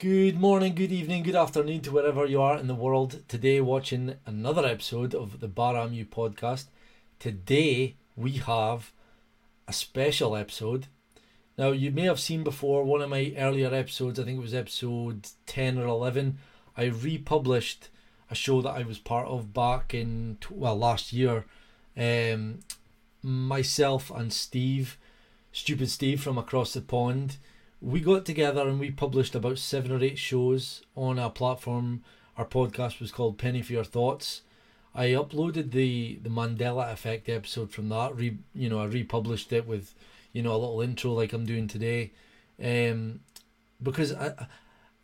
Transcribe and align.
Good 0.00 0.40
morning, 0.40 0.74
good 0.74 0.92
evening, 0.92 1.24
good 1.24 1.36
afternoon 1.36 1.82
to 1.82 1.92
wherever 1.92 2.24
you 2.24 2.40
are 2.40 2.56
in 2.56 2.68
the 2.68 2.74
world. 2.74 3.22
Today, 3.28 3.60
watching 3.60 4.14
another 4.24 4.64
episode 4.64 5.14
of 5.14 5.40
the 5.40 5.46
Baramu 5.46 6.08
podcast. 6.08 6.68
Today, 7.18 7.96
we 8.16 8.38
have 8.38 8.92
a 9.68 9.74
special 9.74 10.34
episode. 10.34 10.86
Now, 11.58 11.72
you 11.72 11.90
may 11.90 12.04
have 12.04 12.18
seen 12.18 12.42
before 12.42 12.82
one 12.82 13.02
of 13.02 13.10
my 13.10 13.34
earlier 13.36 13.74
episodes, 13.74 14.18
I 14.18 14.24
think 14.24 14.38
it 14.38 14.40
was 14.40 14.54
episode 14.54 15.28
10 15.44 15.76
or 15.76 15.84
11. 15.84 16.38
I 16.78 16.84
republished 16.84 17.90
a 18.30 18.34
show 18.34 18.62
that 18.62 18.70
I 18.70 18.84
was 18.84 18.98
part 18.98 19.28
of 19.28 19.52
back 19.52 19.92
in, 19.92 20.38
well, 20.48 20.78
last 20.78 21.12
year. 21.12 21.44
Um, 21.94 22.60
myself 23.22 24.10
and 24.10 24.32
Steve, 24.32 24.96
Stupid 25.52 25.90
Steve 25.90 26.22
from 26.22 26.38
across 26.38 26.72
the 26.72 26.80
pond, 26.80 27.36
we 27.80 28.00
got 28.00 28.24
together 28.24 28.62
and 28.62 28.78
we 28.78 28.90
published 28.90 29.34
about 29.34 29.58
seven 29.58 29.92
or 29.92 30.02
eight 30.02 30.18
shows 30.18 30.82
on 30.94 31.18
our 31.18 31.30
platform. 31.30 32.02
Our 32.36 32.44
podcast 32.44 33.00
was 33.00 33.10
called 33.10 33.38
Penny 33.38 33.62
for 33.62 33.72
Your 33.72 33.84
Thoughts. 33.84 34.42
I 34.94 35.08
uploaded 35.08 35.70
the 35.70 36.18
the 36.22 36.30
Mandela 36.30 36.92
Effect 36.92 37.28
episode 37.28 37.70
from 37.70 37.88
that. 37.90 38.14
Re, 38.16 38.36
you 38.54 38.68
know, 38.68 38.80
I 38.80 38.86
republished 38.86 39.52
it 39.52 39.66
with, 39.66 39.94
you 40.32 40.42
know, 40.42 40.52
a 40.52 40.58
little 40.58 40.80
intro 40.80 41.12
like 41.12 41.32
I'm 41.32 41.46
doing 41.46 41.68
today, 41.68 42.10
um, 42.62 43.20
because 43.82 44.12
I, 44.12 44.48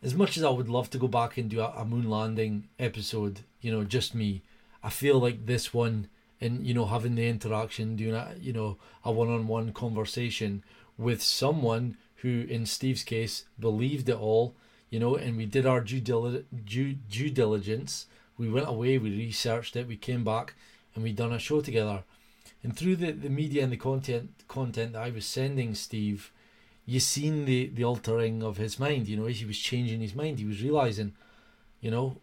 as 0.03 0.13
much 0.13 0.37
as 0.37 0.43
I 0.43 0.49
would 0.49 0.69
love 0.69 0.89
to 0.91 0.97
go 0.97 1.07
back 1.07 1.37
and 1.37 1.49
do 1.49 1.61
a, 1.61 1.73
a 1.77 1.85
moon 1.85 2.09
landing 2.09 2.67
episode, 2.77 3.41
you 3.61 3.71
know, 3.71 3.83
just 3.83 4.13
me, 4.13 4.41
I 4.83 4.89
feel 4.89 5.19
like 5.19 5.45
this 5.45 5.73
one 5.73 6.09
and 6.39 6.65
you 6.65 6.73
know 6.73 6.85
having 6.85 7.15
the 7.15 7.27
interaction, 7.27 7.95
doing 7.95 8.13
a 8.13 8.35
you 8.39 8.53
know 8.53 8.77
a 9.03 9.11
one 9.11 9.29
on 9.29 9.47
one 9.47 9.73
conversation 9.73 10.63
with 10.97 11.23
someone 11.23 11.97
who, 12.17 12.45
in 12.49 12.65
Steve's 12.65 13.03
case, 13.03 13.45
believed 13.59 14.09
it 14.09 14.15
all, 14.15 14.55
you 14.89 14.99
know, 14.99 15.15
and 15.15 15.37
we 15.37 15.45
did 15.45 15.65
our 15.65 15.81
due, 15.81 15.99
due, 15.99 16.93
due 16.93 17.29
diligence. 17.29 18.07
We 18.37 18.49
went 18.49 18.67
away, 18.67 18.97
we 18.97 19.11
researched 19.11 19.75
it, 19.75 19.87
we 19.87 19.97
came 19.97 20.23
back, 20.23 20.55
and 20.95 21.03
we 21.03 21.11
done 21.11 21.33
a 21.33 21.39
show 21.39 21.61
together. 21.61 22.03
And 22.63 22.75
through 22.75 22.95
the, 22.97 23.11
the 23.11 23.29
media 23.29 23.63
and 23.63 23.71
the 23.71 23.77
content 23.77 24.31
content 24.47 24.93
that 24.93 25.01
I 25.03 25.09
was 25.11 25.25
sending 25.25 25.75
Steve, 25.75 26.31
you 26.85 26.99
seen 26.99 27.45
the, 27.45 27.67
the 27.67 27.83
altering 27.83 28.41
of 28.41 28.57
his 28.57 28.79
mind. 28.79 29.07
You 29.07 29.17
know, 29.17 29.25
he 29.27 29.45
was 29.45 29.59
changing 29.59 30.01
his 30.01 30.15
mind. 30.15 30.39
He 30.39 30.45
was 30.45 30.63
realizing, 30.63 31.13
you 31.81 31.91
know, 31.91 32.17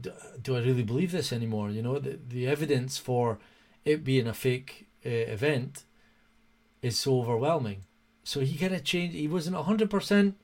do, 0.00 0.12
do 0.42 0.56
I 0.56 0.60
really 0.60 0.82
believe 0.82 1.12
this 1.12 1.32
anymore? 1.32 1.70
You 1.70 1.82
know, 1.82 1.98
the, 1.98 2.18
the 2.28 2.48
evidence 2.48 2.98
for 2.98 3.38
it 3.84 4.02
being 4.02 4.26
a 4.26 4.34
fake 4.34 4.86
uh, 5.06 5.08
event 5.08 5.84
is 6.82 6.98
so 6.98 7.20
overwhelming 7.20 7.84
so 8.24 8.40
he 8.40 8.56
kind 8.56 8.74
of 8.74 8.82
changed. 8.82 9.14
He 9.14 9.28
wasn't 9.28 9.56
hundred 9.56 9.90
percent, 9.90 10.36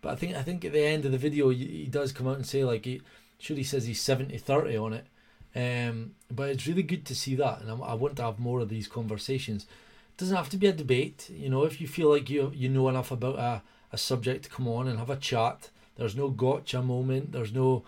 but 0.00 0.12
I 0.12 0.16
think 0.16 0.34
I 0.34 0.42
think 0.42 0.64
at 0.64 0.72
the 0.72 0.84
end 0.84 1.04
of 1.04 1.12
the 1.12 1.18
video 1.18 1.50
he, 1.50 1.66
he 1.66 1.86
does 1.86 2.12
come 2.12 2.26
out 2.26 2.36
and 2.36 2.46
say 2.46 2.64
like 2.64 2.86
he 2.86 3.02
sure 3.38 3.56
he 3.56 3.62
says 3.62 3.86
he's 3.86 4.02
70-30 4.02 4.82
on 4.82 4.92
it. 4.94 5.06
Um, 5.54 6.14
but 6.30 6.48
it's 6.48 6.66
really 6.66 6.82
good 6.82 7.04
to 7.06 7.14
see 7.14 7.34
that, 7.36 7.60
and 7.60 7.70
I, 7.70 7.74
I 7.74 7.94
want 7.94 8.16
to 8.16 8.22
have 8.22 8.38
more 8.38 8.60
of 8.60 8.68
these 8.68 8.88
conversations. 8.88 9.64
It 9.64 10.18
doesn't 10.18 10.36
have 10.36 10.50
to 10.50 10.56
be 10.56 10.66
a 10.66 10.72
debate, 10.72 11.30
you 11.30 11.48
know. 11.48 11.64
If 11.64 11.80
you 11.80 11.86
feel 11.86 12.10
like 12.10 12.28
you 12.28 12.50
you 12.54 12.68
know 12.68 12.88
enough 12.88 13.10
about 13.10 13.38
a, 13.38 13.62
a 13.92 13.98
subject 13.98 14.44
to 14.44 14.50
come 14.50 14.68
on 14.68 14.88
and 14.88 14.98
have 14.98 15.10
a 15.10 15.16
chat, 15.16 15.70
there's 15.96 16.16
no 16.16 16.28
gotcha 16.28 16.82
moment. 16.82 17.32
There's 17.32 17.52
no, 17.52 17.84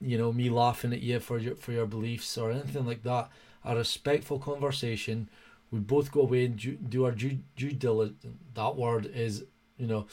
you 0.00 0.18
know, 0.18 0.32
me 0.32 0.50
laughing 0.50 0.92
at 0.92 1.02
you 1.02 1.20
for 1.20 1.38
your 1.38 1.56
for 1.56 1.72
your 1.72 1.86
beliefs 1.86 2.36
or 2.38 2.50
anything 2.50 2.86
like 2.86 3.02
that. 3.04 3.28
A 3.64 3.76
respectful 3.76 4.38
conversation 4.38 5.28
we 5.74 5.80
both 5.80 6.12
go 6.12 6.20
away 6.20 6.44
and 6.44 6.88
do, 6.88 7.04
our 7.04 7.10
due, 7.10 7.40
due 7.56 7.72
diligence. 7.72 8.24
That 8.54 8.76
word 8.76 9.10
is, 9.12 9.44
you 9.76 9.88
know, 9.88 10.06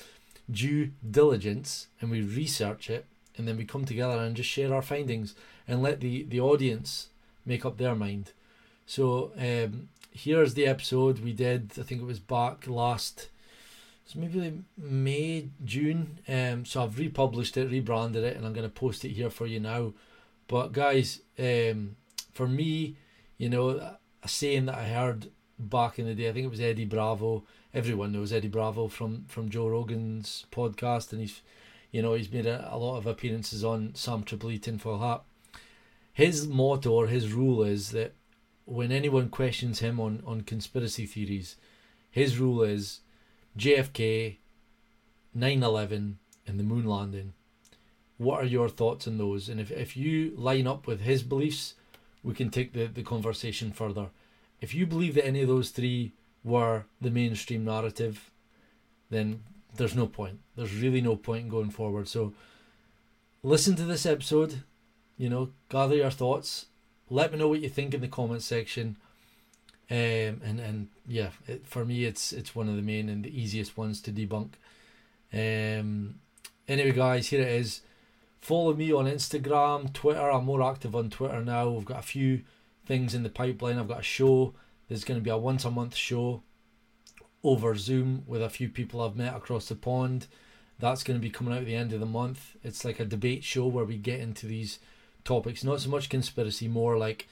due 0.50 0.92
diligence, 1.10 1.88
and 2.02 2.10
we 2.10 2.22
research 2.24 2.90
it, 2.90 3.06
and 3.38 3.48
then 3.48 3.58
we 3.58 3.66
come 3.66 3.86
together 3.86 4.18
and 4.18 4.36
just 4.36 4.50
share 4.50 4.74
our 4.74 4.82
findings 4.82 5.36
and 5.68 5.84
let 5.84 6.00
the, 6.00 6.24
the 6.24 6.40
audience 6.40 7.10
make 7.46 7.64
up 7.64 7.78
their 7.78 7.96
mind. 7.96 8.32
So 8.88 9.32
um, 9.38 9.90
here's 10.12 10.56
the 10.56 10.66
episode 10.66 11.20
we 11.20 11.32
did. 11.32 11.74
I 11.80 11.84
think 11.84 12.02
it 12.02 12.06
was 12.06 12.20
back 12.20 12.68
last. 12.68 13.30
It's 14.04 14.16
maybe 14.16 14.64
May, 14.76 15.50
June. 15.64 16.20
Um, 16.28 16.66
so 16.66 16.84
I've 16.84 16.98
republished 16.98 17.56
it, 17.56 17.70
rebranded 17.70 18.24
it, 18.24 18.36
and 18.36 18.48
I'm 18.48 18.54
going 18.54 18.68
to 18.68 18.74
post 18.74 19.06
it 19.06 19.12
here 19.12 19.30
for 19.30 19.46
you 19.46 19.60
now. 19.60 19.94
But 20.48 20.74
guys, 20.74 21.22
um, 21.38 21.96
for 22.34 22.48
me, 22.48 22.96
you 23.38 23.50
know, 23.50 23.70
a 24.24 24.28
saying 24.28 24.66
that 24.66 24.76
I 24.76 24.86
heard 24.86 25.30
back 25.70 26.00
in 26.00 26.06
the 26.06 26.16
day. 26.16 26.30
I 26.30 26.34
think 26.34 26.46
it 26.46 26.52
was 26.52 26.60
Eddie 26.60 26.86
Bravo. 26.86 27.44
Everyone 27.74 28.12
knows 28.12 28.34
Eddie 28.34 28.48
Bravo 28.48 28.88
from 28.88 29.26
from 29.28 29.50
Joe 29.50 29.68
Rogan's 29.68 30.46
podcast, 30.52 31.12
and 31.12 31.22
he's, 31.22 31.42
you 31.92 32.02
know, 32.02 32.14
he's 32.14 32.32
made 32.32 32.46
a, 32.46 32.68
a 32.74 32.78
lot 32.78 32.98
of 32.98 33.08
appearances 33.08 33.64
on 33.64 33.94
Sam 33.96 34.24
Tripoli 34.24 34.60
Tinfoil 34.60 35.00
Hat. 35.00 35.22
His 36.14 36.48
motto 36.48 36.92
or 36.92 37.08
his 37.08 37.32
rule 37.32 37.64
is 37.64 37.92
that 37.92 38.14
when 38.66 38.92
anyone 38.92 39.30
questions 39.30 39.80
him 39.80 40.00
on 40.00 40.24
on 40.26 40.42
conspiracy 40.42 41.06
theories, 41.06 41.56
his 42.10 42.38
rule 42.38 42.64
is 42.64 43.02
JFK, 43.58 44.38
9/11, 45.38 46.16
and 46.48 46.60
the 46.60 46.64
moon 46.64 46.86
landing. 46.86 47.34
What 48.18 48.44
are 48.44 48.46
your 48.46 48.70
thoughts 48.70 49.08
on 49.08 49.18
those? 49.18 49.50
And 49.50 49.60
if, 49.60 49.72
if 49.72 49.98
you 49.98 50.34
line 50.36 50.68
up 50.68 50.86
with 50.86 51.02
his 51.02 51.24
beliefs, 51.24 51.74
we 52.24 52.36
can 52.36 52.52
take 52.52 52.74
the, 52.74 52.86
the 52.86 53.02
conversation 53.02 53.72
further 53.72 54.10
if 54.62 54.76
you 54.76 54.86
believe 54.86 55.16
that 55.16 55.26
any 55.26 55.42
of 55.42 55.48
those 55.48 55.72
three 55.72 56.14
were 56.44 56.86
the 57.02 57.10
mainstream 57.10 57.66
narrative, 57.66 58.32
then 59.10 59.44
there's 59.76 59.96
no 59.96 60.08
point. 60.08 60.40
There's 60.56 60.76
really 60.76 61.02
no 61.02 61.16
point 61.16 61.46
in 61.46 61.50
going 61.50 61.72
forward. 61.72 62.08
So 62.08 62.34
listen 63.44 63.76
to 63.76 63.84
this 63.84 64.06
episode, 64.06 64.64
you 65.18 65.30
know, 65.30 65.50
gather 65.70 65.96
your 65.96 66.12
thoughts. 66.12 66.68
Let 67.10 67.32
me 67.32 67.40
know 67.40 67.50
what 67.50 67.62
you 67.62 67.70
think 67.70 67.94
in 67.94 68.02
the 68.02 68.08
comment 68.08 68.44
section. 68.44 68.98
Um, 69.90 70.40
and 70.46 70.60
and 70.60 70.88
yeah, 71.06 71.32
it, 71.48 71.66
for 71.66 71.84
me, 71.84 72.06
it's 72.06 72.32
it's 72.32 72.56
one 72.56 72.70
of 72.70 72.78
the 72.78 72.82
main 72.82 73.10
and 73.10 73.26
the 73.26 73.42
easiest 73.42 73.78
ones 73.78 74.02
to 74.04 74.12
debunk. 74.12 74.52
Um, 75.34 76.16
anyway, 76.68 76.94
guys, 76.94 77.28
here 77.28 77.42
it 77.42 77.50
is. 77.50 77.82
Follow 78.40 78.74
me 78.74 78.94
on 78.94 79.06
Instagram, 79.06 79.92
Twitter. 79.92 80.32
I'm 80.32 80.46
more 80.46 80.64
active 80.64 80.96
on 80.96 81.10
Twitter 81.10 81.44
now. 81.44 81.70
We've 81.70 81.86
got 81.86 82.00
a 82.00 82.04
few 82.04 82.42
things 82.86 83.14
in 83.14 83.24
the 83.24 83.30
pipeline. 83.30 83.78
I've 83.78 83.88
got 83.88 84.00
a 84.00 84.04
show. 84.04 84.54
There's 84.88 85.04
going 85.04 85.20
to 85.20 85.24
be 85.24 85.30
a 85.30 85.38
once 85.38 85.66
a 85.66 85.72
month 85.72 85.96
show 85.96 86.44
over 87.44 87.76
Zoom 87.76 88.24
with 88.28 88.42
a 88.42 88.50
few 88.50 88.70
people 88.70 89.02
I've 89.02 89.16
met 89.16 89.36
across 89.36 89.68
the 89.68 89.76
pond. 89.76 90.28
That's 90.80 91.04
going 91.04 91.20
to 91.20 91.22
be 91.22 91.30
coming 91.30 91.54
out 91.54 91.60
at 91.60 91.66
the 91.66 91.76
end 91.76 91.94
of 91.94 92.00
the 92.00 92.06
month. 92.06 92.56
It's 92.64 92.84
like 92.84 93.00
a 93.00 93.06
debate 93.06 93.44
show 93.44 93.68
where 93.68 93.86
we 93.86 93.98
get 93.98 94.20
into 94.20 94.48
these 94.48 94.80
topics, 95.24 95.64
not 95.64 95.82
so 95.82 95.90
much 95.90 96.10
conspiracy, 96.10 96.68
more 96.68 96.98
like 96.98 97.28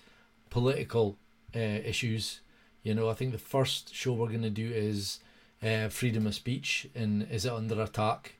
political 0.49 1.17
uh, 1.55 1.59
issues. 1.59 2.41
You 2.83 2.93
know, 2.93 3.09
I 3.09 3.13
think 3.13 3.31
the 3.31 3.37
first 3.37 3.93
show 3.93 4.13
we're 4.13 4.27
going 4.27 4.41
to 4.43 4.49
do 4.49 4.71
is 4.71 5.19
uh, 5.63 5.89
freedom 5.89 6.27
of 6.27 6.35
speech 6.35 6.87
and 6.95 7.27
is 7.29 7.45
it 7.45 7.51
under 7.51 7.81
attack, 7.81 8.35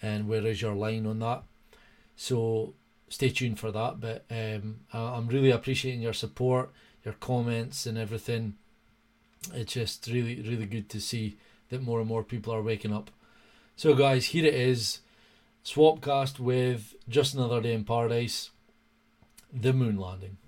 and 0.00 0.28
where 0.28 0.46
is 0.46 0.62
your 0.62 0.74
line 0.74 1.06
on 1.06 1.18
that? 1.20 1.42
So 2.16 2.74
stay 3.12 3.28
tuned 3.28 3.58
for 3.58 3.70
that. 3.70 4.00
But 4.00 4.24
um, 4.30 4.80
I, 4.92 5.16
am 5.16 5.28
really 5.28 5.50
appreciating 5.50 6.00
your 6.00 6.14
support, 6.14 6.70
your 7.04 7.14
comments, 7.14 7.86
and 7.86 7.98
everything. 7.98 8.54
It's 9.52 9.74
just 9.74 10.06
really, 10.06 10.40
really 10.40 10.66
good 10.66 10.88
to 10.90 11.00
see 11.00 11.36
that 11.68 11.82
more 11.82 12.00
and 12.00 12.08
more 12.08 12.24
people 12.24 12.54
are 12.54 12.62
waking 12.62 12.92
up. 12.92 13.10
So, 13.76 13.94
guys, 13.94 14.26
here 14.26 14.46
it 14.46 14.54
is 14.54 15.00
Swapcast 15.64 16.38
with 16.38 16.94
Just 17.08 17.34
Another 17.34 17.60
Day 17.60 17.74
in 17.74 17.84
Paradise, 17.84 18.50
the 19.52 19.72
moon 19.72 19.96
landing. 19.96 20.38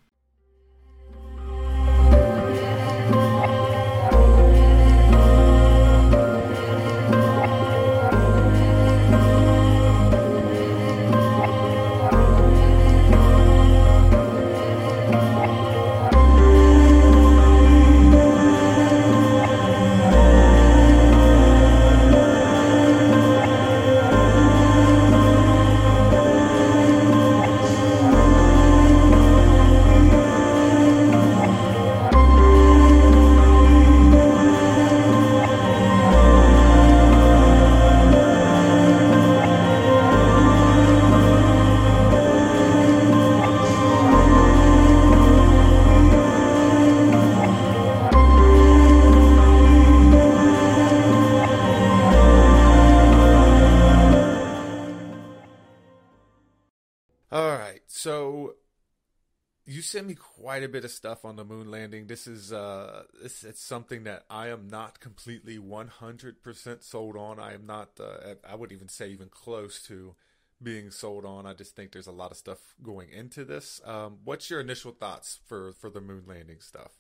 Quite 60.65 60.71
a 60.71 60.81
bit 60.81 60.85
of 60.85 60.91
stuff 60.91 61.25
on 61.25 61.37
the 61.37 61.45
moon 61.45 61.71
landing. 61.71 62.07
This 62.07 62.27
is 62.27 62.53
uh, 62.53 63.03
this 63.23 63.45
it's 63.45 63.63
something 63.63 64.05
that 64.05 64.25
I 64.31 64.49
am 64.49 64.69
not 64.69 64.99
completely 64.99 65.59
100% 65.59 66.83
sold 66.83 67.17
on. 67.17 67.39
I 67.39 67.53
am 67.53 67.67
not. 67.67 67.91
Uh, 68.01 68.35
I 68.49 68.55
would 68.55 68.73
even 68.73 68.89
say 68.89 69.11
even 69.11 69.29
close 69.29 69.83
to 69.89 70.15
being 70.63 70.91
sold 70.91 71.27
on. 71.27 71.45
I 71.45 71.53
just 71.53 71.77
think 71.77 71.93
there's 71.93 72.07
a 72.07 72.13
lot 72.13 72.31
of 72.31 72.39
stuff 72.39 72.75
going 72.83 73.11
into 73.11 73.45
this. 73.45 73.83
Um, 73.85 74.19
what's 74.25 74.49
your 74.49 74.61
initial 74.61 74.93
thoughts 74.93 75.39
for 75.47 75.73
for 75.73 75.91
the 75.91 76.01
moon 76.01 76.25
landing 76.27 76.61
stuff? 76.61 76.93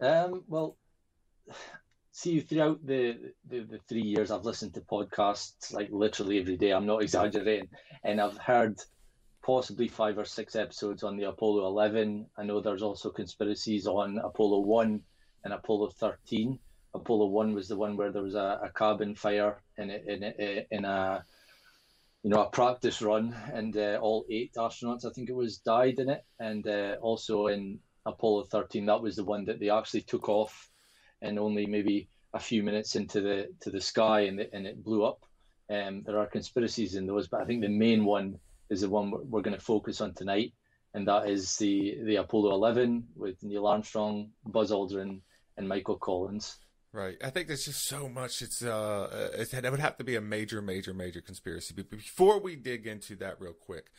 Um, 0.00 0.42
well, 0.48 0.76
see, 2.10 2.40
throughout 2.40 2.84
the, 2.84 3.34
the 3.48 3.60
the 3.60 3.78
three 3.88 4.02
years, 4.02 4.32
I've 4.32 4.44
listened 4.44 4.74
to 4.74 4.80
podcasts 4.80 5.72
like 5.72 5.90
literally 5.92 6.40
every 6.40 6.56
day. 6.56 6.72
I'm 6.72 6.86
not 6.86 7.02
exaggerating, 7.02 7.68
and 8.02 8.20
I've 8.20 8.38
heard 8.38 8.80
possibly 9.42 9.88
five 9.88 10.18
or 10.18 10.24
six 10.24 10.54
episodes 10.54 11.02
on 11.02 11.16
the 11.16 11.28
Apollo 11.28 11.66
11. 11.66 12.26
I 12.36 12.44
know 12.44 12.60
there's 12.60 12.82
also 12.82 13.10
conspiracies 13.10 13.86
on 13.86 14.18
Apollo 14.18 14.60
1 14.60 15.00
and 15.44 15.52
Apollo 15.52 15.90
13. 15.90 16.58
Apollo 16.94 17.26
1 17.26 17.54
was 17.54 17.68
the 17.68 17.76
one 17.76 17.96
where 17.96 18.12
there 18.12 18.22
was 18.22 18.34
a, 18.34 18.60
a 18.62 18.70
cabin 18.74 19.14
fire 19.14 19.62
in 19.78 19.90
a, 19.90 19.98
in 20.06 20.22
a, 20.24 20.66
in 20.70 20.84
a 20.84 21.24
you 22.22 22.28
know 22.28 22.42
a 22.42 22.50
practice 22.50 23.00
run, 23.00 23.34
and 23.54 23.76
uh, 23.76 23.98
all 24.02 24.26
eight 24.30 24.52
astronauts, 24.54 25.06
I 25.06 25.10
think 25.10 25.30
it 25.30 25.34
was, 25.34 25.58
died 25.58 25.98
in 25.98 26.10
it. 26.10 26.24
And 26.38 26.66
uh, 26.66 26.96
also 27.00 27.46
in 27.46 27.78
Apollo 28.04 28.44
13, 28.50 28.86
that 28.86 29.00
was 29.00 29.16
the 29.16 29.24
one 29.24 29.44
that 29.46 29.58
they 29.58 29.70
actually 29.70 30.02
took 30.02 30.28
off, 30.28 30.68
and 31.22 31.38
only 31.38 31.64
maybe 31.64 32.08
a 32.34 32.38
few 32.38 32.62
minutes 32.62 32.94
into 32.94 33.20
the 33.20 33.48
to 33.60 33.70
the 33.70 33.80
sky, 33.80 34.20
and, 34.20 34.38
the, 34.38 34.54
and 34.54 34.66
it 34.66 34.84
blew 34.84 35.04
up. 35.04 35.24
Um, 35.70 36.02
there 36.04 36.18
are 36.18 36.26
conspiracies 36.26 36.94
in 36.94 37.06
those, 37.06 37.28
but 37.28 37.40
I 37.40 37.44
think 37.44 37.62
the 37.62 37.68
main 37.68 38.04
one 38.04 38.38
is 38.70 38.82
the 38.82 38.88
one 38.88 39.10
we're, 39.10 39.42
going 39.42 39.56
to 39.56 39.62
focus 39.62 40.00
on 40.00 40.14
tonight, 40.14 40.52
and 40.94 41.06
that 41.08 41.28
is 41.28 41.56
the 41.56 41.98
the 42.04 42.16
Apollo 42.16 42.54
11 42.54 43.08
with 43.16 43.42
Neil 43.42 43.66
Armstrong, 43.66 44.30
Buzz 44.46 44.70
Aldrin, 44.70 45.20
and 45.56 45.68
Michael 45.68 45.96
Collins. 45.96 46.56
Right. 46.92 47.16
I 47.22 47.30
think 47.30 47.46
there's 47.46 47.66
just 47.66 47.86
so 47.86 48.08
much. 48.08 48.42
It's 48.42 48.62
uh, 48.62 49.30
it, 49.38 49.52
it 49.52 49.70
would 49.70 49.80
have 49.80 49.96
to 49.98 50.04
be 50.04 50.16
a 50.16 50.20
major, 50.20 50.60
major, 50.60 50.92
major 50.92 51.20
conspiracy. 51.20 51.74
But 51.76 51.90
before 51.90 52.40
we 52.40 52.56
dig 52.56 52.86
into 52.86 53.14
that, 53.16 53.40
real 53.40 53.52
quick, 53.52 53.90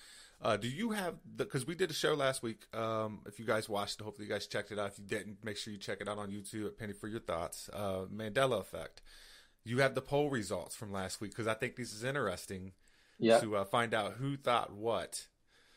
uh, 0.41 0.57
do 0.57 0.67
you 0.67 0.91
have 0.91 1.15
the? 1.23 1.45
Because 1.45 1.65
we 1.65 1.75
did 1.75 1.89
a 1.89 1.93
show 1.93 2.15
last 2.15 2.43
week. 2.43 2.63
Um, 2.75 3.21
if 3.25 3.39
you 3.39 3.45
guys 3.45 3.69
watched 3.69 4.01
hopefully 4.01 4.27
you 4.27 4.33
guys 4.33 4.47
checked 4.47 4.71
it 4.71 4.79
out. 4.79 4.89
If 4.89 4.99
you 4.99 5.05
didn't, 5.05 5.37
make 5.43 5.55
sure 5.55 5.71
you 5.71 5.79
check 5.79 6.01
it 6.01 6.09
out 6.09 6.17
on 6.17 6.31
YouTube 6.31 6.65
at 6.65 6.77
Penny 6.77 6.93
for 6.93 7.07
your 7.07 7.21
thoughts. 7.21 7.69
Uh, 7.71 8.05
Mandela 8.13 8.59
effect. 8.59 9.01
You 9.63 9.77
have 9.77 9.95
the 9.95 10.01
poll 10.01 10.29
results 10.29 10.75
from 10.75 10.91
last 10.91 11.21
week 11.21 11.31
because 11.31 11.47
I 11.47 11.53
think 11.53 11.75
this 11.75 11.93
is 11.93 12.03
interesting 12.03 12.71
yeah. 13.21 13.39
to 13.39 13.57
uh, 13.57 13.65
find 13.65 13.93
out 13.93 14.13
who 14.13 14.35
thought 14.37 14.73
what. 14.73 15.25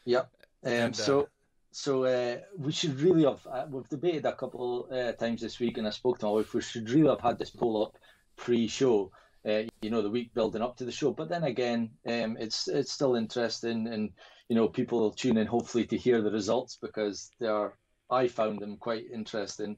Yep. 0.04 0.30
Um, 0.64 0.72
and, 0.72 0.96
so 0.96 1.22
uh, 1.22 1.24
so 1.70 2.04
uh, 2.04 2.38
we 2.56 2.72
should 2.72 3.00
really 3.00 3.24
have 3.24 3.46
uh, 3.50 3.66
we've 3.68 3.88
debated 3.88 4.24
a 4.24 4.34
couple 4.34 4.88
uh, 4.90 5.12
times 5.12 5.40
this 5.40 5.60
week, 5.60 5.78
and 5.78 5.86
I 5.86 5.90
spoke 5.90 6.18
to 6.18 6.26
my 6.26 6.32
wife. 6.32 6.54
We 6.54 6.62
should 6.62 6.88
really 6.90 7.08
have 7.08 7.20
had 7.20 7.38
this 7.38 7.50
poll 7.50 7.84
up 7.84 7.98
pre-show. 8.36 9.10
Uh, 9.46 9.64
you 9.82 9.90
know, 9.90 10.00
the 10.00 10.08
week 10.08 10.32
building 10.32 10.62
up 10.62 10.74
to 10.74 10.86
the 10.86 10.92
show. 10.92 11.10
But 11.10 11.28
then 11.28 11.44
again, 11.44 11.90
um, 12.06 12.38
it's 12.40 12.66
it's 12.66 12.92
still 12.92 13.14
interesting, 13.14 13.88
and 13.88 14.10
you 14.48 14.56
know, 14.56 14.68
people 14.68 15.00
will 15.00 15.10
tune 15.10 15.36
in 15.36 15.46
hopefully 15.46 15.84
to 15.86 15.98
hear 15.98 16.22
the 16.22 16.30
results 16.30 16.78
because 16.80 17.30
they 17.40 17.48
are. 17.48 17.74
I 18.10 18.28
found 18.28 18.60
them 18.60 18.76
quite 18.76 19.04
interesting. 19.12 19.76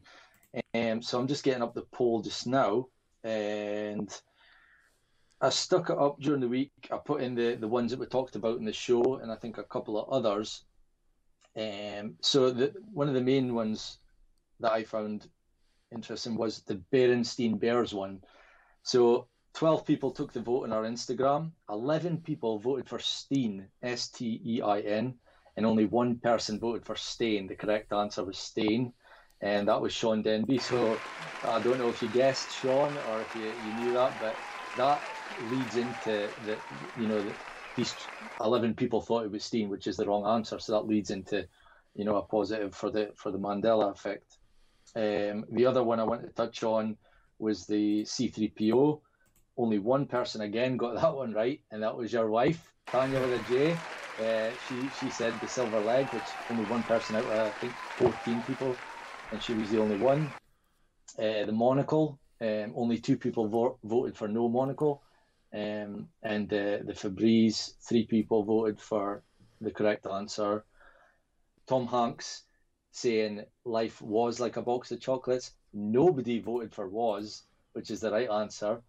Um, 0.74 1.02
so 1.02 1.18
I'm 1.18 1.26
just 1.26 1.44
getting 1.44 1.62
up 1.62 1.74
the 1.74 1.82
poll 1.82 2.22
just 2.22 2.46
now, 2.46 2.86
and 3.24 4.08
I 5.40 5.50
stuck 5.50 5.90
it 5.90 5.98
up 5.98 6.18
during 6.20 6.40
the 6.40 6.48
week. 6.48 6.72
I 6.90 6.96
put 6.96 7.20
in 7.20 7.34
the, 7.34 7.56
the 7.56 7.68
ones 7.68 7.90
that 7.90 8.00
we 8.00 8.06
talked 8.06 8.36
about 8.36 8.58
in 8.58 8.64
the 8.64 8.72
show, 8.72 9.16
and 9.16 9.30
I 9.30 9.36
think 9.36 9.58
a 9.58 9.64
couple 9.64 9.98
of 9.98 10.08
others. 10.08 10.64
Um, 11.56 12.16
so 12.22 12.50
the, 12.50 12.72
one 12.92 13.08
of 13.08 13.14
the 13.14 13.20
main 13.20 13.54
ones 13.54 13.98
that 14.60 14.72
I 14.72 14.84
found 14.84 15.28
interesting 15.92 16.36
was 16.36 16.62
the 16.62 16.82
Berenstein 16.92 17.60
Bears 17.60 17.92
one. 17.92 18.20
So 18.82 19.28
12 19.54 19.84
people 19.84 20.10
took 20.10 20.32
the 20.32 20.40
vote 20.40 20.64
on 20.64 20.72
our 20.72 20.84
Instagram. 20.84 21.52
11 21.68 22.18
people 22.18 22.58
voted 22.58 22.88
for 22.88 22.98
Steen, 22.98 23.68
S 23.82 24.08
T 24.08 24.40
E 24.44 24.62
I 24.62 24.80
N, 24.80 25.14
and 25.56 25.66
only 25.66 25.84
one 25.84 26.18
person 26.18 26.58
voted 26.58 26.84
for 26.84 26.96
Stain. 26.96 27.46
The 27.46 27.56
correct 27.56 27.92
answer 27.92 28.24
was 28.24 28.38
Stain, 28.38 28.92
and 29.42 29.68
that 29.68 29.80
was 29.80 29.92
Sean 29.92 30.22
Denby. 30.22 30.58
So 30.58 30.98
I 31.44 31.60
don't 31.60 31.78
know 31.78 31.90
if 31.90 32.02
you 32.02 32.08
guessed 32.08 32.54
Sean 32.54 32.96
or 32.96 33.22
if 33.22 33.34
you, 33.34 33.48
you 33.48 33.74
knew 33.74 33.92
that, 33.94 34.18
but 34.18 34.36
that 34.76 35.15
leads 35.38 35.76
into 35.76 36.32
the 36.38 36.62
you 36.94 37.08
know 37.08 37.22
the, 37.22 37.36
these 37.74 38.10
11 38.40 38.74
people 38.74 39.00
thought 39.00 39.24
it 39.24 39.30
was 39.30 39.44
Steen, 39.44 39.68
which 39.68 39.86
is 39.86 39.96
the 39.96 40.06
wrong 40.06 40.26
answer. 40.26 40.58
So 40.58 40.72
that 40.72 40.86
leads 40.86 41.10
into 41.10 41.46
you 41.94 42.04
know 42.04 42.16
a 42.16 42.22
positive 42.22 42.74
for 42.74 42.90
the 42.90 43.10
for 43.16 43.30
the 43.30 43.38
Mandela 43.38 43.90
effect. 43.92 44.38
Um, 44.94 45.44
the 45.52 45.66
other 45.66 45.82
one 45.84 46.00
I 46.00 46.04
want 46.04 46.22
to 46.22 46.28
touch 46.32 46.62
on 46.62 46.96
was 47.38 47.66
the 47.66 48.04
C3PO. 48.04 49.02
Only 49.58 49.78
one 49.78 50.06
person 50.06 50.42
again 50.42 50.76
got 50.76 50.94
that 51.00 51.14
one 51.14 51.32
right, 51.32 51.60
and 51.70 51.82
that 51.82 51.96
was 51.96 52.12
your 52.12 52.30
wife, 52.30 52.72
Tanya 52.90 53.20
with 53.20 53.32
a 53.32 53.40
J. 53.40 53.82
Uh, 54.18 54.52
she 54.58 54.88
she 54.90 55.10
said 55.10 55.40
the 55.40 55.48
silver 55.48 55.80
leg, 55.80 56.12
which 56.12 56.38
only 56.48 56.64
one 56.64 56.84
person 56.84 57.16
out 57.16 57.24
of 57.30 57.52
I 57.52 57.56
think 57.58 57.76
14 57.96 58.42
people, 58.42 58.82
and 59.30 59.42
she 59.42 59.54
was 59.54 59.70
the 59.70 59.78
only 59.78 59.96
one. 59.96 60.32
Uh, 61.18 61.44
the 61.46 61.52
monocle, 61.52 62.18
um, 62.40 62.72
only 62.76 62.98
two 62.98 63.16
people 63.16 63.48
vo- 63.48 63.78
voted 63.84 64.16
for 64.16 64.28
no 64.28 64.48
monocle, 64.48 65.02
um, 65.52 66.08
and 66.22 66.52
uh, 66.52 66.78
the 66.84 66.94
Febreze, 66.94 67.74
three 67.80 68.06
people 68.06 68.44
voted 68.44 68.80
for 68.80 69.22
the 69.60 69.70
correct 69.70 70.06
answer. 70.06 70.64
Tom 71.66 71.86
Hanks 71.86 72.42
saying 72.90 73.44
life 73.64 74.00
was 74.00 74.40
like 74.40 74.56
a 74.56 74.62
box 74.62 74.90
of 74.90 75.00
chocolates. 75.00 75.52
Nobody 75.72 76.40
voted 76.40 76.72
for 76.74 76.88
was, 76.88 77.42
which 77.72 77.90
is 77.90 78.00
the 78.00 78.10
right 78.10 78.30
answer. 78.30 78.82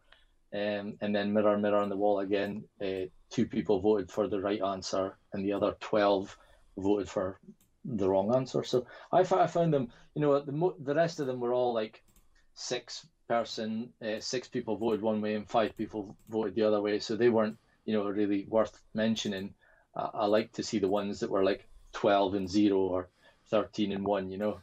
Um, 0.53 0.97
and 1.01 1.13
then 1.13 1.33
mirror, 1.33 1.57
mirror 1.57 1.79
on 1.79 1.89
the 1.89 1.97
wall 1.97 2.19
again. 2.19 2.63
Uh, 2.81 3.07
two 3.29 3.45
people 3.45 3.81
voted 3.81 4.09
for 4.09 4.27
the 4.27 4.39
right 4.39 4.61
answer, 4.61 5.17
and 5.33 5.43
the 5.43 5.51
other 5.51 5.75
twelve 5.81 6.37
voted 6.77 7.09
for 7.09 7.39
the 7.83 8.09
wrong 8.09 8.33
answer. 8.33 8.63
So 8.63 8.85
I, 9.11 9.23
found 9.23 9.73
them, 9.73 9.89
you 10.15 10.21
know, 10.21 10.39
the 10.39 10.73
the 10.79 10.95
rest 10.95 11.19
of 11.19 11.27
them 11.27 11.41
were 11.41 11.53
all 11.53 11.73
like 11.73 12.01
six 12.53 13.05
person, 13.27 13.93
uh, 14.01 14.19
six 14.19 14.47
people 14.47 14.77
voted 14.77 15.01
one 15.01 15.21
way 15.21 15.35
and 15.35 15.49
five 15.49 15.75
people 15.77 16.15
voted 16.29 16.55
the 16.55 16.63
other 16.63 16.81
way. 16.81 16.99
So 16.99 17.15
they 17.15 17.29
weren't, 17.29 17.57
you 17.85 17.93
know, 17.93 18.07
really 18.07 18.45
worth 18.49 18.79
mentioning. 18.93 19.53
Uh, 19.95 20.09
I 20.13 20.25
like 20.25 20.51
to 20.53 20.63
see 20.63 20.79
the 20.79 20.87
ones 20.87 21.19
that 21.19 21.29
were 21.29 21.43
like 21.43 21.67
12 21.93 22.35
and 22.35 22.49
zero 22.49 22.77
or 22.77 23.09
13 23.49 23.91
and 23.91 24.05
one, 24.05 24.29
you 24.29 24.37
know. 24.37 24.59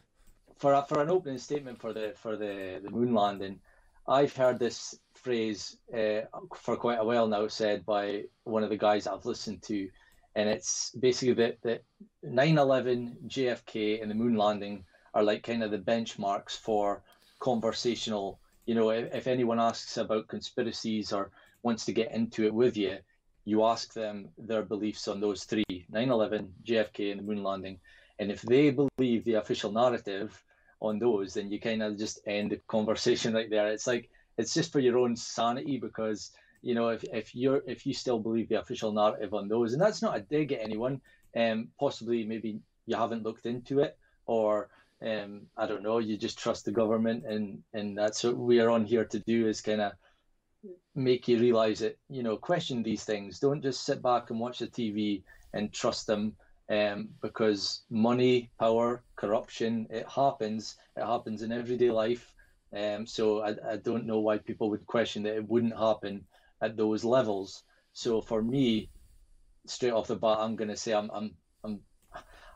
For 0.57 0.73
a, 0.73 0.83
for 0.83 1.01
an 1.01 1.09
opening 1.09 1.37
statement 1.37 1.79
for 1.79 1.91
the 1.91 2.13
for 2.15 2.37
the, 2.37 2.79
the 2.81 2.89
moon 2.89 3.13
landing, 3.13 3.59
I've 4.07 4.35
heard 4.35 4.59
this 4.59 4.97
phrase 5.13 5.77
uh, 5.93 6.21
for 6.55 6.77
quite 6.77 6.99
a 6.99 7.03
while 7.03 7.27
now 7.27 7.47
said 7.47 7.85
by 7.85 8.25
one 8.43 8.63
of 8.63 8.69
the 8.69 8.77
guys 8.77 9.07
I've 9.07 9.25
listened 9.25 9.63
to, 9.63 9.89
and 10.35 10.47
it's 10.47 10.91
basically 10.91 11.33
that 11.35 11.61
that 11.63 11.83
9/11, 12.23 13.27
JFK, 13.27 14.01
and 14.01 14.09
the 14.09 14.15
moon 14.15 14.37
landing 14.37 14.85
are 15.13 15.23
like 15.23 15.43
kind 15.43 15.63
of 15.63 15.71
the 15.71 15.77
benchmarks 15.77 16.57
for 16.57 17.03
conversational 17.39 18.39
you 18.65 18.75
know, 18.75 18.89
if, 18.89 19.13
if 19.13 19.27
anyone 19.27 19.59
asks 19.59 19.97
about 19.97 20.27
conspiracies 20.27 21.13
or 21.13 21.31
wants 21.63 21.85
to 21.85 21.93
get 21.93 22.11
into 22.11 22.45
it 22.45 22.53
with 22.53 22.77
you, 22.77 22.97
you 23.45 23.63
ask 23.63 23.93
them 23.93 24.29
their 24.37 24.63
beliefs 24.63 25.07
on 25.07 25.19
those 25.19 25.43
three 25.43 25.63
9 25.89 26.09
11, 26.09 26.53
JFK, 26.65 27.11
and 27.11 27.19
the 27.19 27.23
moon 27.23 27.43
landing. 27.43 27.79
And 28.17 28.31
if 28.31 28.41
they 28.41 28.71
believe 28.71 29.23
the 29.23 29.35
official 29.35 29.71
narrative 29.71 30.43
on 30.81 30.99
those, 30.99 31.35
then 31.35 31.51
you 31.51 31.59
kind 31.59 31.83
of 31.83 31.97
just 31.97 32.19
end 32.25 32.51
the 32.51 32.57
conversation 32.67 33.33
right 33.35 33.49
there. 33.49 33.67
It's 33.67 33.87
like, 33.87 34.09
it's 34.37 34.53
just 34.53 34.71
for 34.71 34.79
your 34.79 34.97
own 34.97 35.15
sanity 35.15 35.77
because, 35.77 36.31
you 36.61 36.75
know, 36.75 36.89
if, 36.89 37.03
if 37.05 37.35
you're 37.35 37.61
if 37.67 37.85
you 37.85 37.93
still 37.93 38.19
believe 38.19 38.49
the 38.49 38.59
official 38.59 38.91
narrative 38.91 39.33
on 39.33 39.47
those, 39.47 39.73
and 39.73 39.81
that's 39.81 40.01
not 40.01 40.17
a 40.17 40.21
dig 40.21 40.51
at 40.51 40.61
anyone, 40.61 41.01
um, 41.35 41.69
possibly 41.79 42.25
maybe 42.25 42.59
you 42.85 42.95
haven't 42.95 43.23
looked 43.23 43.45
into 43.45 43.79
it 43.79 43.97
or 44.25 44.69
um, 45.01 45.47
I 45.57 45.67
don't 45.67 45.83
know, 45.83 45.99
you 45.99 46.17
just 46.17 46.39
trust 46.39 46.65
the 46.65 46.71
government, 46.71 47.25
and 47.25 47.63
and 47.73 47.97
that's 47.97 48.23
what 48.23 48.37
we 48.37 48.59
are 48.59 48.69
on 48.69 48.85
here 48.85 49.05
to 49.05 49.19
do 49.19 49.47
is 49.47 49.61
kind 49.61 49.81
of 49.81 49.93
make 50.95 51.27
you 51.27 51.39
realize 51.39 51.81
it. 51.81 51.99
you 52.09 52.23
know 52.23 52.37
question 52.37 52.81
these 52.81 53.03
things. 53.03 53.39
Don't 53.39 53.61
just 53.61 53.85
sit 53.85 54.01
back 54.01 54.29
and 54.29 54.39
watch 54.39 54.59
the 54.59 54.67
TV 54.67 55.23
and 55.53 55.71
trust 55.71 56.07
them, 56.07 56.35
um, 56.69 57.09
because 57.21 57.83
money, 57.89 58.51
power, 58.59 59.03
corruption, 59.15 59.87
it 59.89 60.07
happens. 60.07 60.77
It 60.95 61.05
happens 61.05 61.41
in 61.41 61.51
everyday 61.51 61.91
life. 61.91 62.33
Um, 62.75 63.05
so 63.05 63.41
I, 63.41 63.55
I 63.73 63.77
don't 63.77 64.05
know 64.05 64.19
why 64.19 64.37
people 64.37 64.69
would 64.69 64.85
question 64.85 65.23
that 65.23 65.35
it 65.35 65.47
wouldn't 65.47 65.77
happen 65.77 66.25
at 66.61 66.75
those 66.75 67.03
levels. 67.03 67.63
So 67.93 68.21
for 68.21 68.41
me, 68.41 68.89
straight 69.65 69.93
off 69.93 70.07
the 70.07 70.15
bat, 70.15 70.39
I'm 70.39 70.55
going 70.55 70.69
to 70.69 70.77
say 70.77 70.93
I'm 70.93 71.09
I'm 71.13 71.31
I'm 71.63 71.79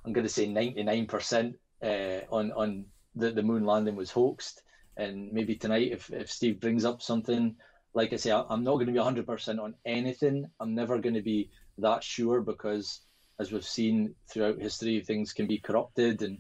I'm 0.06 0.14
going 0.14 0.26
to 0.26 0.34
say 0.34 0.48
99% 0.48 1.54
uh, 1.84 2.22
on 2.32 2.52
on 2.52 2.86
the 3.16 3.32
the 3.32 3.44
moon 3.44 3.66
landing 3.66 3.96
was 3.96 4.12
hoaxed. 4.12 4.62
And 4.98 5.32
maybe 5.32 5.56
tonight, 5.56 5.92
if 5.92 6.12
if 6.12 6.32
Steve 6.32 6.60
brings 6.60 6.86
up 6.86 7.02
something, 7.02 7.56
like 7.94 8.14
I 8.14 8.18
say, 8.18 8.32
I'm 8.32 8.64
not 8.64 8.76
going 8.76 8.88
to 8.88 8.92
be 8.92 9.00
100% 9.00 9.60
on 9.60 9.76
anything. 9.86 10.50
I'm 10.60 10.76
never 10.76 11.00
going 11.00 11.16
to 11.16 11.22
be 11.22 11.50
that 11.78 12.04
sure 12.04 12.42
because 12.42 13.02
as 13.40 13.52
we've 13.52 13.66
seen 13.66 14.16
throughout 14.28 14.62
history, 14.62 15.02
things 15.02 15.34
can 15.34 15.48
be 15.48 15.60
corrupted 15.60 16.22
and 16.22 16.40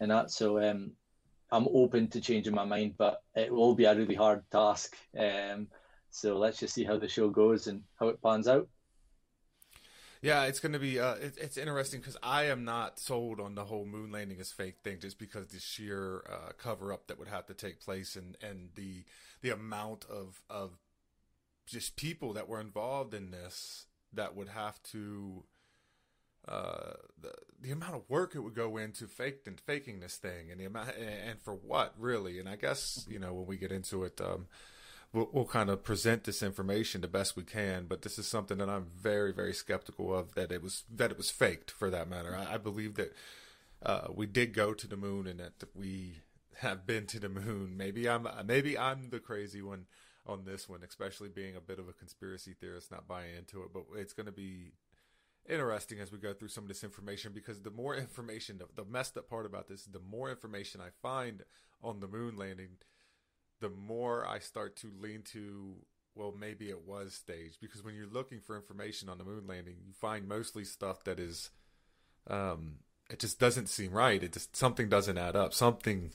and 0.00 0.10
that. 0.10 0.30
So 0.30 0.58
um, 0.58 0.92
I'm 1.50 1.68
open 1.68 2.08
to 2.08 2.20
changing 2.20 2.54
my 2.54 2.64
mind, 2.64 2.94
but 2.98 3.22
it 3.36 3.52
will 3.52 3.74
be 3.74 3.84
a 3.84 3.94
really 3.94 4.16
hard 4.16 4.42
task. 4.50 4.96
Um, 5.18 5.68
so 6.10 6.36
let's 6.36 6.58
just 6.58 6.74
see 6.74 6.84
how 6.84 6.98
the 6.98 7.08
show 7.08 7.30
goes 7.30 7.68
and 7.68 7.82
how 7.98 8.08
it 8.08 8.22
pans 8.22 8.48
out. 8.48 8.68
Yeah, 10.22 10.44
it's 10.44 10.60
going 10.60 10.72
to 10.72 10.78
be. 10.78 11.00
Uh, 11.00 11.14
it, 11.14 11.34
it's 11.36 11.56
interesting 11.56 11.98
because 12.00 12.16
I 12.22 12.44
am 12.44 12.64
not 12.64 13.00
sold 13.00 13.40
on 13.40 13.56
the 13.56 13.64
whole 13.64 13.84
moon 13.84 14.12
landing 14.12 14.38
is 14.38 14.52
fake 14.52 14.76
thing, 14.84 15.00
just 15.00 15.18
because 15.18 15.48
the 15.48 15.58
sheer 15.58 16.24
uh, 16.30 16.52
cover 16.56 16.92
up 16.92 17.08
that 17.08 17.18
would 17.18 17.28
have 17.28 17.46
to 17.46 17.54
take 17.54 17.80
place 17.80 18.14
and 18.14 18.36
and 18.40 18.70
the 18.76 19.04
the 19.42 19.50
amount 19.50 20.04
of 20.08 20.40
of 20.48 20.78
just 21.66 21.96
people 21.96 22.32
that 22.34 22.48
were 22.48 22.60
involved 22.60 23.14
in 23.14 23.32
this 23.32 23.86
that 24.12 24.36
would 24.36 24.48
have 24.48 24.80
to 24.84 25.42
uh, 26.46 26.92
the 27.20 27.32
the 27.60 27.72
amount 27.72 27.96
of 27.96 28.08
work 28.08 28.36
it 28.36 28.40
would 28.40 28.54
go 28.54 28.76
into 28.76 29.08
faked 29.08 29.48
and 29.48 29.60
faking 29.60 29.98
this 29.98 30.16
thing 30.16 30.50
and 30.50 30.60
the 30.60 30.64
amount 30.64 30.90
and 30.96 31.40
for 31.40 31.54
what 31.54 31.94
really 31.98 32.38
and 32.38 32.48
I 32.48 32.56
guess 32.56 33.06
you 33.08 33.18
know 33.18 33.32
when 33.32 33.46
we 33.46 33.56
get 33.56 33.72
into 33.72 34.04
it 34.04 34.20
um, 34.20 34.46
we'll, 35.12 35.28
we'll 35.32 35.44
kind 35.44 35.70
of 35.70 35.84
present 35.84 36.24
this 36.24 36.42
information 36.42 37.00
the 37.00 37.08
best 37.08 37.36
we 37.36 37.42
can. 37.42 37.86
But 37.86 38.02
this 38.02 38.18
is 38.18 38.26
something 38.26 38.58
that 38.58 38.68
I'm 38.68 38.86
very, 38.96 39.32
very 39.32 39.52
skeptical 39.52 40.14
of 40.14 40.34
that 40.34 40.52
it 40.52 40.62
was 40.62 40.84
that 40.94 41.10
it 41.10 41.16
was 41.16 41.30
faked. 41.30 41.70
For 41.70 41.90
that 41.90 42.08
matter, 42.08 42.36
I, 42.36 42.54
I 42.54 42.58
believe 42.58 42.94
that 42.94 43.12
uh, 43.84 44.08
we 44.14 44.26
did 44.26 44.54
go 44.54 44.74
to 44.74 44.86
the 44.86 44.96
moon 44.96 45.26
and 45.26 45.40
that 45.40 45.54
we 45.74 46.20
have 46.58 46.86
been 46.86 47.06
to 47.06 47.20
the 47.20 47.28
moon. 47.28 47.76
Maybe 47.76 48.08
I'm 48.08 48.26
maybe 48.44 48.78
I'm 48.78 49.10
the 49.10 49.20
crazy 49.20 49.62
one 49.62 49.86
on 50.26 50.44
this 50.44 50.68
one, 50.68 50.82
especially 50.86 51.28
being 51.28 51.56
a 51.56 51.60
bit 51.60 51.78
of 51.78 51.88
a 51.88 51.92
conspiracy 51.92 52.54
theorist, 52.58 52.90
not 52.90 53.08
buying 53.08 53.34
into 53.36 53.62
it. 53.62 53.70
But 53.72 53.84
it's 53.96 54.12
going 54.12 54.26
to 54.26 54.32
be 54.32 54.72
interesting 55.48 55.98
as 55.98 56.12
we 56.12 56.18
go 56.18 56.32
through 56.32 56.48
some 56.48 56.64
of 56.64 56.68
this 56.68 56.84
information 56.84 57.32
because 57.34 57.60
the 57.60 57.70
more 57.70 57.96
information, 57.96 58.58
the, 58.58 58.66
the 58.80 58.88
messed 58.88 59.16
up 59.16 59.28
part 59.28 59.46
about 59.46 59.68
this, 59.68 59.84
the 59.84 59.98
more 59.98 60.30
information 60.30 60.80
I 60.80 60.90
find 61.02 61.42
on 61.82 61.98
the 61.98 62.06
moon 62.06 62.36
landing, 62.36 62.76
the 63.62 63.70
more 63.70 64.26
I 64.26 64.40
start 64.40 64.76
to 64.78 64.90
lean 65.00 65.22
to, 65.32 65.76
well, 66.16 66.34
maybe 66.38 66.68
it 66.68 66.86
was 66.86 67.14
staged. 67.14 67.58
Because 67.62 67.82
when 67.82 67.94
you're 67.94 68.06
looking 68.06 68.40
for 68.40 68.56
information 68.56 69.08
on 69.08 69.16
the 69.16 69.24
moon 69.24 69.46
landing, 69.46 69.76
you 69.86 69.94
find 69.94 70.28
mostly 70.28 70.64
stuff 70.64 71.04
that 71.04 71.18
is, 71.18 71.50
um, 72.26 72.80
it 73.08 73.20
just 73.20 73.38
doesn't 73.38 73.68
seem 73.68 73.92
right. 73.92 74.22
It 74.22 74.32
just 74.32 74.56
something 74.56 74.88
doesn't 74.88 75.16
add 75.16 75.36
up. 75.36 75.54
Something, 75.54 76.10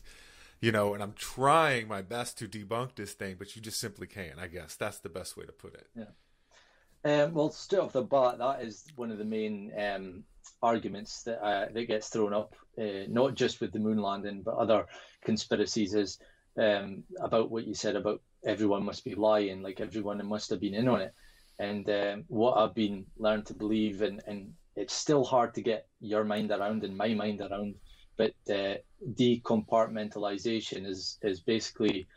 you 0.60 0.72
know. 0.72 0.94
And 0.94 1.02
I'm 1.02 1.14
trying 1.14 1.88
my 1.88 2.02
best 2.02 2.38
to 2.40 2.48
debunk 2.48 2.96
this 2.96 3.14
thing, 3.14 3.38
but 3.40 3.56
you 3.56 3.62
just 3.62 3.80
simply 3.80 4.08
can't. 4.08 4.40
I 4.40 4.48
guess 4.48 4.76
that's 4.76 5.00
the 5.00 5.10
best 5.10 5.38
way 5.38 5.46
to 5.46 5.54
put 5.54 5.74
it. 5.74 5.88
Yeah. 5.96 7.24
Um, 7.24 7.34
well, 7.34 7.52
straight 7.52 7.80
off 7.80 7.94
the 7.94 8.02
bat, 8.02 8.40
that 8.40 8.62
is 8.62 8.86
one 8.98 9.12
of 9.12 9.18
the 9.18 9.24
main 9.24 9.72
um, 9.78 10.24
arguments 10.62 11.24
that 11.24 11.42
uh, 11.42 11.68
that 11.72 11.88
gets 11.88 12.10
thrown 12.10 12.34
up, 12.34 12.56
uh, 12.78 13.08
not 13.08 13.36
just 13.36 13.62
with 13.62 13.72
the 13.72 13.80
moon 13.80 14.02
landing, 14.02 14.42
but 14.42 14.56
other 14.56 14.86
conspiracies. 15.24 15.94
Is 15.94 16.20
um, 16.58 17.04
about 17.22 17.52
what 17.52 17.68
you 17.68 17.74
said 17.74 17.96
about 17.96 18.22
everyone 18.46 18.84
must 18.84 19.04
be 19.04 19.16
lying, 19.16 19.62
like 19.62 19.80
everyone 19.80 20.26
must 20.26 20.50
have 20.50 20.60
been 20.60 20.74
in 20.74 20.88
on 20.88 21.02
it. 21.02 21.14
And 21.60 21.90
um, 21.90 22.24
what 22.28 22.58
I've 22.58 22.76
been 22.76 23.06
learned 23.18 23.46
to 23.48 23.54
believe, 23.54 24.02
and, 24.02 24.22
and 24.28 24.54
it's 24.76 24.94
still 24.94 25.24
hard 25.24 25.54
to 25.56 25.62
get 25.62 25.88
your 26.00 26.24
mind 26.24 26.52
around 26.52 26.84
and 26.84 26.96
my 26.96 27.14
mind 27.14 27.42
around, 27.42 27.76
but 28.18 28.34
uh, 28.52 28.76
decompartmentalization 29.14 30.86
is 30.86 31.18
is 31.22 31.40
basically 31.40 32.08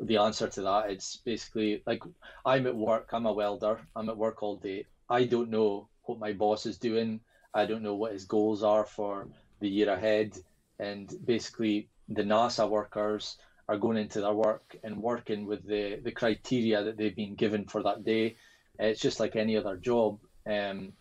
the 0.00 0.16
answer 0.16 0.48
to 0.48 0.62
that. 0.62 0.90
It's 0.90 1.16
basically 1.16 1.82
like 1.86 2.02
I'm 2.44 2.66
at 2.66 2.76
work, 2.76 3.10
I'm 3.12 3.26
a 3.26 3.32
welder, 3.32 3.80
I'm 3.96 4.08
at 4.08 4.16
work 4.16 4.42
all 4.42 4.56
day. 4.56 4.86
I 5.08 5.24
don't 5.24 5.50
know 5.50 5.88
what 6.04 6.18
my 6.18 6.32
boss 6.32 6.66
is 6.66 6.78
doing. 6.78 7.20
I 7.54 7.66
don't 7.66 7.82
know 7.82 7.94
what 7.94 8.12
his 8.12 8.24
goals 8.24 8.62
are 8.62 8.84
for 8.84 9.28
the 9.60 9.68
year 9.68 9.90
ahead. 9.90 10.38
And 10.78 11.12
basically, 11.24 11.88
the 12.08 12.22
NASA 12.22 12.68
workers 12.68 13.36
are 13.68 13.76
going 13.76 13.98
into 13.98 14.20
their 14.20 14.32
work 14.32 14.76
and 14.82 15.02
working 15.02 15.46
with 15.46 15.66
the, 15.66 16.00
the 16.02 16.10
criteria 16.10 16.82
that 16.84 16.96
they've 16.96 17.14
been 17.16 17.34
given 17.34 17.66
for 17.66 17.82
that 17.82 18.04
day. 18.04 18.36
It's 18.78 19.00
just 19.00 19.20
like 19.20 19.36
any 19.36 19.56
other 19.56 19.76
job. 19.76 20.20
Um, 20.48 20.92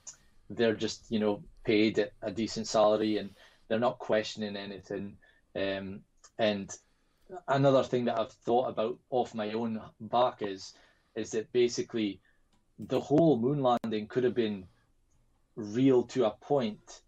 they're 0.50 0.76
just, 0.76 1.06
you 1.10 1.20
know, 1.20 1.44
paid 1.64 2.10
a 2.22 2.32
decent 2.32 2.68
salary 2.68 3.18
and 3.18 3.30
they're 3.68 3.80
not 3.80 4.00
questioning 4.00 4.58
anything. 4.58 5.18
Um, 5.56 6.02
and 6.38 6.76
another 7.48 7.84
thing 7.84 8.06
that 8.06 8.20
I've 8.20 8.32
thought 8.32 8.70
about 8.70 8.98
off 9.10 9.34
my 9.34 9.52
own 9.52 9.82
back 10.00 10.42
is 10.42 10.74
is 11.16 11.32
that 11.32 11.52
basically 11.52 12.20
the 12.78 13.00
whole 13.00 13.40
moon 13.40 13.64
landing 13.64 14.08
could 14.08 14.24
have 14.24 14.36
been 14.36 14.66
real 15.56 16.04
to 16.04 16.26
a 16.26 16.32
point, 16.32 17.02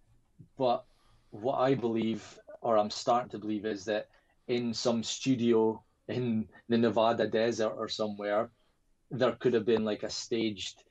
but 0.58 0.84
what 1.30 1.60
I 1.60 1.76
believe, 1.76 2.40
or 2.62 2.78
I'm 2.78 2.90
starting 2.90 3.30
to 3.30 3.38
believe, 3.38 3.66
is 3.66 3.86
that 3.86 4.08
in 4.50 4.74
some 4.74 5.04
studio 5.04 5.82
in 6.08 6.50
the 6.68 6.78
Nevada 6.78 7.28
desert 7.28 7.76
or 7.78 7.88
somewhere, 7.88 8.50
there 9.12 9.34
could 9.34 9.54
have 9.54 9.66
been 9.66 9.86
like 9.86 10.04
a 10.04 10.10
staged, 10.10 10.84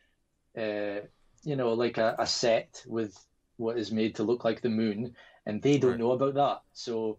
uh, 0.56 1.00
you 1.42 1.56
know, 1.56 1.72
like 1.72 1.98
a, 1.98 2.14
a, 2.20 2.26
set 2.26 2.84
with 2.86 3.18
what 3.56 3.76
is 3.76 3.90
made 3.90 4.14
to 4.14 4.22
look 4.22 4.44
like 4.44 4.62
the 4.62 4.68
moon, 4.68 5.14
and 5.44 5.60
they 5.60 5.76
don't 5.76 5.92
right. 5.92 6.00
know 6.00 6.12
about 6.12 6.34
that. 6.34 6.60
So 6.72 7.18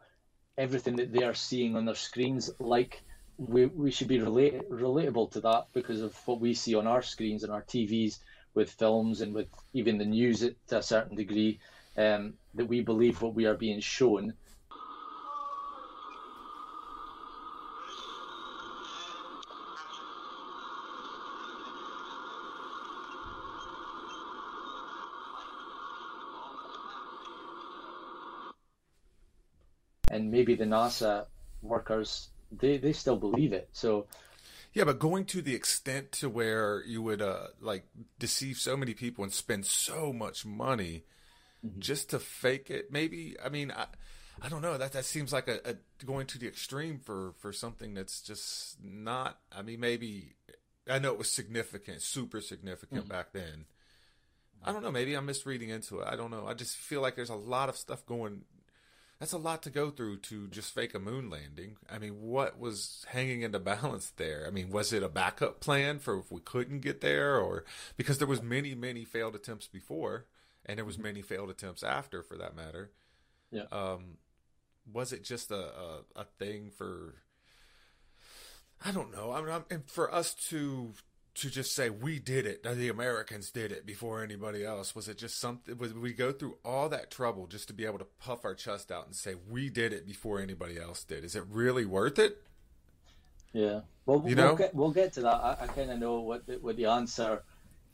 everything 0.58 0.96
that 0.96 1.12
they 1.12 1.24
are 1.24 1.34
seeing 1.34 1.76
on 1.76 1.86
their 1.86 1.96
screens, 1.96 2.50
like 2.60 3.02
we, 3.38 3.66
we 3.66 3.92
should 3.92 4.08
be 4.08 4.20
relate, 4.20 4.70
relatable 4.70 5.32
to 5.32 5.42
that 5.42 5.66
because 5.74 6.02
of 6.02 6.16
what 6.26 6.40
we 6.40 6.54
see 6.54 6.74
on 6.74 6.88
our 6.88 7.02
screens 7.02 7.44
and 7.44 7.52
our 7.52 7.64
TVs 7.64 8.20
with 8.54 8.72
films 8.72 9.20
and 9.20 9.34
with 9.34 9.48
even 9.74 9.98
the 9.98 10.06
news 10.06 10.40
to 10.40 10.78
a 10.78 10.82
certain 10.82 11.18
degree, 11.18 11.60
um, 11.98 12.34
that 12.54 12.66
we 12.66 12.80
believe 12.80 13.22
what 13.22 13.36
we 13.36 13.46
are 13.46 13.56
being 13.56 13.82
shown 13.82 14.34
and 30.10 30.32
maybe 30.32 30.56
the 30.56 30.66
NASA 30.66 31.26
workers 31.62 32.30
they 32.52 32.78
they 32.78 32.94
still 32.94 33.18
believe 33.18 33.54
it. 33.54 33.70
So 33.74 34.08
yeah, 34.74 34.84
but 34.84 35.00
going 35.00 35.26
to 35.26 35.42
the 35.42 35.56
extent 35.56 36.12
to 36.14 36.30
where 36.30 36.84
you 36.86 37.02
would 37.02 37.22
uh 37.22 37.48
like 37.62 37.86
deceive 38.18 38.58
so 38.58 38.76
many 38.78 38.94
people 38.94 39.24
and 39.24 39.34
spend 39.34 39.66
so 39.66 40.14
much 40.14 40.46
money 40.46 41.04
mm-hmm. 41.66 41.80
just 41.80 42.10
to 42.12 42.20
fake 42.20 42.70
it, 42.70 42.92
maybe 42.92 43.36
I 43.44 43.50
mean 43.50 43.72
I 43.72 43.88
I 44.42 44.50
don't 44.50 44.62
know 44.62 44.78
that 44.78 44.94
that 44.94 45.06
seems 45.06 45.34
like 45.34 45.48
a, 45.48 45.60
a 45.70 46.06
going 46.06 46.28
to 46.28 46.40
the 46.40 46.48
extreme 46.48 47.00
for 47.00 47.34
for 47.40 47.52
something 47.52 47.94
that's 47.94 48.22
just 48.22 48.78
not 48.84 49.40
I 49.56 49.62
mean 49.62 49.80
maybe 49.80 50.36
I 50.90 50.98
know 51.00 51.12
it 51.12 51.20
was 51.20 51.32
significant, 51.32 52.02
super 52.02 52.42
significant 52.42 53.02
mm-hmm. 53.02 53.12
back 53.12 53.32
then. 53.32 53.66
I 54.64 54.74
don't 54.74 54.84
know. 54.84 54.92
Maybe 54.92 55.14
I'm 55.14 55.26
misreading 55.26 55.70
into 55.70 56.00
it. 56.00 56.08
I 56.10 56.16
don't 56.18 56.32
know. 56.32 56.46
I 56.48 56.54
just 56.54 56.76
feel 56.76 57.02
like 57.02 57.16
there's 57.16 57.30
a 57.30 57.36
lot 57.36 57.70
of 57.70 57.78
stuff 57.78 58.06
going 58.06 58.42
that's 59.20 59.34
a 59.34 59.38
lot 59.38 59.62
to 59.64 59.70
go 59.70 59.90
through 59.90 60.18
to 60.18 60.48
just 60.48 60.74
fake 60.74 60.96
a 60.96 61.00
moon 61.00 61.30
landing. 61.30 61.76
I 61.92 62.00
mean, 62.00 62.22
what 62.22 62.58
was 62.58 63.06
hanging 63.10 63.42
in 63.42 63.52
the 63.52 63.60
balance 63.60 64.14
there? 64.16 64.46
I 64.48 64.52
mean, 64.52 64.70
was 64.70 64.94
it 64.94 65.04
a 65.04 65.10
backup 65.10 65.60
plan 65.60 66.00
for 66.00 66.18
if 66.20 66.32
we 66.32 66.40
couldn't 66.40 66.80
get 66.80 67.02
there, 67.02 67.38
or 67.38 67.66
because 67.98 68.18
there 68.18 68.28
was 68.28 68.42
many, 68.42 68.76
many 68.76 69.04
failed 69.04 69.36
attempts 69.36 69.68
before, 69.68 70.26
and 70.66 70.78
there 70.78 70.86
was 70.86 70.98
many 70.98 71.22
failed 71.22 71.50
attempts 71.50 71.84
after, 71.84 72.24
for 72.24 72.38
that 72.38 72.56
matter. 72.56 72.92
Yeah. 73.52 73.66
Um, 73.72 74.18
was 74.92 75.12
it 75.12 75.24
just 75.24 75.52
a, 75.52 75.56
a, 75.56 76.02
a 76.16 76.24
thing 76.38 76.72
for? 76.76 77.16
I 78.84 78.92
don't 78.92 79.12
know. 79.12 79.34
I 79.34 79.42
mean, 79.42 79.52
I'm, 79.52 79.66
and 79.70 79.90
for 79.90 80.14
us 80.14 80.34
to 80.50 80.94
to 81.42 81.50
just 81.50 81.74
say 81.76 81.90
we 81.90 82.20
did 82.20 82.46
it, 82.46 82.64
the 82.64 82.90
Americans 82.90 83.52
did 83.52 83.72
it 83.72 83.86
before 83.86 84.24
anybody 84.24 84.64
else? 84.64 84.96
Was 84.96 85.08
it 85.08 85.18
just 85.18 85.40
something? 85.40 85.78
Was 85.78 85.94
we 85.94 86.14
go 86.14 86.32
through 86.32 86.58
all 86.64 86.90
that 86.90 87.12
trouble 87.12 87.48
just 87.48 87.68
to 87.68 87.74
be 87.74 87.86
able 87.86 88.00
to 88.00 88.08
puff 88.20 88.46
our 88.46 88.56
chest 88.56 88.92
out 88.92 89.06
and 89.06 89.16
say 89.16 89.36
we 89.50 89.70
did 89.70 89.94
it 89.94 90.06
before 90.06 90.40
anybody 90.40 90.80
else 90.80 91.04
did? 91.04 91.24
Is 91.24 91.36
it 91.36 91.44
really 91.50 91.86
worth 91.86 92.20
it? 92.20 92.42
Yeah, 93.54 93.82
well, 94.06 94.24
you 94.28 94.36
we'll 94.36 94.56
get 94.56 94.76
we'll 94.76 94.92
get 94.92 95.14
to 95.14 95.22
that. 95.22 95.36
I, 95.36 95.58
I 95.62 95.68
kind 95.68 95.90
of 95.90 96.00
know 96.00 96.20
what 96.20 96.46
the, 96.46 96.58
what 96.58 96.76
the 96.76 96.86
answer 96.86 97.42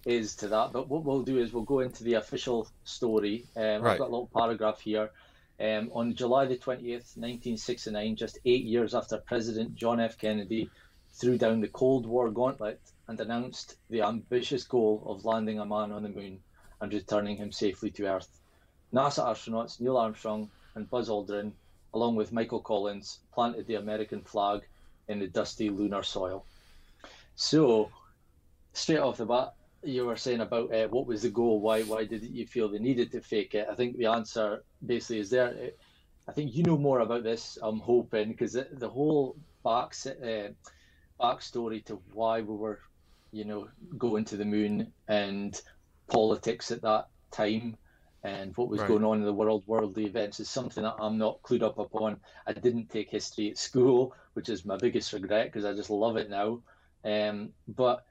is 0.06 0.36
to 0.38 0.48
that, 0.50 0.74
but 0.74 0.90
what 0.90 1.04
we'll 1.04 1.24
do 1.24 1.38
is 1.38 1.54
we'll 1.54 1.64
go 1.64 1.80
into 1.80 2.04
the 2.04 2.16
official 2.16 2.68
story. 2.84 3.46
Um, 3.56 3.82
right. 3.82 3.94
I've 3.94 3.98
got 4.00 4.10
a 4.10 4.12
little 4.12 4.30
paragraph 4.34 4.82
here. 4.82 5.12
Um, 5.58 5.90
on 5.94 6.16
July 6.16 6.46
the 6.46 6.58
20th, 6.58 7.16
1969, 7.16 8.18
just 8.18 8.40
eight 8.46 8.66
years 8.66 8.94
after 8.94 9.18
President 9.18 9.76
John 9.76 10.02
F. 10.02 10.18
Kennedy 10.18 10.70
threw 11.14 11.38
down 11.38 11.62
the 11.62 11.70
Cold 11.70 12.06
War 12.06 12.30
gauntlet 12.30 12.82
and 13.08 13.20
announced 13.20 13.78
the 13.90 14.02
ambitious 14.02 14.64
goal 14.64 15.04
of 15.06 15.26
landing 15.26 15.60
a 15.60 15.66
man 15.66 15.92
on 15.92 16.04
the 16.04 16.10
moon 16.10 16.40
and 16.82 16.94
returning 16.94 17.38
him 17.38 17.52
safely 17.52 17.92
to 17.92 18.08
Earth. 18.08 18.42
NASA 18.94 19.26
astronauts 19.26 19.80
Neil 19.80 19.98
Armstrong 19.98 20.50
and 20.76 20.90
Buzz 20.90 21.10
Aldrin, 21.10 21.54
along 21.94 22.16
with 22.16 22.34
Michael 22.34 22.62
Collins, 22.62 23.20
planted 23.34 23.68
the 23.68 23.76
American 23.76 24.22
flag 24.22 24.62
in 25.08 25.20
the 25.20 25.28
dusty 25.28 25.70
lunar 25.70 26.04
soil. 26.04 26.46
So, 27.36 27.92
straight 28.74 29.00
off 29.00 29.18
the 29.18 29.26
bat, 29.26 29.54
you 29.84 30.06
were 30.06 30.16
saying 30.16 30.42
about 30.42 30.74
uh, 30.74 30.88
what 30.88 31.06
was 31.06 31.22
the 31.22 31.30
goal? 31.30 31.60
Why 31.60 31.84
why 31.84 32.06
did 32.06 32.24
you 32.24 32.48
feel 32.48 32.70
they 32.70 32.80
needed 32.80 33.12
to 33.12 33.22
fake 33.22 33.54
it? 33.54 33.68
I 33.70 33.76
think 33.76 33.98
the 33.98 34.08
answer 34.08 34.64
basically 34.86 35.20
is 35.20 35.30
there. 35.30 35.72
I 36.28 36.32
think 36.32 36.56
you 36.56 36.64
know 36.64 36.78
more 36.78 37.02
about 37.02 37.24
this. 37.24 37.58
I'm 37.62 37.80
hoping 37.80 38.30
because 38.30 38.54
the, 38.54 38.68
the, 38.72 38.90
whole 38.90 39.36
back 39.64 39.94
uh, 40.06 40.50
backstory 41.22 41.86
to 41.86 42.02
why 42.14 42.42
we 42.42 42.56
were, 42.56 42.80
you 43.36 43.44
know, 43.44 43.68
going 43.98 44.24
to 44.24 44.38
the 44.38 44.46
moon 44.46 44.94
and 45.10 45.62
politics 46.08 46.72
at 46.72 46.82
that 46.82 47.10
time 47.32 47.78
and 48.24 48.56
what 48.56 48.70
was 48.70 48.80
right. 48.80 48.88
going 48.88 49.04
on 49.04 49.20
in 49.20 49.26
the 49.26 49.34
world, 49.34 49.64
worldly 49.68 50.06
events 50.06 50.40
is 50.40 50.50
something 50.50 50.84
that 50.84 50.96
I'm 51.00 51.18
not 51.18 51.44
clued 51.44 51.62
up 51.62 51.78
upon. 51.78 52.18
I 52.48 52.54
didn't 52.54 52.90
take 52.90 53.12
history 53.12 53.52
at 53.52 53.58
school, 53.58 54.16
which 54.34 54.48
is 54.50 54.66
my 54.66 54.78
biggest 54.78 55.12
regret 55.12 55.48
because 55.48 55.66
I 55.66 55.74
just 55.74 55.90
love 55.90 56.16
it 56.16 56.30
now. 56.30 56.62
Um, 57.04 57.50
but 57.68 58.06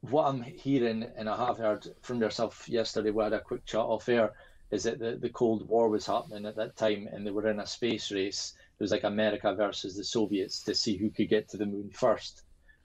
what 0.00 0.24
I'm 0.24 0.42
hearing, 0.42 1.06
and 1.16 1.28
I 1.28 1.36
have 1.46 1.56
heard 1.56 1.86
from 2.02 2.20
yourself 2.20 2.68
yesterday, 2.68 3.12
we 3.12 3.22
had 3.22 3.32
a 3.32 3.40
quick 3.40 3.64
chat 3.64 3.80
off 3.80 4.08
air, 4.08 4.32
is 4.72 4.82
that 4.82 4.98
the, 4.98 5.16
the 5.16 5.30
Cold 5.30 5.66
War 5.68 5.88
was 5.88 6.06
happening 6.06 6.44
at 6.44 6.56
that 6.56 6.76
time 6.76 7.08
and 7.10 7.24
they 7.24 7.30
were 7.30 7.48
in 7.48 7.60
a 7.60 7.66
space 7.66 8.10
race. 8.10 8.52
It 8.78 8.82
was 8.82 8.90
like 8.90 9.04
America 9.04 9.54
versus 9.54 9.96
the 9.96 10.04
Soviets 10.04 10.62
to 10.64 10.74
see 10.74 10.96
who 10.96 11.08
could 11.08 11.28
get 11.28 11.48
to 11.50 11.56
the 11.56 11.66
moon 11.66 11.90
first. 11.94 12.42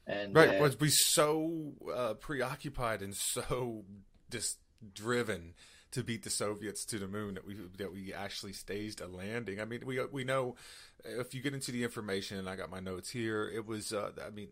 And 0.07 0.35
right, 0.35 0.57
uh, 0.59 0.61
was 0.61 0.79
we 0.79 0.89
so 0.89 1.73
uh, 1.93 2.13
preoccupied 2.15 3.01
and 3.01 3.15
so 3.15 3.85
just 4.29 4.59
driven 4.93 5.53
to 5.91 6.03
beat 6.03 6.23
the 6.23 6.29
Soviets 6.29 6.85
to 6.85 6.99
the 6.99 7.07
moon 7.07 7.35
that 7.35 7.47
we 7.47 7.55
that 7.77 7.91
we 7.91 8.13
actually 8.13 8.53
staged 8.53 9.01
a 9.01 9.07
landing. 9.07 9.59
I 9.59 9.65
mean, 9.65 9.81
we 9.85 10.03
we 10.05 10.23
know 10.23 10.55
if 11.03 11.33
you 11.33 11.41
get 11.41 11.53
into 11.53 11.71
the 11.71 11.83
information, 11.83 12.37
and 12.37 12.49
I 12.49 12.55
got 12.55 12.69
my 12.69 12.79
notes 12.79 13.09
here, 13.09 13.49
it 13.49 13.65
was 13.65 13.93
uh, 13.93 14.11
I 14.25 14.29
mean 14.29 14.49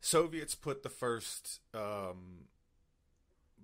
Soviets 0.00 0.54
put 0.54 0.82
the 0.82 0.88
first. 0.88 1.60
Um, 1.74 2.46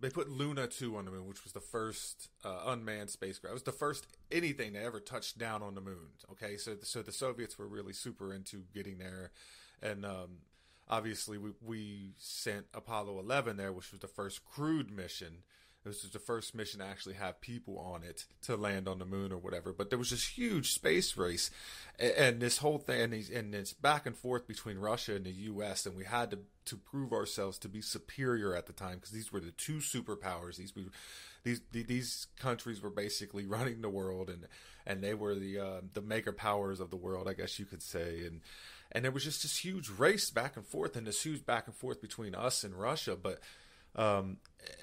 they 0.01 0.11
put 0.11 0.31
Luna 0.31 0.69
2 0.69 0.97
on 0.97 1.07
the 1.07 1.11
moon, 1.11 1.27
which 1.27 1.43
was 1.43 1.53
the 1.53 1.61
first 1.61 2.29
uh, 2.45 2.63
unmanned 2.67 3.11
spacecraft. 3.11 3.51
It 3.51 3.55
was 3.55 3.63
the 3.65 3.73
first 3.73 4.07
anything 4.31 4.75
that 4.75 4.85
ever 4.85 5.01
touched 5.01 5.39
down 5.39 5.61
on 5.61 5.75
the 5.75 5.81
moon. 5.81 6.11
Okay, 6.31 6.57
so 6.57 6.77
so 6.83 7.03
the 7.03 7.13
Soviets 7.13 7.59
were 7.59 7.67
really 7.67 7.93
super 7.93 8.33
into 8.33 8.65
getting 8.73 8.99
there, 8.99 9.33
and 9.83 10.05
um, 10.07 10.39
obviously 10.89 11.39
we 11.39 11.51
we 11.65 12.13
sent 12.19 12.67
Apollo 12.75 13.19
11 13.19 13.57
there, 13.57 13.73
which 13.73 13.93
was 13.93 14.01
the 14.01 14.09
first 14.09 14.45
crewed 14.45 14.91
mission 14.91 15.43
this 15.89 16.03
was 16.03 16.13
the 16.13 16.19
first 16.19 16.55
mission 16.55 16.81
to 16.81 16.87
actually 16.87 17.15
have 17.15 17.41
people 17.41 17.79
on 17.79 18.03
it 18.03 18.27
to 18.43 18.57
land 18.57 18.89
on 18.89 18.99
the 18.99 19.05
moon 19.05 19.33
or 19.33 19.39
whatever. 19.39 19.73
But 19.73 19.91
there 19.91 19.99
was 19.99 20.11
this 20.11 20.27
huge 20.27 20.73
space 20.73 21.17
race, 21.17 21.51
and, 21.99 22.13
and 22.13 22.41
this 22.41 22.59
whole 22.59 22.79
thing, 22.79 23.01
and, 23.01 23.13
these, 23.13 23.31
and 23.31 23.55
it's 23.55 23.73
back 23.73 24.05
and 24.05 24.17
forth 24.17 24.47
between 24.47 24.79
Russia 24.79 25.15
and 25.15 25.25
the 25.25 25.31
U.S. 25.31 25.87
And 25.87 25.97
we 25.97 26.05
had 26.05 26.31
to 26.33 26.41
to 26.67 26.77
prove 26.77 27.13
ourselves 27.13 27.57
to 27.59 27.69
be 27.69 27.81
superior 27.81 28.55
at 28.55 28.67
the 28.67 28.75
time 28.75 28.97
because 28.97 29.11
these 29.11 29.33
were 29.33 29.41
the 29.41 29.53
two 29.53 29.79
superpowers. 29.79 30.57
These 30.57 30.75
these 31.45 31.61
these 31.73 32.27
countries 32.39 32.83
were 32.83 32.91
basically 32.91 33.47
running 33.47 33.81
the 33.81 33.89
world, 33.89 34.29
and 34.29 34.47
and 34.87 35.03
they 35.03 35.15
were 35.15 35.35
the 35.35 35.59
uh, 35.59 35.81
the 35.95 36.03
mega 36.03 36.33
powers 36.33 36.81
of 36.81 36.91
the 36.91 36.97
world, 36.97 37.29
I 37.29 37.35
guess 37.35 37.59
you 37.59 37.65
could 37.65 37.83
say, 37.83 38.27
and 38.27 38.41
and 38.93 39.05
there 39.05 39.13
was 39.13 39.25
just 39.25 39.43
this 39.43 39.65
huge 39.65 39.91
race 39.91 40.31
back 40.31 40.57
and 40.57 40.67
forth, 40.67 40.97
and 40.97 41.07
this 41.07 41.23
huge 41.23 41.45
back 41.45 41.67
and 41.67 41.77
forth 41.77 42.01
between 42.01 42.35
us 42.35 42.65
and 42.65 42.75
Russia, 42.75 43.17
but 43.17 43.41
um, 43.97 44.39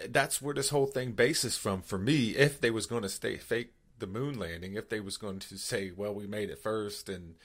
that's 0.09 0.41
where 0.41 0.53
this 0.53 0.69
whole 0.69 0.87
thing 0.87 1.13
bases 1.13 1.57
from 1.57 1.81
for 1.81 1.97
me. 1.97 2.31
If 2.31 2.59
they 2.59 2.71
was 2.71 2.85
going 2.85 3.03
to 3.03 3.09
stay 3.09 3.37
fake 3.37 3.73
the 3.99 4.07
moon 4.07 4.37
landing, 4.37 4.75
if 4.75 4.89
they 4.89 4.99
was 4.99 5.17
going 5.17 5.39
to 5.39 5.57
say, 5.57 5.91
well, 5.95 6.13
we 6.13 6.27
made 6.27 6.49
it 6.49 6.59
first, 6.59 7.09
and 7.09 7.35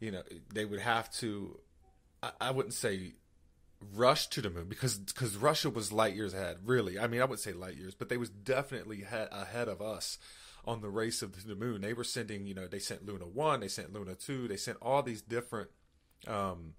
you 0.00 0.10
know, 0.10 0.22
they 0.52 0.64
would 0.64 0.80
have 0.80 1.10
to. 1.14 1.58
I, 2.22 2.30
I 2.40 2.50
wouldn't 2.50 2.74
say 2.74 3.14
rush 3.94 4.26
to 4.28 4.42
the 4.42 4.50
moon 4.50 4.66
because 4.68 4.98
because 4.98 5.36
Russia 5.36 5.70
was 5.70 5.92
light 5.92 6.14
years 6.14 6.34
ahead. 6.34 6.58
Really, 6.64 6.98
I 6.98 7.06
mean, 7.06 7.20
I 7.20 7.24
wouldn't 7.24 7.40
say 7.40 7.52
light 7.52 7.76
years, 7.76 7.94
but 7.94 8.08
they 8.08 8.16
was 8.16 8.30
definitely 8.30 9.02
ahead 9.02 9.68
of 9.68 9.82
us 9.82 10.18
on 10.64 10.80
the 10.80 10.90
race 10.90 11.22
of 11.22 11.46
the 11.46 11.54
moon. 11.54 11.80
They 11.80 11.94
were 11.94 12.04
sending, 12.04 12.46
you 12.46 12.54
know, 12.54 12.66
they 12.66 12.78
sent 12.78 13.06
Luna 13.06 13.26
one, 13.26 13.60
they 13.60 13.68
sent 13.68 13.92
Luna 13.92 14.14
two, 14.14 14.48
they 14.48 14.56
sent 14.56 14.78
all 14.82 15.02
these 15.02 15.22
different 15.22 15.70
um, 16.26 16.74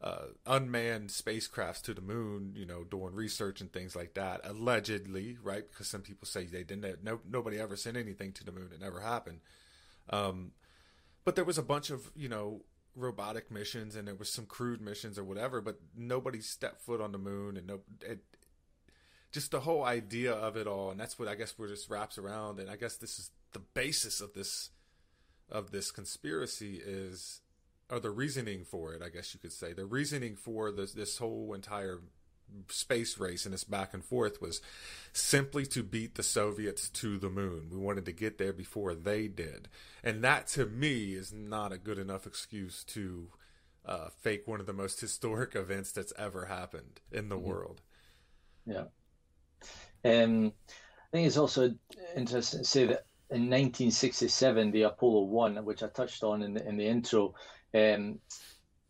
uh, 0.00 0.26
unmanned 0.46 1.10
spacecrafts 1.10 1.82
to 1.82 1.94
the 1.94 2.00
moon, 2.00 2.52
you 2.56 2.64
know, 2.64 2.84
doing 2.84 3.14
research 3.14 3.60
and 3.60 3.72
things 3.72 3.96
like 3.96 4.14
that, 4.14 4.40
allegedly, 4.44 5.36
right? 5.42 5.64
Because 5.68 5.88
some 5.88 6.02
people 6.02 6.26
say 6.26 6.46
they 6.46 6.64
didn't. 6.64 7.02
No, 7.02 7.20
nobody 7.28 7.58
ever 7.58 7.76
sent 7.76 7.96
anything 7.96 8.32
to 8.32 8.44
the 8.44 8.52
moon. 8.52 8.70
It 8.72 8.80
never 8.80 9.00
happened. 9.00 9.40
Um, 10.10 10.52
but 11.24 11.34
there 11.34 11.44
was 11.44 11.58
a 11.58 11.62
bunch 11.62 11.90
of, 11.90 12.10
you 12.14 12.28
know, 12.28 12.62
robotic 12.94 13.50
missions 13.50 13.96
and 13.96 14.08
there 14.08 14.14
was 14.14 14.30
some 14.30 14.46
crewed 14.46 14.80
missions 14.80 15.18
or 15.18 15.24
whatever, 15.24 15.60
but 15.60 15.80
nobody 15.96 16.40
stepped 16.40 16.80
foot 16.80 17.00
on 17.00 17.12
the 17.12 17.18
moon 17.18 17.56
and 17.56 17.66
no, 17.66 17.80
it, 18.00 18.20
just 19.32 19.50
the 19.50 19.60
whole 19.60 19.84
idea 19.84 20.32
of 20.32 20.56
it 20.56 20.66
all, 20.66 20.90
and 20.90 20.98
that's 20.98 21.18
what 21.18 21.28
I 21.28 21.34
guess 21.34 21.58
where 21.58 21.68
this 21.68 21.90
wraps 21.90 22.18
around. 22.18 22.58
And 22.58 22.70
I 22.70 22.76
guess 22.76 22.96
this 22.96 23.18
is 23.18 23.30
the 23.52 23.58
basis 23.58 24.20
of 24.20 24.32
this 24.34 24.70
of 25.50 25.70
this 25.70 25.90
conspiracy 25.90 26.80
is 26.84 27.40
or 27.90 28.00
the 28.00 28.10
reasoning 28.10 28.64
for 28.64 28.92
it, 28.94 29.02
I 29.02 29.08
guess 29.08 29.34
you 29.34 29.40
could 29.40 29.52
say, 29.52 29.72
the 29.72 29.86
reasoning 29.86 30.36
for 30.36 30.70
this 30.70 30.92
this 30.92 31.18
whole 31.18 31.54
entire 31.54 32.00
space 32.68 33.18
race 33.18 33.44
and 33.44 33.52
this 33.52 33.64
back 33.64 33.92
and 33.92 34.04
forth 34.04 34.40
was 34.40 34.62
simply 35.12 35.66
to 35.66 35.82
beat 35.82 36.14
the 36.14 36.22
Soviets 36.22 36.88
to 36.88 37.18
the 37.18 37.28
moon. 37.28 37.68
We 37.70 37.76
wanted 37.76 38.06
to 38.06 38.12
get 38.12 38.38
there 38.38 38.52
before 38.52 38.94
they 38.94 39.28
did, 39.28 39.68
and 40.02 40.22
that 40.24 40.46
to 40.48 40.66
me 40.66 41.14
is 41.14 41.32
not 41.32 41.72
a 41.72 41.78
good 41.78 41.98
enough 41.98 42.26
excuse 42.26 42.84
to 42.84 43.28
uh, 43.84 44.08
fake 44.20 44.46
one 44.46 44.60
of 44.60 44.66
the 44.66 44.72
most 44.72 45.00
historic 45.02 45.54
events 45.54 45.92
that's 45.92 46.12
ever 46.18 46.46
happened 46.46 47.00
in 47.10 47.28
the 47.28 47.36
mm-hmm. 47.36 47.48
world. 47.48 47.80
Yeah. 48.66 48.84
Um, 50.04 50.52
I 50.66 51.16
think 51.16 51.26
it's 51.26 51.38
also 51.38 51.74
interesting 52.14 52.60
to 52.60 52.64
say 52.66 52.84
that 52.86 53.06
in 53.30 53.42
1967, 53.42 54.70
the 54.70 54.82
Apollo 54.82 55.22
1, 55.24 55.64
which 55.64 55.82
I 55.82 55.88
touched 55.88 56.22
on 56.22 56.42
in 56.42 56.54
the, 56.54 56.66
in 56.66 56.76
the 56.76 56.86
intro, 56.86 57.34
um, 57.74 58.18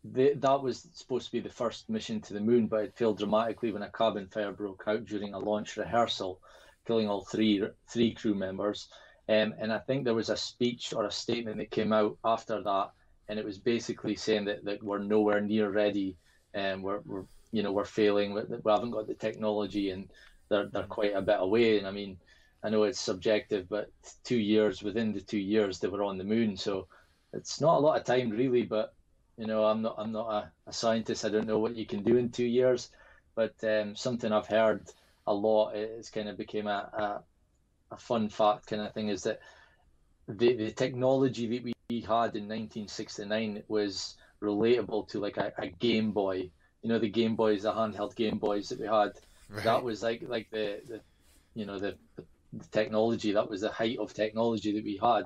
the, 0.03 0.33
that 0.35 0.61
was 0.61 0.87
supposed 0.93 1.25
to 1.25 1.31
be 1.31 1.39
the 1.39 1.49
first 1.49 1.89
mission 1.89 2.21
to 2.21 2.33
the 2.33 2.39
moon, 2.39 2.67
but 2.67 2.83
it 2.83 2.95
failed 2.95 3.17
dramatically 3.17 3.71
when 3.71 3.83
a 3.83 3.91
cabin 3.91 4.27
fire 4.27 4.51
broke 4.51 4.83
out 4.87 5.05
during 5.05 5.33
a 5.33 5.39
launch 5.39 5.75
rehearsal, 5.77 6.39
killing 6.87 7.09
all 7.09 7.25
three 7.25 7.63
three 7.87 8.13
crew 8.13 8.33
members. 8.33 8.87
Um, 9.27 9.53
and 9.59 9.71
I 9.71 9.79
think 9.79 10.03
there 10.03 10.15
was 10.15 10.29
a 10.29 10.37
speech 10.37 10.93
or 10.93 11.05
a 11.05 11.11
statement 11.11 11.57
that 11.57 11.69
came 11.69 11.93
out 11.93 12.17
after 12.23 12.63
that, 12.63 12.91
and 13.27 13.37
it 13.37 13.45
was 13.45 13.59
basically 13.59 14.15
saying 14.15 14.45
that, 14.45 14.63
that 14.65 14.81
we're 14.81 14.99
nowhere 14.99 15.41
near 15.41 15.69
ready, 15.69 16.15
and 16.53 16.81
we're, 16.81 17.01
we're 17.05 17.25
you 17.51 17.61
know 17.61 17.71
we're 17.71 17.85
failing, 17.85 18.33
we 18.33 18.71
haven't 18.71 18.91
got 18.91 19.07
the 19.07 19.13
technology, 19.13 19.91
and 19.91 20.09
they're 20.47 20.67
they're 20.67 20.83
quite 20.83 21.13
a 21.13 21.21
bit 21.21 21.37
away. 21.39 21.77
And 21.77 21.85
I 21.85 21.91
mean, 21.91 22.17
I 22.63 22.69
know 22.69 22.83
it's 22.83 22.99
subjective, 22.99 23.67
but 23.67 23.91
two 24.23 24.39
years 24.39 24.81
within 24.81 25.13
the 25.13 25.21
two 25.21 25.37
years 25.37 25.79
they 25.79 25.89
were 25.89 26.03
on 26.03 26.17
the 26.17 26.23
moon, 26.23 26.55
so 26.55 26.87
it's 27.33 27.61
not 27.61 27.77
a 27.77 27.79
lot 27.79 27.99
of 27.99 28.05
time 28.05 28.29
really, 28.29 28.63
but 28.63 28.93
you 29.37 29.47
know, 29.47 29.63
I'm 29.65 29.81
not 29.81 29.95
I'm 29.97 30.11
not 30.11 30.29
a, 30.29 30.51
a 30.67 30.73
scientist. 30.73 31.25
I 31.25 31.29
don't 31.29 31.47
know 31.47 31.59
what 31.59 31.75
you 31.75 31.85
can 31.85 32.03
do 32.03 32.17
in 32.17 32.29
two 32.29 32.45
years, 32.45 32.89
but 33.35 33.53
um, 33.63 33.95
something 33.95 34.31
I've 34.31 34.47
heard 34.47 34.83
a 35.25 35.33
lot. 35.33 35.75
It's 35.75 36.09
kind 36.09 36.27
of 36.27 36.37
became 36.37 36.67
a, 36.67 37.23
a, 37.91 37.93
a 37.93 37.97
fun 37.97 38.29
fact 38.29 38.67
kind 38.67 38.81
of 38.81 38.93
thing 38.93 39.09
is 39.09 39.23
that 39.23 39.39
the 40.27 40.55
the 40.55 40.71
technology 40.71 41.47
that 41.47 41.63
we 41.63 42.01
had 42.01 42.35
in 42.35 42.47
1969 42.47 43.63
was 43.67 44.15
relatable 44.41 45.07
to 45.09 45.19
like 45.19 45.37
a, 45.37 45.53
a 45.57 45.67
Game 45.67 46.11
Boy. 46.11 46.49
You 46.81 46.89
know, 46.89 46.99
the 46.99 47.09
Game 47.09 47.35
Boys, 47.35 47.63
the 47.63 47.73
handheld 47.73 48.15
Game 48.15 48.39
Boys 48.39 48.69
that 48.69 48.79
we 48.79 48.87
had. 48.87 49.13
Right. 49.49 49.63
That 49.63 49.83
was 49.83 50.03
like 50.03 50.23
like 50.27 50.49
the, 50.51 50.81
the 50.87 51.01
you 51.55 51.65
know 51.65 51.79
the, 51.79 51.95
the 52.17 52.65
technology. 52.71 53.31
That 53.31 53.49
was 53.49 53.61
the 53.61 53.71
height 53.71 53.99
of 53.99 54.13
technology 54.13 54.73
that 54.73 54.83
we 54.83 54.99
had 55.01 55.25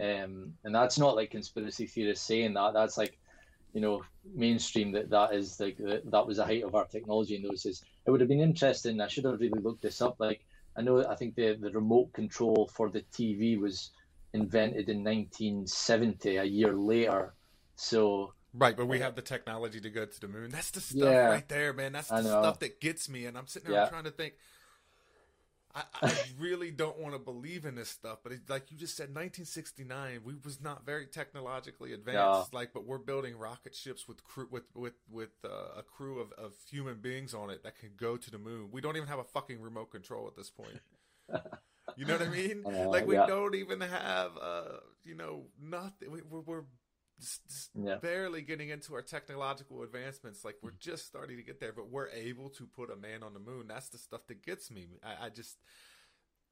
um, 0.00 0.54
and 0.64 0.74
that's 0.74 0.98
not 0.98 1.16
like 1.16 1.30
conspiracy 1.30 1.86
theorists 1.86 2.26
saying 2.26 2.54
that. 2.54 2.72
That's 2.72 2.96
like, 2.96 3.18
you 3.72 3.80
know, 3.80 4.02
mainstream 4.34 4.92
that 4.92 5.10
that 5.10 5.34
is 5.34 5.60
like 5.60 5.76
that, 5.78 6.10
that 6.10 6.26
was 6.26 6.38
the 6.38 6.44
height 6.44 6.64
of 6.64 6.74
our 6.74 6.86
technology 6.86 7.36
in 7.36 7.42
those 7.42 7.62
days. 7.62 7.84
It 8.06 8.10
would 8.10 8.20
have 8.20 8.28
been 8.28 8.40
interesting. 8.40 9.00
I 9.00 9.08
should 9.08 9.24
have 9.24 9.40
really 9.40 9.60
looked 9.60 9.82
this 9.82 10.00
up. 10.00 10.16
Like, 10.18 10.44
I 10.76 10.82
know 10.82 11.06
I 11.06 11.14
think 11.16 11.34
the 11.34 11.56
the 11.60 11.70
remote 11.70 12.12
control 12.12 12.70
for 12.74 12.88
the 12.88 13.02
TV 13.12 13.58
was 13.60 13.90
invented 14.32 14.88
in 14.88 15.04
1970, 15.04 16.36
a 16.36 16.44
year 16.44 16.72
later. 16.72 17.34
So 17.76 18.32
Right, 18.52 18.76
but 18.76 18.86
we 18.86 18.98
have 18.98 19.14
the 19.14 19.22
technology 19.22 19.80
to 19.80 19.90
go 19.90 20.04
to 20.04 20.20
the 20.20 20.26
moon. 20.26 20.50
That's 20.50 20.72
the 20.72 20.80
stuff 20.80 20.98
yeah, 21.04 21.28
right 21.28 21.48
there, 21.48 21.72
man. 21.72 21.92
That's 21.92 22.08
the 22.08 22.22
stuff 22.22 22.58
that 22.60 22.80
gets 22.80 23.08
me. 23.08 23.26
And 23.26 23.38
I'm 23.38 23.46
sitting 23.46 23.70
there 23.70 23.82
yeah. 23.82 23.88
trying 23.88 24.04
to 24.04 24.10
think, 24.10 24.34
I, 25.74 25.82
I 26.02 26.14
really 26.38 26.70
don't 26.70 26.98
want 26.98 27.14
to 27.14 27.18
believe 27.18 27.64
in 27.64 27.74
this 27.74 27.88
stuff, 27.88 28.18
but 28.22 28.32
it, 28.32 28.40
like 28.48 28.70
you 28.70 28.76
just 28.76 28.96
said, 28.96 29.04
1969, 29.04 30.20
we 30.24 30.34
was 30.44 30.60
not 30.60 30.84
very 30.84 31.06
technologically 31.06 31.92
advanced. 31.92 32.52
Like, 32.52 32.72
but 32.72 32.86
we're 32.86 32.98
building 32.98 33.38
rocket 33.38 33.74
ships 33.74 34.08
with 34.08 34.24
crew 34.24 34.48
with 34.50 34.64
with 34.74 34.94
with 35.10 35.30
uh, 35.44 35.78
a 35.78 35.82
crew 35.82 36.20
of, 36.20 36.32
of 36.32 36.54
human 36.70 36.96
beings 36.96 37.34
on 37.34 37.50
it 37.50 37.62
that 37.62 37.78
can 37.78 37.90
go 37.96 38.16
to 38.16 38.30
the 38.30 38.38
moon. 38.38 38.68
We 38.72 38.80
don't 38.80 38.96
even 38.96 39.08
have 39.08 39.20
a 39.20 39.24
fucking 39.24 39.60
remote 39.60 39.90
control 39.90 40.26
at 40.26 40.36
this 40.36 40.50
point. 40.50 40.80
you 41.96 42.04
know 42.04 42.16
what 42.16 42.26
I 42.26 42.30
mean? 42.30 42.64
Uh, 42.66 42.88
like, 42.88 43.06
we 43.06 43.14
yeah. 43.14 43.26
don't 43.26 43.54
even 43.54 43.80
have, 43.80 44.32
uh, 44.40 44.78
you 45.04 45.14
know, 45.14 45.44
nothing. 45.60 46.10
We, 46.10 46.20
we're, 46.28 46.40
we're 46.40 46.62
yeah. 47.74 47.96
barely 47.96 48.42
getting 48.42 48.70
into 48.70 48.94
our 48.94 49.02
technological 49.02 49.82
advancements. 49.82 50.44
Like 50.44 50.56
we're 50.62 50.72
just 50.78 51.06
starting 51.06 51.36
to 51.36 51.42
get 51.42 51.60
there, 51.60 51.72
but 51.72 51.90
we're 51.90 52.08
able 52.08 52.48
to 52.50 52.66
put 52.66 52.90
a 52.90 52.96
man 52.96 53.22
on 53.22 53.34
the 53.34 53.40
moon. 53.40 53.66
That's 53.68 53.88
the 53.88 53.98
stuff 53.98 54.26
that 54.28 54.44
gets 54.44 54.70
me. 54.70 54.98
I, 55.02 55.26
I 55.26 55.28
just, 55.30 55.58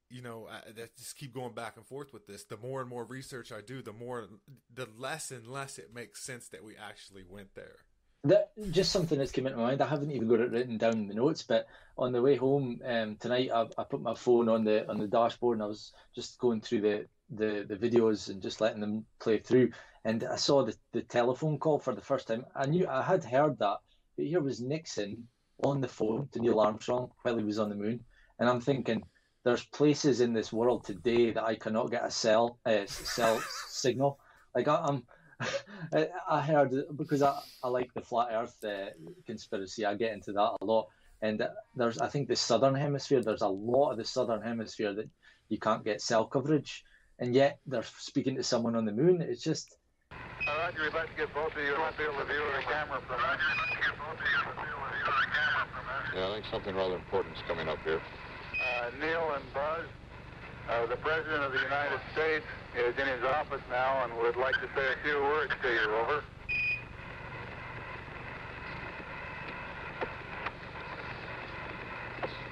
you 0.09 0.21
know, 0.21 0.47
I, 0.49 0.69
I 0.69 0.87
just 0.97 1.17
keep 1.17 1.33
going 1.33 1.53
back 1.53 1.77
and 1.77 1.85
forth 1.85 2.13
with 2.13 2.27
this. 2.27 2.43
The 2.43 2.57
more 2.57 2.81
and 2.81 2.89
more 2.89 3.05
research 3.05 3.51
I 3.51 3.61
do, 3.61 3.81
the 3.81 3.93
more, 3.93 4.27
the 4.73 4.87
less 4.97 5.31
and 5.31 5.47
less 5.47 5.77
it 5.77 5.93
makes 5.93 6.21
sense 6.23 6.49
that 6.49 6.63
we 6.63 6.73
actually 6.75 7.23
went 7.27 7.55
there. 7.55 7.77
That 8.25 8.51
just 8.71 8.91
something 8.91 9.17
that's 9.17 9.31
come 9.31 9.47
into 9.47 9.57
my 9.57 9.67
mind. 9.67 9.81
I 9.81 9.87
haven't 9.87 10.11
even 10.11 10.27
got 10.27 10.41
it 10.41 10.51
written 10.51 10.77
down 10.77 10.93
in 10.93 11.07
the 11.07 11.13
notes, 11.13 11.41
but 11.41 11.67
on 11.97 12.11
the 12.11 12.21
way 12.21 12.35
home 12.35 12.81
um, 12.85 13.15
tonight, 13.15 13.49
I, 13.53 13.61
I 13.77 13.83
put 13.85 14.01
my 14.01 14.13
phone 14.13 14.49
on 14.49 14.65
the 14.65 14.89
on 14.89 14.97
the 14.97 15.07
dashboard 15.07 15.55
and 15.55 15.63
I 15.63 15.67
was 15.67 15.93
just 16.13 16.37
going 16.37 16.59
through 16.59 16.81
the 16.81 17.05
the, 17.29 17.65
the 17.67 17.75
videos 17.75 18.29
and 18.29 18.41
just 18.41 18.59
letting 18.59 18.81
them 18.81 19.05
play 19.19 19.37
through. 19.37 19.71
And 20.05 20.23
I 20.23 20.37
saw 20.37 20.63
the, 20.63 20.75
the 20.93 21.01
telephone 21.01 21.57
call 21.57 21.79
for 21.79 21.93
the 21.93 22.01
first 22.01 22.27
time. 22.27 22.45
I 22.55 22.65
knew 22.65 22.87
I 22.87 23.01
had 23.01 23.23
heard 23.23 23.59
that, 23.59 23.77
but 24.15 24.25
here 24.25 24.41
was 24.41 24.61
Nixon 24.61 25.27
on 25.63 25.81
the 25.81 25.87
phone 25.87 26.29
to 26.31 26.39
Neil 26.39 26.59
Armstrong 26.59 27.11
while 27.21 27.37
he 27.37 27.43
was 27.43 27.59
on 27.59 27.69
the 27.69 27.75
moon. 27.75 27.99
And 28.39 28.49
I'm 28.49 28.61
thinking, 28.61 29.03
there's 29.43 29.63
places 29.65 30.21
in 30.21 30.33
this 30.33 30.51
world 30.51 30.83
today 30.85 31.31
that 31.31 31.43
I 31.43 31.55
cannot 31.55 31.91
get 31.91 32.05
a 32.05 32.11
cell 32.11 32.59
uh, 32.65 32.85
cell 32.85 33.41
signal. 33.67 34.19
Like 34.55 34.67
I, 34.67 34.87
am 34.87 35.03
I 36.29 36.41
heard 36.41 36.73
because 36.95 37.21
I, 37.21 37.39
I 37.63 37.69
like 37.69 37.93
the 37.93 38.01
flat 38.01 38.29
Earth 38.31 38.63
uh, 38.63 38.91
conspiracy. 39.25 39.85
I 39.85 39.95
get 39.95 40.13
into 40.13 40.33
that 40.33 40.57
a 40.61 40.65
lot, 40.65 40.87
and 41.21 41.45
there's 41.75 41.99
I 41.99 42.09
think 42.09 42.27
the 42.27 42.35
southern 42.35 42.75
hemisphere. 42.75 43.21
There's 43.21 43.41
a 43.41 43.47
lot 43.47 43.91
of 43.91 43.97
the 43.97 44.05
southern 44.05 44.41
hemisphere 44.41 44.93
that 44.93 45.09
you 45.47 45.57
can't 45.57 45.85
get 45.85 46.01
cell 46.01 46.25
coverage, 46.25 46.83
and 47.17 47.33
yet 47.33 47.59
they're 47.65 47.83
speaking 47.97 48.35
to 48.35 48.43
someone 48.43 48.75
on 48.75 48.85
the 48.85 48.91
moon. 48.91 49.21
It's 49.21 49.43
just. 49.43 49.75
Roger, 50.59 50.83
we'd 50.83 50.93
like 50.93 51.07
to 51.07 51.15
get 51.15 51.33
both 51.33 51.55
of 51.55 51.63
you 51.63 51.71
on 51.71 51.93
field 51.93 52.19
of 52.19 52.27
view 52.27 52.43
of 52.43 52.51
the 52.51 52.67
camera 52.67 52.99
for 53.07 53.15
a 53.15 53.21
minute. 53.23 53.39
Yeah, 56.13 56.27
I 56.27 56.33
think 56.35 56.45
something 56.51 56.75
rather 56.75 56.95
important 56.95 57.37
is 57.37 57.43
coming 57.47 57.69
up 57.69 57.79
here. 57.85 58.01
Uh, 58.03 58.91
Neil 58.99 59.39
and 59.39 59.43
Buzz, 59.53 59.87
uh, 60.67 60.85
the 60.87 60.97
President 60.97 61.43
of 61.43 61.53
the 61.53 61.63
United 61.63 62.01
States 62.11 62.43
is 62.75 62.91
in 62.99 63.07
his 63.07 63.23
office 63.23 63.61
now 63.71 64.03
and 64.03 64.11
would 64.19 64.35
like 64.35 64.55
to 64.55 64.67
say 64.75 64.83
a 64.83 64.99
few 65.01 65.15
words 65.31 65.53
to 65.63 65.69
you. 65.71 65.95
Over. 65.95 66.23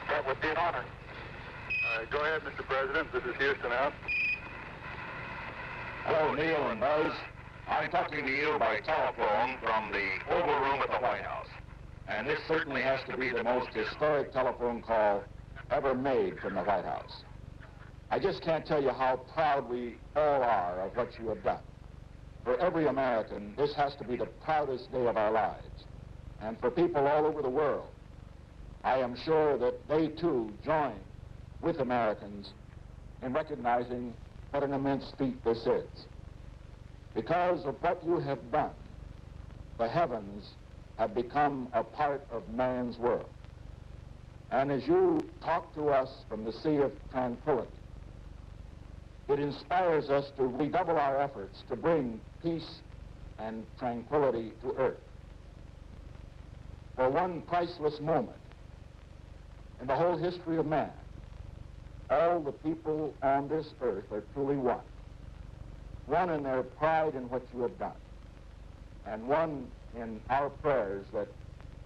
That 0.08 0.26
would 0.26 0.40
be 0.40 0.48
an 0.48 0.58
honor. 0.58 0.86
Uh, 0.88 2.06
go 2.10 2.24
ahead, 2.24 2.40
Mr. 2.48 2.64
President. 2.64 3.12
This 3.12 3.24
is 3.24 3.36
Houston 3.36 3.74
out. 3.74 3.92
Hello, 6.06 6.34
Neil 6.36 6.70
and 6.70 6.80
Buzz. 6.80 7.12
I'm 7.70 7.92
talking 7.92 8.26
to 8.26 8.32
you 8.32 8.58
by 8.58 8.80
telephone 8.80 9.58
from 9.62 9.92
the 9.92 10.34
Oval 10.34 10.60
Room 10.62 10.82
at 10.82 10.90
the 10.90 11.06
White 11.06 11.22
House. 11.22 11.48
And 12.08 12.26
this 12.26 12.40
certainly 12.48 12.82
has 12.82 13.02
to 13.10 13.18
be 13.18 13.30
the 13.30 13.44
most 13.44 13.70
historic 13.74 14.32
telephone 14.32 14.82
call 14.82 15.24
ever 15.70 15.94
made 15.94 16.40
from 16.40 16.56
the 16.56 16.62
White 16.62 16.86
House. 16.86 17.24
I 18.10 18.20
just 18.20 18.42
can't 18.42 18.66
tell 18.66 18.82
you 18.82 18.92
how 18.92 19.18
proud 19.34 19.70
we 19.70 19.98
all 20.16 20.44
are 20.44 20.80
of 20.80 20.96
what 20.96 21.10
you 21.20 21.28
have 21.28 21.44
done. 21.44 21.60
For 22.46 22.58
every 22.60 22.88
American, 22.88 23.54
this 23.58 23.74
has 23.76 23.94
to 23.96 24.06
be 24.06 24.16
the 24.16 24.28
proudest 24.28 24.90
day 24.94 25.06
of 25.06 25.18
our 25.18 25.32
lives. 25.32 25.84
And 26.42 26.58
for 26.62 26.72
people 26.72 27.06
all 27.06 27.26
over 27.26 27.42
the 27.42 27.50
world, 27.50 27.90
I 28.86 29.00
am 29.00 29.18
sure 29.26 29.58
that 29.58 29.86
they 29.90 30.08
too 30.08 30.54
join 30.64 30.96
with 31.62 31.82
Americans 31.82 32.54
in 33.22 33.34
recognizing 33.34 34.14
what 34.52 34.64
an 34.64 34.74
immense 34.74 35.12
feat 35.18 35.44
this 35.44 35.66
is. 35.66 36.06
Because 37.18 37.66
of 37.66 37.82
what 37.82 38.00
you 38.06 38.20
have 38.20 38.52
done, 38.52 38.70
the 39.80 39.88
heavens 39.88 40.52
have 41.00 41.16
become 41.16 41.68
a 41.74 41.84
part 41.84 42.24
of 42.32 42.48
man's 42.50 43.00
world. 43.00 43.26
And 44.52 44.72
as 44.72 44.88
you 44.88 45.28
talk 45.44 45.74
to 45.74 45.90
us 45.90 46.10
from 46.30 46.44
the 46.44 46.52
sea 46.52 46.78
of 46.78 46.92
tranquility, 47.12 47.72
it 49.30 49.40
inspires 49.40 50.12
us 50.12 50.30
to 50.38 50.46
redouble 50.46 50.96
our 50.96 51.20
efforts 51.20 51.64
to 51.70 51.76
bring 51.76 52.22
peace 52.44 52.82
and 53.40 53.66
tranquility 53.80 54.52
to 54.62 54.76
earth. 54.78 55.02
For 56.96 57.10
one 57.10 57.42
priceless 57.42 58.00
moment 58.00 58.38
in 59.82 59.88
the 59.88 59.96
whole 59.96 60.18
history 60.18 60.58
of 60.58 60.68
man, 60.68 60.92
all 62.12 62.40
the 62.40 62.52
people 62.52 63.12
on 63.24 63.48
this 63.48 63.74
earth 63.82 64.06
are 64.12 64.24
truly 64.36 64.58
one. 64.58 64.82
One 66.08 66.30
in 66.32 66.44
their 66.44 66.64
pride 66.64 67.16
in 67.16 67.30
what 67.30 67.44
you 67.54 67.62
have 67.62 67.78
done, 67.78 67.92
and 69.06 69.28
one 69.28 69.68
in 69.96 70.20
our 70.30 70.50
prayers 70.50 71.06
that 71.14 71.28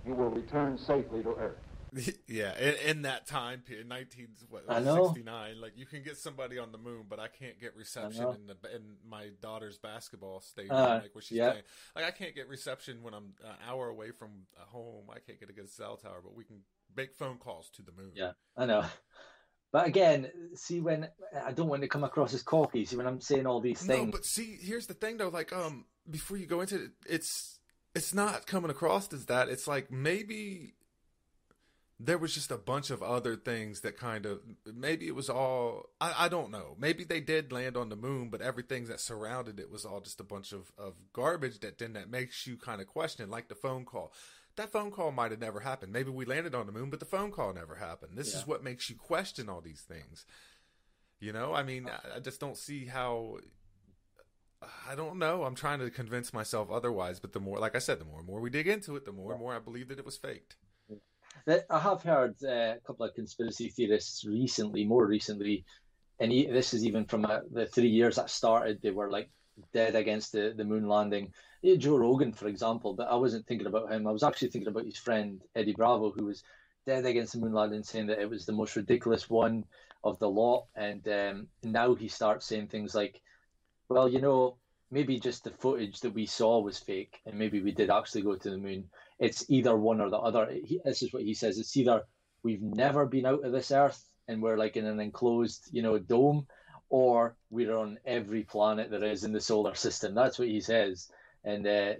you 0.05 0.13
will 0.13 0.29
return 0.29 0.77
safely 0.77 1.23
to 1.23 1.36
earth. 1.36 1.57
Yeah, 2.27 2.57
in, 2.57 2.75
in, 2.88 3.01
that 3.01 3.27
time 3.27 3.60
period, 3.60 3.89
nineteen 3.89 4.29
what, 4.49 4.63
sixty 4.65 5.23
nine, 5.23 5.60
like 5.60 5.73
you 5.75 5.86
can 5.86 6.03
get 6.03 6.15
somebody 6.15 6.57
on 6.57 6.71
the 6.71 6.77
moon, 6.77 7.03
but 7.10 7.19
I 7.19 7.27
can't 7.27 7.60
get 7.60 7.75
reception 7.75 8.23
in 8.23 8.47
the 8.47 8.75
in 8.75 8.95
my 9.05 9.31
daughter's 9.41 9.77
basketball 9.77 10.39
stadium, 10.39 10.73
uh, 10.73 10.99
like 11.03 11.13
where 11.13 11.21
she's 11.21 11.38
yeah. 11.38 11.49
playing. 11.49 11.63
Like 11.93 12.05
I 12.05 12.12
can't 12.12 12.34
get 12.34 12.47
reception 12.47 13.03
when 13.03 13.13
I'm 13.13 13.34
an 13.43 13.55
hour 13.67 13.89
away 13.89 14.12
from 14.12 14.29
home. 14.57 15.10
I 15.10 15.19
can't 15.19 15.38
get 15.38 15.49
a 15.49 15.53
good 15.53 15.69
cell 15.69 15.97
tower, 15.97 16.21
but 16.23 16.34
we 16.34 16.45
can 16.45 16.60
make 16.95 17.13
phone 17.13 17.38
calls 17.38 17.69
to 17.71 17.81
the 17.81 17.91
moon. 17.91 18.12
Yeah, 18.15 18.31
I 18.55 18.65
know. 18.65 18.86
But 19.71 19.88
again, 19.88 20.29
see 20.55 20.81
when 20.81 21.07
I 21.45 21.53
don't 21.53 21.69
want 21.69 21.81
to 21.81 21.88
come 21.88 22.03
across 22.03 22.34
as 22.34 22.43
cocky. 22.43 22.84
See 22.86 22.97
when 22.97 23.07
I'm 23.07 23.21
saying 23.21 23.45
all 23.45 23.62
these 23.62 23.81
things. 23.81 24.05
No, 24.05 24.12
but 24.12 24.25
see, 24.25 24.57
here's 24.62 24.88
the 24.88 24.93
thing 24.93 25.17
though. 25.17 25.29
Like, 25.29 25.53
um, 25.53 25.86
before 26.10 26.38
you 26.38 26.45
go 26.45 26.62
into 26.62 26.75
it, 26.75 26.91
it's 27.07 27.60
it's 27.95 28.13
not 28.13 28.47
coming 28.47 28.69
across 28.69 29.12
as 29.13 29.27
that. 29.27 29.47
It's 29.47 29.67
like 29.67 29.89
maybe 29.89 30.73
there 32.03 32.17
was 32.17 32.34
just 32.34 32.51
a 32.51 32.57
bunch 32.57 32.89
of 32.89 33.03
other 33.03 33.36
things 33.36 33.81
that 33.81 33.97
kind 33.97 34.25
of 34.25 34.39
maybe 34.65 35.07
it 35.07 35.15
was 35.15 35.29
all 35.29 35.89
I, 35.99 36.25
I 36.25 36.29
don't 36.29 36.49
know 36.49 36.75
maybe 36.79 37.03
they 37.03 37.21
did 37.21 37.51
land 37.51 37.77
on 37.77 37.89
the 37.89 37.95
moon 37.95 38.29
but 38.29 38.41
everything 38.41 38.86
that 38.86 38.99
surrounded 38.99 39.60
it 39.60 39.69
was 39.69 39.86
all 39.86 40.01
just 40.01 40.19
a 40.19 40.23
bunch 40.23 40.51
of, 40.51 40.71
of 40.77 40.95
garbage 41.13 41.60
that 41.60 41.77
then 41.77 41.93
that 41.93 42.10
makes 42.10 42.47
you 42.47 42.57
kind 42.57 42.81
of 42.81 42.88
question 42.88 43.29
like 43.29 43.49
the 43.49 43.55
phone 43.55 43.86
call 43.86 44.12
that 44.56 44.72
phone 44.72 44.92
call 44.92 45.12
might 45.12 45.32
have 45.32 45.40
never 45.40 45.60
happened 45.60 45.92
maybe 45.92 46.10
we 46.10 46.26
landed 46.26 46.56
on 46.56 46.66
the 46.66 46.72
moon 46.72 46.90
but 46.90 47.00
the 47.00 47.06
phone 47.06 47.32
call 47.32 47.54
never 47.54 47.76
happened 47.76 48.18
this 48.18 48.34
yeah. 48.34 48.40
is 48.40 48.48
what 48.48 48.64
makes 48.64 48.90
you 48.90 48.96
question 48.96 49.50
all 49.50 49.62
these 49.62 49.82
things 49.82 50.26
you 51.20 51.32
know 51.32 51.54
i 51.54 51.64
mean 51.64 51.90
I, 52.16 52.20
just 52.20 52.40
don't 52.40 52.58
see 52.58 52.86
how 52.86 53.38
I 54.88 54.96
don't 54.96 55.18
know. 55.18 55.44
I'm 55.44 55.56
trying 55.56 55.80
to 55.80 55.90
convince 55.90 56.34
myself 56.34 56.70
otherwise, 56.70 57.20
but 57.20 57.34
the 57.34 57.40
more, 57.40 57.58
like 57.58 57.76
I 57.76 57.80
said, 57.80 58.00
the 58.00 58.06
more 58.06 58.20
and 58.20 58.28
more 58.28 58.40
we 58.40 58.50
dig 58.50 58.68
into 58.68 58.96
it, 58.96 59.06
the 59.06 59.12
more 59.12 59.32
and 59.32 59.42
more 59.42 59.56
I 59.56 59.60
believe 59.60 59.88
that 59.88 60.00
it 60.00 60.06
was 60.06 60.18
faked. 60.18 60.56
I 61.48 61.80
have 61.80 62.04
heard 62.04 62.36
uh, 62.44 62.76
a 62.76 62.78
couple 62.86 63.06
of 63.06 63.16
conspiracy 63.16 63.70
theorists 63.70 64.26
recently, 64.26 64.86
more 64.86 65.06
recently, 65.06 65.66
and 66.20 66.32
this 66.32 66.74
is 66.74 66.86
even 66.86 67.06
from 67.06 67.26
uh, 67.26 67.40
the 67.52 67.66
three 67.66 67.88
years 67.88 68.18
that 68.18 68.30
started. 68.30 68.82
They 68.82 68.92
were 68.92 69.10
like 69.10 69.30
dead 69.74 69.95
against 69.95 70.32
the, 70.32 70.54
the 70.56 70.63
moon 70.63 70.88
landing. 70.88 71.34
Joe 71.78 71.97
Rogan, 71.97 72.34
for 72.34 72.47
example, 72.47 72.93
but 72.93 73.10
I 73.10 73.15
wasn't 73.15 73.45
thinking 73.45 73.67
about 73.67 73.91
him. 73.91 74.08
I 74.08 74.12
was 74.12 74.24
actually 74.24 74.50
thinking 74.50 74.69
about 74.69 74.86
his 74.86 74.97
friend 74.97 75.41
Eddie 75.56 75.74
Bravo, 75.74 76.12
who 76.12 76.26
was 76.26 76.43
dead 76.88 77.06
against 77.06 77.34
the 77.34 77.39
moon 77.39 77.54
landing, 77.54 77.84
saying 77.84 78.08
that 78.08 78.19
it 78.19 78.30
was 78.30 78.45
the 78.45 78.54
most 78.54 78.76
ridiculous 78.76 79.30
one 79.30 79.65
of 80.04 80.17
the 80.19 80.30
lot. 80.30 80.65
And 80.76 81.08
um, 81.08 81.47
now 81.63 81.93
he 81.93 82.08
starts 82.08 82.47
saying 82.47 82.67
things 82.67 82.95
like, 82.95 83.21
"Well, 83.89 84.10
you 84.10 84.21
know, 84.21 84.58
maybe 84.89 85.19
just 85.19 85.43
the 85.43 85.52
footage 85.52 86.00
that 86.00 86.15
we 86.15 86.26
saw 86.26 86.60
was 86.60 86.80
fake, 86.80 87.19
and 87.28 87.38
maybe 87.38 87.62
we 87.62 87.71
did 87.71 87.91
actually 87.91 88.24
go 88.24 88.36
to 88.36 88.50
the 88.50 88.58
moon." 88.58 88.89
it's 89.21 89.45
either 89.50 89.78
one 89.78 90.02
or 90.02 90.10
the 90.10 90.17
other. 90.17 90.52
He, 90.52 90.82
this 90.84 91.04
is 91.04 91.13
what 91.13 91.21
he 91.21 91.36
says. 91.36 91.60
It's 91.60 91.78
either 91.78 92.02
we've 92.43 92.62
never 92.62 93.06
been 93.06 93.28
out 93.28 93.45
of 93.45 93.52
this 93.52 93.71
Earth 93.71 94.04
and 94.28 94.41
we're 94.41 94.58
like 94.58 94.76
in 94.76 94.86
an 94.88 95.00
enclosed, 95.00 95.69
you 95.71 95.84
know, 95.84 96.00
dome, 96.00 96.47
or 96.91 97.38
we're 97.49 97.75
on 97.75 97.97
every 98.06 98.43
planet 98.43 98.91
there 98.91 99.06
is 99.06 99.23
in 99.23 99.32
the 99.32 99.39
solar 99.39 99.73
system. 99.73 100.13
That's 100.13 100.38
what 100.38 100.49
he 100.49 100.60
says, 100.60 101.10
and 101.43 101.65
uh, 101.65 101.93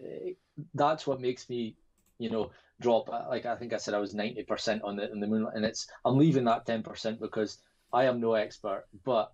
that's 0.76 1.08
what 1.08 1.22
makes 1.22 1.50
me, 1.50 1.78
you 2.20 2.30
know, 2.30 2.52
drop. 2.82 3.08
Like 3.08 3.46
I 3.46 3.56
think 3.56 3.72
I 3.74 3.78
said, 3.78 3.94
I 3.94 4.00
was 4.00 4.14
ninety 4.14 4.44
percent 4.44 4.84
on 4.84 4.98
the 4.98 5.10
on 5.10 5.22
the 5.22 5.28
moon, 5.28 5.48
and 5.56 5.66
it's 5.66 5.88
I'm 6.04 6.18
leaving 6.18 6.44
that 6.44 6.66
ten 6.66 6.84
percent 6.84 7.22
because 7.22 7.58
I 7.94 8.04
am 8.06 8.20
no 8.20 8.34
expert. 8.34 8.84
But 9.06 9.32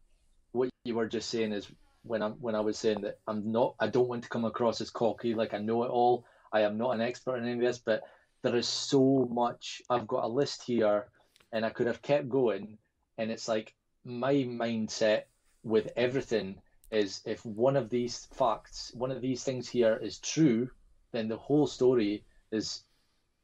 what 0.52 0.70
you 0.86 0.94
were 0.94 1.08
just 1.08 1.30
saying 1.30 1.52
is 1.54 1.68
when 2.04 2.22
I'm 2.22 2.34
when 2.34 2.54
I 2.54 2.62
was 2.62 2.78
saying 2.78 3.02
that 3.02 3.18
I'm 3.28 3.52
not, 3.52 3.74
I 3.80 3.88
don't 3.88 4.08
want 4.08 4.24
to 4.24 4.30
come 4.30 4.46
across 4.46 4.80
as 4.80 4.92
cocky, 4.92 5.34
like 5.34 5.56
I 5.56 5.58
know 5.58 5.84
it 5.84 5.90
all. 5.90 6.26
I 6.54 6.62
am 6.62 6.78
not 6.78 6.92
an 6.92 7.02
expert 7.02 7.38
in 7.38 7.46
any 7.46 7.54
of 7.54 7.62
this, 7.62 7.80
but 7.80 8.04
there 8.44 8.56
is 8.56 8.68
so 8.68 9.28
much. 9.32 9.82
I've 9.90 10.08
got 10.08 10.24
a 10.24 10.28
list 10.28 10.64
here, 10.64 11.08
and 11.52 11.66
I 11.66 11.72
could 11.72 11.88
have 11.88 12.04
kept 12.04 12.30
going. 12.30 12.78
And 13.18 13.32
it's 13.32 13.48
like 13.48 13.74
my 14.06 14.34
mindset 14.34 15.24
with 15.68 15.92
everything 15.96 16.56
is 16.92 17.22
if 17.26 17.46
one 17.46 17.76
of 17.76 17.90
these 17.90 18.28
facts, 18.34 18.92
one 18.96 19.12
of 19.12 19.22
these 19.22 19.44
things 19.44 19.68
here 19.68 20.00
is 20.02 20.20
true, 20.20 20.70
then 21.12 21.28
the 21.28 21.38
whole 21.38 21.68
story 21.68 22.24
is 22.52 22.84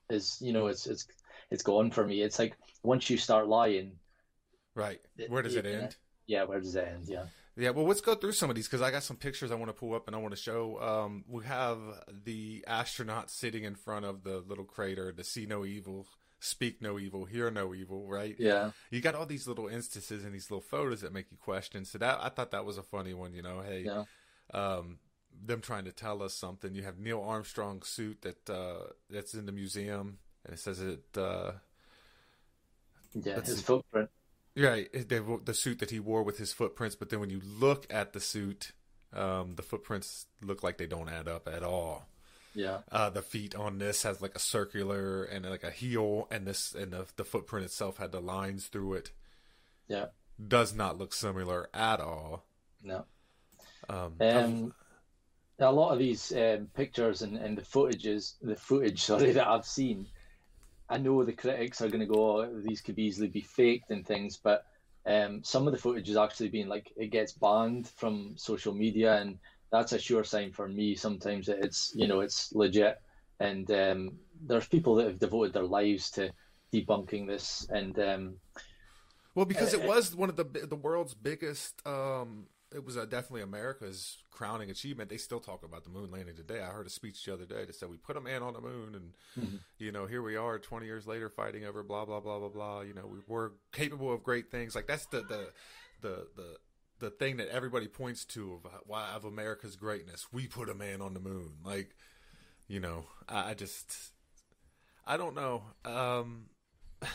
is 0.10 0.38
you 0.42 0.54
know 0.54 0.68
it's 0.68 0.88
it's 0.88 1.08
it's 1.52 1.64
gone 1.64 1.92
for 1.92 2.06
me. 2.06 2.22
It's 2.22 2.40
like 2.40 2.56
once 2.84 3.10
you 3.10 3.18
start 3.18 3.48
lying, 3.48 3.94
right? 4.76 5.02
Where 5.28 5.42
does 5.42 5.56
it, 5.56 5.66
it 5.66 5.76
end? 5.76 5.96
Yeah, 6.26 6.46
where 6.46 6.60
does 6.60 6.76
it 6.76 6.88
end? 6.88 7.08
Yeah. 7.08 7.26
Yeah, 7.56 7.70
well, 7.70 7.86
let's 7.86 8.02
go 8.02 8.16
through 8.16 8.32
some 8.32 8.50
of 8.50 8.56
these 8.56 8.68
because 8.68 8.82
I 8.82 8.90
got 8.90 9.04
some 9.04 9.18
pictures 9.18 9.52
I 9.52 9.56
want 9.56 9.70
to 9.70 9.74
pull 9.74 9.94
up 9.94 10.08
and 10.08 10.16
I 10.16 10.20
want 10.20 10.34
to 10.34 10.42
show. 10.42 10.82
Um, 10.82 11.24
we 11.28 11.46
have 11.46 11.78
the 12.26 12.64
astronaut 12.66 13.30
sitting 13.30 13.64
in 13.64 13.76
front 13.76 14.06
of 14.06 14.24
the 14.24 14.40
little 14.40 14.64
crater 14.64 15.12
to 15.12 15.24
see 15.24 15.46
no 15.46 15.64
evil, 15.64 16.08
speak 16.44 16.82
no 16.82 17.00
evil, 17.00 17.26
hear 17.26 17.50
no 17.50 17.74
evil, 17.74 18.06
right? 18.08 18.36
Yeah. 18.38 18.72
You 18.92 19.00
got 19.02 19.16
all 19.16 19.26
these 19.26 19.48
little 19.48 19.68
instances 19.68 20.24
and 20.26 20.34
these 20.34 20.52
little 20.52 20.62
photos 20.62 21.02
that 21.02 21.14
make 21.14 21.28
you 21.32 21.38
question. 21.38 21.86
So 21.86 21.98
that 22.00 22.20
I 22.22 22.30
thought 22.30 22.52
that 22.52 22.66
was 22.66 22.78
a 22.78 22.84
funny 22.84 23.14
one. 23.14 23.34
You 23.34 23.42
know, 23.42 23.62
hey, 23.62 23.84
Yeah. 23.86 24.04
um, 24.54 25.00
them 25.46 25.62
trying 25.62 25.86
to 25.86 25.92
tell 25.92 26.22
us 26.22 26.34
something. 26.36 26.76
You 26.76 26.84
have 26.84 27.00
Neil 27.00 27.22
Armstrong's 27.22 27.88
suit 27.88 28.22
that 28.24 28.50
uh, 28.50 28.88
that's 29.10 29.34
in 29.34 29.46
the 29.46 29.52
museum, 29.52 30.20
and 30.46 30.54
it 30.54 30.60
says 30.60 30.80
it. 30.80 31.04
Uh, 31.18 31.54
Yeah. 33.14 33.40
His 33.42 33.62
footprint. 33.62 34.10
Right, 34.56 34.88
they, 34.94 35.20
the 35.20 35.54
suit 35.56 35.80
that 35.80 35.90
he 35.90 36.00
wore 36.00 36.22
with 36.24 36.38
his 36.38 36.54
footprints, 36.54 36.96
but 36.96 37.10
then 37.10 37.20
when 37.20 37.32
you 37.32 37.42
look 37.44 37.92
at 37.92 38.14
the 38.14 38.20
suit, 38.20 38.72
um, 39.12 39.56
the 39.56 39.64
footprints 39.64 40.28
look 40.42 40.62
like 40.62 40.78
they 40.78 40.86
don't 40.86 41.10
add 41.10 41.28
up 41.28 41.48
at 41.48 41.64
all. 41.64 42.08
Yeah. 42.56 42.80
Uh, 42.92 43.10
the 43.10 43.22
feet 43.22 43.56
on 43.56 43.80
this 43.80 44.04
has 44.04 44.22
like 44.22 44.36
a 44.36 44.40
circular 44.40 45.24
and 45.24 45.46
like 45.46 45.64
a 45.64 45.72
heel, 45.72 46.28
and 46.32 46.46
this 46.46 46.74
and 46.74 46.92
the, 46.94 47.06
the 47.16 47.26
footprint 47.26 47.66
itself 47.66 47.98
had 47.98 48.12
the 48.12 48.22
lines 48.22 48.68
through 48.68 48.94
it. 48.94 49.12
Yeah. 49.88 50.08
Does 50.46 50.74
not 50.74 50.98
look 50.98 51.14
similar 51.14 51.70
at 51.74 52.00
all. 52.00 52.46
No. 52.84 53.06
Um, 53.90 54.14
Um, 54.20 54.74
a 55.60 55.72
lot 55.72 55.94
of 55.94 56.00
these 56.00 56.32
um, 56.34 56.68
pictures 56.74 57.22
and, 57.22 57.38
and 57.38 57.58
the 57.58 57.62
footages, 57.62 58.36
the 58.42 58.56
footage, 58.56 59.02
sorry, 59.04 59.32
that 59.32 59.48
I've 59.48 59.66
seen, 59.66 60.08
I 60.90 60.98
know 60.98 61.24
the 61.24 61.34
critics 61.34 61.82
are 61.82 61.90
going 61.90 62.00
to 62.02 62.06
go, 62.06 62.42
oh, 62.42 62.62
these 62.62 62.82
could 62.82 63.00
easily 63.00 63.28
be 63.28 63.42
faked 63.42 63.92
and 63.92 64.06
things, 64.06 64.38
but 64.38 64.66
um, 65.06 65.44
some 65.44 65.68
of 65.68 65.74
the 65.74 65.80
footage 65.80 66.08
has 66.08 66.18
actually 66.18 66.50
being 66.50 66.68
like 66.68 66.92
it 66.96 67.12
gets 67.12 67.34
banned 67.34 67.88
from 67.90 68.34
social 68.38 68.74
media, 68.74 69.16
and 69.18 69.38
that's 69.74 69.92
a 69.92 70.00
sure 70.00 70.24
sign 70.24 70.52
for 70.52 70.68
me. 70.68 70.94
Sometimes 70.96 71.48
that 71.48 71.66
it's 71.66 71.92
you 71.96 72.08
know 72.08 72.20
it's 72.22 72.54
legit, 72.54 73.02
and 73.40 73.70
um, 73.72 74.12
there's 74.46 74.68
people 74.68 74.96
that 74.96 75.08
have 75.08 75.20
devoted 75.20 75.52
their 75.54 75.64
lives 75.64 76.12
to 76.12 76.32
debunking 76.72 77.28
this, 77.28 77.68
and 77.72 77.98
um, 78.00 78.36
Well, 79.36 79.46
because 79.46 79.74
it 79.74 79.84
was 79.84 80.16
one 80.16 80.30
of 80.30 80.36
the 80.36 80.46
the 80.46 80.76
world's 80.76 81.16
biggest. 81.16 81.86
Um, 81.88 82.46
it 82.72 82.84
was 82.86 82.98
uh, 82.98 83.06
definitely 83.06 83.42
America's 83.42 84.18
crowning 84.32 84.70
achievement. 84.70 85.10
They 85.10 85.18
still 85.18 85.40
talk 85.40 85.64
about 85.64 85.84
the 85.84 85.92
moon 85.92 86.12
landing 86.12 86.36
today. 86.36 86.62
I 86.62 86.68
heard 86.68 86.88
a 86.88 86.90
speech 86.90 87.24
the 87.26 87.34
other 87.34 87.46
day 87.46 87.66
that 87.66 87.76
said 87.76 87.90
we 87.90 87.98
put 87.98 88.18
a 88.18 88.22
man 88.22 88.44
on 88.44 88.54
the 88.54 88.62
moon, 88.62 88.96
and 88.96 89.14
you 89.80 89.92
know 89.92 90.06
here 90.06 90.22
we 90.22 90.36
are, 90.36 90.60
twenty 90.60 90.86
years 90.86 91.08
later, 91.08 91.30
fighting 91.30 91.66
over 91.66 91.82
blah 91.82 92.06
blah 92.06 92.20
blah 92.20 92.38
blah 92.38 92.50
blah. 92.50 92.82
You 92.82 92.94
know 92.94 93.08
we 93.08 93.20
were 93.28 93.54
capable 93.72 94.14
of 94.14 94.24
great 94.24 94.52
things. 94.52 94.76
Like 94.76 94.86
that's 94.86 95.08
the 95.08 95.22
the 95.22 95.50
the 96.02 96.28
the. 96.36 96.58
The 97.04 97.10
thing 97.10 97.36
that 97.36 97.50
everybody 97.50 97.90
points 97.90 98.24
to 98.28 98.54
of 98.54 98.72
why 98.86 99.10
of 99.14 99.26
America's 99.26 99.76
greatness, 99.76 100.28
we 100.32 100.48
put 100.48 100.70
a 100.70 100.74
man 100.74 101.02
on 101.02 101.14
the 101.14 101.20
moon. 101.20 101.56
Like, 101.62 101.98
you 102.70 102.80
know, 102.80 103.08
I, 103.28 103.50
I 103.50 103.54
just, 103.56 104.14
I 105.06 105.18
don't 105.18 105.36
know. 105.36 105.64
Um, 105.84 106.46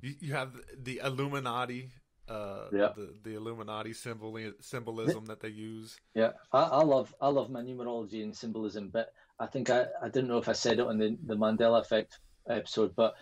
you, 0.00 0.14
you 0.20 0.32
have 0.34 0.52
the 0.80 1.00
Illuminati, 1.02 1.90
uh, 2.28 2.66
Yeah. 2.72 2.90
the 2.94 3.16
the 3.24 3.34
Illuminati 3.34 3.94
symbol 3.94 4.38
symbolism 4.60 5.26
that 5.26 5.40
they 5.40 5.48
use. 5.48 5.98
Yeah, 6.14 6.34
I, 6.52 6.62
I 6.62 6.82
love 6.84 7.12
I 7.20 7.30
love 7.30 7.50
my 7.50 7.62
numerology 7.62 8.22
and 8.22 8.36
symbolism, 8.36 8.90
but 8.92 9.08
I 9.40 9.46
think 9.46 9.70
I, 9.70 9.86
I 10.00 10.08
didn't 10.08 10.28
know 10.28 10.38
if 10.38 10.48
I 10.48 10.52
said 10.52 10.78
it 10.78 10.86
on 10.86 10.98
the, 10.98 11.18
the 11.26 11.34
Mandela 11.34 11.80
Effect 11.80 12.20
episode, 12.48 12.94
but 12.94 13.14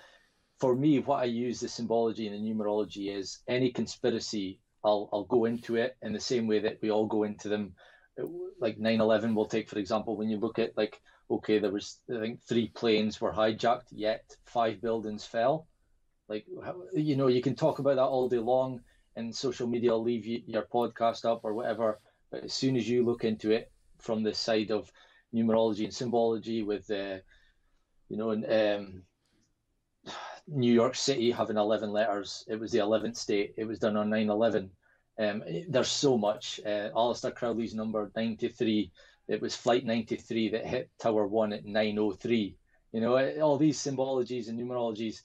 for 0.60 0.76
me, 0.76 0.98
what 0.98 1.22
I 1.22 1.24
use 1.24 1.60
the 1.60 1.68
symbology 1.68 2.26
and 2.28 2.36
the 2.36 2.46
numerology 2.46 3.16
is 3.16 3.38
any 3.48 3.70
conspiracy, 3.70 4.60
I'll 4.84 5.08
I'll 5.12 5.24
go 5.24 5.44
into 5.44 5.76
it 5.76 5.96
in 6.02 6.12
the 6.12 6.20
same 6.20 6.46
way 6.46 6.60
that 6.60 6.78
we 6.82 6.90
all 6.90 7.06
go 7.06 7.22
into 7.24 7.48
them. 7.48 7.74
Like 8.60 8.78
9/11, 8.78 9.34
we'll 9.34 9.46
take 9.46 9.68
for 9.68 9.78
example, 9.78 10.16
when 10.16 10.28
you 10.28 10.38
look 10.38 10.58
at 10.58 10.76
like 10.76 11.00
okay, 11.30 11.58
there 11.58 11.70
was 11.70 11.98
I 12.14 12.20
think 12.20 12.40
three 12.42 12.68
planes 12.74 13.20
were 13.20 13.32
hijacked, 13.32 13.88
yet 13.90 14.22
five 14.46 14.80
buildings 14.80 15.24
fell. 15.24 15.66
Like 16.28 16.44
you 16.94 17.16
know, 17.16 17.28
you 17.28 17.40
can 17.40 17.54
talk 17.54 17.78
about 17.78 17.96
that 17.96 18.02
all 18.02 18.28
day 18.28 18.38
long, 18.38 18.80
and 19.16 19.34
social 19.34 19.66
media 19.66 19.92
will 19.92 20.02
leave 20.02 20.26
you, 20.26 20.40
your 20.46 20.66
podcast 20.72 21.24
up 21.24 21.40
or 21.44 21.54
whatever. 21.54 21.98
But 22.30 22.44
as 22.44 22.52
soon 22.52 22.76
as 22.76 22.88
you 22.88 23.04
look 23.04 23.24
into 23.24 23.50
it 23.50 23.70
from 23.98 24.22
the 24.22 24.34
side 24.34 24.70
of 24.70 24.90
numerology 25.34 25.84
and 25.84 25.94
symbology, 25.94 26.62
with 26.62 26.90
uh, 26.90 27.18
you 28.08 28.16
know, 28.16 28.30
and, 28.30 28.44
um, 28.44 29.02
New 30.48 30.72
York 30.72 30.94
City 30.94 31.30
having 31.30 31.56
11 31.56 31.90
letters, 31.90 32.44
it 32.48 32.58
was 32.58 32.72
the 32.72 32.78
11th 32.78 33.16
state. 33.16 33.54
It 33.56 33.64
was 33.64 33.78
done 33.78 33.96
on 33.96 34.10
9 34.10 34.28
11. 34.28 34.70
Um, 35.18 35.42
there's 35.68 35.88
so 35.88 36.18
much. 36.18 36.60
Uh, 36.64 36.90
Aleister 36.90 37.34
Crowley's 37.34 37.74
number 37.74 38.10
93, 38.16 38.90
it 39.28 39.40
was 39.40 39.54
Flight 39.54 39.84
93 39.84 40.50
that 40.50 40.66
hit 40.66 40.90
Tower 40.98 41.26
1 41.26 41.52
at 41.52 41.64
903. 41.64 42.56
You 42.92 43.00
know, 43.00 43.16
all 43.40 43.56
these 43.56 43.78
symbologies 43.78 44.48
and 44.48 44.58
numerologies, 44.58 45.22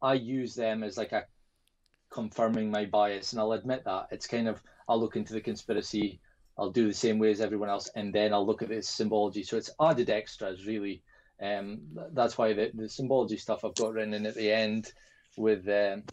I 0.00 0.14
use 0.14 0.54
them 0.54 0.82
as 0.82 0.96
like 0.96 1.12
a 1.12 1.26
confirming 2.10 2.70
my 2.70 2.84
bias. 2.84 3.32
And 3.32 3.40
I'll 3.40 3.52
admit 3.52 3.84
that. 3.84 4.08
It's 4.10 4.26
kind 4.26 4.48
of, 4.48 4.62
I'll 4.88 5.00
look 5.00 5.16
into 5.16 5.32
the 5.32 5.40
conspiracy, 5.40 6.20
I'll 6.58 6.70
do 6.70 6.86
the 6.86 6.94
same 6.94 7.18
way 7.18 7.30
as 7.30 7.40
everyone 7.40 7.70
else, 7.70 7.90
and 7.94 8.14
then 8.14 8.32
I'll 8.32 8.46
look 8.46 8.62
at 8.62 8.68
the 8.68 8.82
symbology. 8.82 9.42
So 9.42 9.56
it's 9.56 9.70
added 9.80 10.10
extras, 10.10 10.66
really. 10.66 11.02
Um, 11.40 11.80
that's 12.12 12.38
why 12.38 12.52
the, 12.52 12.70
the 12.74 12.88
symbology 12.88 13.36
stuff 13.36 13.64
I've 13.64 13.74
got 13.74 13.92
written 13.92 14.14
in 14.14 14.26
at 14.26 14.34
the 14.34 14.50
end 14.50 14.92
with 15.36 15.68
um, 15.68 16.04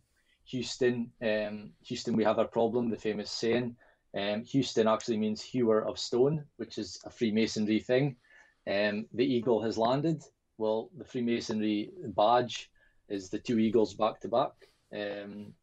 Houston. 0.46 1.12
Um, 1.22 1.72
Houston, 1.84 2.16
we 2.16 2.24
have 2.24 2.40
a 2.40 2.46
problem, 2.46 2.90
the 2.90 2.98
famous 2.98 3.32
saying. 3.32 3.76
Um, 4.18 4.44
Houston 4.44 4.88
actually 4.88 5.18
means 5.18 5.42
hewer 5.42 5.86
of 5.86 6.00
stone, 6.00 6.46
which 6.58 6.78
is 6.78 7.00
a 7.06 7.10
Freemasonry 7.10 7.80
thing. 7.80 8.16
Um, 8.68 9.06
the 9.14 9.26
eagle 9.26 9.62
has 9.62 9.78
landed. 9.78 10.24
Well, 10.58 10.90
the 10.98 11.06
Freemasonry 11.06 11.92
badge 12.04 12.72
is 13.08 13.30
the 13.30 13.40
two 13.40 13.60
eagles 13.60 13.94
back 13.94 14.20
to 14.22 14.28
back. 14.28 14.52
Um, 14.94 15.54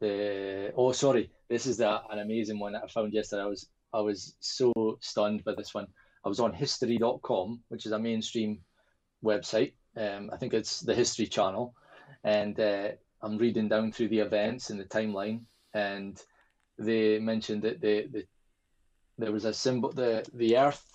the 0.00 0.72
oh, 0.76 0.92
sorry, 0.92 1.30
this 1.48 1.66
is 1.66 1.76
the, 1.78 2.00
an 2.10 2.20
amazing 2.20 2.58
one 2.58 2.72
that 2.72 2.84
I 2.84 2.88
found 2.88 3.12
yesterday. 3.12 3.42
I 3.42 3.46
was 3.46 3.68
I 3.92 4.00
was 4.00 4.34
so 4.40 4.72
stunned 5.00 5.44
by 5.44 5.54
this 5.54 5.74
one. 5.74 5.88
I 6.24 6.28
was 6.28 6.40
on 6.40 6.52
history.com, 6.52 7.60
which 7.68 7.86
is 7.86 7.92
a 7.92 7.98
mainstream 7.98 8.60
website. 9.24 9.72
Um, 9.96 10.30
I 10.32 10.36
think 10.36 10.54
it's 10.54 10.80
the 10.80 10.94
History 10.94 11.26
Channel, 11.26 11.74
and 12.24 12.58
uh, 12.60 12.90
I'm 13.22 13.38
reading 13.38 13.68
down 13.68 13.92
through 13.92 14.08
the 14.08 14.20
events 14.20 14.70
in 14.70 14.78
the 14.78 14.84
timeline, 14.84 15.44
and 15.74 16.22
they 16.78 17.18
mentioned 17.18 17.62
that 17.62 17.80
the, 17.80 18.06
the 18.06 18.26
there 19.18 19.32
was 19.32 19.44
a 19.44 19.52
symbol 19.52 19.92
the 19.92 20.24
the 20.34 20.56
Earth, 20.56 20.86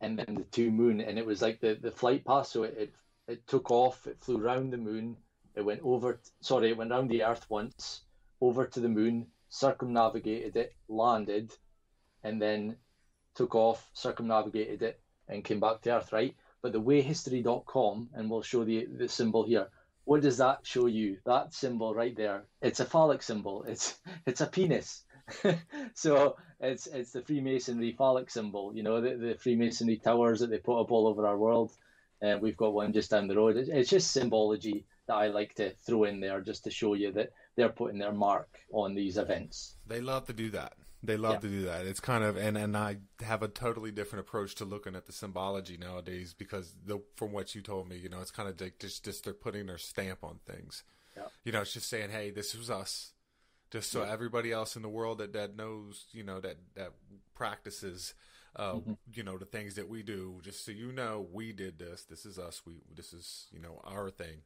and 0.00 0.18
then 0.18 0.34
the 0.34 0.44
two 0.44 0.70
moon, 0.70 1.00
and 1.00 1.18
it 1.18 1.26
was 1.26 1.40
like 1.40 1.60
the, 1.60 1.74
the 1.80 1.90
flight 1.90 2.24
path. 2.24 2.48
So 2.48 2.64
it, 2.64 2.74
it 2.78 2.94
it 3.28 3.46
took 3.46 3.70
off, 3.70 4.06
it 4.06 4.18
flew 4.20 4.38
round 4.38 4.72
the 4.72 4.78
moon, 4.78 5.16
it 5.54 5.64
went 5.64 5.80
over. 5.82 6.20
Sorry, 6.40 6.70
it 6.70 6.76
went 6.76 6.90
round 6.90 7.10
the 7.10 7.24
Earth 7.24 7.46
once, 7.48 8.02
over 8.40 8.66
to 8.66 8.80
the 8.80 8.88
moon, 8.88 9.26
circumnavigated 9.48 10.56
it, 10.56 10.74
landed, 10.88 11.52
and 12.22 12.40
then 12.40 12.76
took 13.38 13.54
off, 13.54 13.88
circumnavigated 13.92 14.82
it, 14.82 15.00
and 15.28 15.44
came 15.44 15.60
back 15.60 15.80
to 15.80 15.94
Earth, 15.94 16.12
right? 16.12 16.34
But 16.60 16.72
the 16.72 16.80
way 16.80 17.00
history.com, 17.00 18.10
and 18.14 18.28
we'll 18.28 18.42
show 18.42 18.64
the, 18.64 18.86
the 18.86 19.08
symbol 19.08 19.44
here, 19.44 19.68
what 20.04 20.22
does 20.22 20.38
that 20.38 20.66
show 20.66 20.86
you? 20.86 21.18
That 21.24 21.54
symbol 21.54 21.94
right 21.94 22.16
there, 22.16 22.42
it's 22.60 22.80
a 22.80 22.84
phallic 22.84 23.22
symbol. 23.22 23.62
It's 23.62 23.96
it's 24.26 24.40
a 24.40 24.46
penis. 24.46 25.04
so 25.94 26.36
it's 26.60 26.88
it's 26.88 27.12
the 27.12 27.22
Freemasonry 27.22 27.92
phallic 27.92 28.28
symbol, 28.28 28.74
you 28.74 28.82
know, 28.82 29.00
the, 29.00 29.14
the 29.16 29.34
Freemasonry 29.34 29.98
towers 29.98 30.40
that 30.40 30.50
they 30.50 30.58
put 30.58 30.80
up 30.80 30.90
all 30.90 31.06
over 31.06 31.24
our 31.24 31.38
world. 31.38 31.70
Uh, 32.20 32.38
we've 32.40 32.56
got 32.56 32.74
one 32.74 32.92
just 32.92 33.10
down 33.12 33.28
the 33.28 33.36
road. 33.36 33.56
It's, 33.56 33.68
it's 33.68 33.90
just 33.90 34.10
symbology 34.10 34.84
that 35.06 35.14
I 35.14 35.28
like 35.28 35.54
to 35.54 35.70
throw 35.86 36.04
in 36.04 36.18
there 36.18 36.40
just 36.40 36.64
to 36.64 36.70
show 36.72 36.94
you 36.94 37.12
that 37.12 37.30
they're 37.54 37.68
putting 37.68 38.00
their 38.00 38.12
mark 38.12 38.48
on 38.72 38.96
these 38.96 39.16
events. 39.16 39.76
They 39.86 40.00
love 40.00 40.26
to 40.26 40.32
do 40.32 40.50
that. 40.50 40.72
They 41.02 41.16
love 41.16 41.34
Yeah. 41.34 41.40
to 41.40 41.48
do 41.48 41.62
that. 41.62 41.86
It's 41.86 42.00
kind 42.00 42.24
of 42.24 42.36
and 42.36 42.58
and 42.58 42.76
I 42.76 42.98
have 43.20 43.42
a 43.42 43.48
totally 43.48 43.92
different 43.92 44.26
approach 44.26 44.54
to 44.56 44.64
looking 44.64 44.96
at 44.96 45.06
the 45.06 45.12
symbology 45.12 45.76
nowadays 45.76 46.34
because 46.34 46.74
the 46.84 47.00
from 47.16 47.32
what 47.32 47.54
you 47.54 47.62
told 47.62 47.88
me, 47.88 47.96
you 47.96 48.08
know, 48.08 48.20
it's 48.20 48.32
kind 48.32 48.48
of 48.48 48.60
like 48.60 48.78
just 48.80 49.04
just 49.04 49.24
they're 49.24 49.32
putting 49.34 49.66
their 49.66 49.78
stamp 49.78 50.24
on 50.24 50.40
things. 50.46 50.82
Yeah. 51.16 51.24
You 51.44 51.52
know, 51.52 51.60
it's 51.60 51.72
just 51.72 51.88
saying, 51.88 52.10
hey, 52.10 52.30
this 52.30 52.54
was 52.56 52.68
us, 52.70 53.12
just 53.70 53.90
so 53.92 54.02
Yeah. 54.02 54.12
everybody 54.12 54.50
else 54.52 54.74
in 54.76 54.82
the 54.82 54.88
world 54.88 55.18
that 55.18 55.32
that 55.34 55.54
knows, 55.56 56.06
you 56.10 56.24
know, 56.24 56.40
that 56.40 56.56
that 56.74 56.92
practices. 57.34 58.14
Uh, 58.56 58.72
Mm-hmm. 58.76 58.92
you 59.14 59.22
know 59.22 59.36
the 59.38 59.44
things 59.44 59.74
that 59.74 59.88
we 59.88 60.02
do 60.02 60.40
just 60.42 60.64
so 60.64 60.72
you 60.72 60.90
know 60.90 61.24
we 61.32 61.52
did 61.52 61.78
this 61.78 62.04
this 62.04 62.24
is 62.24 62.38
us 62.38 62.62
we 62.66 62.72
this 62.96 63.12
is 63.12 63.46
you 63.52 63.60
know 63.60 63.80
our 63.84 64.10
thing 64.10 64.42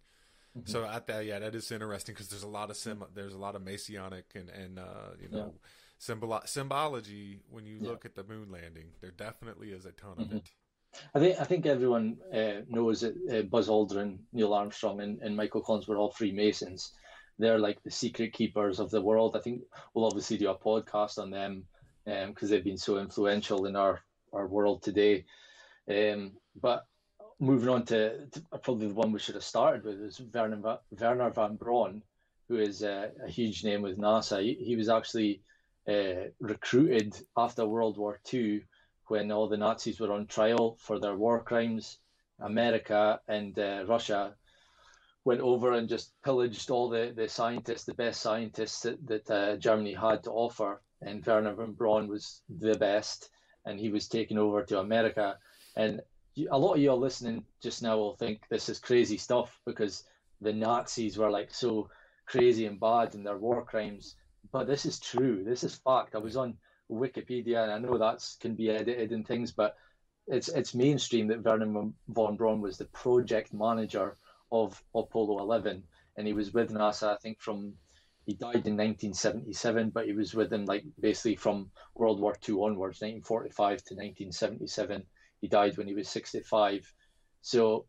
Mm-hmm. 0.59 0.71
so 0.71 0.85
I 0.85 0.99
thought, 0.99 1.25
yeah, 1.25 1.39
that 1.39 1.55
is 1.55 1.71
interesting 1.73 2.15
because 2.15 2.29
there's 2.29 2.43
a 2.43 2.49
lot 2.49 2.69
of 2.69 2.77
sim, 2.77 3.03
there's 3.15 3.33
a 3.33 3.39
lot 3.39 3.55
of 3.55 3.63
Masonic 3.63 4.27
and 4.35 4.51
and 4.51 4.79
uh, 4.79 5.15
you 5.19 5.31
know 5.31 5.55
symbol 6.03 6.41
symbology 6.47 7.41
when 7.49 7.65
you 7.65 7.79
Yeah. 7.81 7.91
look 7.91 8.05
at 8.05 8.17
the 8.17 8.25
moon 8.25 8.51
landing. 8.51 8.93
There 9.01 9.13
definitely 9.13 9.71
is 9.71 9.87
a 9.87 9.93
ton 9.93 10.17
Mhm. 10.17 10.23
of 10.25 10.33
it. 10.33 10.51
I 11.15 11.21
think 11.21 11.41
I 11.41 11.45
think 11.45 11.65
everyone 11.65 12.21
uh, 12.35 12.63
knows 12.69 13.03
that 13.03 13.15
uh, 13.31 13.43
Buzz 13.43 13.69
Aldrin, 13.69 14.19
Neil 14.33 14.53
Armstrong, 14.53 15.01
and, 15.01 15.23
and 15.23 15.37
Michael 15.37 15.63
Collins 15.63 15.87
were 15.87 15.97
all 15.99 16.11
Freemasons. 16.11 16.93
they're 17.39 17.59
like 17.59 17.83
the 17.83 17.91
secret 17.91 18.33
keepers 18.35 18.79
of 18.79 18.91
the 18.91 19.01
world. 19.01 19.35
I 19.37 19.41
think 19.41 19.63
we'll 19.93 20.05
obviously 20.11 20.37
do 20.39 20.51
a 20.51 20.59
podcast 20.59 21.19
on 21.19 21.31
them 21.31 21.67
because 22.05 22.49
um, 22.49 22.51
they've 22.51 22.65
been 22.71 22.77
so 22.89 22.99
influential 22.99 23.67
in 23.67 23.75
our 23.75 24.03
our 24.33 24.47
world 24.47 24.83
today. 24.83 25.25
Um, 25.89 26.37
but 26.67 26.87
moving 27.41 27.69
on 27.71 27.85
to, 27.87 28.27
to, 28.27 28.41
probably 28.63 28.89
the 28.89 28.95
one 29.03 29.13
we 29.13 29.19
should 29.19 29.35
have 29.37 29.45
started 29.55 29.83
with 29.85 30.01
is 30.01 30.21
Wernher, 30.21 30.79
Wernher 31.01 31.31
von 31.31 31.57
Braun, 31.57 32.03
who 32.49 32.57
is 32.59 32.83
a, 32.83 33.13
a 33.25 33.29
huge 33.39 33.65
name 33.65 33.83
with 33.83 33.99
NASA. 33.99 34.43
He, 34.43 34.55
he 34.55 34.77
was 34.77 34.89
actually 34.89 35.43
uh, 35.89 36.29
recruited 36.41 37.15
after 37.37 37.67
World 37.67 37.99
War 37.99 38.21
II 38.33 38.65
when 39.09 39.31
all 39.31 39.49
the 39.49 39.57
Nazis 39.57 40.01
were 40.01 40.13
on 40.13 40.27
trial 40.27 40.77
for 40.81 40.99
their 40.99 41.17
war 41.17 41.43
crimes. 41.43 41.99
America 42.41 43.21
and 43.29 43.59
uh, 43.59 43.85
Russia 43.87 44.35
went 45.25 45.41
over 45.41 45.73
and 45.73 45.89
just 45.89 46.13
pillaged 46.25 46.71
all 46.71 46.89
the, 46.89 47.13
the 47.15 47.29
scientists, 47.29 47.85
the 47.85 47.95
best 47.95 48.21
scientists 48.21 48.81
that, 48.81 49.07
that 49.07 49.31
uh, 49.31 49.57
Germany 49.57 49.95
had 49.95 50.23
to 50.25 50.31
offer. 50.31 50.81
And 51.01 51.25
Wernher 51.25 51.55
von 51.55 51.73
Braun 51.73 52.09
was 52.09 52.43
the 52.49 52.75
best, 52.75 53.31
and 53.65 53.79
he 53.79 53.91
was 53.91 54.09
taken 54.09 54.39
over 54.39 54.63
to 54.65 54.81
America. 54.81 55.39
And 55.77 56.01
a 56.51 56.59
lot 56.59 56.75
of 56.75 56.81
you 56.81 56.91
are 56.91 56.97
listening 56.97 57.45
just 57.63 57.83
now 57.83 57.97
will 57.97 58.17
think 58.17 58.41
this 58.49 58.69
is 58.69 58.79
crazy 58.79 59.17
stuff 59.17 59.61
because 59.67 60.05
the 60.41 60.53
Nazis 60.53 61.19
were 61.19 61.31
like 61.31 61.53
so 61.53 61.89
crazy 62.27 62.67
and 62.67 62.81
bad 62.81 63.15
in 63.15 63.23
their 63.23 63.39
war 63.39 63.65
crimes. 63.65 64.17
But 64.53 64.67
this 64.67 64.85
is 64.85 65.01
true. 65.01 65.43
This 65.45 65.65
is 65.65 65.75
fact. 65.77 66.15
I 66.15 66.19
was 66.19 66.37
on 66.37 66.59
Wikipedia, 66.91 67.63
and 67.63 67.73
I 67.73 67.79
know 67.79 67.97
that 67.99 68.23
can 68.41 68.55
be 68.55 68.71
edited 68.71 69.13
and 69.13 69.27
things, 69.27 69.53
but 69.53 69.77
it's 70.27 70.49
it's 70.49 70.75
mainstream 70.75 71.27
that 71.29 71.43
Wernher 71.43 71.91
von 72.09 72.37
Braun 72.37 72.61
was 72.61 72.79
the 72.79 72.85
project 72.87 73.53
manager 73.53 74.17
of 74.51 74.83
Apollo 74.95 75.39
11, 75.41 75.83
and 76.17 76.27
he 76.27 76.33
was 76.33 76.53
with 76.53 76.71
NASA. 76.71 77.15
I 77.15 77.17
think 77.17 77.41
from 77.41 77.75
he 78.27 78.35
died 78.35 78.67
in 78.67 78.77
1977, 78.77 79.91
but 79.91 80.07
he 80.07 80.13
was 80.13 80.35
with 80.35 80.51
them 80.51 80.65
like 80.65 80.85
basically 81.01 81.35
from 81.35 81.71
World 81.95 82.21
War 82.21 82.37
II 82.49 82.55
onwards, 82.57 83.01
1945 83.01 83.79
to 83.85 83.95
1977. 83.95 85.03
He 85.41 85.49
died 85.49 85.77
when 85.77 85.89
he 85.89 85.95
was 85.95 86.09
65. 86.09 86.93
So 87.41 87.87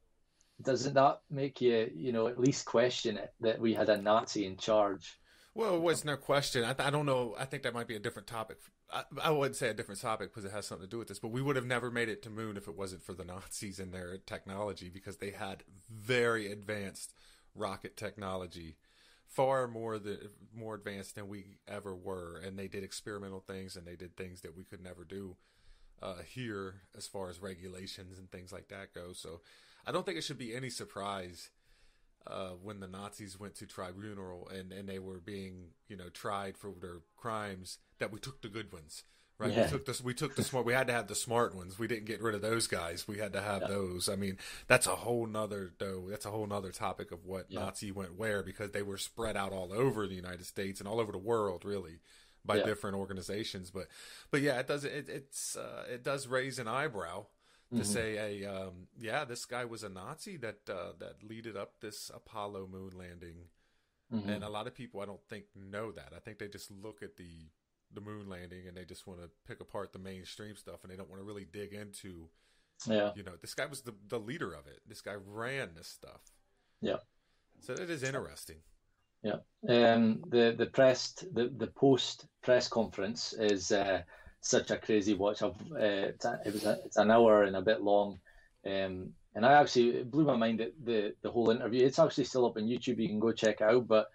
doesn't 0.61 0.95
that 0.95 1.19
make 1.29 1.61
you, 1.61 1.91
you 1.93 2.13
know, 2.13 2.27
at 2.27 2.39
least 2.39 2.65
question 2.65 3.17
it 3.17 3.31
that 3.41 3.59
we 3.59 3.75
had 3.75 3.89
a 3.89 4.01
Nazi 4.01 4.47
in 4.47 4.57
charge? 4.57 5.19
Well, 5.55 5.75
it 5.75 5.81
was 5.81 6.03
no 6.03 6.17
question. 6.17 6.63
I, 6.63 6.75
I 6.79 6.89
don't 6.89 7.05
know. 7.05 7.35
I 7.37 7.45
think 7.45 7.63
that 7.63 7.73
might 7.73 7.87
be 7.87 7.95
a 7.95 7.99
different 7.99 8.27
topic. 8.27 8.57
I, 8.91 9.03
I 9.21 9.29
wouldn't 9.29 9.55
say 9.55 9.69
a 9.69 9.73
different 9.73 10.01
topic 10.01 10.31
because 10.31 10.45
it 10.45 10.51
has 10.51 10.65
something 10.65 10.87
to 10.87 10.89
do 10.89 10.97
with 10.97 11.07
this, 11.07 11.19
but 11.19 11.31
we 11.31 11.41
would 11.41 11.55
have 11.55 11.65
never 11.65 11.91
made 11.91 12.09
it 12.09 12.23
to 12.23 12.29
moon 12.29 12.57
if 12.57 12.67
it 12.67 12.75
wasn't 12.75 13.03
for 13.03 13.13
the 13.13 13.23
Nazis 13.23 13.79
and 13.79 13.93
their 13.93 14.17
technology 14.17 14.89
because 14.89 15.17
they 15.17 15.31
had 15.31 15.63
very 15.91 16.51
advanced 16.51 17.13
rocket 17.53 17.95
technology, 17.95 18.77
far 19.27 19.67
more 19.67 19.99
than 19.99 20.17
more 20.55 20.73
advanced 20.73 21.15
than 21.15 21.27
we 21.27 21.59
ever 21.67 21.95
were, 21.95 22.41
and 22.43 22.57
they 22.57 22.67
did 22.67 22.83
experimental 22.83 23.39
things 23.39 23.75
and 23.75 23.85
they 23.85 23.95
did 23.95 24.17
things 24.17 24.41
that 24.41 24.57
we 24.57 24.63
could 24.63 24.83
never 24.83 25.03
do 25.03 25.35
uh, 26.01 26.15
here 26.27 26.81
as 26.97 27.05
far 27.05 27.29
as 27.29 27.39
regulations 27.39 28.17
and 28.17 28.31
things 28.31 28.51
like 28.51 28.69
that 28.69 28.93
go. 28.93 29.13
So 29.13 29.41
I 29.85 29.91
don't 29.91 30.03
think 30.03 30.17
it 30.17 30.23
should 30.23 30.39
be 30.39 30.55
any 30.55 30.71
surprise 30.71 31.51
uh, 32.27 32.51
when 32.61 32.79
the 32.79 32.87
Nazis 32.87 33.39
went 33.39 33.55
to 33.55 33.65
tribunal 33.65 34.49
and, 34.53 34.71
and 34.71 34.87
they 34.87 34.99
were 34.99 35.19
being 35.19 35.67
you 35.87 35.97
know 35.97 36.09
tried 36.09 36.57
for 36.57 36.71
their 36.79 36.99
crimes 37.17 37.79
that 37.99 38.11
we 38.11 38.19
took 38.19 38.41
the 38.41 38.49
good 38.49 38.71
ones 38.71 39.03
right 39.37 39.51
yeah. 39.51 39.63
we 39.63 39.69
took 39.69 39.85
this 39.85 40.01
we 40.01 40.13
took 40.13 40.35
the 40.35 40.43
smart 40.43 40.65
we 40.65 40.73
had 40.73 40.87
to 40.87 40.93
have 40.93 41.07
the 41.07 41.15
smart 41.15 41.55
ones 41.55 41.77
we 41.77 41.87
didn't 41.87 42.05
get 42.05 42.21
rid 42.21 42.35
of 42.35 42.41
those 42.41 42.67
guys 42.67 43.07
we 43.07 43.17
had 43.17 43.33
to 43.33 43.41
have 43.41 43.63
yeah. 43.63 43.67
those 43.67 44.07
I 44.07 44.15
mean 44.15 44.37
that's 44.67 44.87
a 44.87 44.95
whole 44.95 45.25
nother 45.25 45.73
though 45.79 46.05
that's 46.09 46.25
a 46.25 46.31
whole 46.31 46.47
nother 46.47 46.71
topic 46.71 47.11
of 47.11 47.25
what 47.25 47.47
yeah. 47.49 47.59
Nazi 47.59 47.91
went 47.91 48.17
where 48.17 48.43
because 48.43 48.71
they 48.71 48.83
were 48.83 48.97
spread 48.97 49.35
out 49.35 49.51
all 49.51 49.73
over 49.73 50.07
the 50.07 50.15
United 50.15 50.45
States 50.45 50.79
and 50.79 50.87
all 50.87 50.99
over 50.99 51.11
the 51.11 51.17
world 51.17 51.65
really 51.65 51.99
by 52.45 52.61
different 52.61 52.97
organizations 52.97 53.71
but 53.71 53.87
but 54.29 54.41
yeah 54.41 54.59
it 54.59 54.67
does 54.67 54.83
it, 54.83 55.07
it's 55.07 55.55
uh, 55.55 55.83
it 55.89 56.03
does 56.03 56.27
raise 56.27 56.59
an 56.59 56.67
eyebrow 56.67 57.25
to 57.75 57.81
mm-hmm. 57.81 57.91
say, 57.91 58.41
a 58.43 58.45
um, 58.45 58.87
yeah, 58.99 59.25
this 59.25 59.45
guy 59.45 59.65
was 59.65 59.83
a 59.83 59.89
Nazi 59.89 60.37
that 60.37 60.59
uh, 60.69 60.93
that 60.99 61.23
leaded 61.27 61.57
up 61.57 61.79
this 61.81 62.11
Apollo 62.13 62.67
moon 62.71 62.91
landing, 62.97 63.47
mm-hmm. 64.13 64.29
and 64.29 64.43
a 64.43 64.49
lot 64.49 64.67
of 64.67 64.75
people 64.75 65.01
I 65.01 65.05
don't 65.05 65.23
think 65.29 65.45
know 65.55 65.91
that. 65.91 66.13
I 66.15 66.19
think 66.19 66.39
they 66.39 66.47
just 66.47 66.71
look 66.71 67.01
at 67.01 67.17
the 67.17 67.49
the 67.93 68.01
moon 68.01 68.27
landing 68.27 68.67
and 68.67 68.75
they 68.75 68.85
just 68.85 69.05
want 69.05 69.21
to 69.21 69.29
pick 69.47 69.59
apart 69.59 69.93
the 69.93 69.99
mainstream 69.99 70.55
stuff, 70.55 70.83
and 70.83 70.91
they 70.91 70.95
don't 70.95 71.09
want 71.09 71.21
to 71.21 71.25
really 71.25 71.45
dig 71.45 71.73
into, 71.73 72.29
yeah, 72.87 73.11
you 73.15 73.23
know, 73.23 73.33
this 73.41 73.53
guy 73.53 73.65
was 73.65 73.81
the 73.81 73.93
the 74.07 74.19
leader 74.19 74.53
of 74.53 74.67
it. 74.67 74.81
This 74.87 75.01
guy 75.01 75.15
ran 75.25 75.69
this 75.75 75.87
stuff. 75.87 76.21
Yeah, 76.81 76.97
so 77.59 77.73
it 77.73 77.89
is 77.89 78.03
interesting. 78.03 78.57
Yeah, 79.23 79.37
um, 79.69 80.23
the 80.27 80.53
the 80.57 80.67
press 80.67 81.13
the 81.33 81.51
the 81.57 81.67
post 81.67 82.27
press 82.41 82.67
conference 82.67 83.33
is. 83.33 83.71
Uh, 83.71 84.03
such 84.43 84.71
a 84.71 84.77
crazy 84.77 85.13
watch. 85.13 85.41
Uh, 85.41 85.51
it's, 85.71 86.25
it 86.25 86.53
was 86.53 86.65
a, 86.65 86.79
it's 86.85 86.97
an 86.97 87.09
hour 87.11 87.43
and 87.43 87.55
a 87.55 87.61
bit 87.61 87.81
long, 87.81 88.19
um, 88.65 89.09
and 89.35 89.45
I 89.45 89.53
actually 89.53 89.89
it 89.89 90.11
blew 90.11 90.25
my 90.25 90.35
mind 90.35 90.59
that 90.59 90.73
the 90.83 91.15
the 91.21 91.31
whole 91.31 91.49
interview. 91.49 91.85
It's 91.85 91.99
actually 91.99 92.25
still 92.25 92.45
up 92.45 92.57
on 92.57 92.63
YouTube. 92.63 92.99
You 92.99 93.07
can 93.07 93.19
go 93.19 93.31
check 93.31 93.61
it 93.61 93.67
out. 93.67 93.87
But 93.87 94.07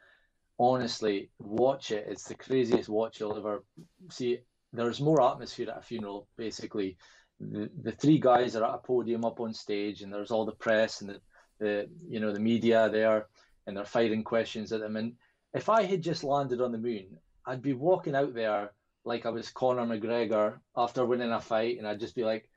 honestly, 0.59 1.31
watch 1.39 1.91
it. 1.91 2.07
It's 2.09 2.25
the 2.25 2.35
craziest 2.35 2.89
watch 2.89 3.21
you'll 3.21 3.37
ever 3.37 3.65
see. 4.11 4.39
There's 4.73 5.01
more 5.01 5.23
atmosphere 5.23 5.71
at 5.71 5.79
a 5.79 5.83
funeral. 5.83 6.29
Basically, 6.37 6.99
the 7.41 7.71
the 7.83 7.93
three 7.93 8.19
guys 8.19 8.55
are 8.55 8.65
at 8.65 8.75
a 8.75 8.79
podium 8.79 9.25
up 9.25 9.41
on 9.41 9.55
stage, 9.55 10.03
and 10.03 10.13
there's 10.13 10.31
all 10.31 10.45
the 10.45 10.53
press 10.53 11.01
and 11.01 11.11
the 11.11 11.21
the 11.59 11.89
you 12.07 12.21
know 12.21 12.33
the 12.33 12.41
media 12.41 12.91
there, 12.91 13.27
and 13.67 13.77
they're 13.77 13.85
firing 13.85 14.25
questions 14.25 14.73
at 14.73 14.81
them. 14.81 14.97
And 14.97 15.15
if 15.55 15.71
I 15.71 15.85
had 15.85 16.03
just 16.03 16.23
landed 16.23 16.61
on 16.61 16.73
the 16.73 16.79
moon, 16.79 17.17
I'd 17.47 17.63
be 17.63 17.73
walking 17.73 18.15
out 18.15 18.35
there 18.35 18.73
like 19.09 19.25
I 19.25 19.31
was 19.31 19.49
Conor 19.49 19.87
McGregor 19.87 20.61
after 20.77 21.05
winning 21.05 21.33
a 21.33 21.41
fight, 21.41 21.79
and 21.79 21.89
I'd 21.89 21.99
just 21.99 22.15
be 22.15 22.25
like 22.25 22.49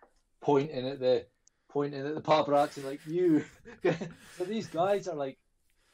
pointing 0.41 0.85
at 0.85 0.99
the 0.99 1.25
pointing 1.69 2.05
at 2.05 2.13
the 2.13 2.21
paparazzi 2.21 2.83
like 2.83 2.99
you. 3.07 3.45
so 4.37 4.43
these 4.43 4.67
guys 4.67 5.07
are 5.07 5.15
like 5.15 5.37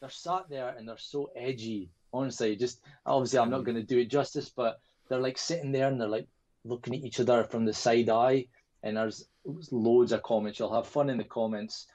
they're 0.02 0.10
sat 0.10 0.50
there 0.50 0.70
and 0.70 0.90
they're 0.90 0.98
so 0.98 1.30
edgy. 1.36 1.92
Honestly, 2.12 2.56
just 2.56 2.82
obviously 3.06 3.40
I'm 3.40 3.52
not 3.52 3.66
going 3.66 3.78
to 3.78 3.84
do 3.84 4.00
it 4.00 4.10
justice, 4.10 4.50
but 4.50 4.80
they're 5.08 5.20
like 5.20 5.38
sitting 5.38 5.72
there 5.72 5.88
and 5.88 6.02
they're 6.02 6.08
like 6.08 6.28
looking 6.66 6.96
at 6.96 7.04
each 7.04 7.20
other 7.20 7.44
from 7.44 7.66
the 7.66 7.74
side 7.74 8.10
eye, 8.10 8.48
and 8.82 8.98
there's 8.98 9.26
loads 9.72 10.12
of 10.12 10.24
comments. 10.24 10.58
You'll 10.58 10.74
have 10.74 10.88
fun 10.88 11.12
in 11.12 11.18
the 11.18 11.24
comments, 11.24 11.86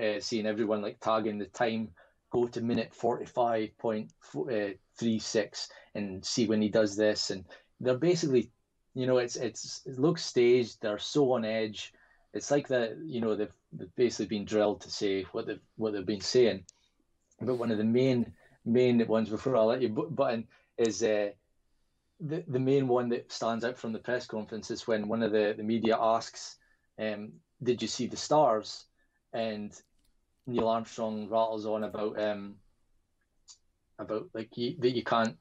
uh, 0.00 0.20
seeing 0.20 0.46
everyone 0.46 0.80
like 0.80 1.00
tagging 1.00 1.38
the 1.38 1.46
time. 1.46 1.90
Go 2.30 2.46
to 2.46 2.60
minute 2.60 2.94
forty 2.94 3.26
five 3.26 3.76
point 3.78 4.12
uh, 4.36 4.74
three 4.96 5.18
six 5.18 5.70
and 5.94 6.24
see 6.24 6.46
when 6.46 6.62
he 6.62 6.68
does 6.68 6.96
this, 6.96 7.30
and 7.30 7.44
they're 7.80 7.98
basically, 7.98 8.50
you 8.94 9.06
know, 9.06 9.18
it's 9.18 9.36
it's 9.36 9.82
it 9.86 9.98
looks 9.98 10.24
staged. 10.24 10.80
They're 10.80 10.98
so 10.98 11.32
on 11.32 11.44
edge. 11.44 11.92
It's 12.32 12.50
like 12.50 12.68
that, 12.68 12.98
you 13.04 13.20
know, 13.20 13.34
they've, 13.34 13.54
they've 13.72 13.94
basically 13.96 14.26
been 14.26 14.44
drilled 14.44 14.82
to 14.82 14.90
say 14.90 15.24
what 15.32 15.46
they've 15.46 15.60
what 15.76 15.92
they've 15.92 16.04
been 16.04 16.20
saying. 16.20 16.64
But 17.40 17.56
one 17.56 17.70
of 17.70 17.78
the 17.78 17.84
main 17.84 18.32
main 18.64 19.06
ones 19.06 19.28
before 19.28 19.56
I 19.56 19.62
let 19.62 19.82
you 19.82 19.88
button 19.88 20.46
is 20.76 21.02
uh, 21.02 21.30
the 22.20 22.44
the 22.48 22.58
main 22.58 22.88
one 22.88 23.08
that 23.10 23.30
stands 23.32 23.64
out 23.64 23.78
from 23.78 23.92
the 23.92 23.98
press 23.98 24.26
conference 24.26 24.70
is 24.70 24.86
when 24.86 25.08
one 25.08 25.22
of 25.22 25.32
the 25.32 25.54
the 25.56 25.62
media 25.62 25.96
asks, 25.98 26.56
um, 26.98 27.32
"Did 27.62 27.82
you 27.82 27.88
see 27.88 28.06
the 28.06 28.16
stars?" 28.16 28.86
and 29.32 29.78
Neil 30.46 30.68
Armstrong 30.68 31.28
rattles 31.28 31.66
on 31.66 31.84
about 31.84 32.20
um, 32.20 32.56
about 33.98 34.28
like 34.34 34.56
you, 34.56 34.76
that 34.78 34.94
you 34.94 35.04
can't 35.04 35.36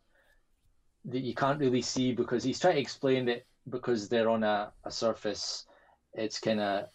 that 1.06 1.22
you 1.22 1.34
can't 1.34 1.60
really 1.60 1.82
see 1.82 2.12
because 2.12 2.44
he's 2.44 2.60
trying 2.60 2.76
to 2.76 2.82
explain 2.82 3.26
that 3.26 3.46
because 3.70 4.10
they're 4.10 4.30
on 4.30 4.44
a, 4.44 4.72
a 4.84 4.92
surface, 4.92 5.66
it's 6.14 6.40
kind 6.40 6.60
of 6.60 6.86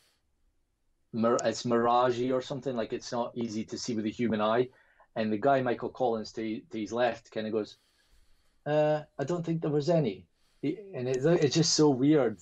it's 1.12 1.64
miragey 1.64 2.32
or 2.32 2.40
something 2.40 2.76
like 2.76 2.92
it's 2.92 3.12
not 3.12 3.32
easy 3.34 3.64
to 3.64 3.78
see 3.78 3.94
with 3.94 4.04
the 4.04 4.10
human 4.10 4.40
eye. 4.40 4.68
And 5.16 5.32
the 5.32 5.38
guy 5.38 5.60
Michael 5.60 5.88
Collins 5.88 6.32
to, 6.32 6.60
to 6.70 6.80
his 6.80 6.92
left 6.92 7.32
kind 7.32 7.46
of 7.46 7.52
goes, 7.52 7.76
uh, 8.64 9.02
"I 9.18 9.24
don't 9.24 9.44
think 9.44 9.60
there 9.60 9.70
was 9.70 9.90
any," 9.90 10.26
and 10.62 11.08
it's 11.08 11.24
it's 11.24 11.54
just 11.54 11.74
so 11.74 11.90
weird. 11.90 12.38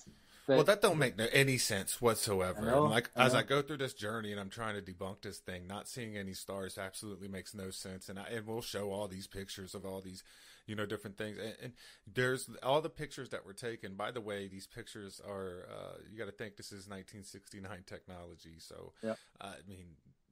But, 0.46 0.57
well, 0.57 0.64
that 0.64 0.81
don't 0.81 0.98
make 0.98 1.16
no, 1.16 1.26
any 1.33 1.59
sense 1.59 2.00
whatsoever. 2.00 2.62
Know, 2.62 2.85
like 2.85 3.11
I 3.16 3.24
as 3.26 3.35
I 3.35 3.42
go 3.42 3.62
through 3.62 3.78
this 3.78 3.94
journey 3.94 4.33
and 4.33 4.40
I'm 4.40 4.48
trying 4.48 4.75
to 4.75 4.83
debunk 4.83 5.23
this 5.23 5.38
thing, 5.38 5.66
not 5.66 5.88
seeing 5.88 6.16
any 6.16 6.33
stars 6.35 6.79
absolutely 6.79 7.29
makes 7.29 7.54
no 7.54 7.71
sense. 7.71 8.08
And 8.08 8.19
I, 8.19 8.29
and 8.29 8.46
we'll 8.46 8.62
show 8.62 8.90
all 8.90 9.08
these 9.08 9.27
pictures 9.27 9.75
of 9.75 9.85
all 9.85 10.00
these 10.00 10.23
you 10.69 10.77
know, 10.77 10.87
different 10.87 11.16
things. 11.16 11.38
And, 11.38 11.54
and, 11.62 11.73
there's 12.06 12.48
all 12.62 12.81
the 12.81 12.90
pictures 12.90 13.31
that 13.31 13.44
were 13.44 13.54
taken. 13.54 13.94
By 13.94 14.12
the 14.12 14.21
way, 14.21 14.46
these 14.46 14.66
pictures 14.66 15.21
are, 15.27 15.66
uh, 15.73 15.96
you 16.10 16.19
got 16.19 16.27
to 16.27 16.33
think 16.33 16.56
this 16.56 16.66
is 16.66 16.87
1969 16.87 17.85
technology. 17.87 18.56
So, 18.58 18.92
yeah. 19.02 19.14
uh, 19.40 19.46
I 19.46 19.69
mean, 19.69 19.87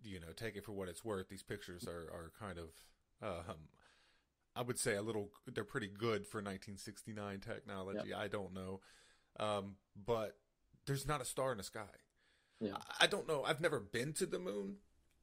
you 0.04 0.20
know, 0.20 0.28
take 0.36 0.54
it 0.54 0.64
for 0.64 0.72
what 0.72 0.88
it's 0.88 1.04
worth. 1.04 1.28
These 1.28 1.42
pictures 1.42 1.88
are, 1.88 2.12
are 2.12 2.32
kind 2.38 2.58
of, 2.58 2.68
um, 3.22 3.56
I 4.54 4.62
would 4.62 4.78
say 4.78 4.94
a 4.94 5.02
little, 5.02 5.30
they're 5.46 5.64
pretty 5.64 5.88
good 5.88 6.26
for 6.26 6.38
1969 6.38 7.40
technology. 7.40 8.10
Yeah. 8.10 8.18
I 8.18 8.28
don't 8.28 8.54
know. 8.54 8.80
Um, 9.40 9.76
but 10.06 10.36
there's 10.86 11.08
not 11.08 11.20
a 11.20 11.24
star 11.24 11.52
in 11.52 11.58
the 11.58 11.64
sky. 11.64 11.80
Yeah. 12.60 12.76
I, 13.00 13.04
I 13.04 13.06
don't 13.06 13.26
know. 13.26 13.42
I've 13.42 13.60
never 13.60 13.80
been 13.80 14.12
to 14.14 14.26
the 14.26 14.38
moon. 14.38 14.76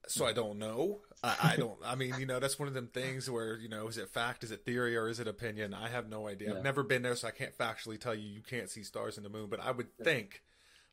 So 0.08 0.26
I 0.26 0.34
don't 0.34 0.60
know. 0.60 1.02
I, 1.24 1.54
I, 1.54 1.56
don't. 1.56 1.78
I 1.86 1.96
mean, 1.96 2.14
you 2.20 2.26
know, 2.26 2.40
that's 2.40 2.60
one 2.60 2.68
of 2.68 2.74
them 2.74 2.88
things 2.88 3.30
where 3.30 3.58
you 3.58 3.70
know, 3.70 3.88
is 3.88 3.98
it 3.98 4.10
fact, 4.10 4.44
is 4.44 4.52
it 4.52 4.66
theory, 4.66 4.98
or 4.98 5.08
is 5.08 5.20
it 5.20 5.28
opinion? 5.28 5.74
I 5.74 5.88
have 5.88 6.10
no 6.10 6.28
idea. 6.28 6.50
Yeah. 6.50 6.58
I've 6.58 6.64
never 6.64 6.84
been 6.84 7.02
there, 7.02 7.16
so 7.16 7.30
I 7.30 7.32
can't 7.32 7.58
factually 7.58 8.00
tell 8.00 8.14
you 8.14 8.28
you 8.28 8.42
can't 8.42 8.70
see 8.70 8.84
stars 8.84 9.18
in 9.18 9.24
the 9.24 9.30
moon. 9.30 9.48
But 9.50 9.62
I 9.62 9.72
would 9.72 9.98
think, 9.98 10.44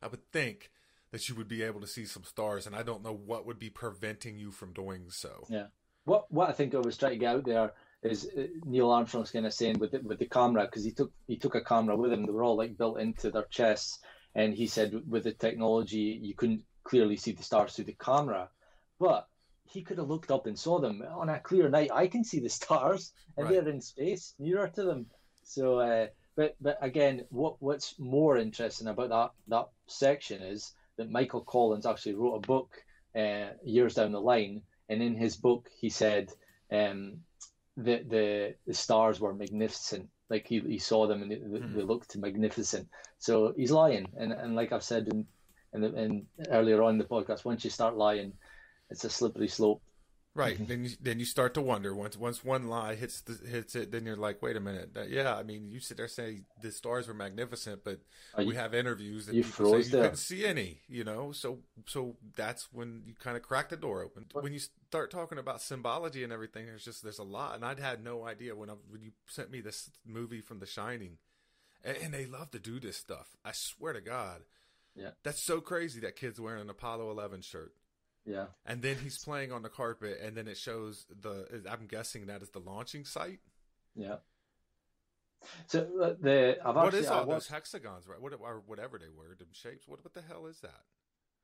I 0.01 0.07
would 0.07 0.31
think 0.31 0.71
that 1.11 1.27
you 1.27 1.35
would 1.35 1.49
be 1.49 1.63
able 1.63 1.81
to 1.81 1.87
see 1.87 2.05
some 2.05 2.23
stars, 2.23 2.65
and 2.65 2.75
I 2.75 2.83
don't 2.83 3.03
know 3.03 3.13
what 3.13 3.45
would 3.45 3.59
be 3.59 3.69
preventing 3.69 4.37
you 4.37 4.51
from 4.51 4.71
doing 4.71 5.09
so. 5.09 5.45
Yeah. 5.49 5.67
What 6.05 6.31
What 6.31 6.49
I 6.49 6.53
think 6.53 6.73
I 6.73 6.79
was 6.79 6.97
trying 6.97 7.13
to 7.13 7.17
get 7.17 7.35
out 7.35 7.45
there 7.45 7.73
is 8.01 8.25
uh, 8.25 8.43
Neil 8.65 8.89
Armstrong's 8.89 9.31
kind 9.31 9.45
of 9.45 9.53
saying 9.53 9.79
with 9.79 9.91
the, 9.91 9.99
with 9.99 10.19
the 10.19 10.25
camera 10.25 10.65
because 10.65 10.83
he 10.83 10.91
took 10.91 11.11
he 11.27 11.37
took 11.37 11.55
a 11.55 11.63
camera 11.63 11.95
with 11.95 12.13
him. 12.13 12.25
They 12.25 12.31
were 12.31 12.43
all 12.43 12.57
like 12.57 12.77
built 12.77 12.99
into 12.99 13.29
their 13.29 13.45
chests, 13.49 13.99
and 14.33 14.53
he 14.53 14.67
said 14.67 15.03
with 15.07 15.23
the 15.25 15.33
technology 15.33 16.19
you 16.21 16.33
couldn't 16.33 16.63
clearly 16.83 17.17
see 17.17 17.33
the 17.33 17.43
stars 17.43 17.73
through 17.73 17.85
the 17.85 17.95
camera, 17.99 18.49
but 19.01 19.27
he 19.65 19.81
could 19.81 19.97
have 19.97 20.09
looked 20.09 20.29
up 20.29 20.45
and 20.45 20.57
saw 20.57 20.79
them 20.79 21.01
on 21.01 21.27
a 21.27 21.39
clear 21.39 21.67
night. 21.67 21.89
I 21.91 22.05
can 22.05 22.23
see 22.23 22.39
the 22.39 22.49
stars, 22.49 23.11
and 23.37 23.45
right. 23.45 23.53
they're 23.53 23.73
in 23.73 23.81
space 23.81 24.35
nearer 24.37 24.67
to 24.67 24.83
them. 24.83 25.07
So, 25.43 25.79
uh, 25.79 26.07
but 26.35 26.55
but 26.61 26.77
again, 26.81 27.25
what 27.29 27.55
what's 27.59 27.97
more 27.99 28.37
interesting 28.37 28.87
about 28.87 29.09
that 29.09 29.31
that 29.47 29.69
section 29.87 30.43
is 30.43 30.73
that 30.97 31.09
Michael 31.09 31.41
Collins 31.41 31.87
actually 31.87 32.13
wrote 32.13 32.35
a 32.35 32.47
book 32.47 32.71
uh, 33.15 33.47
years 33.65 33.95
down 33.95 34.11
the 34.11 34.21
line, 34.21 34.61
and 34.87 35.01
in 35.01 35.15
his 35.15 35.35
book 35.35 35.67
he 35.79 35.89
said 35.89 36.31
um, 36.71 37.21
that 37.77 38.07
the 38.07 38.53
the 38.67 38.73
stars 38.73 39.19
were 39.19 39.33
magnificent. 39.33 40.09
Like 40.29 40.47
he, 40.47 40.59
he 40.59 40.77
saw 40.77 41.07
them 41.07 41.23
and 41.23 41.31
they, 41.31 41.35
mm. 41.37 41.75
they 41.75 41.81
looked 41.81 42.15
magnificent. 42.15 42.87
So 43.17 43.53
he's 43.57 43.71
lying, 43.71 44.07
and 44.15 44.31
and 44.31 44.55
like 44.55 44.71
I've 44.71 44.83
said 44.83 45.07
in 45.07 45.25
in, 45.73 45.81
the, 45.81 45.95
in 45.95 46.27
earlier 46.49 46.83
on 46.83 46.93
in 46.93 46.97
the 46.97 47.05
podcast, 47.05 47.45
once 47.45 47.63
you 47.63 47.69
start 47.69 47.97
lying, 47.97 48.33
it's 48.91 49.03
a 49.03 49.09
slippery 49.09 49.47
slope. 49.47 49.81
Right. 50.33 50.55
Mm-hmm. 50.55 50.65
then 50.65 50.83
you, 50.85 50.89
then 51.01 51.19
you 51.19 51.25
start 51.25 51.55
to 51.55 51.61
wonder 51.61 51.93
once 51.93 52.15
once 52.15 52.41
one 52.41 52.69
lie 52.69 52.95
hits 52.95 53.19
the, 53.21 53.37
hits 53.45 53.75
it, 53.75 53.91
then 53.91 54.05
you're 54.05 54.15
like, 54.15 54.41
wait 54.41 54.55
a 54.55 54.61
minute. 54.61 54.91
yeah, 55.09 55.35
I 55.35 55.43
mean, 55.43 55.69
you 55.69 55.81
sit 55.81 55.97
there 55.97 56.07
saying 56.07 56.45
the 56.61 56.71
stars 56.71 57.09
were 57.09 57.13
magnificent, 57.13 57.83
but 57.83 57.99
we 58.37 58.45
you, 58.45 58.51
have 58.51 58.73
interviews 58.73 59.25
that 59.25 59.35
you 59.35 59.43
people 59.43 59.71
say 59.71 59.77
you 59.79 59.91
couldn't 59.91 60.15
see 60.15 60.45
any. 60.45 60.79
You 60.87 61.03
know, 61.03 61.33
so 61.33 61.59
so 61.85 62.15
that's 62.37 62.69
when 62.71 63.01
you 63.05 63.13
kind 63.13 63.35
of 63.35 63.43
crack 63.43 63.69
the 63.69 63.75
door 63.75 64.03
open. 64.03 64.25
When 64.31 64.53
you 64.53 64.59
start 64.87 65.11
talking 65.11 65.37
about 65.37 65.61
symbology 65.61 66.23
and 66.23 66.31
everything, 66.31 66.65
there's 66.65 66.85
just 66.85 67.03
there's 67.03 67.19
a 67.19 67.23
lot, 67.23 67.55
and 67.55 67.65
I'd 67.65 67.79
had 67.79 68.01
no 68.01 68.25
idea 68.25 68.55
when 68.55 68.69
I, 68.69 68.73
when 68.89 69.01
you 69.01 69.11
sent 69.27 69.51
me 69.51 69.59
this 69.59 69.91
movie 70.05 70.39
from 70.39 70.59
The 70.59 70.65
Shining, 70.65 71.17
and, 71.83 71.97
and 71.97 72.13
they 72.13 72.25
love 72.25 72.51
to 72.51 72.59
do 72.59 72.79
this 72.79 72.95
stuff. 72.95 73.35
I 73.43 73.51
swear 73.51 73.91
to 73.91 74.01
God. 74.01 74.43
Yeah. 74.95 75.11
That's 75.23 75.41
so 75.41 75.61
crazy 75.61 76.01
that 76.01 76.15
kid's 76.15 76.39
wearing 76.39 76.61
an 76.61 76.69
Apollo 76.69 77.11
11 77.11 77.41
shirt. 77.41 77.73
Yeah. 78.25 78.45
And 78.65 78.81
then 78.81 78.97
he's 79.03 79.17
playing 79.17 79.51
on 79.51 79.63
the 79.63 79.69
carpet, 79.69 80.19
and 80.21 80.35
then 80.35 80.47
it 80.47 80.57
shows 80.57 81.05
the. 81.21 81.63
I'm 81.69 81.87
guessing 81.87 82.27
that 82.27 82.41
is 82.41 82.49
the 82.49 82.59
launching 82.59 83.05
site. 83.05 83.39
Yeah. 83.95 84.17
So 85.67 85.87
uh, 86.01 86.13
the 86.21 86.57
I've 86.63 86.75
what 86.75 86.87
actually, 86.87 86.99
is 86.99 87.07
all 87.07 87.25
those 87.25 87.47
hexagons, 87.47 88.07
right? 88.07 88.21
What 88.21 88.33
or 88.33 88.61
whatever 88.67 88.99
they 88.99 89.09
were, 89.09 89.35
them 89.35 89.47
shapes. 89.51 89.87
What 89.87 90.03
what 90.03 90.13
the 90.13 90.21
hell 90.21 90.45
is 90.45 90.59
that? 90.61 90.81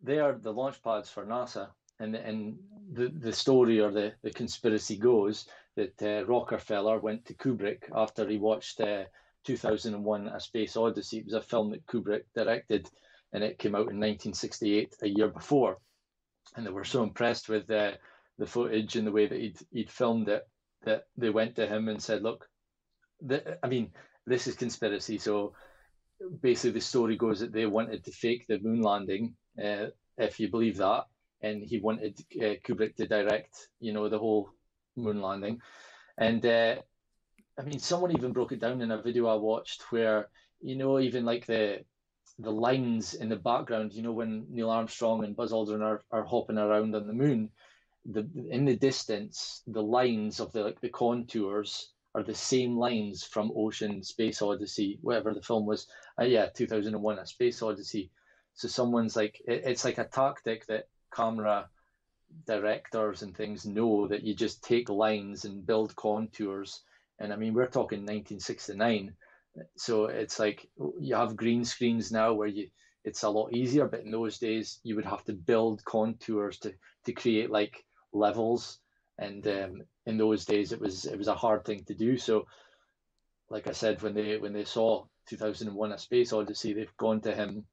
They 0.04 0.20
are 0.20 0.34
the 0.34 0.54
launch 0.54 0.82
pads 0.84 1.10
for 1.10 1.26
NASA, 1.26 1.70
and 2.00 2.16
and 2.16 2.58
the 2.94 3.10
the 3.10 3.34
story 3.34 3.80
or 3.80 3.92
the 3.92 4.14
the 4.22 4.32
conspiracy 4.32 4.98
goes 4.98 5.48
that 5.76 6.02
uh, 6.04 6.26
Rockefeller 6.26 7.00
went 7.00 7.26
to 7.26 7.34
Kubrick 7.34 7.84
after 7.96 8.30
he 8.30 8.38
watched 8.38 8.80
uh, 8.82 9.06
2001: 9.46 10.28
A 10.28 10.40
Space 10.40 10.78
Odyssey. 10.78 11.18
It 11.18 11.26
was 11.26 11.34
a 11.34 11.42
film 11.42 11.72
that 11.72 11.88
Kubrick 11.88 12.26
directed, 12.36 12.88
and 13.34 13.44
it 13.44 13.58
came 13.58 13.74
out 13.74 13.90
in 13.90 14.00
1968, 14.00 14.96
a 15.02 15.10
year 15.10 15.30
before 15.30 15.80
and 16.58 16.66
they 16.66 16.72
were 16.72 16.84
so 16.84 17.04
impressed 17.04 17.48
with 17.48 17.68
the 17.68 17.98
the 18.40 18.46
footage 18.46 18.96
and 18.96 19.08
the 19.08 19.12
way 19.12 19.28
that 19.28 19.40
he'd 19.40 19.58
he'd 19.72 19.92
filmed 19.92 20.28
it 20.28 20.44
that 20.84 21.04
they 21.16 21.30
went 21.30 21.56
to 21.56 21.68
him 21.68 21.88
and 21.88 22.02
said, 22.02 22.24
"Look, 22.24 22.48
the, 23.22 23.58
I 23.64 23.68
mean, 23.68 23.92
this 24.26 24.48
is 24.48 24.56
conspiracy." 24.56 25.18
So 25.18 25.54
basically, 26.42 26.72
the 26.72 26.82
story 26.82 27.16
goes 27.16 27.40
that 27.40 27.54
they 27.54 27.66
wanted 27.66 28.04
to 28.04 28.12
fake 28.12 28.46
the 28.48 28.60
moon 28.60 28.82
landing, 28.82 29.36
uh, 29.64 29.88
if 30.18 30.40
you 30.40 30.50
believe 30.50 30.78
that, 30.78 31.06
and 31.42 31.64
he 31.64 31.80
wanted 31.80 32.20
uh, 32.38 32.56
Kubrick 32.66 32.96
to 32.98 33.08
direct, 33.08 33.70
you 33.80 33.94
know, 33.94 34.10
the 34.10 34.20
whole 34.20 34.50
moon 34.96 35.22
landing, 35.22 35.62
and 36.18 36.46
uh, 36.46 36.76
I 37.60 37.64
mean, 37.64 37.80
someone 37.80 38.12
even 38.12 38.34
broke 38.34 38.52
it 38.52 38.60
down 38.60 38.82
in 38.82 38.92
a 38.92 39.02
video 39.02 39.28
I 39.28 39.36
watched 39.36 39.92
where 39.92 40.30
you 40.60 40.76
know 40.76 41.00
even 41.00 41.24
like 41.26 41.46
the 41.46 41.84
the 42.40 42.52
lines 42.52 43.14
in 43.16 43.30
the 43.30 43.36
background, 43.36 43.94
you 43.94 44.04
know, 44.04 44.12
when 44.12 44.46
Neil 44.50 44.70
Armstrong 44.70 45.24
and 45.24 45.36
Buzz 45.36 45.52
Aldrin 45.52 45.82
are, 45.82 46.04
are 46.12 46.24
hopping 46.24 46.58
around 46.58 46.96
on 46.96 47.08
the 47.08 47.14
moon, 47.14 47.50
the 48.06 48.28
in 48.50 48.66
the 48.66 48.76
distance, 48.76 49.64
the 49.68 49.84
lines 49.84 50.40
of 50.40 50.52
the 50.54 50.64
like 50.64 50.80
the 50.80 50.90
contours 50.90 51.92
are 52.16 52.24
the 52.24 52.34
same 52.34 52.78
lines 52.78 53.24
from 53.24 53.52
Ocean 53.56 54.04
Space 54.04 54.42
Odyssey, 54.42 54.98
whatever 55.02 55.34
the 55.34 55.42
film 55.42 55.66
was. 55.66 55.88
Uh, 56.20 56.24
yeah, 56.26 56.48
2001, 56.48 57.20
A 57.20 57.26
Space 57.26 57.62
Odyssey. 57.62 58.10
So 58.54 58.68
someone's 58.68 59.16
like, 59.16 59.40
it, 59.46 59.64
it's 59.66 59.86
like 59.86 60.00
a 60.00 60.06
tactic 60.06 60.66
that 60.68 60.88
camera 61.14 61.70
directors 62.46 63.22
and 63.22 63.36
things 63.36 63.66
know 63.66 64.08
that 64.08 64.24
you 64.24 64.34
just 64.34 64.64
take 64.64 64.90
lines 64.90 65.46
and 65.46 65.66
build 65.66 65.96
contours. 65.96 66.82
And 67.20 67.32
I 67.32 67.36
mean, 67.36 67.54
we're 67.54 67.68
talking 67.68 68.00
1969 68.00 69.14
so 69.76 70.06
it's 70.06 70.40
like 70.40 70.68
you 71.00 71.16
have 71.16 71.36
green 71.36 71.66
screens 71.66 72.12
now 72.12 72.34
where 72.34 72.48
you 72.48 72.70
it's 73.04 73.24
a 73.24 73.30
lot 73.30 73.54
easier, 73.54 73.88
but 73.88 74.02
in 74.02 74.12
those 74.12 74.38
days 74.38 74.80
you 74.84 74.96
would 74.96 75.06
have 75.06 75.24
to 75.26 75.34
build 75.34 75.84
contours 75.86 76.58
to 76.60 76.74
to 77.06 77.14
create 77.14 77.50
like 77.50 77.86
levels, 78.12 78.80
and 79.18 79.48
um, 79.48 79.82
in 80.06 80.18
those 80.18 80.46
days 80.46 80.74
it 80.74 80.82
was 80.82 81.06
it 81.06 81.18
was 81.18 81.30
a 81.30 81.36
hard 81.36 81.64
thing 81.64 81.84
to 81.86 81.94
do. 81.94 82.18
So, 82.18 82.48
like 83.50 83.68
I 83.68 83.72
said, 83.72 84.02
when 84.02 84.14
they 84.14 84.38
when 84.38 84.54
they 84.54 84.66
saw 84.66 85.06
2001: 85.30 85.92
A 85.92 85.98
Space 85.98 86.34
Odyssey, 86.34 86.74
they've 86.74 86.98
gone 86.98 87.22
to 87.22 87.34
him, 87.34 87.66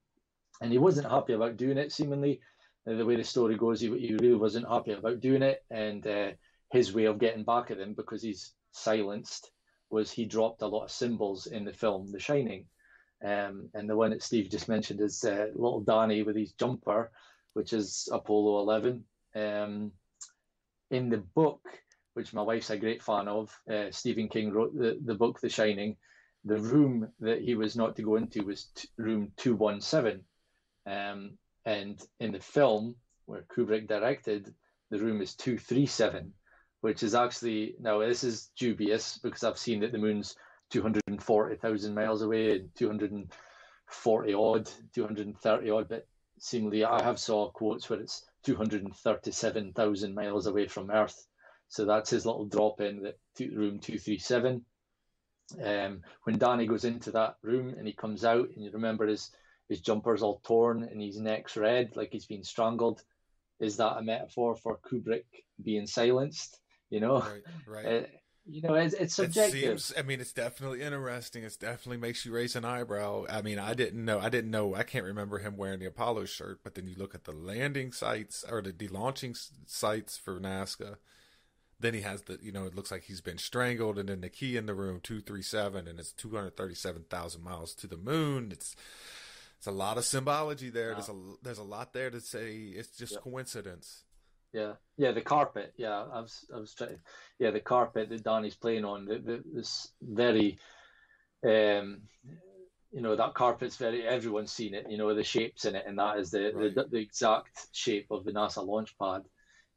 and 0.60 0.70
he 0.70 0.78
wasn't 0.78 1.10
happy 1.10 1.32
about 1.32 1.56
doing 1.56 1.78
it. 1.78 1.90
Seemingly, 1.90 2.40
the 2.86 3.04
way 3.04 3.16
the 3.16 3.24
story 3.24 3.56
goes, 3.56 3.80
he, 3.80 3.88
he 3.98 4.14
really 4.14 4.36
wasn't 4.36 4.68
happy 4.68 4.92
about 4.92 5.20
doing 5.20 5.42
it, 5.42 5.64
and 5.68 6.06
uh, 6.06 6.30
his 6.70 6.94
way 6.94 7.06
of 7.06 7.18
getting 7.18 7.44
back 7.44 7.72
at 7.72 7.78
them 7.78 7.94
because 7.94 8.22
he's 8.22 8.54
silenced 8.70 9.50
was 9.90 10.10
he 10.10 10.24
dropped 10.24 10.62
a 10.62 10.66
lot 10.66 10.84
of 10.84 10.90
symbols 10.90 11.46
in 11.46 11.64
the 11.64 11.72
film 11.72 12.10
The 12.10 12.18
Shining. 12.18 12.66
Um, 13.24 13.70
and 13.74 13.88
the 13.88 13.96
one 13.96 14.10
that 14.10 14.22
Steve 14.22 14.50
just 14.50 14.68
mentioned 14.68 15.00
is 15.00 15.24
uh, 15.24 15.46
little 15.54 15.80
Danny 15.80 16.22
with 16.22 16.36
his 16.36 16.52
jumper, 16.52 17.10
which 17.54 17.72
is 17.72 18.08
Apollo 18.12 18.60
11. 18.60 19.04
Um, 19.34 19.92
in 20.90 21.08
the 21.08 21.18
book, 21.18 21.62
which 22.14 22.32
my 22.32 22.42
wife's 22.42 22.70
a 22.70 22.76
great 22.76 23.02
fan 23.02 23.28
of, 23.28 23.56
uh, 23.70 23.90
Stephen 23.90 24.28
King 24.28 24.52
wrote 24.52 24.76
the, 24.76 24.98
the 25.04 25.14
book 25.14 25.40
The 25.40 25.48
Shining. 25.48 25.96
The 26.44 26.58
room 26.58 27.08
that 27.20 27.40
he 27.40 27.54
was 27.54 27.74
not 27.74 27.96
to 27.96 28.02
go 28.02 28.16
into 28.16 28.44
was 28.44 28.68
t- 28.74 28.88
room 28.98 29.32
217. 29.38 30.20
Um, 30.86 31.38
and 31.64 32.00
in 32.20 32.32
the 32.32 32.40
film, 32.40 32.96
where 33.24 33.46
Kubrick 33.54 33.88
directed, 33.88 34.54
the 34.90 34.98
room 34.98 35.22
is 35.22 35.34
237 35.34 36.32
which 36.84 37.02
is 37.02 37.14
actually 37.14 37.74
now 37.80 37.98
this 38.00 38.22
is 38.22 38.50
dubious 38.58 39.16
because 39.22 39.42
I've 39.42 39.56
seen 39.56 39.80
that 39.80 39.90
the 39.90 39.96
moon's 39.96 40.36
240,000 40.68 41.94
miles 41.94 42.20
away 42.20 42.56
and 42.56 42.68
240 42.74 44.34
odd, 44.34 44.70
230 44.94 45.70
odd, 45.70 45.88
but 45.88 46.06
seemingly 46.38 46.84
I 46.84 47.02
have 47.02 47.18
saw 47.18 47.50
quotes 47.50 47.88
where 47.88 48.00
it's 48.00 48.26
237,000 48.42 50.14
miles 50.14 50.46
away 50.46 50.66
from 50.68 50.90
Earth. 50.90 51.26
So 51.68 51.86
that's 51.86 52.10
his 52.10 52.26
little 52.26 52.44
drop 52.44 52.82
in 52.82 53.02
that 53.04 53.16
room 53.40 53.78
237. 53.78 54.62
Um, 55.64 56.02
when 56.24 56.36
Danny 56.36 56.66
goes 56.66 56.84
into 56.84 57.12
that 57.12 57.36
room 57.40 57.74
and 57.78 57.86
he 57.86 57.94
comes 57.94 58.26
out, 58.26 58.50
and 58.54 58.62
you 58.62 58.70
remember 58.70 59.06
his 59.06 59.30
his 59.70 59.80
jumper's 59.80 60.22
all 60.22 60.42
torn 60.44 60.82
and 60.82 61.00
his 61.00 61.18
neck's 61.18 61.56
red, 61.56 61.96
like 61.96 62.10
he's 62.12 62.26
been 62.26 62.44
strangled. 62.44 63.02
Is 63.58 63.78
that 63.78 63.96
a 63.96 64.02
metaphor 64.02 64.54
for 64.54 64.78
Kubrick 64.86 65.24
being 65.62 65.86
silenced? 65.86 66.60
You 66.90 67.00
know, 67.00 67.20
right, 67.20 67.42
right. 67.86 68.08
You 68.46 68.60
know, 68.60 68.74
it's, 68.74 68.92
it's 68.94 69.14
subjective. 69.14 69.54
It 69.56 69.80
seems, 69.80 69.94
I 69.96 70.02
mean, 70.02 70.20
it's 70.20 70.32
definitely 70.32 70.82
interesting. 70.82 71.44
It 71.44 71.56
definitely 71.58 71.96
makes 71.96 72.26
you 72.26 72.32
raise 72.32 72.54
an 72.54 72.64
eyebrow. 72.64 73.24
I 73.30 73.40
mean, 73.40 73.58
I 73.58 73.72
didn't 73.72 74.04
know. 74.04 74.20
I 74.20 74.28
didn't 74.28 74.50
know. 74.50 74.74
I 74.74 74.82
can't 74.82 75.06
remember 75.06 75.38
him 75.38 75.56
wearing 75.56 75.78
the 75.78 75.86
Apollo 75.86 76.26
shirt. 76.26 76.60
But 76.62 76.74
then 76.74 76.86
you 76.86 76.94
look 76.94 77.14
at 77.14 77.24
the 77.24 77.32
landing 77.32 77.90
sites 77.90 78.44
or 78.48 78.60
the, 78.60 78.72
the 78.72 78.88
launching 78.88 79.34
sites 79.66 80.18
for 80.18 80.38
NASA. 80.38 80.96
Then 81.80 81.94
he 81.94 82.02
has 82.02 82.22
the, 82.22 82.38
you 82.42 82.52
know, 82.52 82.66
it 82.66 82.74
looks 82.74 82.90
like 82.90 83.04
he's 83.04 83.22
been 83.22 83.38
strangled, 83.38 83.98
and 83.98 84.08
then 84.08 84.20
the 84.20 84.28
key 84.28 84.56
in 84.56 84.66
the 84.66 84.74
room 84.74 85.00
two 85.02 85.20
three 85.20 85.42
seven, 85.42 85.88
and 85.88 85.98
it's 85.98 86.12
two 86.12 86.30
hundred 86.30 86.56
thirty 86.56 86.74
seven 86.74 87.04
thousand 87.10 87.42
miles 87.42 87.74
to 87.76 87.86
the 87.86 87.96
moon. 87.96 88.50
It's 88.52 88.76
it's 89.58 89.66
a 89.66 89.72
lot 89.72 89.98
of 89.98 90.04
symbology 90.04 90.70
there. 90.70 90.90
Wow. 90.90 90.94
There's 90.94 91.08
a 91.08 91.14
there's 91.42 91.58
a 91.58 91.64
lot 91.64 91.92
there 91.92 92.10
to 92.10 92.20
say. 92.20 92.56
It's 92.56 92.96
just 92.96 93.14
yep. 93.14 93.22
coincidence 93.22 94.04
yeah, 94.54 94.74
yeah. 94.96 95.12
The 95.12 95.20
carpet, 95.20 95.74
yeah. 95.76 96.04
I 96.12 96.20
was, 96.20 96.46
I 96.54 96.58
was 96.58 96.74
trying. 96.74 96.98
Yeah, 97.40 97.50
the 97.50 97.60
carpet 97.60 98.08
that 98.10 98.24
Danny's 98.24 98.54
playing 98.56 98.84
on. 98.84 99.06
The, 99.06 99.18
the, 99.18 99.44
this 99.52 99.88
very, 100.00 100.58
um, 101.44 102.02
you 102.92 103.02
know, 103.02 103.16
that 103.16 103.34
carpet's 103.34 103.76
very. 103.76 104.06
Everyone's 104.06 104.52
seen 104.52 104.74
it. 104.74 104.86
You 104.88 104.98
know, 104.98 105.14
the 105.14 105.24
shapes 105.24 105.64
in 105.64 105.74
it, 105.74 105.84
and 105.88 105.98
that 105.98 106.18
is 106.18 106.30
the 106.30 106.52
right. 106.54 106.74
the, 106.74 106.84
the 106.90 106.98
exact 106.98 107.66
shape 107.72 108.06
of 108.12 108.24
the 108.24 108.32
NASA 108.32 108.64
launch 108.64 108.96
pad. 108.98 109.22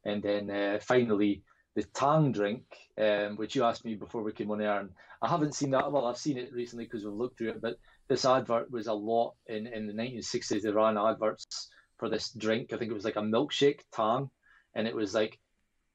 and 0.04 0.22
then 0.22 0.50
uh, 0.50 0.78
finally 0.80 1.42
the 1.74 1.82
Tang 1.94 2.32
drink, 2.32 2.62
um, 3.00 3.36
which 3.36 3.56
you 3.56 3.64
asked 3.64 3.84
me 3.84 3.96
before 3.96 4.22
we 4.22 4.32
came 4.32 4.50
on 4.50 4.60
air, 4.62 4.80
and 4.80 4.90
I 5.22 5.28
haven't 5.28 5.54
seen 5.56 5.70
that. 5.72 5.90
Well, 5.92 6.06
I've 6.06 6.18
seen 6.18 6.38
it 6.38 6.52
recently 6.52 6.84
because 6.84 7.04
we've 7.04 7.12
looked 7.14 7.38
through 7.38 7.50
it, 7.50 7.60
but 7.60 7.78
this 8.08 8.24
advert 8.24 8.70
was 8.70 8.86
a 8.86 8.94
lot 8.94 9.34
in 9.48 9.66
in 9.66 9.88
the 9.88 9.92
1960s. 9.92 10.62
They 10.62 10.70
ran 10.70 10.96
adverts 10.96 11.68
for 11.98 12.08
this 12.08 12.30
drink. 12.30 12.72
I 12.72 12.78
think 12.78 12.90
it 12.90 12.94
was 12.94 13.04
like 13.04 13.16
a 13.16 13.20
milkshake 13.20 13.80
Tang, 13.92 14.30
and 14.74 14.86
it 14.86 14.94
was 14.94 15.14
like 15.14 15.38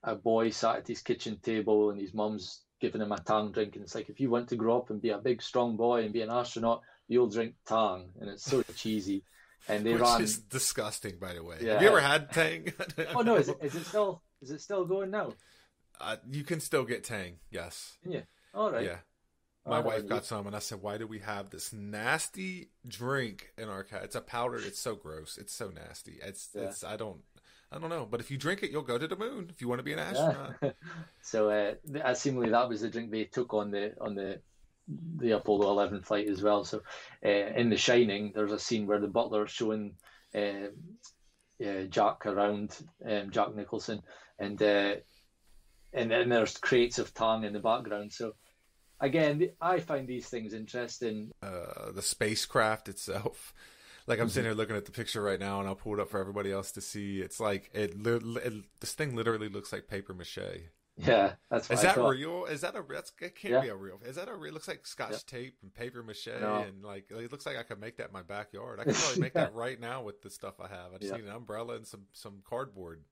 a 0.03 0.15
boy 0.15 0.49
sat 0.49 0.77
at 0.77 0.87
his 0.87 1.01
kitchen 1.01 1.37
table 1.41 1.89
and 1.89 1.99
his 1.99 2.13
mum's 2.13 2.61
giving 2.81 3.01
him 3.01 3.11
a 3.11 3.19
Tang 3.19 3.51
drink, 3.51 3.75
and 3.75 3.83
it's 3.83 3.95
like 3.95 4.09
if 4.09 4.19
you 4.19 4.29
want 4.29 4.49
to 4.49 4.55
grow 4.55 4.77
up 4.77 4.89
and 4.89 5.01
be 5.01 5.09
a 5.09 5.17
big 5.17 5.41
strong 5.41 5.77
boy 5.77 6.03
and 6.03 6.11
be 6.13 6.21
an 6.21 6.29
astronaut, 6.29 6.81
you'll 7.07 7.29
drink 7.29 7.55
Tang, 7.65 8.09
and 8.19 8.29
it's 8.29 8.43
so 8.43 8.61
cheesy. 8.75 9.23
And 9.69 9.85
they 9.85 9.93
Which 9.93 10.01
ran. 10.01 10.21
is 10.21 10.39
disgusting, 10.39 11.19
by 11.19 11.33
the 11.35 11.43
way. 11.43 11.55
Yeah. 11.61 11.73
Have 11.73 11.81
you 11.83 11.87
ever 11.87 12.01
had 12.01 12.31
Tang? 12.33 12.73
Oh 13.15 13.21
no, 13.21 13.35
is 13.37 13.47
it, 13.47 13.57
is 13.61 13.75
it 13.75 13.85
still 13.85 14.21
is 14.41 14.51
it 14.51 14.59
still 14.59 14.83
going 14.85 15.09
now? 15.11 15.33
Uh, 16.01 16.17
you 16.29 16.43
can 16.43 16.59
still 16.59 16.83
get 16.83 17.05
Tang, 17.05 17.37
yes. 17.49 17.95
Yeah. 18.05 18.21
All 18.53 18.71
right. 18.71 18.83
Yeah. 18.85 18.97
My 19.65 19.77
Oh, 19.77 19.83
wife 19.83 20.05
got 20.09 20.25
some, 20.25 20.45
and 20.47 20.53
I 20.57 20.59
said, 20.59 20.81
"Why 20.81 20.97
do 20.97 21.07
we 21.07 21.19
have 21.19 21.49
this 21.49 21.71
nasty 21.71 22.71
drink 22.85 23.53
in 23.57 23.69
our 23.69 23.85
cat? 23.85 24.01
It's 24.03 24.15
a 24.15 24.19
powder. 24.21 24.57
It's 24.57 24.79
so 24.79 24.95
gross. 24.95 25.37
It's 25.37 25.53
so 25.53 25.69
nasty. 25.69 26.19
It's, 26.21 26.49
Yeah. 26.53 26.63
it's. 26.63 26.83
I 26.83 26.97
don't, 26.97 27.21
I 27.73 27.79
don't 27.79 27.89
know. 27.89 28.05
But 28.09 28.19
if 28.19 28.29
you 28.29 28.37
drink 28.37 28.63
it, 28.63 28.71
you'll 28.71 28.83
go 28.83 28.97
to 28.97 29.07
the 29.07 29.15
moon. 29.15 29.47
If 29.49 29.61
you 29.61 29.67
want 29.67 29.79
to 29.79 29.83
be 29.83 29.93
an 29.93 29.99
Yeah. 29.99 30.09
astronaut, 30.09 30.75
so 31.21 31.49
uh, 31.49 31.73
uh, 31.99 32.13
seemingly 32.13 32.49
that 32.49 32.69
was 32.69 32.81
the 32.81 32.89
drink 32.89 33.11
they 33.11 33.25
took 33.25 33.53
on 33.53 33.71
the 33.71 33.93
on 33.99 34.15
the 34.15 34.41
the 35.17 35.31
Apollo 35.31 35.71
11 35.71 36.01
flight 36.03 36.27
as 36.27 36.41
well. 36.41 36.65
So 36.65 36.81
uh, 37.25 37.29
in 37.29 37.69
The 37.69 37.77
Shining, 37.77 38.33
there's 38.35 38.51
a 38.51 38.59
scene 38.59 38.85
where 38.85 38.99
the 38.99 39.07
butler 39.07 39.45
is 39.45 39.51
showing 39.51 39.95
uh, 40.35 40.67
uh, 41.65 41.83
Jack 41.89 42.25
around, 42.25 42.77
um, 43.09 43.29
Jack 43.31 43.55
Nicholson, 43.55 44.01
and 44.39 44.61
uh, 44.61 44.95
and 45.93 46.11
then 46.11 46.29
there's 46.29 46.57
crates 46.57 46.99
of 46.99 47.13
Tang 47.13 47.43
in 47.43 47.53
the 47.53 47.59
background. 47.59 48.11
So 48.11 48.33
again, 48.99 49.49
I 49.61 49.79
find 49.79 50.07
these 50.07 50.27
things 50.27 50.53
interesting. 50.53 51.31
uh, 51.41 51.91
the 51.93 52.01
spacecraft 52.01 52.89
itself. 52.89 53.53
Like 54.05 54.19
I'm 54.19 54.29
sitting 54.29 54.43
mm-hmm. 54.43 54.51
here 54.51 54.57
looking 54.57 54.75
at 54.75 54.85
the 54.85 54.91
picture 54.91 55.21
right 55.21 55.39
now, 55.39 55.59
and 55.59 55.67
I'll 55.67 55.75
pull 55.75 55.93
it 55.93 55.99
up 55.99 56.09
for 56.09 56.19
everybody 56.19 56.51
else 56.51 56.71
to 56.73 56.81
see. 56.81 57.21
It's 57.21 57.39
like 57.39 57.69
it. 57.73 57.95
it 58.05 58.79
this 58.79 58.93
thing 58.93 59.15
literally 59.15 59.49
looks 59.49 59.71
like 59.71 59.87
paper 59.87 60.13
mache. 60.13 60.39
Yeah, 60.95 61.33
that's 61.49 61.71
Is 61.71 61.79
I 61.79 61.83
that 61.83 61.95
thought. 61.95 62.09
real? 62.09 62.45
Is 62.45 62.61
that 62.61 62.75
a? 62.75 62.83
That's, 62.87 63.11
it 63.19 63.35
can't 63.35 63.53
Yeah. 63.53 63.61
be 63.61 63.69
a 63.69 63.75
real. 63.75 63.99
Is 64.05 64.15
that 64.15 64.27
a 64.27 64.35
real? 64.35 64.51
It 64.51 64.53
looks 64.53 64.67
like 64.67 64.85
Scotch 64.85 65.11
Yeah. 65.11 65.17
tape 65.25 65.57
and 65.63 65.73
paper 65.73 66.03
mache, 66.03 66.27
No. 66.27 66.57
and 66.57 66.83
like 66.83 67.09
it 67.09 67.31
looks 67.31 67.45
like 67.45 67.57
I 67.57 67.63
could 67.63 67.79
make 67.79 67.97
that 67.97 68.07
in 68.07 68.13
my 68.13 68.21
backyard. 68.21 68.79
I 68.79 68.83
could 68.85 68.95
probably 68.95 69.21
make 69.21 69.33
that 69.33 69.55
right 69.55 69.79
now 69.79 70.03
with 70.03 70.21
the 70.21 70.29
stuff 70.29 70.59
I 70.59 70.67
have. 70.67 70.93
I 70.93 70.97
just 70.99 71.11
Yeah. 71.11 71.17
need 71.17 71.25
an 71.25 71.35
umbrella 71.35 71.75
and 71.75 71.87
some 71.87 72.05
some 72.11 72.43
cardboard. 72.47 73.03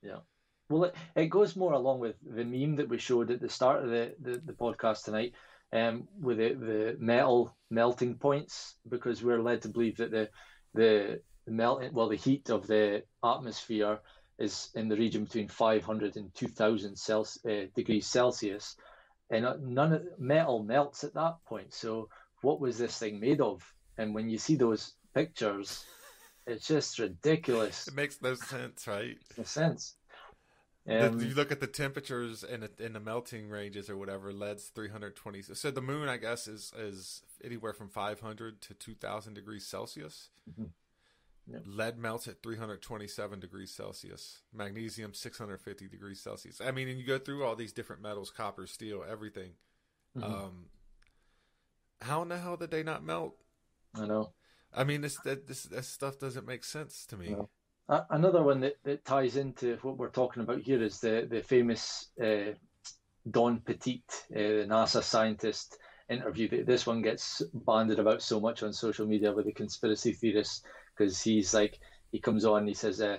Yeah. 0.00 0.20
Well, 0.68 0.84
it, 0.84 0.94
it 1.16 1.26
goes 1.26 1.56
more 1.56 1.72
along 1.72 2.00
with 2.00 2.16
the 2.22 2.44
meme 2.44 2.76
that 2.76 2.88
we 2.88 2.98
showed 2.98 3.30
at 3.30 3.40
the 3.40 3.50
start 3.50 3.82
of 3.82 3.90
the, 3.90 4.14
the, 4.18 4.38
the 4.38 4.52
podcast 4.52 5.04
tonight 5.04 5.34
um, 5.74 6.08
with 6.20 6.38
the, 6.38 6.54
the 6.54 6.96
metal 6.98 7.54
melting 7.68 8.14
points, 8.14 8.76
because 8.88 9.22
we're 9.22 9.42
led 9.42 9.62
to 9.62 9.68
believe 9.68 9.98
that 9.98 10.12
the 10.12 10.30
the 10.74 11.20
melting, 11.46 11.92
well, 11.92 12.08
the 12.08 12.16
heat 12.16 12.48
of 12.48 12.66
the 12.66 13.02
atmosphere 13.22 13.98
is 14.38 14.70
in 14.74 14.88
the 14.88 14.96
region 14.96 15.24
between 15.24 15.48
500 15.48 16.16
and 16.16 16.34
2000 16.34 16.96
Celsius, 16.96 17.44
uh, 17.44 17.66
degrees 17.74 18.06
Celsius, 18.06 18.76
and 19.30 19.44
uh, 19.44 19.56
none 19.60 19.92
of 19.92 20.02
metal 20.18 20.62
melts 20.62 21.04
at 21.04 21.14
that 21.14 21.36
point. 21.46 21.74
So, 21.74 22.08
what 22.42 22.60
was 22.60 22.78
this 22.78 22.98
thing 22.98 23.20
made 23.20 23.40
of? 23.40 23.62
And 23.98 24.14
when 24.14 24.28
you 24.28 24.38
see 24.38 24.56
those 24.56 24.94
pictures, 25.14 25.84
it's 26.46 26.66
just 26.66 26.98
ridiculous. 26.98 27.88
It 27.88 27.94
makes 27.94 28.20
no 28.20 28.34
sense, 28.34 28.86
right? 28.86 29.16
In 29.36 29.42
a 29.42 29.46
sense. 29.46 29.96
The- 30.86 31.26
you 31.26 31.34
look 31.34 31.50
at 31.50 31.60
the 31.60 31.66
temperatures 31.66 32.44
in 32.44 32.60
the, 32.60 32.70
in 32.78 32.92
the 32.92 33.00
melting 33.00 33.48
ranges 33.48 33.88
or 33.88 33.96
whatever. 33.96 34.32
Lead's 34.32 34.68
320. 34.68 35.42
So 35.42 35.70
the 35.70 35.80
moon, 35.80 36.08
I 36.08 36.18
guess, 36.18 36.46
is 36.46 36.72
is 36.76 37.22
anywhere 37.42 37.72
from 37.72 37.88
500 37.88 38.60
to 38.62 38.74
2,000 38.74 39.34
degrees 39.34 39.66
Celsius. 39.66 40.30
Mhm. 40.50 40.70
Yep. 41.46 41.62
Lead 41.66 41.98
melts 41.98 42.26
at 42.28 42.42
327 42.42 43.38
degrees 43.40 43.70
Celsius. 43.70 44.42
Magnesium 44.52 45.12
650 45.14 45.88
degrees 45.88 46.20
Celsius. 46.20 46.60
I 46.60 46.70
mean, 46.70 46.88
and 46.88 46.98
you 46.98 47.04
go 47.04 47.18
through 47.18 47.44
all 47.44 47.54
these 47.56 47.72
different 47.72 48.00
metals: 48.02 48.30
copper, 48.30 48.66
steel, 48.66 49.02
everything. 49.06 49.52
Mhm. 50.16 50.22
Um, 50.22 50.70
how 52.00 52.22
in 52.22 52.28
the 52.28 52.38
hell 52.38 52.56
did 52.56 52.70
they 52.70 52.82
not 52.82 53.02
melt? 53.04 53.36
I 53.94 54.06
know. 54.06 54.32
I 54.72 54.84
mean, 54.84 55.00
this 55.02 55.16
that 55.20 55.46
this, 55.46 55.64
this 55.64 55.88
stuff 55.88 56.18
doesn't 56.18 56.46
make 56.46 56.64
sense 56.64 57.06
to 57.06 57.16
me. 57.16 57.30
No. 57.30 57.48
A- 57.88 58.04
Another 58.10 58.42
one 58.42 58.60
that, 58.60 58.74
that 58.84 59.04
ties 59.04 59.36
into 59.36 59.76
what 59.82 59.96
we're 59.96 60.08
talking 60.08 60.42
about 60.42 60.58
here 60.60 60.82
is 60.82 61.00
the 61.00 61.26
the 61.28 61.40
famous 61.42 62.08
uh, 62.22 62.52
Don 63.30 63.60
Pettit, 63.60 64.02
uh, 64.32 64.38
the 64.38 64.66
NASA 64.68 65.02
scientist 65.02 65.78
interview. 66.08 66.48
Th- 66.48 66.66
This 66.66 66.86
one 66.86 67.02
gets 67.02 67.42
banded 67.54 67.98
about 67.98 68.22
so 68.22 68.40
much 68.40 68.62
on 68.62 68.72
social 68.72 69.06
media 69.06 69.32
with 69.32 69.46
the 69.46 69.52
conspiracy 69.52 70.12
theorists 70.12 70.62
because 70.96 71.20
he's 71.22 71.54
like 71.54 71.78
he 72.12 72.18
comes 72.20 72.44
on 72.44 72.58
and 72.58 72.68
he 72.68 72.74
says, 72.74 73.00
uh, 73.00 73.18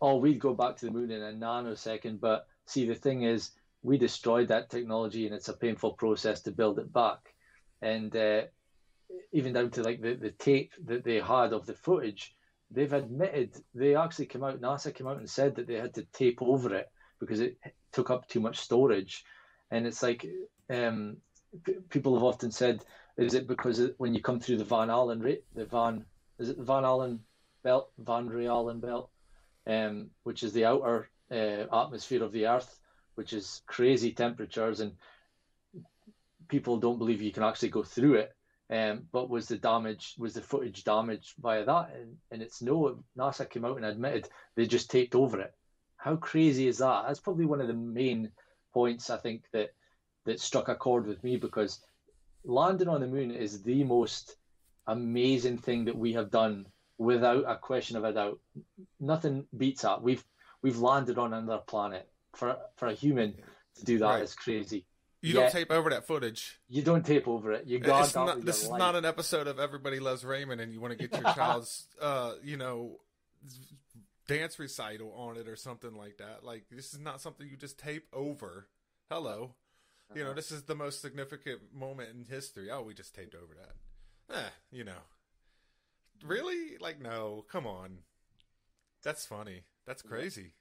"Oh, 0.00 0.16
we'd 0.16 0.40
go 0.40 0.54
back 0.54 0.76
to 0.76 0.86
the 0.86 0.92
moon 0.92 1.10
in 1.10 1.22
a 1.22 1.32
nanosecond, 1.32 2.20
but 2.20 2.42
see 2.66 2.84
the 2.84 2.96
thing 2.96 3.22
is." 3.22 3.50
We 3.82 3.96
destroyed 3.96 4.48
that 4.48 4.70
technology, 4.70 5.24
and 5.26 5.34
it's 5.34 5.48
a 5.48 5.54
painful 5.54 5.92
process 5.92 6.40
to 6.42 6.50
build 6.52 6.80
it 6.80 6.92
back. 6.92 7.18
And 7.80 8.14
uh, 8.16 8.42
even 9.32 9.52
down 9.52 9.70
to 9.70 9.82
like 9.82 10.00
the, 10.00 10.14
the 10.14 10.30
tape 10.38 10.70
that 10.84 11.04
they 11.04 11.20
had 11.20 11.52
of 11.52 11.66
the 11.66 11.74
footage, 11.74 12.32
they've 12.70 12.92
admitted 12.92 13.56
they 13.74 13.94
actually 13.94 14.26
came 14.26 14.44
out 14.44 14.60
nasa 14.60 14.94
came 14.94 15.06
out 15.06 15.18
and 15.18 15.28
said 15.28 15.54
that 15.54 15.66
they 15.66 15.74
had 15.74 15.94
to 15.94 16.04
tape 16.12 16.40
over 16.42 16.74
it 16.74 16.86
because 17.20 17.40
it 17.40 17.56
took 17.92 18.10
up 18.10 18.26
too 18.28 18.40
much 18.40 18.58
storage. 18.58 19.24
And 19.70 19.86
it's 19.86 20.02
like 20.02 20.26
um, 20.70 21.16
p- 21.64 21.76
people 21.88 22.14
have 22.14 22.24
often 22.24 22.50
said 22.50 22.84
is 23.16 23.34
it 23.34 23.46
because 23.46 23.90
when 23.98 24.14
you 24.14 24.20
come 24.22 24.38
through 24.38 24.58
the 24.58 24.64
van 24.64 24.90
allen 24.90 25.20
rate 25.20 25.42
the 25.54 25.64
van 25.64 26.04
is 26.38 26.48
it 26.50 26.56
the 26.56 26.64
van 26.64 26.84
allen 26.84 27.20
belt 27.64 27.90
van 27.98 28.30
Allen 28.46 28.80
belt 28.80 29.10
um, 29.66 30.10
which 30.22 30.42
is 30.42 30.52
the 30.52 30.64
outer 30.64 31.10
uh, 31.30 31.64
atmosphere 31.72 32.22
of 32.22 32.32
the 32.32 32.46
earth 32.46 32.78
which 33.16 33.32
is 33.32 33.62
crazy 33.66 34.12
temperatures 34.12 34.80
and 34.80 34.92
people 36.48 36.78
don't 36.78 36.98
believe 36.98 37.20
you 37.20 37.32
can 37.32 37.42
actually 37.42 37.68
go 37.68 37.82
through 37.82 38.14
it 38.14 38.30
um, 38.70 39.06
but 39.12 39.30
was 39.30 39.48
the 39.48 39.56
damage 39.56 40.14
was 40.18 40.34
the 40.34 40.42
footage 40.42 40.84
damaged 40.84 41.34
via 41.40 41.64
that? 41.64 41.90
And, 41.94 42.16
and 42.30 42.42
it's 42.42 42.60
no. 42.62 43.02
NASA 43.16 43.48
came 43.48 43.64
out 43.64 43.76
and 43.76 43.86
admitted 43.86 44.28
they 44.56 44.66
just 44.66 44.90
taped 44.90 45.14
over 45.14 45.40
it. 45.40 45.52
How 45.96 46.16
crazy 46.16 46.68
is 46.68 46.78
that? 46.78 47.04
That's 47.06 47.20
probably 47.20 47.46
one 47.46 47.60
of 47.60 47.68
the 47.68 47.74
main 47.74 48.30
points 48.74 49.10
I 49.10 49.16
think 49.16 49.44
that 49.52 49.70
that 50.26 50.40
struck 50.40 50.68
a 50.68 50.74
chord 50.74 51.06
with 51.06 51.22
me 51.24 51.36
because 51.36 51.80
landing 52.44 52.88
on 52.88 53.00
the 53.00 53.06
moon 53.06 53.30
is 53.30 53.62
the 53.62 53.84
most 53.84 54.36
amazing 54.86 55.58
thing 55.58 55.86
that 55.86 55.96
we 55.96 56.12
have 56.12 56.30
done 56.30 56.66
without 56.98 57.44
a 57.46 57.56
question 57.56 57.96
of 57.96 58.04
a 58.04 58.12
doubt. 58.12 58.38
Nothing 59.00 59.46
beats 59.56 59.82
that. 59.82 60.02
We've 60.02 60.24
we've 60.62 60.78
landed 60.78 61.18
on 61.18 61.32
another 61.32 61.62
planet. 61.66 62.08
For 62.34 62.56
for 62.76 62.88
a 62.88 62.92
human 62.92 63.34
to 63.76 63.84
do 63.84 63.98
that 63.98 64.04
Right. 64.04 64.22
is 64.22 64.34
crazy. 64.34 64.84
You 65.20 65.34
Yeah. 65.34 65.40
don't 65.42 65.52
tape 65.52 65.70
over 65.72 65.90
that 65.90 66.06
footage. 66.06 66.60
You 66.68 66.82
don't 66.82 67.04
tape 67.04 67.26
over 67.26 67.52
it. 67.52 67.66
You 67.66 67.80
guard 67.80 68.14
not, 68.14 68.44
this 68.44 68.62
is 68.62 68.68
life. 68.68 68.78
not 68.78 68.94
an 68.94 69.04
episode 69.04 69.46
of 69.48 69.58
Everybody 69.58 69.98
Loves 69.98 70.24
Raymond, 70.24 70.60
and 70.60 70.72
you 70.72 70.80
want 70.80 70.96
to 70.96 71.08
get 71.08 71.20
your 71.20 71.32
child's, 71.34 71.88
uh, 72.00 72.34
you 72.42 72.56
know, 72.56 73.00
dance 74.28 74.58
recital 74.58 75.12
on 75.14 75.36
it 75.36 75.48
or 75.48 75.56
something 75.56 75.94
like 75.96 76.18
that. 76.18 76.44
Like 76.44 76.66
this 76.70 76.92
is 76.94 77.00
not 77.00 77.20
something 77.20 77.48
you 77.48 77.56
just 77.56 77.78
tape 77.78 78.06
over. 78.12 78.68
Hello, 79.10 79.54
you 80.14 80.20
Uh-huh. 80.22 80.30
know, 80.30 80.34
this 80.34 80.52
is 80.52 80.64
the 80.64 80.74
most 80.76 81.00
significant 81.00 81.72
moment 81.74 82.10
in 82.10 82.24
history. 82.26 82.70
Oh, 82.70 82.82
we 82.82 82.94
just 82.94 83.14
taped 83.14 83.34
over 83.34 83.54
that. 83.54 84.36
Eh, 84.36 84.48
you 84.70 84.84
know, 84.84 85.00
really? 86.22 86.76
Like, 86.78 87.00
no, 87.00 87.44
come 87.50 87.66
on. 87.66 87.98
That's 89.02 89.24
funny. 89.26 89.62
That's 89.86 90.02
crazy. 90.02 90.52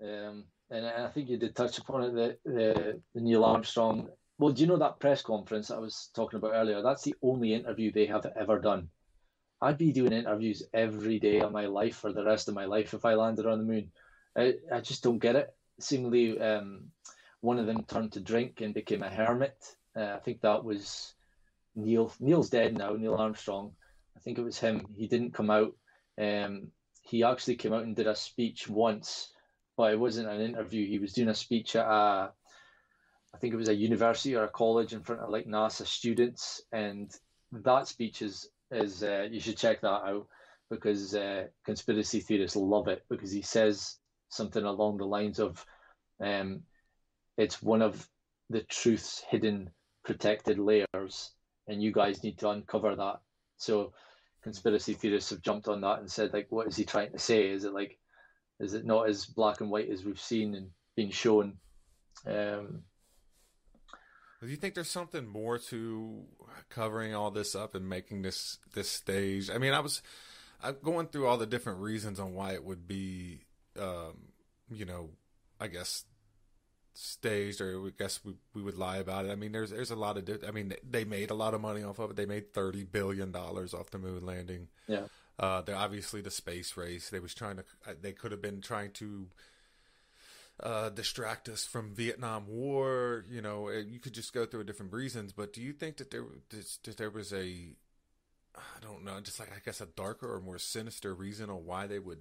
Um, 0.00 0.44
and 0.70 0.86
I 0.86 1.08
think 1.08 1.28
you 1.28 1.36
did 1.36 1.54
touch 1.54 1.78
upon 1.78 2.04
it. 2.04 2.14
The, 2.14 2.38
the 2.44 3.00
the 3.14 3.20
Neil 3.20 3.44
Armstrong. 3.44 4.08
Well, 4.38 4.52
do 4.52 4.60
you 4.60 4.66
know 4.66 4.76
that 4.78 5.00
press 5.00 5.22
conference 5.22 5.70
I 5.70 5.78
was 5.78 6.10
talking 6.14 6.38
about 6.38 6.52
earlier? 6.54 6.82
That's 6.82 7.02
the 7.02 7.14
only 7.22 7.54
interview 7.54 7.90
they 7.90 8.06
have 8.06 8.26
ever 8.36 8.58
done. 8.58 8.90
I'd 9.62 9.78
be 9.78 9.92
doing 9.92 10.12
interviews 10.12 10.62
every 10.74 11.18
day 11.18 11.40
of 11.40 11.52
my 11.52 11.66
life 11.66 11.96
for 11.96 12.12
the 12.12 12.24
rest 12.24 12.48
of 12.48 12.54
my 12.54 12.66
life 12.66 12.92
if 12.92 13.06
I 13.06 13.14
landed 13.14 13.46
on 13.46 13.58
the 13.58 13.64
moon. 13.64 13.90
I, 14.36 14.56
I 14.70 14.80
just 14.80 15.02
don't 15.02 15.18
get 15.18 15.36
it. 15.36 15.54
Seemingly, 15.80 16.38
um, 16.38 16.90
one 17.40 17.58
of 17.58 17.66
them 17.66 17.84
turned 17.84 18.12
to 18.12 18.20
drink 18.20 18.60
and 18.60 18.74
became 18.74 19.02
a 19.02 19.08
hermit. 19.08 19.56
Uh, 19.96 20.12
I 20.14 20.18
think 20.18 20.42
that 20.42 20.64
was 20.64 21.14
Neil. 21.74 22.12
Neil's 22.20 22.50
dead 22.50 22.76
now. 22.76 22.92
Neil 22.92 23.14
Armstrong. 23.14 23.72
I 24.14 24.20
think 24.20 24.36
it 24.36 24.44
was 24.44 24.58
him. 24.58 24.86
He 24.94 25.06
didn't 25.06 25.32
come 25.32 25.50
out. 25.50 25.74
Um, 26.20 26.68
he 27.00 27.22
actually 27.22 27.56
came 27.56 27.72
out 27.72 27.84
and 27.84 27.96
did 27.96 28.06
a 28.06 28.16
speech 28.16 28.68
once 28.68 29.30
but 29.76 29.92
it 29.92 30.00
wasn't 30.00 30.28
an 30.28 30.40
interview. 30.40 30.86
He 30.86 30.98
was 30.98 31.12
doing 31.12 31.28
a 31.28 31.34
speech 31.34 31.76
at 31.76 31.86
a, 31.86 32.32
I 33.34 33.38
think 33.38 33.52
it 33.52 33.58
was 33.58 33.68
a 33.68 33.74
university 33.74 34.34
or 34.34 34.44
a 34.44 34.48
college 34.48 34.92
in 34.92 35.02
front 35.02 35.22
of 35.22 35.30
like 35.30 35.46
NASA 35.46 35.86
students, 35.86 36.62
and 36.72 37.12
that 37.52 37.88
speech 37.88 38.22
is 38.22 38.48
is 38.70 39.02
uh, 39.02 39.28
you 39.30 39.40
should 39.40 39.56
check 39.56 39.80
that 39.82 39.88
out 39.88 40.26
because 40.70 41.14
uh, 41.14 41.44
conspiracy 41.64 42.20
theorists 42.20 42.56
love 42.56 42.88
it 42.88 43.04
because 43.08 43.30
he 43.30 43.42
says 43.42 43.98
something 44.28 44.64
along 44.64 44.98
the 44.98 45.06
lines 45.06 45.38
of, 45.38 45.64
um, 46.20 46.62
it's 47.36 47.62
one 47.62 47.82
of 47.82 48.08
the 48.50 48.62
truth's 48.62 49.22
hidden 49.28 49.70
protected 50.04 50.58
layers, 50.58 51.32
and 51.68 51.82
you 51.82 51.92
guys 51.92 52.22
need 52.22 52.38
to 52.38 52.50
uncover 52.50 52.94
that. 52.96 53.20
So, 53.58 53.92
conspiracy 54.42 54.94
theorists 54.94 55.30
have 55.30 55.42
jumped 55.42 55.68
on 55.68 55.80
that 55.82 55.98
and 55.98 56.10
said, 56.10 56.32
like, 56.32 56.46
what 56.50 56.68
is 56.68 56.76
he 56.76 56.84
trying 56.84 57.12
to 57.12 57.18
say? 57.18 57.48
Is 57.48 57.64
it 57.64 57.72
like, 57.72 57.98
is 58.60 58.74
it 58.74 58.84
not 58.84 59.08
as 59.08 59.26
black 59.26 59.60
and 59.60 59.70
white 59.70 59.90
as 59.90 60.04
we've 60.04 60.20
seen 60.20 60.54
and 60.54 60.70
been 60.96 61.10
shown? 61.10 61.58
Um, 62.26 62.82
do 64.42 64.48
you 64.48 64.56
think 64.56 64.74
there's 64.74 64.90
something 64.90 65.26
more 65.26 65.58
to 65.58 66.24
covering 66.68 67.14
all 67.14 67.30
this 67.30 67.54
up 67.54 67.74
and 67.74 67.88
making 67.88 68.22
this 68.22 68.58
this 68.74 68.88
stage? 68.88 69.50
I 69.50 69.58
mean, 69.58 69.72
I 69.72 69.80
was 69.80 70.02
I'm 70.62 70.76
going 70.82 71.08
through 71.08 71.26
all 71.26 71.38
the 71.38 71.46
different 71.46 71.80
reasons 71.80 72.20
on 72.20 72.34
why 72.34 72.52
it 72.52 72.64
would 72.64 72.86
be, 72.86 73.42
um, 73.78 74.28
you 74.70 74.84
know, 74.84 75.10
I 75.60 75.68
guess 75.68 76.04
staged, 76.94 77.60
or 77.60 77.86
I 77.86 77.90
guess 77.96 78.20
we, 78.24 78.34
we 78.54 78.62
would 78.62 78.76
lie 78.76 78.98
about 78.98 79.26
it. 79.26 79.30
I 79.30 79.36
mean, 79.36 79.52
there's 79.52 79.70
there's 79.70 79.90
a 79.90 79.96
lot 79.96 80.16
of. 80.16 80.44
I 80.46 80.50
mean, 80.50 80.74
they 80.88 81.04
made 81.04 81.30
a 81.30 81.34
lot 81.34 81.54
of 81.54 81.60
money 81.60 81.82
off 81.82 81.98
of 81.98 82.10
it. 82.10 82.16
They 82.16 82.26
made 82.26 82.52
thirty 82.52 82.84
billion 82.84 83.32
dollars 83.32 83.74
off 83.74 83.90
the 83.90 83.98
moon 83.98 84.24
landing. 84.24 84.68
Yeah. 84.86 85.06
Uh, 85.38 85.60
they're 85.60 85.76
obviously 85.76 86.20
the 86.20 86.30
space 86.30 86.76
race. 86.76 87.10
They 87.10 87.20
was 87.20 87.34
trying 87.34 87.56
to. 87.56 87.64
They 88.00 88.12
could 88.12 88.32
have 88.32 88.40
been 88.40 88.60
trying 88.60 88.92
to 88.92 89.28
uh, 90.62 90.88
distract 90.90 91.48
us 91.48 91.64
from 91.64 91.94
Vietnam 91.94 92.46
War. 92.48 93.24
You 93.28 93.42
know, 93.42 93.68
you 93.68 93.98
could 93.98 94.14
just 94.14 94.32
go 94.32 94.46
through 94.46 94.64
different 94.64 94.92
reasons. 94.92 95.32
But 95.32 95.52
do 95.52 95.60
you 95.60 95.72
think 95.72 95.98
that 95.98 96.10
there 96.10 96.24
that 96.50 96.96
there 96.96 97.10
was 97.10 97.32
a, 97.32 97.74
I 98.56 98.80
don't 98.80 99.04
know, 99.04 99.20
just 99.20 99.38
like 99.38 99.52
I 99.52 99.60
guess 99.64 99.80
a 99.80 99.86
darker 99.86 100.32
or 100.32 100.40
more 100.40 100.58
sinister 100.58 101.14
reason 101.14 101.50
on 101.50 101.66
why 101.66 101.86
they 101.86 101.98
would, 101.98 102.20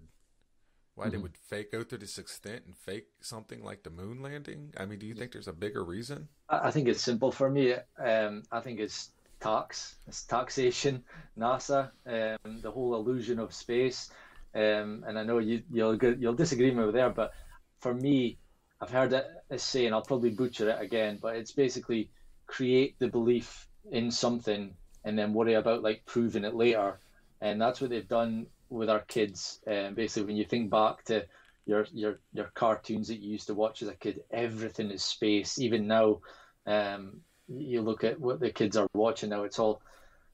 why 0.96 1.06
mm-hmm. 1.06 1.12
they 1.12 1.18
would 1.18 1.38
fake 1.38 1.72
go 1.72 1.86
through 1.86 2.00
this 2.00 2.18
extent 2.18 2.64
and 2.66 2.76
fake 2.76 3.08
something 3.22 3.64
like 3.64 3.84
the 3.84 3.90
moon 3.90 4.22
landing? 4.22 4.74
I 4.78 4.86
mean, 4.86 5.00
do 5.00 5.06
you 5.06 5.16
think 5.16 5.32
there's 5.32 5.48
a 5.48 5.54
bigger 5.54 5.86
reason? 5.86 6.28
I 6.50 6.72
think 6.72 6.90
it's 6.90 7.02
simple 7.02 7.32
for 7.32 7.50
me. 7.50 7.76
Um, 7.98 8.44
I 8.52 8.60
think 8.60 8.82
it's 8.82 9.12
tax, 9.40 9.96
it's 10.08 10.24
taxation, 10.24 11.04
NASA, 11.38 11.92
um, 12.06 12.62
the 12.62 12.72
whole 12.72 12.96
illusion 12.96 13.40
of 13.40 13.54
space. 13.54 14.10
Um, 14.54 15.04
and 15.08 15.20
I 15.20 15.24
know 15.24 15.40
you, 15.40 15.64
you'll 15.72 15.96
you'll 15.96 16.34
disagree 16.34 16.72
with 16.72 16.86
me 16.86 16.92
there, 16.92 17.10
but 17.10 17.34
for 17.80 17.94
me, 17.94 18.38
I've 18.82 18.92
heard 18.92 19.14
it 19.14 19.26
as 19.50 19.64
saying, 19.64 19.94
I'll 19.94 20.02
probably 20.02 20.32
butcher 20.32 20.70
it 20.70 20.82
again, 20.82 21.20
but 21.22 21.36
it's 21.36 21.52
basically 21.52 22.10
create 22.48 22.96
the 23.00 23.08
belief 23.08 23.68
in 23.92 24.12
something 24.12 24.76
and 25.04 25.18
then 25.18 25.34
worry 25.34 25.54
about 25.54 25.84
like 25.84 26.06
proving 26.06 26.44
it 26.44 26.56
later. 26.56 27.00
And 27.42 27.62
that's 27.62 27.80
what 27.80 27.90
they've 27.90 28.08
done 28.08 28.48
with 28.70 28.90
our 28.90 29.02
kids. 29.02 29.60
And 29.68 29.88
um, 29.88 29.94
basically, 29.94 30.28
when 30.28 30.38
you 30.38 30.46
think 30.46 30.70
back 30.70 31.04
to 31.06 31.26
your 31.66 31.86
your 31.94 32.20
your 32.34 32.52
cartoons 32.54 33.08
that 33.08 33.20
you 33.20 33.32
used 33.32 33.48
to 33.48 33.54
watch 33.54 33.82
as 33.82 33.90
a 33.90 33.96
kid, 33.96 34.22
everything 34.32 34.92
is 34.92 35.04
space. 35.04 35.60
Even 35.60 35.88
now, 35.88 36.22
um, 36.66 37.22
you 37.48 37.82
look 37.82 38.04
at 38.04 38.20
what 38.20 38.40
the 38.40 38.52
kids 38.52 38.78
are 38.78 38.88
watching 38.94 39.30
now; 39.30 39.44
it's 39.44 39.60
all 39.60 39.82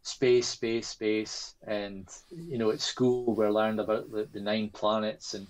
space, 0.02 0.48
space, 0.48 0.88
space. 0.88 1.56
And 1.66 2.08
you 2.30 2.58
know, 2.58 2.72
at 2.72 2.82
school, 2.82 3.34
we're 3.34 3.52
learned 3.52 3.80
about 3.80 4.12
the, 4.12 4.28
the 4.32 4.42
nine 4.42 4.70
planets 4.70 5.34
and 5.34 5.48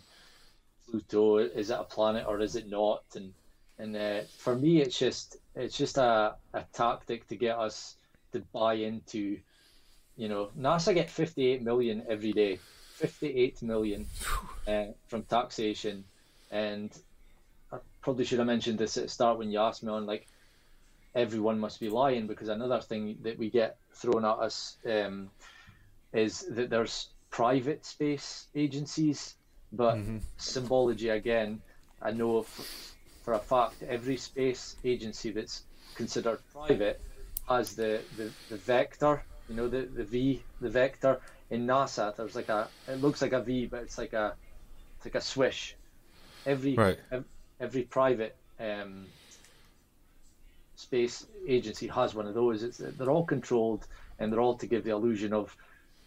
Pluto 0.91 1.37
is 1.37 1.69
it 1.69 1.79
a 1.79 1.83
planet 1.83 2.25
or 2.27 2.39
is 2.41 2.55
it 2.55 2.69
not? 2.69 3.03
And 3.15 3.33
and 3.79 3.95
uh, 3.95 4.21
for 4.37 4.55
me, 4.55 4.81
it's 4.81 4.97
just 4.97 5.37
it's 5.55 5.77
just 5.77 5.97
a, 5.97 6.35
a 6.53 6.63
tactic 6.73 7.27
to 7.29 7.35
get 7.35 7.57
us 7.57 7.95
to 8.33 8.39
buy 8.53 8.75
into, 8.75 9.39
you 10.15 10.29
know, 10.29 10.49
NASA 10.57 10.93
get 10.93 11.09
58 11.09 11.63
million 11.63 12.03
every 12.09 12.31
day, 12.31 12.59
58 12.93 13.63
million 13.63 14.05
uh, 14.67 14.85
from 15.07 15.23
taxation, 15.23 16.03
and 16.51 16.91
I 17.71 17.77
probably 18.01 18.25
should 18.25 18.39
have 18.39 18.47
mentioned 18.47 18.77
this 18.77 18.97
at 18.97 19.03
the 19.03 19.09
start 19.09 19.37
when 19.37 19.49
you 19.49 19.59
asked 19.59 19.83
me 19.83 19.91
on 19.91 20.05
like 20.05 20.27
everyone 21.15 21.59
must 21.59 21.79
be 21.79 21.89
lying 21.89 22.27
because 22.27 22.49
another 22.49 22.79
thing 22.81 23.17
that 23.23 23.37
we 23.37 23.49
get 23.49 23.77
thrown 23.93 24.25
at 24.25 24.37
us 24.39 24.77
um, 24.85 25.29
is 26.13 26.45
that 26.49 26.69
there's 26.69 27.09
private 27.29 27.85
space 27.85 28.47
agencies 28.55 29.35
but 29.71 29.95
mm-hmm. 29.95 30.17
symbology 30.37 31.09
again, 31.09 31.61
I 32.01 32.11
know 32.11 32.43
for, 32.43 32.63
for 33.23 33.33
a 33.33 33.39
fact 33.39 33.83
every 33.83 34.17
space 34.17 34.75
agency 34.83 35.31
that's 35.31 35.63
considered 35.95 36.39
private 36.53 36.99
has 37.47 37.75
the, 37.75 38.01
the, 38.17 38.31
the 38.49 38.57
vector, 38.57 39.23
you 39.49 39.55
know, 39.55 39.67
the, 39.67 39.81
the 39.81 40.03
V, 40.03 40.43
the 40.59 40.69
vector. 40.69 41.19
In 41.49 41.67
NASA, 41.67 42.15
there's 42.15 42.35
like 42.35 42.49
a, 42.49 42.67
it 42.87 43.01
looks 43.01 43.21
like 43.21 43.33
a 43.33 43.41
V, 43.41 43.65
but 43.65 43.81
it's 43.81 43.97
like 43.97 44.13
a, 44.13 44.35
it's 44.97 45.05
like 45.05 45.15
a 45.15 45.21
swish. 45.21 45.75
Every, 46.45 46.75
right. 46.75 46.97
every, 47.11 47.25
every 47.59 47.83
private 47.83 48.35
um, 48.59 49.05
space 50.81 51.25
agency 51.47 51.87
has 51.87 52.15
one 52.15 52.27
of 52.27 52.33
those. 52.33 52.63
It's, 52.63 52.77
they're 52.77 53.09
all 53.09 53.25
controlled 53.25 53.85
and 54.19 54.31
they're 54.31 54.39
all 54.41 54.55
to 54.55 54.67
give 54.67 54.83
the 54.83 54.91
illusion 54.91 55.33
of, 55.33 55.55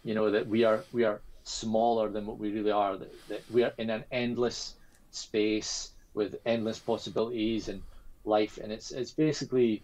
you 0.03 0.13
know, 0.13 0.29
that 0.31 0.47
we 0.47 0.63
are 0.63 0.83
we 0.91 1.03
are 1.03 1.21
smaller 1.43 2.09
than 2.09 2.25
what 2.25 2.37
we 2.37 2.51
really 2.51 2.71
are. 2.71 2.97
That, 2.97 3.27
that 3.29 3.41
we 3.51 3.63
are 3.63 3.73
in 3.77 3.89
an 3.89 4.03
endless 4.11 4.75
space 5.11 5.91
with 6.13 6.35
endless 6.45 6.79
possibilities 6.79 7.69
and 7.69 7.81
life, 8.25 8.59
and 8.61 8.71
it's 8.71 8.91
it's 8.91 9.11
basically 9.11 9.81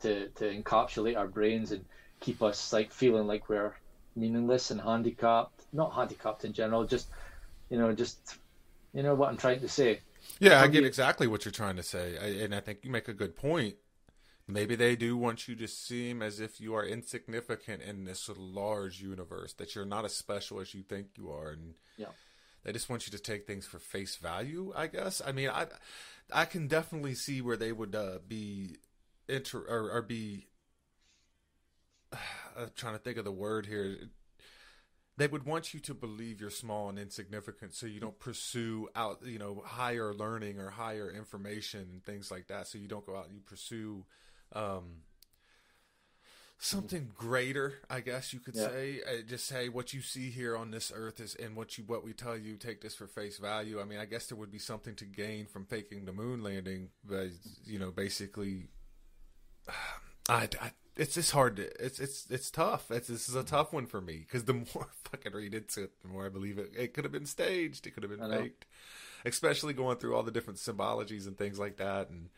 to 0.00 0.28
to 0.28 0.44
encapsulate 0.44 1.16
our 1.16 1.28
brains 1.28 1.72
and 1.72 1.84
keep 2.20 2.42
us 2.42 2.72
like 2.72 2.90
feeling 2.90 3.26
like 3.26 3.48
we're 3.48 3.74
meaningless 4.16 4.70
and 4.70 4.80
handicapped. 4.80 5.64
Not 5.72 5.92
handicapped 5.92 6.44
in 6.44 6.52
general, 6.52 6.84
just 6.84 7.08
you 7.70 7.78
know, 7.78 7.92
just 7.92 8.36
you 8.94 9.02
know 9.02 9.14
what 9.14 9.28
I'm 9.28 9.36
trying 9.36 9.60
to 9.60 9.68
say. 9.68 10.00
Yeah, 10.38 10.60
I 10.60 10.68
get 10.68 10.84
exactly 10.84 11.26
what 11.26 11.44
you're 11.44 11.52
trying 11.52 11.76
to 11.76 11.82
say, 11.82 12.16
I, 12.18 12.44
and 12.44 12.54
I 12.54 12.60
think 12.60 12.80
you 12.82 12.90
make 12.90 13.08
a 13.08 13.14
good 13.14 13.36
point. 13.36 13.76
Maybe 14.48 14.74
they 14.74 14.96
do 14.96 15.16
want 15.16 15.46
you 15.46 15.54
to 15.56 15.68
seem 15.68 16.20
as 16.20 16.40
if 16.40 16.60
you 16.60 16.74
are 16.74 16.84
insignificant 16.84 17.82
in 17.82 18.04
this 18.04 18.28
large 18.36 19.00
universe, 19.00 19.52
that 19.54 19.74
you're 19.74 19.86
not 19.86 20.04
as 20.04 20.14
special 20.14 20.60
as 20.60 20.74
you 20.74 20.82
think 20.82 21.08
you 21.16 21.30
are, 21.30 21.50
and 21.50 21.74
yeah. 21.96 22.08
they 22.64 22.72
just 22.72 22.90
want 22.90 23.06
you 23.06 23.12
to 23.12 23.22
take 23.22 23.46
things 23.46 23.66
for 23.66 23.78
face 23.78 24.16
value. 24.16 24.72
I 24.74 24.88
guess. 24.88 25.22
I 25.24 25.32
mean, 25.32 25.48
I 25.48 25.66
I 26.32 26.44
can 26.44 26.66
definitely 26.66 27.14
see 27.14 27.40
where 27.40 27.56
they 27.56 27.72
would 27.72 27.94
uh, 27.94 28.18
be 28.26 28.76
inter 29.28 29.60
or, 29.60 29.90
or 29.90 30.02
be. 30.02 30.48
I'm 32.58 32.70
trying 32.76 32.94
to 32.94 32.98
think 32.98 33.16
of 33.16 33.24
the 33.24 33.32
word 33.32 33.66
here. 33.66 33.96
They 35.18 35.26
would 35.26 35.44
want 35.44 35.74
you 35.74 35.80
to 35.80 35.94
believe 35.94 36.40
you're 36.40 36.50
small 36.50 36.88
and 36.88 36.98
insignificant, 36.98 37.74
so 37.74 37.86
you 37.86 38.00
don't 38.00 38.18
pursue 38.18 38.88
out, 38.96 39.20
you 39.24 39.38
know, 39.38 39.62
higher 39.64 40.14
learning 40.14 40.58
or 40.58 40.70
higher 40.70 41.10
information 41.10 41.80
and 41.92 42.04
things 42.04 42.30
like 42.30 42.46
that. 42.46 42.66
So 42.66 42.78
you 42.78 42.88
don't 42.88 43.04
go 43.04 43.16
out 43.16 43.26
and 43.26 43.34
you 43.34 43.42
pursue 43.42 44.06
um, 44.54 45.02
something 46.62 47.10
greater, 47.14 47.74
I 47.90 48.00
guess 48.00 48.32
you 48.32 48.40
could 48.40 48.54
yeah. 48.54 48.68
say. 48.68 49.00
Uh, 49.06 49.22
just 49.26 49.46
say 49.46 49.68
what 49.68 49.92
you 49.92 50.00
see 50.00 50.30
here 50.30 50.56
on 50.56 50.70
this 50.70 50.92
earth 50.94 51.20
is, 51.20 51.34
and 51.34 51.56
what 51.56 51.76
you 51.76 51.84
what 51.84 52.04
we 52.04 52.12
tell 52.12 52.36
you, 52.36 52.56
take 52.56 52.80
this 52.80 52.94
for 52.94 53.06
face 53.06 53.38
value. 53.38 53.80
I 53.80 53.84
mean, 53.84 53.98
I 53.98 54.06
guess 54.06 54.28
there 54.28 54.38
would 54.38 54.52
be 54.52 54.58
something 54.58 54.94
to 54.96 55.04
gain 55.04 55.46
from 55.46 55.66
faking 55.66 56.04
the 56.04 56.12
moon 56.12 56.42
landing, 56.42 56.90
but 57.04 57.28
you 57.64 57.78
know, 57.78 57.90
basically, 57.90 58.68
I, 60.28 60.48
I 60.60 60.70
it's 60.96 61.14
just 61.14 61.32
hard 61.32 61.56
to 61.56 61.84
it's 61.84 61.98
it's 61.98 62.26
it's 62.30 62.50
tough. 62.50 62.90
It's 62.90 63.08
this 63.08 63.28
is 63.28 63.34
a 63.34 63.44
tough 63.44 63.72
one 63.72 63.86
for 63.86 64.00
me 64.00 64.18
because 64.26 64.44
the 64.44 64.52
more 64.74 64.88
I 64.88 65.08
fucking 65.10 65.32
read 65.32 65.54
into 65.54 65.84
it, 65.84 66.02
the 66.02 66.08
more 66.08 66.26
I 66.26 66.28
believe 66.28 66.58
it. 66.58 66.72
It 66.76 66.94
could 66.94 67.04
have 67.04 67.12
been 67.12 67.26
staged. 67.26 67.86
It 67.86 67.92
could 67.92 68.02
have 68.02 68.16
been 68.16 68.30
faked. 68.30 68.66
Especially 69.24 69.72
going 69.72 69.98
through 69.98 70.16
all 70.16 70.24
the 70.24 70.32
different 70.32 70.58
symbologies 70.58 71.28
and 71.28 71.38
things 71.38 71.56
like 71.58 71.76
that, 71.76 72.10
and 72.10 72.28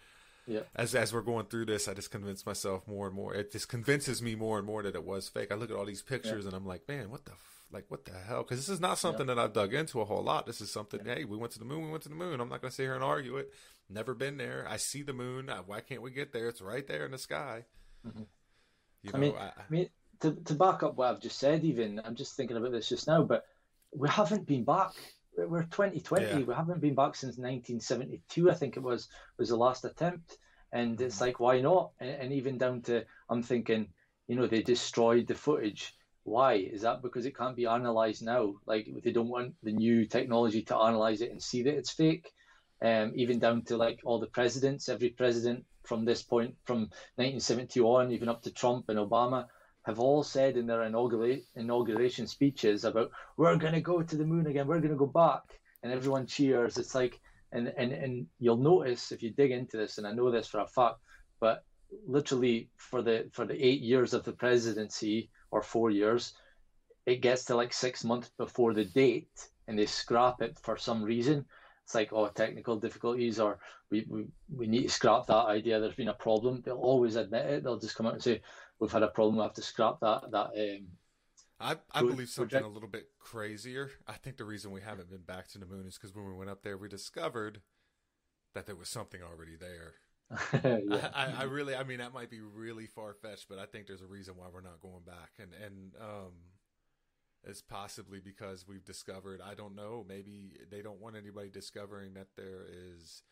yeah. 0.46 0.60
As 0.74 0.94
as 0.94 1.12
we're 1.12 1.22
going 1.22 1.46
through 1.46 1.66
this, 1.66 1.88
I 1.88 1.94
just 1.94 2.10
convince 2.10 2.44
myself 2.44 2.86
more 2.86 3.06
and 3.06 3.16
more. 3.16 3.34
It 3.34 3.52
just 3.52 3.68
convinces 3.68 4.20
me 4.20 4.34
more 4.34 4.58
and 4.58 4.66
more 4.66 4.82
that 4.82 4.94
it 4.94 5.04
was 5.04 5.28
fake. 5.28 5.50
I 5.50 5.54
look 5.54 5.70
at 5.70 5.76
all 5.76 5.86
these 5.86 6.02
pictures 6.02 6.44
yeah. 6.44 6.48
and 6.48 6.54
I'm 6.54 6.66
like, 6.66 6.86
man, 6.88 7.10
what 7.10 7.24
the 7.24 7.32
f- 7.32 7.64
like 7.72 7.86
what 7.88 8.04
the 8.04 8.12
hell? 8.12 8.42
Because 8.42 8.58
this 8.58 8.68
is 8.68 8.80
not 8.80 8.98
something 8.98 9.26
yeah. 9.26 9.34
that 9.34 9.40
I've 9.40 9.52
dug 9.52 9.72
into 9.72 10.00
a 10.00 10.04
whole 10.04 10.22
lot. 10.22 10.46
This 10.46 10.60
is 10.60 10.70
something. 10.70 11.00
Hey, 11.04 11.24
we 11.24 11.36
went 11.36 11.52
to 11.52 11.58
the 11.58 11.64
moon. 11.64 11.84
We 11.86 11.90
went 11.90 12.02
to 12.02 12.08
the 12.10 12.14
moon. 12.14 12.40
I'm 12.40 12.48
not 12.48 12.60
going 12.60 12.70
to 12.70 12.74
sit 12.74 12.82
here 12.82 12.94
and 12.94 13.04
argue 13.04 13.36
it. 13.36 13.52
Never 13.88 14.14
been 14.14 14.36
there. 14.36 14.66
I 14.68 14.76
see 14.76 15.02
the 15.02 15.12
moon. 15.12 15.50
Why 15.66 15.80
can't 15.80 16.02
we 16.02 16.10
get 16.10 16.32
there? 16.32 16.48
It's 16.48 16.60
right 16.60 16.86
there 16.86 17.04
in 17.04 17.10
the 17.10 17.18
sky. 17.18 17.64
Mm-hmm. 18.06 18.22
You 19.04 19.12
know, 19.12 19.18
I 19.18 19.20
mean, 19.20 19.34
I, 19.38 19.44
I 19.44 19.62
mean, 19.68 19.88
to 20.20 20.32
to 20.32 20.54
back 20.54 20.82
up 20.82 20.96
what 20.96 21.10
I've 21.10 21.20
just 21.20 21.38
said, 21.38 21.64
even 21.64 22.00
I'm 22.04 22.14
just 22.14 22.36
thinking 22.36 22.56
about 22.56 22.72
this 22.72 22.88
just 22.88 23.06
now, 23.06 23.22
but 23.22 23.44
we 23.94 24.08
haven't 24.08 24.46
been 24.46 24.64
back. 24.64 24.92
We're 25.36 25.64
2020 25.64 26.24
yeah. 26.24 26.38
we 26.38 26.54
haven't 26.54 26.80
been 26.80 26.94
back 26.94 27.16
since 27.16 27.38
1972 27.38 28.52
i 28.52 28.54
think 28.54 28.76
it 28.76 28.82
was 28.84 29.08
was 29.36 29.48
the 29.48 29.56
last 29.56 29.84
attempt. 29.84 30.38
And 30.72 31.00
it's 31.00 31.16
mm-hmm. 31.16 31.24
like 31.24 31.40
why 31.40 31.60
not? 31.60 31.90
And, 32.00 32.10
and, 32.10 32.32
even 32.32 32.58
down 32.58 32.82
to 32.82 33.04
i'm 33.28 33.42
thinking 33.42 33.88
you 34.28 34.36
know 34.36 34.46
they 34.46 34.62
destroyed 34.62 35.26
the 35.26 35.34
footage. 35.34 35.94
Why? 36.22 36.54
Is 36.54 36.82
that 36.82 37.02
because 37.02 37.26
it 37.26 37.36
can't 37.36 37.56
be 37.56 37.66
analyzed 37.66 38.24
now? 38.24 38.54
Like 38.64 38.88
they 39.02 39.12
don't 39.12 39.28
want 39.28 39.54
the 39.62 39.72
new 39.72 40.06
technology 40.06 40.62
to 40.62 40.76
analyze 40.76 41.20
it 41.20 41.30
and 41.30 41.42
see 41.42 41.62
that 41.64 41.76
it's 41.76 41.90
fake 41.90 42.32
um, 42.82 43.12
even 43.14 43.38
down 43.38 43.62
to 43.62 43.76
like 43.76 44.00
all 44.04 44.18
the 44.18 44.26
presidents 44.26 44.88
every 44.88 45.10
president 45.10 45.64
from 45.84 46.04
this 46.04 46.22
point 46.22 46.54
from 46.64 46.80
1970 47.16 47.80
on 47.80 48.10
even 48.10 48.28
up 48.28 48.42
to 48.42 48.50
trump 48.50 48.88
and 48.88 48.98
obama 48.98 49.46
have 49.84 50.00
all 50.00 50.22
said 50.22 50.56
in 50.56 50.66
their 50.66 50.82
inauguration 50.82 52.26
speeches 52.26 52.84
about 52.84 53.10
we're 53.36 53.56
going 53.56 53.74
to 53.74 53.80
go 53.80 54.02
to 54.02 54.16
the 54.16 54.24
moon 54.24 54.46
again 54.46 54.66
we're 54.66 54.80
going 54.80 54.90
to 54.90 54.96
go 54.96 55.06
back 55.06 55.42
and 55.84 55.92
everyone 55.92 56.26
cheers. 56.26 56.78
It's 56.78 56.94
like, 56.94 57.20
and 57.52 57.72
and 57.76 57.92
and 57.92 58.26
you'll 58.40 58.56
notice 58.56 59.12
if 59.12 59.22
you 59.22 59.30
dig 59.30 59.52
into 59.52 59.76
this, 59.76 59.98
and 59.98 60.06
I 60.06 60.12
know 60.12 60.30
this 60.30 60.48
for 60.48 60.60
a 60.60 60.66
fact, 60.66 60.96
but 61.40 61.62
literally 62.08 62.68
for 62.76 63.02
the 63.02 63.28
for 63.30 63.44
the 63.44 63.62
eight 63.64 63.80
years 63.80 64.14
of 64.14 64.24
the 64.24 64.32
presidency 64.32 65.30
or 65.52 65.62
four 65.62 65.90
years, 65.90 66.32
it 67.06 67.20
gets 67.20 67.44
to 67.44 67.54
like 67.54 67.72
six 67.72 68.02
months 68.02 68.30
before 68.38 68.72
the 68.72 68.86
date, 68.86 69.48
and 69.68 69.78
they 69.78 69.86
scrap 69.86 70.40
it 70.40 70.58
for 70.62 70.76
some 70.76 71.04
reason. 71.04 71.44
It's 71.84 71.94
like 71.94 72.12
oh 72.12 72.28
technical 72.28 72.76
difficulties, 72.76 73.38
or 73.38 73.58
we 73.90 74.06
we, 74.08 74.26
we 74.54 74.66
need 74.66 74.84
to 74.84 74.88
scrap 74.88 75.26
that 75.26 75.46
idea. 75.46 75.80
There's 75.80 75.94
been 75.94 76.08
a 76.08 76.14
problem. 76.14 76.62
They'll 76.64 76.76
always 76.76 77.16
admit 77.16 77.46
it. 77.46 77.64
They'll 77.64 77.78
just 77.78 77.96
come 77.96 78.06
out 78.06 78.14
and 78.14 78.22
say 78.22 78.40
we've 78.78 78.92
had 78.92 79.02
a 79.02 79.08
problem. 79.08 79.36
We 79.36 79.42
have 79.42 79.54
to 79.54 79.62
scrap 79.62 80.00
that 80.00 80.30
that 80.30 80.46
um, 80.46 80.86
I, 81.60 81.76
I 81.92 82.00
believe 82.00 82.28
something 82.28 82.62
a 82.62 82.68
little 82.68 82.88
bit 82.88 83.08
crazier. 83.18 83.90
I 84.06 84.14
think 84.14 84.36
the 84.36 84.44
reason 84.44 84.70
we 84.70 84.80
haven't 84.80 85.10
been 85.10 85.22
back 85.22 85.48
to 85.48 85.58
the 85.58 85.66
moon 85.66 85.86
is 85.86 85.96
because 85.96 86.14
when 86.14 86.26
we 86.26 86.34
went 86.34 86.50
up 86.50 86.62
there, 86.62 86.76
we 86.76 86.88
discovered 86.88 87.60
that 88.54 88.66
there 88.66 88.76
was 88.76 88.88
something 88.88 89.20
already 89.22 89.56
there. 89.56 89.94
yeah. 90.88 91.08
I, 91.14 91.42
I, 91.42 91.42
really, 91.44 91.74
I 91.74 91.84
mean, 91.84 91.98
that 91.98 92.14
might 92.14 92.30
be 92.30 92.40
really 92.40 92.86
far 92.86 93.14
fetched, 93.14 93.46
but 93.48 93.58
I 93.58 93.66
think 93.66 93.86
there's 93.86 94.00
a 94.00 94.06
reason 94.06 94.34
why 94.36 94.46
we're 94.52 94.62
not 94.62 94.80
going 94.80 95.04
back, 95.06 95.32
and 95.38 95.52
and 95.64 95.92
um, 96.00 96.32
it's 97.46 97.62
possibly 97.62 98.20
because 98.20 98.66
we've 98.66 98.84
discovered. 98.84 99.40
I 99.44 99.54
don't 99.54 99.76
know. 99.76 100.04
Maybe 100.08 100.52
they 100.70 100.82
don't 100.82 101.00
want 101.00 101.16
anybody 101.16 101.50
discovering 101.50 102.14
that 102.14 102.28
there 102.36 102.66
is 102.70 103.22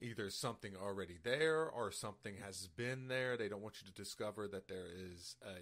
either 0.00 0.30
something 0.30 0.72
already 0.76 1.18
there 1.22 1.64
or 1.64 1.90
something 1.90 2.36
has 2.44 2.66
been 2.66 3.08
there. 3.08 3.36
They 3.36 3.48
don't 3.48 3.62
want 3.62 3.76
you 3.80 3.88
to 3.88 3.94
discover 3.94 4.48
that 4.48 4.68
there 4.68 4.88
is 4.94 5.36
a 5.44 5.60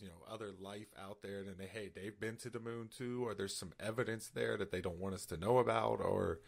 you 0.00 0.08
know 0.08 0.32
other 0.32 0.50
life 0.60 0.88
out 1.00 1.22
there 1.22 1.40
and 1.40 1.56
they 1.58 1.66
hey 1.66 1.90
they've 1.94 2.18
been 2.20 2.36
to 2.36 2.50
the 2.50 2.60
moon 2.60 2.88
too 2.94 3.24
or 3.26 3.34
there's 3.34 3.56
some 3.56 3.72
evidence 3.80 4.28
there 4.34 4.56
that 4.56 4.70
they 4.70 4.80
don't 4.80 4.98
want 4.98 5.14
us 5.14 5.24
to 5.24 5.36
know 5.36 5.58
about 5.58 6.00
or 6.00 6.40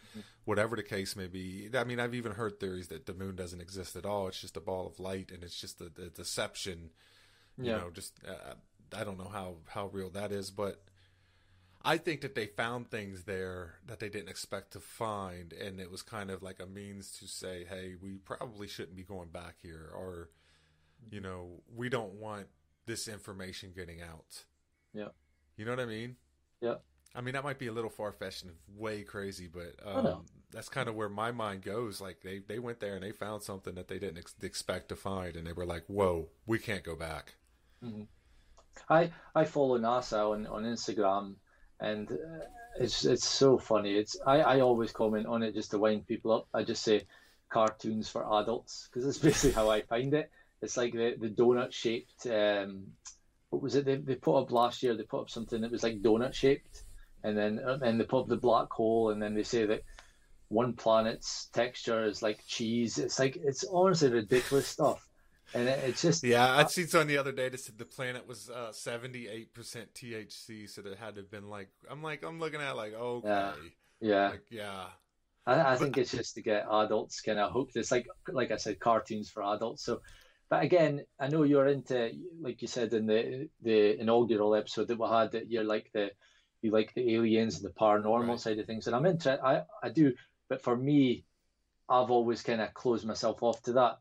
whatever 0.44 0.76
the 0.76 0.82
case 0.82 1.16
may 1.16 1.28
be 1.28 1.68
i 1.74 1.84
mean 1.84 2.00
i've 2.00 2.14
even 2.14 2.32
heard 2.32 2.58
theories 2.58 2.88
that 2.88 3.06
the 3.06 3.14
moon 3.14 3.36
doesn't 3.36 3.60
exist 3.60 3.96
at 3.96 4.04
all 4.04 4.28
it's 4.28 4.40
just 4.40 4.56
a 4.56 4.60
ball 4.60 4.86
of 4.86 5.00
light 5.00 5.30
and 5.32 5.42
it's 5.42 5.58
just 5.58 5.80
a, 5.80 5.86
a 6.02 6.10
deception 6.10 6.90
you 7.56 7.70
yeah. 7.70 7.78
know 7.78 7.90
just 7.90 8.14
uh, 8.26 8.54
i 8.97 9.05
don't 9.05 9.18
know 9.18 9.30
how 9.32 9.57
how 9.68 9.86
real 9.86 10.11
that 10.11 10.32
is 10.32 10.51
but 10.51 10.82
I 11.84 11.97
think 11.97 12.22
that 12.22 12.34
they 12.34 12.47
found 12.47 12.91
things 12.91 13.22
there 13.22 13.76
that 13.86 14.01
they 14.01 14.09
didn't 14.09 14.28
expect 14.28 14.72
to 14.72 14.80
find, 14.80 15.53
and 15.53 15.80
it 15.80 15.91
was 15.91 16.03
kind 16.03 16.30
of 16.30 16.43
like 16.43 16.61
a 16.61 16.66
means 16.66 17.12
to 17.20 17.28
say, 17.28 17.64
"Hey, 17.64 17.95
we 18.01 18.16
probably 18.16 18.66
shouldn't 18.66 18.97
be 18.97 19.05
going 19.05 19.28
back 19.28 19.55
here," 19.62 19.91
or, 19.95 20.30
you 21.11 21.20
know, 21.20 21.62
we 21.74 21.89
don't 21.89 22.14
want 22.14 22.49
this 22.86 23.07
information 23.07 23.72
getting 23.74 24.03
out. 24.03 24.45
Yeah. 24.93 25.09
You 25.57 25.64
know 25.64 25.72
what 25.72 25.80
I 25.80 25.86
mean? 25.86 26.16
Yeah. 26.61 26.76
I 27.14 27.20
mean 27.20 27.34
that 27.34 27.45
might 27.45 27.59
be 27.59 27.68
a 27.68 27.72
little 27.72 27.91
far 27.91 28.12
fetched 28.12 28.45
and 28.45 28.55
way 28.76 29.03
crazy, 29.03 29.49
but 29.49 29.74
um, 29.84 30.26
that's 30.51 30.68
kind 30.68 30.89
of 30.89 30.95
where 30.95 31.09
my 31.09 31.32
mind 31.32 31.62
goes. 31.62 32.01
Like 32.01 32.20
they 32.22 32.41
they 32.41 32.59
went 32.59 32.80
there 32.80 32.95
and 32.95 33.03
they 33.03 33.12
found 33.12 33.43
something 33.43 33.74
that 33.76 33.89
they 33.89 33.99
didn't 33.99 34.18
ex- 34.18 34.34
expect 34.43 34.89
to 34.91 34.97
find, 34.97 35.36
and 35.36 35.47
they 35.47 35.53
were 35.53 35.64
like, 35.64 35.84
"Whoa, 35.86 36.28
we 36.47 36.59
can't 36.59 36.84
go 36.84 36.97
back." 36.97 37.36
Mm-hmm. 37.84 38.03
I 38.88 39.10
I 39.34 39.44
follow 39.44 39.78
NASA 39.78 40.30
on 40.30 40.46
on 40.46 40.64
Instagram, 40.64 41.34
and 41.80 42.10
uh, 42.10 42.44
it's 42.78 43.04
it's 43.04 43.26
so 43.26 43.58
funny. 43.58 43.96
It's 43.96 44.16
I 44.26 44.40
I 44.40 44.60
always 44.60 44.92
comment 44.92 45.26
on 45.26 45.42
it 45.42 45.54
just 45.54 45.70
to 45.72 45.78
wind 45.78 46.06
people 46.06 46.32
up. 46.32 46.48
I 46.54 46.62
just 46.62 46.82
say 46.82 47.02
cartoons 47.48 48.08
for 48.08 48.40
adults 48.40 48.88
because 48.88 49.08
it's 49.08 49.18
basically 49.26 49.52
how 49.52 49.70
I 49.70 49.82
find 49.82 50.14
it. 50.14 50.30
It's 50.60 50.76
like 50.76 50.92
the, 50.92 51.14
the 51.18 51.28
donut 51.28 51.72
shaped. 51.72 52.26
Um, 52.26 52.88
what 53.50 53.62
was 53.62 53.76
it? 53.76 53.84
They, 53.84 53.96
they 53.96 54.16
put 54.16 54.38
up 54.38 54.50
last 54.50 54.82
year. 54.82 54.96
They 54.96 55.04
put 55.04 55.22
up 55.22 55.30
something 55.30 55.60
that 55.60 55.70
was 55.70 55.82
like 55.82 56.02
donut 56.02 56.34
shaped, 56.34 56.82
and 57.22 57.36
then 57.36 57.58
and 57.58 58.00
they 58.00 58.04
put 58.04 58.22
up 58.22 58.28
the 58.28 58.36
black 58.36 58.70
hole, 58.70 59.10
and 59.10 59.22
then 59.22 59.34
they 59.34 59.44
say 59.44 59.66
that 59.66 59.82
one 60.48 60.72
planet's 60.74 61.46
texture 61.52 62.04
is 62.04 62.22
like 62.22 62.40
cheese. 62.46 62.98
It's 62.98 63.18
like 63.18 63.36
it's 63.36 63.64
honestly 63.70 64.10
ridiculous 64.10 64.66
stuff, 64.66 65.08
and 65.55 65.68
it's 65.68 66.03
just 66.03 66.24
yeah. 66.24 66.57
I'd 66.57 66.66
uh, 66.66 66.68
seen 66.68 66.86
something 66.88 67.09
the 67.09 67.18
other 67.18 67.32
day 67.32 67.49
that 67.49 67.59
said 67.59 67.78
the 67.78 67.84
planet 67.84 68.26
was 68.26 68.51
uh, 68.51 68.72
seventy 68.72 69.28
eight 69.28 69.55
percent 69.55 69.94
THC, 69.94 70.68
so 70.68 70.82
that 70.82 70.99
had 70.99 71.14
to 71.14 71.22
have 71.22 71.30
been 71.30 71.49
like 71.49 71.70
I'm 71.90 72.03
like 72.03 72.24
I'm 72.24 72.38
looking 72.38 72.61
at 72.61 72.76
like 72.76 72.94
okay, 72.94 73.28
yeah, 73.28 73.53
yeah, 74.01 74.28
like, 74.30 74.44
yeah. 74.51 74.84
I, 75.46 75.72
I 75.72 75.76
think 75.76 75.96
it's 75.96 76.11
just 76.11 76.34
to 76.34 76.42
get 76.42 76.66
adults 76.70 77.22
kind 77.22 77.38
of 77.38 77.53
hooked. 77.53 77.76
It's 77.76 77.90
like 77.90 78.07
like 78.28 78.51
I 78.51 78.57
said, 78.57 78.80
cartoons 78.80 79.30
for 79.30 79.42
adults. 79.42 79.84
So 79.84 80.01
but 80.51 80.62
again, 80.62 81.05
I 81.20 81.28
know 81.28 81.42
you're 81.42 81.66
into, 81.66 82.12
like 82.40 82.62
you 82.62 82.68
said 82.68 82.92
in 82.94 83.07
the 83.07 83.49
the 83.62 84.01
inaugural 84.01 84.55
episode 84.55 84.88
that 84.88 84.99
we 84.99 85.07
had, 85.07 85.32
that 85.32 85.51
you're 85.51 85.64
like 85.64 85.90
the 85.92 86.11
you 86.62 86.70
like 86.70 86.94
the 86.94 87.14
aliens 87.14 87.57
and 87.57 87.64
the 87.64 87.78
paranormal 87.78 88.28
right. 88.28 88.40
side 88.40 88.59
of 88.59 88.66
things, 88.66 88.86
and 88.86 88.96
I'm 88.96 89.05
interested. 89.05 89.44
I 89.44 89.62
I 89.82 89.90
do, 89.90 90.14
but 90.49 90.62
for 90.62 90.74
me, 90.74 91.24
I've 91.88 92.11
always 92.11 92.42
kind 92.42 92.62
of 92.62 92.72
closed 92.72 93.07
myself 93.07 93.42
off 93.42 93.62
to 93.64 93.72
that. 93.74 93.99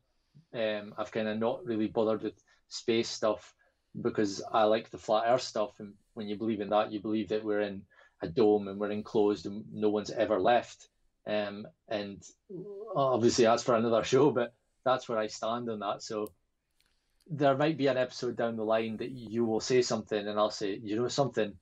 Um, 0.54 0.94
I've 0.96 1.12
kind 1.12 1.28
of 1.28 1.38
not 1.38 1.64
really 1.64 1.88
bothered 1.88 2.22
with 2.22 2.42
space 2.68 3.08
stuff 3.08 3.54
because 4.00 4.42
I 4.52 4.64
like 4.64 4.90
the 4.90 4.98
flat 4.98 5.24
Earth 5.26 5.42
stuff, 5.42 5.80
and 5.80 5.94
when 6.14 6.28
you 6.28 6.36
believe 6.36 6.60
in 6.60 6.70
that, 6.70 6.92
you 6.92 7.00
believe 7.00 7.28
that 7.28 7.44
we're 7.44 7.60
in 7.60 7.82
a 8.22 8.28
dome 8.28 8.68
and 8.68 8.78
we're 8.78 8.90
enclosed 8.90 9.46
and 9.46 9.64
no 9.72 9.90
one's 9.90 10.10
ever 10.10 10.40
left. 10.40 10.88
Um, 11.26 11.66
and 11.88 12.22
obviously 12.94 13.44
that's 13.44 13.62
for 13.62 13.74
another 13.74 14.02
show, 14.12 14.30
but 14.30 14.54
that's 14.84 15.08
where 15.08 15.18
I 15.18 15.26
stand 15.26 15.68
on 15.68 15.80
that. 15.80 16.02
So 16.02 16.32
there 17.30 17.56
might 17.56 17.76
be 17.76 17.88
an 17.88 17.98
episode 17.98 18.36
down 18.36 18.56
the 18.56 18.64
line 18.64 18.96
that 18.98 19.10
you 19.10 19.44
will 19.44 19.60
say 19.60 19.82
something 19.82 20.26
and 20.26 20.38
I'll 20.38 20.50
say, 20.50 20.78
you 20.82 20.96
know 20.96 21.08
something, 21.08 21.54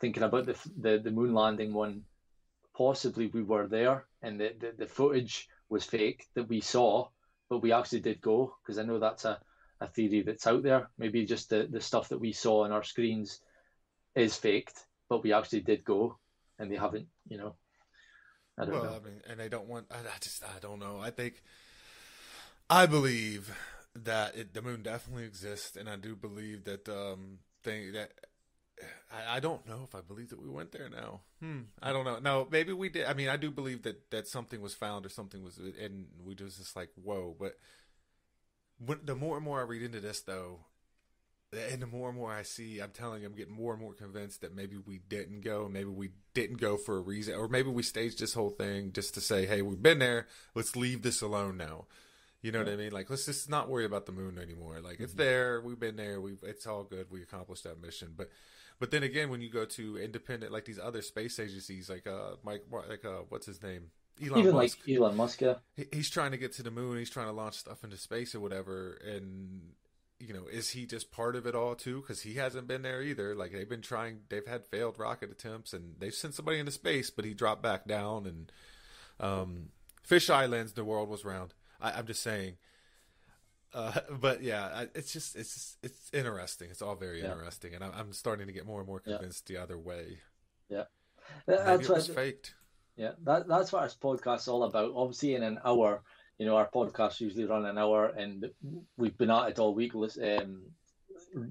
thinking 0.00 0.22
about 0.22 0.46
the 0.46 0.56
the, 0.76 0.98
the 0.98 1.10
moon 1.10 1.34
landing 1.34 1.72
one, 1.72 2.02
possibly 2.76 3.26
we 3.28 3.42
were 3.42 3.66
there 3.66 4.04
and 4.22 4.38
the, 4.38 4.54
the, 4.58 4.72
the 4.78 4.86
footage 4.86 5.48
was 5.68 5.84
fake 5.84 6.28
that 6.34 6.48
we 6.48 6.60
saw, 6.60 7.08
but 7.48 7.62
we 7.62 7.72
actually 7.72 8.00
did 8.00 8.20
go 8.20 8.54
because 8.62 8.78
I 8.78 8.82
know 8.82 8.98
that's 8.98 9.24
a, 9.24 9.40
a 9.80 9.88
theory 9.88 10.22
that's 10.22 10.46
out 10.46 10.62
there. 10.62 10.88
Maybe 10.98 11.24
just 11.24 11.50
the, 11.50 11.68
the 11.70 11.80
stuff 11.80 12.08
that 12.10 12.20
we 12.20 12.32
saw 12.32 12.64
on 12.64 12.72
our 12.72 12.82
screens 12.82 13.40
is 14.14 14.36
faked, 14.36 14.84
but 15.08 15.22
we 15.22 15.32
actually 15.32 15.60
did 15.60 15.84
go 15.84 16.18
and 16.58 16.70
they 16.70 16.76
haven't, 16.76 17.06
you 17.28 17.38
know. 17.38 17.54
I 18.58 18.64
don't 18.64 18.74
well, 18.74 18.84
know. 18.84 18.96
I 18.96 19.00
mean, 19.04 19.20
and 19.28 19.40
I 19.40 19.48
don't 19.48 19.68
want, 19.68 19.86
I, 19.90 19.96
I 19.98 20.18
just, 20.20 20.42
I 20.42 20.58
don't 20.60 20.80
know. 20.80 20.98
I 21.00 21.10
think, 21.10 21.42
I 22.68 22.86
believe 22.86 23.54
that 23.94 24.36
it, 24.36 24.54
the 24.54 24.62
moon 24.62 24.82
definitely 24.82 25.24
exists, 25.24 25.76
and 25.76 25.88
I 25.88 25.96
do 25.96 26.14
believe 26.14 26.64
that 26.64 26.88
um 26.88 27.38
thing 27.64 27.92
that 27.92 28.12
I, 29.12 29.36
I 29.36 29.40
don't 29.40 29.66
know 29.66 29.82
if 29.84 29.94
I 29.94 30.00
believe 30.00 30.30
that 30.30 30.42
we 30.42 30.48
went 30.48 30.72
there 30.72 30.88
now. 30.88 31.20
Hmm. 31.40 31.62
I 31.82 31.92
don't 31.92 32.04
know. 32.04 32.18
No, 32.18 32.48
maybe 32.50 32.72
we 32.72 32.88
did. 32.88 33.06
I 33.06 33.14
mean, 33.14 33.28
I 33.28 33.36
do 33.36 33.50
believe 33.50 33.82
that 33.82 34.10
that 34.10 34.28
something 34.28 34.60
was 34.60 34.74
found 34.74 35.06
or 35.06 35.08
something 35.08 35.42
was, 35.42 35.58
and 35.58 36.06
we 36.24 36.34
just 36.34 36.58
just 36.58 36.76
like 36.76 36.90
whoa. 37.02 37.34
But 37.38 37.58
when, 38.84 39.00
the 39.04 39.14
more 39.14 39.36
and 39.36 39.44
more 39.44 39.60
I 39.60 39.64
read 39.64 39.82
into 39.82 40.00
this, 40.00 40.20
though, 40.20 40.60
and 41.52 41.80
the 41.80 41.86
more 41.86 42.08
and 42.08 42.18
more 42.18 42.32
I 42.32 42.42
see, 42.42 42.80
I'm 42.80 42.90
telling 42.90 43.22
you, 43.22 43.28
I'm 43.28 43.34
getting 43.34 43.54
more 43.54 43.72
and 43.72 43.82
more 43.82 43.94
convinced 43.94 44.42
that 44.42 44.54
maybe 44.54 44.76
we 44.76 45.00
didn't 45.08 45.40
go. 45.40 45.68
Maybe 45.70 45.90
we 45.90 46.10
didn't 46.34 46.60
go 46.60 46.76
for 46.76 46.98
a 46.98 47.00
reason, 47.00 47.34
or 47.34 47.48
maybe 47.48 47.70
we 47.70 47.82
staged 47.82 48.18
this 48.18 48.34
whole 48.34 48.50
thing 48.50 48.92
just 48.92 49.14
to 49.14 49.20
say, 49.20 49.46
"Hey, 49.46 49.62
we've 49.62 49.82
been 49.82 49.98
there. 49.98 50.26
Let's 50.54 50.76
leave 50.76 51.02
this 51.02 51.22
alone 51.22 51.56
now." 51.56 51.86
You 52.40 52.52
know 52.52 52.60
what 52.60 52.68
I 52.68 52.76
mean? 52.76 52.92
Like, 52.92 53.10
let's 53.10 53.26
just 53.26 53.50
not 53.50 53.68
worry 53.68 53.84
about 53.84 54.06
the 54.06 54.12
moon 54.12 54.38
anymore. 54.38 54.80
Like, 54.80 55.00
it's 55.00 55.12
mm-hmm. 55.12 55.22
there. 55.22 55.60
We've 55.60 55.78
been 55.78 55.96
there. 55.96 56.20
We 56.20 56.34
it's 56.42 56.66
all 56.66 56.84
good. 56.84 57.06
We 57.10 57.22
accomplished 57.22 57.64
that 57.64 57.82
mission. 57.82 58.14
But, 58.16 58.30
but 58.78 58.90
then 58.90 59.02
again, 59.02 59.30
when 59.30 59.40
you 59.40 59.50
go 59.50 59.64
to 59.64 59.98
independent, 59.98 60.52
like 60.52 60.64
these 60.64 60.78
other 60.78 61.02
space 61.02 61.38
agencies, 61.38 61.90
like 61.90 62.06
uh, 62.06 62.36
Mike, 62.44 62.64
like 62.88 63.04
uh, 63.04 63.22
what's 63.28 63.46
his 63.46 63.62
name? 63.62 63.90
Elon 64.24 64.40
Even 64.40 64.54
Musk. 64.54 64.78
like 64.86 64.96
Elon 64.96 65.16
Musk, 65.16 65.40
yeah. 65.40 65.54
he's 65.92 66.10
trying 66.10 66.32
to 66.32 66.36
get 66.36 66.52
to 66.54 66.62
the 66.62 66.70
moon. 66.70 66.98
He's 66.98 67.10
trying 67.10 67.26
to 67.26 67.32
launch 67.32 67.54
stuff 67.54 67.84
into 67.84 67.96
space 67.96 68.34
or 68.34 68.40
whatever. 68.40 68.98
And 69.04 69.72
you 70.18 70.32
know, 70.32 70.46
is 70.50 70.70
he 70.70 70.86
just 70.86 71.10
part 71.10 71.36
of 71.36 71.46
it 71.46 71.54
all 71.54 71.74
too? 71.74 72.00
Because 72.00 72.22
he 72.22 72.34
hasn't 72.34 72.66
been 72.66 72.82
there 72.82 73.02
either. 73.02 73.34
Like 73.34 73.52
they've 73.52 73.68
been 73.68 73.82
trying, 73.82 74.20
they've 74.28 74.46
had 74.46 74.66
failed 74.66 74.98
rocket 74.98 75.30
attempts, 75.30 75.72
and 75.72 75.94
they've 75.98 76.14
sent 76.14 76.34
somebody 76.34 76.58
into 76.58 76.72
space, 76.72 77.10
but 77.10 77.24
he 77.24 77.34
dropped 77.34 77.62
back 77.62 77.86
down. 77.86 78.26
And 78.26 78.52
um, 79.20 79.68
Fish 80.02 80.30
Islands, 80.30 80.72
the 80.72 80.84
world 80.84 81.08
was 81.08 81.24
round. 81.24 81.54
I, 81.80 81.92
I'm 81.92 82.06
just 82.06 82.22
saying 82.22 82.56
uh, 83.74 83.92
but 84.20 84.42
yeah, 84.42 84.84
it's 84.94 85.12
just 85.12 85.36
it's 85.36 85.54
just, 85.54 85.78
it's 85.82 86.10
interesting. 86.12 86.68
It's 86.70 86.82
all 86.82 86.96
very 86.96 87.22
yeah. 87.22 87.32
interesting, 87.32 87.74
and 87.74 87.84
I'm, 87.84 88.12
starting 88.12 88.46
to 88.46 88.52
get 88.52 88.66
more 88.66 88.80
and 88.80 88.88
more 88.88 89.00
convinced 89.00 89.48
yeah. 89.48 89.58
the 89.58 89.62
other 89.62 89.78
way. 89.78 90.18
Yeah, 90.68 90.84
that's 91.46 91.88
what, 91.88 92.06
faked. 92.06 92.54
Yeah, 92.96 93.12
that 93.24 93.48
that's 93.48 93.72
what 93.72 93.82
our 93.82 93.88
podcast's 93.88 94.48
all 94.48 94.64
about. 94.64 94.92
Obviously, 94.94 95.34
in 95.34 95.42
an 95.42 95.58
hour, 95.64 96.02
you 96.38 96.46
know, 96.46 96.56
our 96.56 96.68
podcasts 96.68 97.20
usually 97.20 97.44
run 97.44 97.66
an 97.66 97.78
hour, 97.78 98.06
and 98.06 98.50
we've 98.96 99.16
been 99.16 99.30
at 99.30 99.50
it 99.50 99.58
all 99.58 99.74
week, 99.74 99.94
um, 99.94 100.62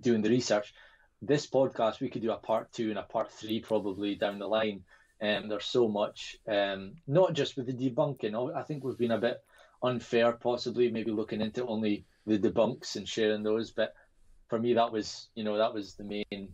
doing 0.02 0.22
the 0.22 0.30
research. 0.30 0.74
This 1.22 1.48
podcast, 1.48 2.00
we 2.00 2.10
could 2.10 2.22
do 2.22 2.32
a 2.32 2.38
part 2.38 2.72
two 2.72 2.90
and 2.90 3.00
a 3.00 3.04
part 3.04 3.32
three 3.32 3.60
probably 3.60 4.16
down 4.16 4.40
the 4.40 4.48
line. 4.48 4.84
And 5.20 5.46
um, 5.46 5.50
there's 5.50 5.66
so 5.66 5.88
much, 5.88 6.38
um, 6.48 6.94
not 7.08 7.34
just 7.34 7.58
with 7.58 7.66
the 7.66 7.74
debunking. 7.74 8.56
I 8.56 8.62
think 8.62 8.84
we've 8.84 9.00
been 9.00 9.10
a 9.10 9.18
bit 9.18 9.42
unfair, 9.84 10.34
possibly 10.34 10.92
maybe 10.92 11.12
looking 11.12 11.42
into 11.42 11.66
only 11.66 12.06
the 12.26 12.38
debunks 12.38 12.96
and 12.96 13.08
sharing 13.08 13.44
those. 13.44 13.72
But 13.72 13.94
for 14.50 14.60
me, 14.60 14.74
that 14.74 14.92
was 14.92 15.30
you 15.36 15.44
know 15.44 15.58
that 15.58 15.74
was 15.74 15.96
the 15.96 16.04
main 16.04 16.54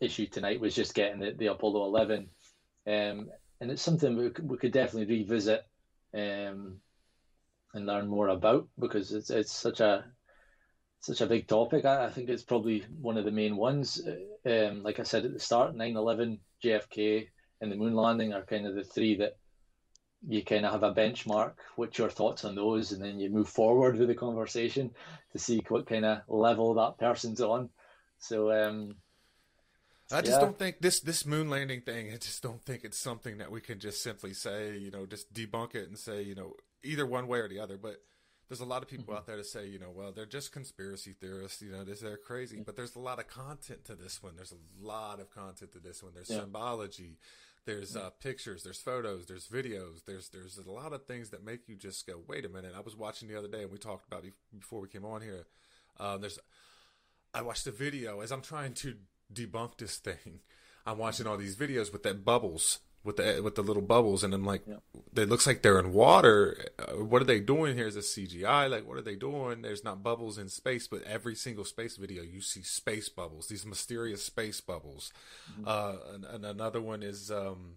issue 0.00 0.26
tonight 0.26 0.60
was 0.60 0.74
just 0.74 0.94
getting 0.94 1.20
the, 1.20 1.32
the 1.32 1.46
Apollo 1.46 1.84
11. 1.86 2.28
Um, 2.86 3.30
and 3.60 3.70
it's 3.70 3.82
something 3.82 4.16
we 4.16 4.30
we 4.42 4.58
could 4.58 4.72
definitely 4.72 5.16
revisit 5.16 5.64
um, 6.14 6.80
and 7.72 7.86
learn 7.86 8.06
more 8.06 8.28
about 8.28 8.68
because 8.78 9.12
it's 9.12 9.30
it's 9.30 9.52
such 9.52 9.80
a 9.80 10.04
such 11.00 11.20
a 11.20 11.26
big 11.26 11.46
topic. 11.46 11.84
I, 11.84 12.06
I 12.06 12.10
think 12.10 12.28
it's 12.28 12.42
probably 12.42 12.84
one 13.00 13.18
of 13.18 13.24
the 13.24 13.30
main 13.30 13.56
ones. 13.56 14.00
Um, 14.46 14.82
like 14.82 15.00
I 15.00 15.02
said 15.02 15.24
at 15.24 15.34
the 15.34 15.38
start, 15.38 15.76
9-11, 15.76 16.38
JFK, 16.64 17.28
and 17.60 17.70
the 17.70 17.76
moon 17.76 17.94
landing 17.94 18.32
are 18.32 18.42
kind 18.42 18.66
of 18.66 18.74
the 18.74 18.84
three 18.84 19.16
that 19.16 19.36
you 20.28 20.42
kind 20.42 20.64
of 20.64 20.72
have 20.72 20.82
a 20.82 20.94
benchmark. 20.94 21.54
What's 21.76 21.98
your 21.98 22.10
thoughts 22.10 22.44
on 22.44 22.54
those? 22.54 22.92
And 22.92 23.02
then 23.02 23.18
you 23.18 23.30
move 23.30 23.48
forward 23.48 23.98
with 23.98 24.08
the 24.08 24.14
conversation 24.14 24.90
to 25.32 25.38
see 25.38 25.62
what 25.68 25.86
kind 25.86 26.04
of 26.04 26.22
level 26.28 26.74
that 26.74 26.98
person's 26.98 27.40
on. 27.40 27.70
So, 28.18 28.52
um, 28.52 28.96
I 30.12 30.20
just 30.20 30.32
yeah. 30.32 30.40
don't 30.40 30.58
think 30.58 30.80
this 30.80 31.00
this 31.00 31.24
moon 31.24 31.48
landing 31.48 31.80
thing. 31.80 32.12
I 32.12 32.16
just 32.18 32.42
don't 32.42 32.62
think 32.62 32.84
it's 32.84 32.98
something 32.98 33.38
that 33.38 33.50
we 33.50 33.60
can 33.60 33.78
just 33.78 34.02
simply 34.02 34.34
say, 34.34 34.76
you 34.76 34.90
know, 34.90 35.06
just 35.06 35.32
debunk 35.32 35.74
it 35.74 35.88
and 35.88 35.98
say, 35.98 36.22
you 36.22 36.34
know, 36.34 36.54
either 36.82 37.06
one 37.06 37.26
way 37.26 37.38
or 37.38 37.48
the 37.48 37.58
other. 37.58 37.78
But 37.78 37.96
there's 38.48 38.60
a 38.60 38.66
lot 38.66 38.82
of 38.82 38.88
people 38.88 39.06
mm-hmm. 39.06 39.16
out 39.16 39.26
there 39.26 39.36
to 39.36 39.44
say, 39.44 39.66
you 39.66 39.78
know, 39.78 39.90
well, 39.94 40.12
they're 40.12 40.26
just 40.26 40.52
conspiracy 40.52 41.14
theorists, 41.18 41.62
you 41.62 41.72
know, 41.72 41.84
they're 41.84 42.18
crazy. 42.18 42.56
Mm-hmm. 42.56 42.64
But 42.64 42.76
there's 42.76 42.96
a 42.96 43.00
lot 43.00 43.18
of 43.18 43.28
content 43.28 43.84
to 43.86 43.94
this 43.94 44.22
one. 44.22 44.36
There's 44.36 44.52
a 44.52 44.86
lot 44.86 45.20
of 45.20 45.30
content 45.30 45.72
to 45.72 45.78
this 45.78 46.02
one. 46.02 46.12
There's 46.14 46.30
yeah. 46.30 46.40
symbology, 46.40 47.18
there's 47.66 47.96
uh, 47.96 48.10
pictures, 48.20 48.62
there's 48.62 48.80
photos, 48.80 49.26
there's 49.26 49.48
videos, 49.48 50.04
there's 50.06 50.28
there's 50.28 50.58
a 50.58 50.70
lot 50.70 50.92
of 50.92 51.06
things 51.06 51.30
that 51.30 51.44
make 51.44 51.68
you 51.68 51.76
just 51.76 52.06
go, 52.06 52.20
wait 52.26 52.44
a 52.44 52.48
minute. 52.48 52.72
I 52.76 52.80
was 52.80 52.96
watching 52.96 53.28
the 53.28 53.38
other 53.38 53.48
day, 53.48 53.62
and 53.62 53.70
we 53.72 53.78
talked 53.78 54.06
about 54.06 54.24
it 54.24 54.32
before 54.58 54.80
we 54.80 54.88
came 54.88 55.04
on 55.04 55.22
here. 55.22 55.46
Um, 55.98 56.20
there's, 56.20 56.38
I 57.32 57.42
watched 57.42 57.66
a 57.66 57.70
video 57.70 58.20
as 58.20 58.32
I'm 58.32 58.42
trying 58.42 58.74
to 58.74 58.96
debunk 59.32 59.78
this 59.78 59.96
thing. 59.96 60.40
I'm 60.86 60.98
watching 60.98 61.26
all 61.26 61.36
these 61.36 61.56
videos 61.56 61.92
with 61.92 62.02
that 62.02 62.24
bubbles 62.24 62.80
with 63.04 63.18
the 63.18 63.40
with 63.42 63.54
the 63.54 63.62
little 63.62 63.82
bubbles, 63.82 64.24
and 64.24 64.32
I'm 64.32 64.44
like, 64.44 64.62
yeah. 64.66 64.76
it 65.14 65.28
looks 65.28 65.46
like 65.46 65.62
they're 65.62 65.78
in 65.78 65.92
water. 65.92 66.56
Uh, 66.78 67.04
what 67.04 67.20
are 67.20 67.26
they 67.26 67.38
doing 67.38 67.76
here? 67.76 67.86
Is 67.86 67.94
this 67.94 68.16
CGI? 68.16 68.70
Like, 68.70 68.88
what 68.88 68.96
are 68.96 69.02
they 69.02 69.14
doing? 69.14 69.62
There's 69.62 69.84
not 69.84 70.02
bubbles 70.02 70.38
in 70.38 70.48
space, 70.48 70.88
but 70.88 71.02
every 71.02 71.34
single 71.34 71.64
space 71.64 71.96
video, 71.96 72.22
you 72.22 72.40
see 72.40 72.62
space 72.62 73.10
bubbles, 73.10 73.48
these 73.48 73.66
mysterious 73.66 74.24
space 74.24 74.60
bubbles. 74.62 75.12
Mm-hmm. 75.52 75.64
Uh, 75.66 76.14
and, 76.14 76.24
and, 76.24 76.44
another 76.46 76.80
one 76.80 77.02
is 77.02 77.30
um, 77.30 77.76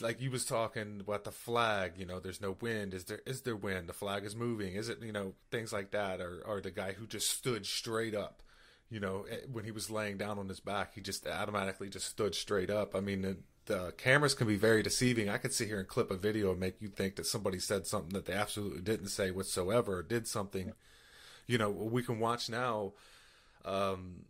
like 0.00 0.20
you 0.20 0.30
was 0.30 0.46
talking 0.46 1.00
about 1.00 1.24
the 1.24 1.30
flag. 1.30 1.92
You 1.98 2.06
know, 2.06 2.20
there's 2.20 2.40
no 2.40 2.56
wind. 2.60 2.94
Is 2.94 3.04
there? 3.04 3.20
Is 3.26 3.42
there 3.42 3.56
wind? 3.56 3.86
The 3.86 3.92
flag 3.92 4.24
is 4.24 4.34
moving. 4.34 4.76
Is 4.76 4.88
it? 4.88 5.02
You 5.02 5.12
know, 5.12 5.34
things 5.50 5.74
like 5.74 5.90
that. 5.90 6.22
Or 6.22 6.42
or 6.46 6.62
the 6.62 6.70
guy 6.70 6.92
who 6.92 7.06
just 7.06 7.28
stood 7.28 7.66
straight 7.66 8.14
up 8.14 8.42
you 8.90 8.98
know, 8.98 9.24
eh, 9.30 9.36
when 9.50 9.64
he 9.64 9.70
was 9.70 9.88
laying 9.88 10.18
down 10.18 10.38
on 10.38 10.48
his 10.48 10.58
back, 10.58 10.94
he 10.94 11.00
just 11.00 11.26
automatically 11.26 11.88
just 11.88 12.08
stood 12.08 12.34
straight 12.34 12.70
up. 12.70 12.96
I 12.96 13.00
mean, 13.00 13.44
the 13.66 13.92
cameras 13.96 14.34
can 14.34 14.46
be 14.46 14.56
very 14.56 14.82
deceiving. 14.82 15.28
I 15.28 15.38
could 15.38 15.52
sit 15.52 15.68
here 15.68 15.78
and 15.78 15.86
clip 15.86 16.10
a 16.10 16.16
video 16.16 16.50
and 16.50 16.60
make 16.60 16.80
you 16.80 16.88
think 16.88 17.16
that 17.16 17.26
somebody 17.26 17.58
said 17.58 17.86
something 17.86 18.12
that 18.14 18.26
they 18.26 18.32
absolutely 18.32 18.80
didn't 18.80 19.08
say 19.08 19.30
whatsoever, 19.30 19.98
or 19.98 20.02
did 20.02 20.26
something. 20.26 20.72
You 21.46 21.58
know, 21.58 21.70
we 21.70 22.02
can 22.02 22.18
watch 22.18 22.48
now. 22.48 22.92
Um, 23.64 24.24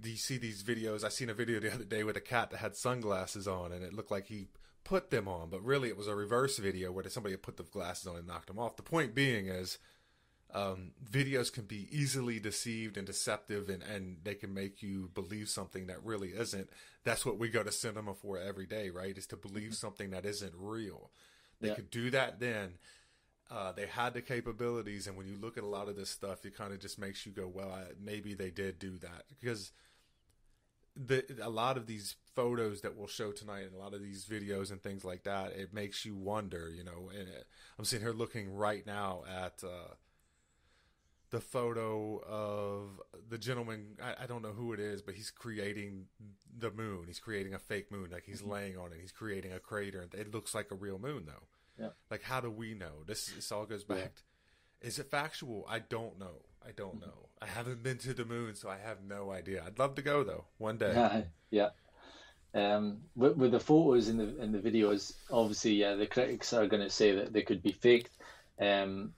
do 0.00 0.10
you 0.10 0.16
see 0.16 0.38
these 0.38 0.62
videos? 0.62 1.04
I 1.04 1.08
seen 1.08 1.30
a 1.30 1.34
video 1.34 1.60
the 1.60 1.72
other 1.72 1.84
day 1.84 2.04
with 2.04 2.16
a 2.16 2.20
cat 2.20 2.50
that 2.50 2.58
had 2.58 2.76
sunglasses 2.76 3.48
on, 3.48 3.72
and 3.72 3.82
it 3.82 3.94
looked 3.94 4.10
like 4.10 4.26
he 4.26 4.48
put 4.84 5.10
them 5.10 5.26
on, 5.26 5.50
but 5.50 5.64
really 5.64 5.88
it 5.88 5.96
was 5.96 6.06
a 6.06 6.14
reverse 6.14 6.58
video 6.58 6.92
where 6.92 7.08
somebody 7.08 7.32
had 7.32 7.42
put 7.42 7.56
the 7.56 7.64
glasses 7.64 8.06
on 8.06 8.16
and 8.16 8.26
knocked 8.26 8.46
them 8.46 8.58
off. 8.58 8.76
The 8.76 8.82
point 8.82 9.14
being 9.14 9.48
is 9.48 9.78
um, 10.56 10.92
videos 11.10 11.52
can 11.52 11.64
be 11.64 11.86
easily 11.90 12.40
deceived 12.40 12.96
and 12.96 13.06
deceptive 13.06 13.68
and, 13.68 13.82
and 13.82 14.16
they 14.24 14.34
can 14.34 14.54
make 14.54 14.82
you 14.82 15.10
believe 15.14 15.50
something 15.50 15.86
that 15.88 16.02
really 16.02 16.30
isn't. 16.30 16.70
That's 17.04 17.26
what 17.26 17.38
we 17.38 17.50
go 17.50 17.62
to 17.62 17.70
cinema 17.70 18.14
for 18.14 18.38
every 18.38 18.64
day, 18.64 18.88
right? 18.88 19.16
Is 19.16 19.26
to 19.28 19.36
believe 19.36 19.64
mm-hmm. 19.64 19.72
something 19.72 20.10
that 20.10 20.24
isn't 20.24 20.54
real. 20.56 21.10
They 21.60 21.68
yeah. 21.68 21.74
could 21.74 21.90
do 21.90 22.10
that 22.10 22.40
then. 22.40 22.74
Uh, 23.50 23.72
they 23.72 23.86
had 23.86 24.14
the 24.14 24.22
capabilities, 24.22 25.06
and 25.06 25.16
when 25.16 25.28
you 25.28 25.36
look 25.36 25.56
at 25.56 25.62
a 25.62 25.68
lot 25.68 25.88
of 25.88 25.94
this 25.94 26.10
stuff, 26.10 26.44
it 26.44 26.56
kind 26.56 26.72
of 26.72 26.80
just 26.80 26.98
makes 26.98 27.24
you 27.24 27.30
go, 27.30 27.46
"Well, 27.46 27.70
I, 27.70 27.92
maybe 28.02 28.34
they 28.34 28.50
did 28.50 28.80
do 28.80 28.98
that." 28.98 29.22
Because 29.28 29.70
the 30.96 31.24
a 31.40 31.48
lot 31.48 31.76
of 31.76 31.86
these 31.86 32.16
photos 32.34 32.80
that 32.80 32.96
we'll 32.96 33.06
show 33.06 33.30
tonight, 33.30 33.66
and 33.66 33.74
a 33.74 33.78
lot 33.78 33.94
of 33.94 34.02
these 34.02 34.24
videos 34.24 34.72
and 34.72 34.82
things 34.82 35.04
like 35.04 35.22
that, 35.22 35.52
it 35.52 35.72
makes 35.72 36.04
you 36.04 36.16
wonder. 36.16 36.68
You 36.68 36.82
know, 36.82 37.08
and 37.16 37.28
it, 37.28 37.46
I'm 37.78 37.84
sitting 37.84 38.04
here 38.04 38.14
looking 38.14 38.52
right 38.52 38.84
now 38.84 39.22
at 39.28 39.62
uh, 39.62 39.94
the 41.30 41.40
photo 41.40 42.18
of 42.26 43.00
the 43.28 43.38
gentleman. 43.38 43.96
I, 44.02 44.24
I, 44.24 44.26
don't 44.26 44.42
know 44.42 44.52
who 44.52 44.72
it 44.72 44.80
is, 44.80 45.02
but 45.02 45.14
he's 45.14 45.30
creating 45.30 46.06
the 46.56 46.70
moon. 46.70 47.04
He's 47.06 47.18
creating 47.18 47.54
a 47.54 47.58
fake 47.58 47.90
moon. 47.90 48.10
Like 48.10 48.24
he's 48.24 48.40
mm-hmm. 48.40 48.50
laying 48.50 48.78
on 48.78 48.92
it. 48.92 48.98
He's 49.00 49.12
creating 49.12 49.52
a 49.52 49.58
crater. 49.58 50.08
It 50.12 50.32
looks 50.32 50.54
like 50.54 50.70
a 50.70 50.74
real 50.74 50.98
moon, 50.98 51.24
though. 51.26 51.82
Yeah. 51.84 51.90
Like, 52.10 52.22
how 52.22 52.40
do 52.40 52.50
we 52.50 52.74
know? 52.74 53.04
This, 53.06 53.26
this 53.26 53.52
all 53.52 53.66
goes 53.66 53.84
back. 53.84 54.22
Yeah. 54.82 54.88
Is 54.88 54.98
it 54.98 55.10
factual? 55.10 55.66
I 55.68 55.80
don't 55.80 56.18
know. 56.18 56.42
I 56.66 56.72
don't 56.72 57.00
mm-hmm. 57.00 57.06
know. 57.10 57.28
I 57.40 57.46
haven't 57.46 57.82
been 57.82 57.98
to 57.98 58.14
the 58.14 58.24
moon, 58.24 58.54
so 58.54 58.68
I 58.68 58.78
have 58.78 58.98
no 59.06 59.30
idea. 59.30 59.62
I'd 59.66 59.78
love 59.78 59.94
to 59.96 60.02
go 60.02 60.24
though 60.24 60.44
one 60.58 60.78
day. 60.78 61.24
Yeah. 61.50 61.68
Um, 62.54 63.02
with, 63.14 63.36
with, 63.36 63.52
the 63.52 63.60
photos 63.60 64.08
and 64.08 64.18
the 64.18 64.34
and 64.40 64.54
the 64.54 64.58
videos, 64.58 65.12
obviously, 65.30 65.72
yeah, 65.72 65.94
the 65.94 66.06
critics 66.06 66.54
are 66.54 66.66
going 66.66 66.82
to 66.82 66.88
say 66.88 67.14
that 67.16 67.32
they 67.32 67.42
could 67.42 67.62
be 67.62 67.72
faked. 67.72 68.10
Um, 68.58 69.12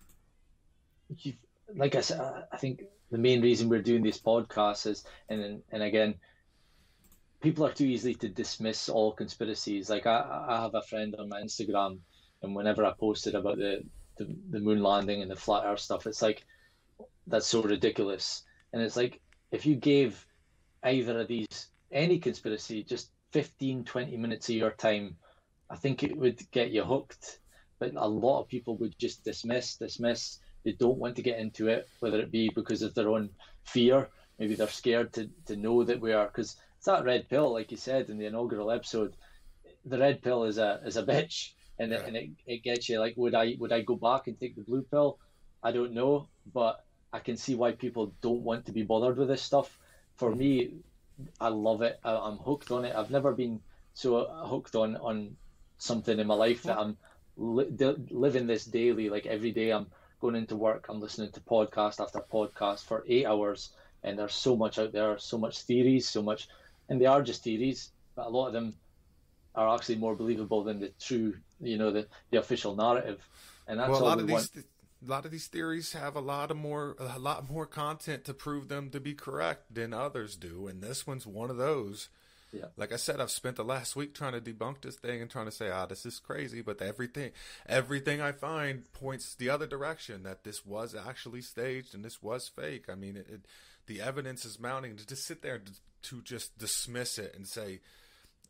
like 1.75 1.95
I 1.95 2.01
said, 2.01 2.21
I 2.53 2.57
think 2.57 2.83
the 3.11 3.19
main 3.19 3.43
reason 3.43 3.69
we're 3.69 3.83
doing 3.83 4.03
this 4.03 4.21
podcast 4.21 4.87
is, 4.87 5.05
and 5.29 5.62
and 5.71 5.83
again, 5.83 6.14
people 7.41 7.66
are 7.66 7.73
too 7.73 7.87
easily 7.87 8.14
to 8.16 8.29
dismiss 8.29 8.89
all 8.89 9.12
conspiracies. 9.12 9.91
Like 9.91 10.07
I, 10.07 10.47
I 10.49 10.62
have 10.62 10.75
a 10.75 10.83
friend 10.83 11.14
on 11.19 11.29
my 11.29 11.41
Instagram, 11.41 11.99
and 12.43 12.55
whenever 12.55 12.85
I 12.85 12.93
posted 12.99 13.35
about 13.35 13.59
the, 13.59 13.83
the, 14.16 14.37
the 14.51 14.61
moon 14.61 14.83
landing 14.83 15.23
and 15.23 15.31
the 15.31 15.37
flat 15.37 15.64
Earth 15.66 15.81
stuff, 15.81 16.07
it's 16.07 16.23
like 16.23 16.45
that's 17.27 17.47
so 17.47 17.62
ridiculous. 17.62 18.43
And 18.73 18.83
it's 18.83 18.97
like 18.97 19.21
if 19.51 19.66
you 19.66 19.77
gave 19.77 20.25
either 20.83 21.21
of 21.21 21.29
these 21.29 21.69
any 21.91 22.19
conspiracy 22.19 22.85
just 22.85 23.11
15, 23.33 23.85
20 23.85 24.16
minutes 24.16 24.49
of 24.49 24.57
your 24.57 24.71
time, 24.71 25.16
I 25.71 25.77
think 25.77 26.03
it 26.03 26.16
would 26.16 26.51
get 26.51 26.71
you 26.71 26.85
hooked. 26.85 27.41
But 27.79 27.95
a 27.95 28.09
lot 28.09 28.41
of 28.41 28.49
people 28.49 28.77
would 28.79 28.99
just 28.99 29.25
dismiss, 29.25 29.77
dismiss, 29.77 30.41
they 30.65 30.73
don't 30.73 30.99
want 30.99 31.17
to 31.17 31.23
get 31.23 31.39
into 31.39 31.69
it, 31.69 31.89
whether 32.01 32.19
it 32.21 32.31
be 32.31 32.51
because 32.55 32.83
of 32.83 32.95
their 32.95 33.09
own 33.09 33.31
fear, 33.65 34.09
maybe 34.39 34.55
they're 34.55 34.69
scared 34.69 35.13
to, 35.15 35.31
to 35.47 35.57
know 35.57 35.85
that 35.85 36.01
we 36.01 36.13
are, 36.13 36.27
because 36.27 36.57
it's 36.77 36.87
that 36.87 37.05
red 37.05 37.29
pill, 37.29 37.53
like 37.53 37.71
you 37.71 37.77
said 37.77 38.09
in 38.09 38.19
the 38.19 38.27
inaugural 38.27 38.71
episode. 38.71 39.15
The 39.85 39.99
red 39.99 40.23
pill 40.23 40.45
is 40.45 40.59
a 40.59 40.81
is 40.85 40.97
a 40.97 41.03
bitch, 41.03 41.53
and 41.79 41.93
yeah. 41.93 41.99
it, 41.99 42.07
and 42.07 42.17
it, 42.17 42.31
it 42.47 42.63
gets 42.63 42.89
you 42.89 43.01
like, 43.01 43.15
would 43.17 43.35
I 43.35 43.57
would 43.59 43.73
I 43.73 43.83
go 43.83 43.97
back 43.97 44.27
and 44.27 44.39
take 44.39 44.57
the 44.57 44.63
blue 44.63 44.83
pill? 44.83 45.19
I 45.63 45.73
don't 45.73 45.93
know, 45.93 46.29
but 46.53 46.85
I 47.13 47.19
can 47.19 47.37
see 47.37 47.55
why 47.55 47.73
people 47.73 48.13
don't 48.21 48.43
want 48.43 48.67
to 48.67 48.73
be 48.73 48.83
bothered 48.83 49.17
with 49.17 49.29
this 49.29 49.43
stuff. 49.43 49.77
For 50.17 50.35
me, 50.35 50.75
I 51.41 51.49
love 51.49 51.83
it. 51.83 51.99
I, 52.05 52.29
am 52.29 52.39
hooked 52.39 52.71
on 52.71 52.85
it. 52.85 52.95
I've 52.95 53.11
never 53.11 53.33
been 53.33 53.61
so 53.95 54.25
hooked 54.47 54.75
on 54.77 54.97
on 54.97 55.37
something 55.79 56.19
in 56.19 56.27
my 56.27 56.35
life 56.35 56.63
that 56.65 56.79
I'm 56.79 56.97
li- 57.37 57.97
living 58.11 58.47
this 58.47 58.65
daily. 58.65 59.09
Like 59.09 59.27
every 59.27 59.53
day, 59.53 59.71
I'm 59.71 59.87
going 60.21 60.37
into 60.37 60.57
work, 60.57 60.87
I'm 60.89 61.01
listening 61.01 61.33
to 61.33 61.41
podcast 61.41 62.01
after 62.01 62.21
podcast 62.21 62.85
for 62.85 63.05
eight 63.09 63.27
hours, 63.27 63.71
and 64.03 64.19
there's 64.19 64.35
so 64.35 64.57
much 64.57 64.79
out 64.79 64.93
there, 64.93 65.19
so 65.19 65.39
much 65.39 65.62
theories, 65.62 66.09
so 66.09 66.23
much, 66.23 66.49
and 66.89 67.01
they 67.01 67.07
are 67.07 67.23
just 67.23 67.45
theories, 67.45 67.93
but 68.14 68.27
a 68.27 68.31
lot 68.31 68.49
of 68.49 68.53
them 68.53 68.75
are 69.55 69.75
actually 69.75 69.97
more 69.97 70.14
believable 70.14 70.64
than 70.64 70.81
the 70.81 70.93
true, 71.01 71.35
you 71.61 71.79
know, 71.79 71.91
the, 71.91 72.07
the 72.31 72.39
official 72.39 72.77
narrative, 72.77 73.27
and 73.66 73.79
that's 73.79 73.91
well, 73.91 74.03
a 74.03 74.05
lot 74.05 74.21
of 74.21 74.27
these. 74.27 74.51
Want. 74.55 74.66
a 75.07 75.11
lot 75.11 75.25
of 75.25 75.31
these 75.31 75.47
theories 75.47 75.93
have 75.93 76.16
a 76.16 76.21
lot 76.21 76.51
of 76.51 76.57
more 76.57 76.97
a 76.99 77.19
lot 77.19 77.49
more 77.49 77.66
content 77.66 78.25
to 78.25 78.35
prove 78.35 78.69
them 78.69 78.91
to 78.91 79.01
be 79.01 79.14
correct 79.14 79.73
than 79.73 79.95
others 79.95 80.35
do 80.35 80.66
and 80.66 80.83
this 80.83 81.07
one's 81.07 81.25
one 81.25 81.51
of 81.51 81.57
those 81.57 82.09
yeah. 82.53 82.67
Like 82.77 82.93
I 82.93 82.97
said, 82.97 83.21
I've 83.21 83.31
spent 83.31 83.57
the 83.57 83.65
last 83.65 83.95
week 83.95 84.15
trying 84.15 84.33
to 84.33 84.41
debunk 84.41 84.81
this 84.81 84.97
thing 84.97 85.21
and 85.21 85.31
trying 85.31 85.47
to 85.47 85.53
say, 85.53 85.71
ah, 85.71 85.87
this 85.87 86.07
is 86.07 86.19
crazy. 86.19 86.63
But 86.63 86.81
everything, 86.81 87.33
everything 87.67 88.21
I 88.21 88.33
find 88.33 88.91
points 88.93 89.35
the 89.35 89.51
other 89.51 89.67
direction 89.67 90.23
that 90.23 90.45
this 90.45 90.65
was 90.65 90.95
actually 90.95 91.43
staged 91.43 91.95
and 91.95 92.05
this 92.05 92.23
was 92.23 92.49
fake. 92.49 92.85
I 92.89 92.95
mean, 92.95 93.17
it, 93.17 93.27
it, 93.29 93.41
the 93.87 94.01
evidence 94.01 94.45
is 94.45 94.59
mounting 94.59 94.97
to 94.97 95.07
just 95.07 95.27
sit 95.27 95.43
there 95.43 95.59
to, 95.59 95.73
to 96.11 96.23
just 96.23 96.57
dismiss 96.59 97.19
it 97.19 97.35
and 97.35 97.47
say, 97.47 97.81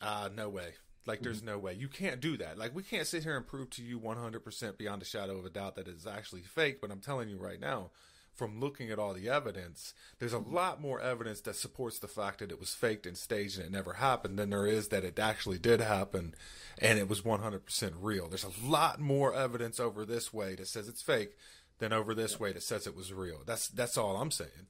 ah, 0.00 0.28
no 0.34 0.48
way. 0.48 0.74
Like, 1.06 1.22
there's 1.22 1.38
mm-hmm. 1.38 1.46
no 1.46 1.58
way. 1.58 1.74
You 1.74 1.88
can't 1.88 2.20
do 2.20 2.36
that. 2.36 2.58
Like, 2.58 2.74
we 2.74 2.82
can't 2.82 3.06
sit 3.06 3.22
here 3.24 3.36
and 3.36 3.46
prove 3.46 3.70
to 3.70 3.82
you 3.82 3.98
100% 3.98 4.76
beyond 4.76 5.00
a 5.00 5.06
shadow 5.06 5.38
of 5.38 5.46
a 5.46 5.50
doubt 5.50 5.76
that 5.76 5.88
it's 5.88 6.06
actually 6.06 6.42
fake. 6.42 6.80
But 6.82 6.90
I'm 6.90 7.00
telling 7.00 7.30
you 7.30 7.38
right 7.38 7.58
now, 7.58 7.90
from 8.38 8.60
looking 8.60 8.90
at 8.90 9.00
all 9.00 9.12
the 9.12 9.28
evidence, 9.28 9.94
there's 10.20 10.32
a 10.32 10.38
lot 10.38 10.80
more 10.80 11.00
evidence 11.00 11.40
that 11.40 11.56
supports 11.56 11.98
the 11.98 12.06
fact 12.06 12.38
that 12.38 12.52
it 12.52 12.60
was 12.60 12.72
faked 12.72 13.04
and 13.04 13.18
staged 13.18 13.58
and 13.58 13.66
it 13.66 13.72
never 13.72 13.94
happened 13.94 14.38
than 14.38 14.50
there 14.50 14.66
is 14.66 14.88
that 14.88 15.04
it 15.04 15.18
actually 15.18 15.58
did 15.58 15.80
happen 15.80 16.34
and 16.80 17.00
it 17.00 17.08
was 17.08 17.22
100% 17.22 17.92
real. 18.00 18.28
There's 18.28 18.44
a 18.44 18.64
lot 18.64 19.00
more 19.00 19.34
evidence 19.34 19.80
over 19.80 20.04
this 20.04 20.32
way 20.32 20.54
that 20.54 20.68
says 20.68 20.88
it's 20.88 21.02
fake 21.02 21.36
than 21.80 21.92
over 21.92 22.14
this 22.14 22.32
yeah. 22.32 22.38
way 22.38 22.52
that 22.52 22.62
says 22.62 22.86
it 22.86 22.94
was 22.96 23.12
real. 23.12 23.42
That's 23.44 23.66
that's 23.68 23.98
all 23.98 24.16
I'm 24.16 24.30
saying. 24.30 24.68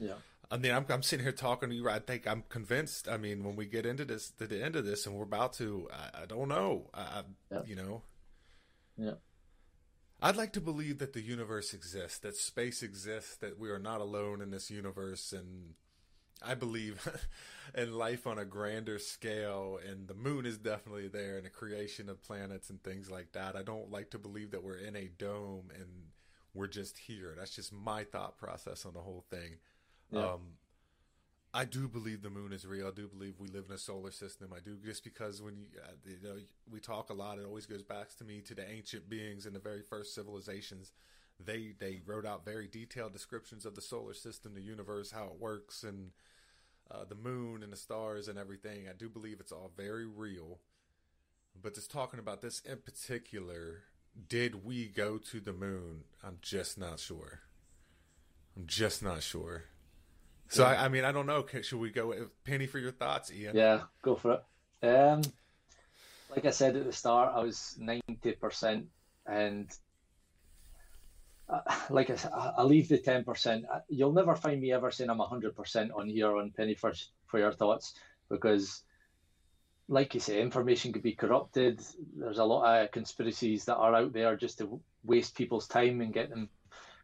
Yeah. 0.00 0.14
I 0.50 0.56
mean, 0.56 0.72
I'm, 0.72 0.86
I'm 0.88 1.02
sitting 1.02 1.24
here 1.24 1.32
talking 1.32 1.68
to 1.68 1.74
you. 1.74 1.88
I 1.88 1.98
think 2.00 2.26
I'm 2.26 2.42
convinced. 2.48 3.08
I 3.08 3.16
mean, 3.16 3.44
when 3.44 3.54
we 3.54 3.66
get 3.66 3.84
into 3.86 4.04
this, 4.04 4.30
to 4.38 4.46
the 4.46 4.64
end 4.64 4.76
of 4.76 4.84
this, 4.84 5.06
and 5.06 5.14
we're 5.14 5.24
about 5.24 5.52
to, 5.54 5.88
I, 5.92 6.22
I 6.22 6.26
don't 6.26 6.48
know. 6.48 6.90
I, 6.94 7.22
Yeah. 7.50 7.60
you 7.66 7.76
know, 7.76 8.02
Yeah. 8.96 9.14
I'd 10.20 10.36
like 10.36 10.52
to 10.54 10.60
believe 10.60 10.98
that 10.98 11.12
the 11.12 11.20
universe 11.20 11.72
exists, 11.72 12.18
that 12.18 12.36
space 12.36 12.82
exists, 12.82 13.36
that 13.36 13.58
we 13.58 13.70
are 13.70 13.78
not 13.78 14.00
alone 14.00 14.40
in 14.40 14.50
this 14.50 14.70
universe, 14.70 15.32
and 15.32 15.74
I 16.42 16.54
believe 16.54 17.06
in 17.76 17.96
life 17.96 18.26
on 18.26 18.38
a 18.38 18.44
grander 18.44 18.98
scale, 18.98 19.78
and 19.88 20.08
the 20.08 20.14
moon 20.14 20.44
is 20.44 20.58
definitely 20.58 21.08
there, 21.08 21.36
and 21.36 21.46
the 21.46 21.50
creation 21.50 22.08
of 22.08 22.22
planets 22.22 22.68
and 22.68 22.82
things 22.82 23.10
like 23.10 23.32
that. 23.32 23.54
I 23.54 23.62
don't 23.62 23.92
like 23.92 24.10
to 24.10 24.18
believe 24.18 24.50
that 24.50 24.64
we're 24.64 24.78
in 24.78 24.96
a 24.96 25.06
dome 25.06 25.70
and 25.74 25.88
we're 26.52 26.66
just 26.66 26.98
here. 26.98 27.34
That's 27.38 27.54
just 27.54 27.72
my 27.72 28.02
thought 28.02 28.38
process 28.38 28.84
on 28.84 28.94
the 28.94 29.00
whole 29.00 29.24
thing. 29.30 29.58
Yeah. 30.10 30.32
Um, 30.32 30.40
I 31.54 31.64
do 31.64 31.88
believe 31.88 32.22
the 32.22 32.30
moon 32.30 32.52
is 32.52 32.66
real. 32.66 32.88
I 32.88 32.90
do 32.90 33.08
believe 33.08 33.34
we 33.38 33.48
live 33.48 33.64
in 33.68 33.74
a 33.74 33.78
solar 33.78 34.10
system. 34.10 34.52
I 34.54 34.60
do 34.60 34.76
just 34.84 35.02
because 35.02 35.40
when 35.40 35.56
you, 35.56 35.66
you 36.04 36.16
know 36.22 36.36
we 36.70 36.78
talk 36.78 37.08
a 37.08 37.14
lot, 37.14 37.38
it 37.38 37.46
always 37.46 37.66
goes 37.66 37.82
back 37.82 38.14
to 38.18 38.24
me 38.24 38.40
to 38.42 38.54
the 38.54 38.70
ancient 38.70 39.08
beings 39.08 39.46
and 39.46 39.54
the 39.54 39.60
very 39.60 39.82
first 39.82 40.14
civilizations. 40.14 40.92
They 41.40 41.74
they 41.78 42.00
wrote 42.04 42.26
out 42.26 42.44
very 42.44 42.68
detailed 42.68 43.12
descriptions 43.12 43.64
of 43.64 43.74
the 43.74 43.80
solar 43.80 44.12
system, 44.14 44.54
the 44.54 44.60
universe, 44.60 45.10
how 45.10 45.24
it 45.24 45.40
works, 45.40 45.84
and 45.84 46.10
uh, 46.90 47.04
the 47.08 47.14
moon 47.14 47.62
and 47.62 47.72
the 47.72 47.76
stars 47.76 48.28
and 48.28 48.38
everything. 48.38 48.86
I 48.88 48.92
do 48.92 49.08
believe 49.08 49.40
it's 49.40 49.52
all 49.52 49.70
very 49.74 50.06
real. 50.06 50.58
But 51.60 51.74
just 51.74 51.90
talking 51.90 52.20
about 52.20 52.42
this 52.42 52.60
in 52.60 52.78
particular, 52.78 53.84
did 54.28 54.64
we 54.64 54.86
go 54.86 55.16
to 55.18 55.40
the 55.40 55.52
moon? 55.52 56.04
I'm 56.22 56.38
just 56.42 56.78
not 56.78 57.00
sure. 57.00 57.40
I'm 58.56 58.66
just 58.66 59.02
not 59.02 59.22
sure. 59.22 59.64
So 60.48 60.64
I, 60.64 60.86
I 60.86 60.88
mean, 60.88 61.04
I 61.04 61.12
don't 61.12 61.26
know. 61.26 61.44
Should 61.62 61.78
we 61.78 61.90
go 61.90 62.08
with 62.08 62.44
Penny 62.44 62.66
for 62.66 62.78
your 62.78 62.92
thoughts, 62.92 63.30
Ian? 63.30 63.54
Yeah, 63.54 63.82
go 64.02 64.16
for 64.16 64.32
it. 64.32 64.86
Um, 64.86 65.22
like 66.34 66.44
I 66.46 66.50
said 66.50 66.76
at 66.76 66.84
the 66.84 66.92
start, 66.92 67.32
I 67.34 67.42
was 67.42 67.76
ninety 67.78 68.32
percent, 68.40 68.86
and 69.26 69.70
uh, 71.48 71.60
like 71.90 72.10
I 72.10 72.16
said, 72.16 72.32
I 72.32 72.54
I 72.58 72.62
leave 72.62 72.88
the 72.88 72.98
ten 72.98 73.24
percent. 73.24 73.66
You'll 73.88 74.12
never 74.12 74.34
find 74.34 74.60
me 74.60 74.72
ever 74.72 74.90
saying 74.90 75.10
I'm 75.10 75.18
hundred 75.18 75.54
percent 75.54 75.92
on 75.92 76.08
here 76.08 76.36
on 76.36 76.50
Penny 76.50 76.74
for 76.74 76.92
for 77.26 77.38
your 77.38 77.52
thoughts 77.52 77.94
because, 78.30 78.82
like 79.88 80.14
you 80.14 80.20
say, 80.20 80.40
information 80.40 80.92
could 80.92 81.02
be 81.02 81.14
corrupted. 81.14 81.80
There's 82.16 82.38
a 82.38 82.44
lot 82.44 82.82
of 82.82 82.90
conspiracies 82.90 83.66
that 83.66 83.76
are 83.76 83.94
out 83.94 84.12
there 84.12 84.36
just 84.36 84.58
to 84.58 84.80
waste 85.04 85.36
people's 85.36 85.68
time 85.68 86.00
and 86.00 86.12
get 86.12 86.30
them 86.30 86.48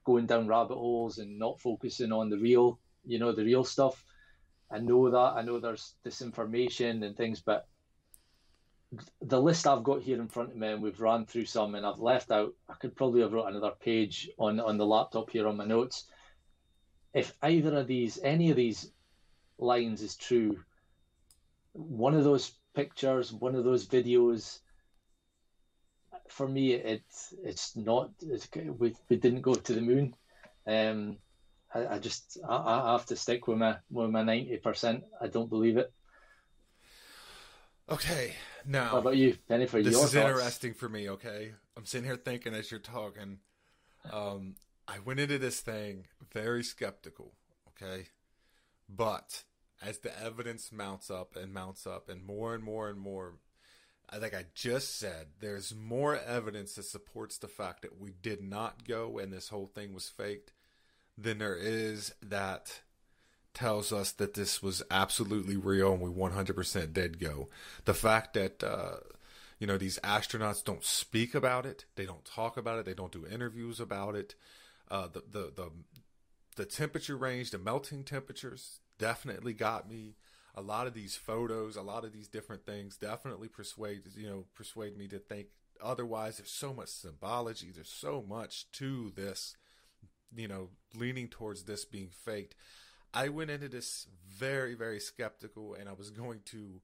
going 0.04 0.26
down 0.26 0.46
rabbit 0.46 0.76
holes 0.76 1.18
and 1.18 1.38
not 1.38 1.60
focusing 1.60 2.12
on 2.12 2.28
the 2.28 2.38
real, 2.38 2.78
you 3.06 3.18
know, 3.18 3.32
the 3.32 3.44
real 3.44 3.64
stuff. 3.64 4.04
I 4.70 4.78
know 4.78 5.10
that. 5.10 5.34
I 5.36 5.42
know 5.42 5.58
there's 5.58 5.94
disinformation 6.04 7.04
and 7.04 7.16
things, 7.16 7.40
but 7.40 7.68
the 9.20 9.40
list 9.40 9.66
I've 9.66 9.82
got 9.82 10.02
here 10.02 10.20
in 10.20 10.28
front 10.28 10.50
of 10.50 10.56
me, 10.56 10.68
and 10.68 10.82
we've 10.82 11.00
ran 11.00 11.26
through 11.26 11.46
some, 11.46 11.74
and 11.74 11.86
I've 11.86 11.98
left 11.98 12.30
out. 12.30 12.54
I 12.68 12.74
could 12.74 12.96
probably 12.96 13.22
have 13.22 13.32
wrote 13.32 13.46
another 13.46 13.72
page 13.80 14.30
on 14.38 14.60
on 14.60 14.78
the 14.78 14.86
laptop 14.86 15.30
here 15.30 15.48
on 15.48 15.56
my 15.56 15.64
notes. 15.64 16.04
If 17.12 17.32
either 17.42 17.76
of 17.78 17.86
these, 17.86 18.18
any 18.22 18.50
of 18.50 18.56
these 18.56 18.90
lines 19.58 20.02
is 20.02 20.16
true, 20.16 20.58
one 21.72 22.14
of 22.14 22.24
those 22.24 22.52
pictures, 22.74 23.32
one 23.32 23.54
of 23.54 23.64
those 23.64 23.86
videos, 23.86 24.58
for 26.28 26.48
me, 26.48 26.72
it 26.72 27.04
it's 27.42 27.76
not. 27.76 28.10
It's, 28.22 28.48
we 28.54 28.94
we 29.08 29.16
didn't 29.16 29.42
go 29.42 29.54
to 29.54 29.72
the 29.72 29.80
moon. 29.80 30.14
Um, 30.66 31.18
I, 31.74 31.94
I 31.94 31.98
just 31.98 32.38
I, 32.48 32.56
I 32.56 32.92
have 32.92 33.06
to 33.06 33.16
stick 33.16 33.46
with 33.48 33.58
my 33.58 33.76
with 33.90 34.10
my 34.10 34.22
ninety 34.22 34.56
percent. 34.58 35.04
I 35.20 35.26
don't 35.28 35.50
believe 35.50 35.76
it. 35.76 35.92
Okay, 37.88 38.34
What 38.62 38.66
now 38.66 38.96
about 38.98 39.16
you, 39.16 39.36
Penny? 39.48 39.66
For 39.66 39.82
this 39.82 40.02
is 40.02 40.14
thoughts? 40.14 40.14
interesting 40.14 40.72
for 40.74 40.88
me. 40.88 41.10
Okay, 41.10 41.52
I'm 41.76 41.84
sitting 41.84 42.06
here 42.06 42.16
thinking 42.16 42.54
as 42.54 42.70
you're 42.70 42.80
talking. 42.80 43.38
Um, 44.10 44.56
I 44.88 44.98
went 45.00 45.20
into 45.20 45.38
this 45.38 45.60
thing 45.60 46.06
very 46.32 46.62
skeptical. 46.62 47.34
Okay, 47.70 48.08
but 48.88 49.44
as 49.82 49.98
the 49.98 50.18
evidence 50.22 50.72
mounts 50.72 51.10
up 51.10 51.36
and 51.36 51.52
mounts 51.52 51.86
up, 51.86 52.08
and 52.08 52.24
more 52.24 52.54
and 52.54 52.64
more 52.64 52.88
and 52.88 52.98
more, 52.98 53.34
like 54.18 54.34
I 54.34 54.46
just 54.54 54.98
said, 54.98 55.28
there's 55.40 55.74
more 55.74 56.16
evidence 56.16 56.74
that 56.74 56.84
supports 56.84 57.38
the 57.38 57.48
fact 57.48 57.82
that 57.82 58.00
we 58.00 58.12
did 58.12 58.42
not 58.42 58.86
go 58.86 59.18
and 59.18 59.32
this 59.32 59.48
whole 59.48 59.66
thing 59.66 59.92
was 59.92 60.08
faked 60.08 60.52
than 61.16 61.38
there 61.38 61.56
is 61.56 62.14
that 62.22 62.80
tells 63.52 63.92
us 63.92 64.10
that 64.12 64.34
this 64.34 64.62
was 64.62 64.82
absolutely 64.90 65.56
real 65.56 65.92
and 65.92 66.00
we 66.00 66.10
100% 66.10 66.92
did 66.92 67.20
go. 67.20 67.48
The 67.84 67.94
fact 67.94 68.34
that 68.34 68.62
uh, 68.64 68.96
you 69.58 69.66
know 69.66 69.78
these 69.78 69.98
astronauts 70.00 70.64
don't 70.64 70.84
speak 70.84 71.34
about 71.34 71.64
it, 71.64 71.84
they 71.94 72.04
don't 72.04 72.24
talk 72.24 72.56
about 72.56 72.78
it, 72.78 72.84
they 72.84 72.94
don't 72.94 73.12
do 73.12 73.26
interviews 73.26 73.80
about 73.80 74.14
it. 74.16 74.34
Uh, 74.90 75.06
the 75.06 75.22
the 75.30 75.52
the 75.54 75.70
the 76.56 76.64
temperature 76.64 77.16
range, 77.16 77.50
the 77.50 77.58
melting 77.58 78.04
temperatures, 78.04 78.80
definitely 78.98 79.52
got 79.52 79.88
me. 79.88 80.16
A 80.56 80.60
lot 80.60 80.86
of 80.86 80.94
these 80.94 81.16
photos, 81.16 81.74
a 81.76 81.82
lot 81.82 82.04
of 82.04 82.12
these 82.12 82.28
different 82.28 82.64
things, 82.64 82.96
definitely 82.96 83.48
persuade 83.48 84.02
you 84.16 84.28
know 84.28 84.44
persuade 84.54 84.96
me 84.96 85.08
to 85.08 85.18
think 85.18 85.46
otherwise. 85.82 86.36
There's 86.36 86.50
so 86.50 86.74
much 86.74 86.88
symbology. 86.88 87.70
There's 87.74 87.88
so 87.88 88.24
much 88.26 88.70
to 88.72 89.12
this, 89.14 89.56
you 90.36 90.48
know, 90.48 90.68
leaning 90.94 91.28
towards 91.28 91.64
this 91.64 91.84
being 91.84 92.08
faked. 92.08 92.54
I 93.12 93.28
went 93.28 93.50
into 93.50 93.68
this 93.68 94.06
very, 94.28 94.74
very 94.74 94.98
skeptical, 94.98 95.74
and 95.74 95.88
I 95.88 95.92
was 95.92 96.10
going 96.10 96.40
to, 96.46 96.80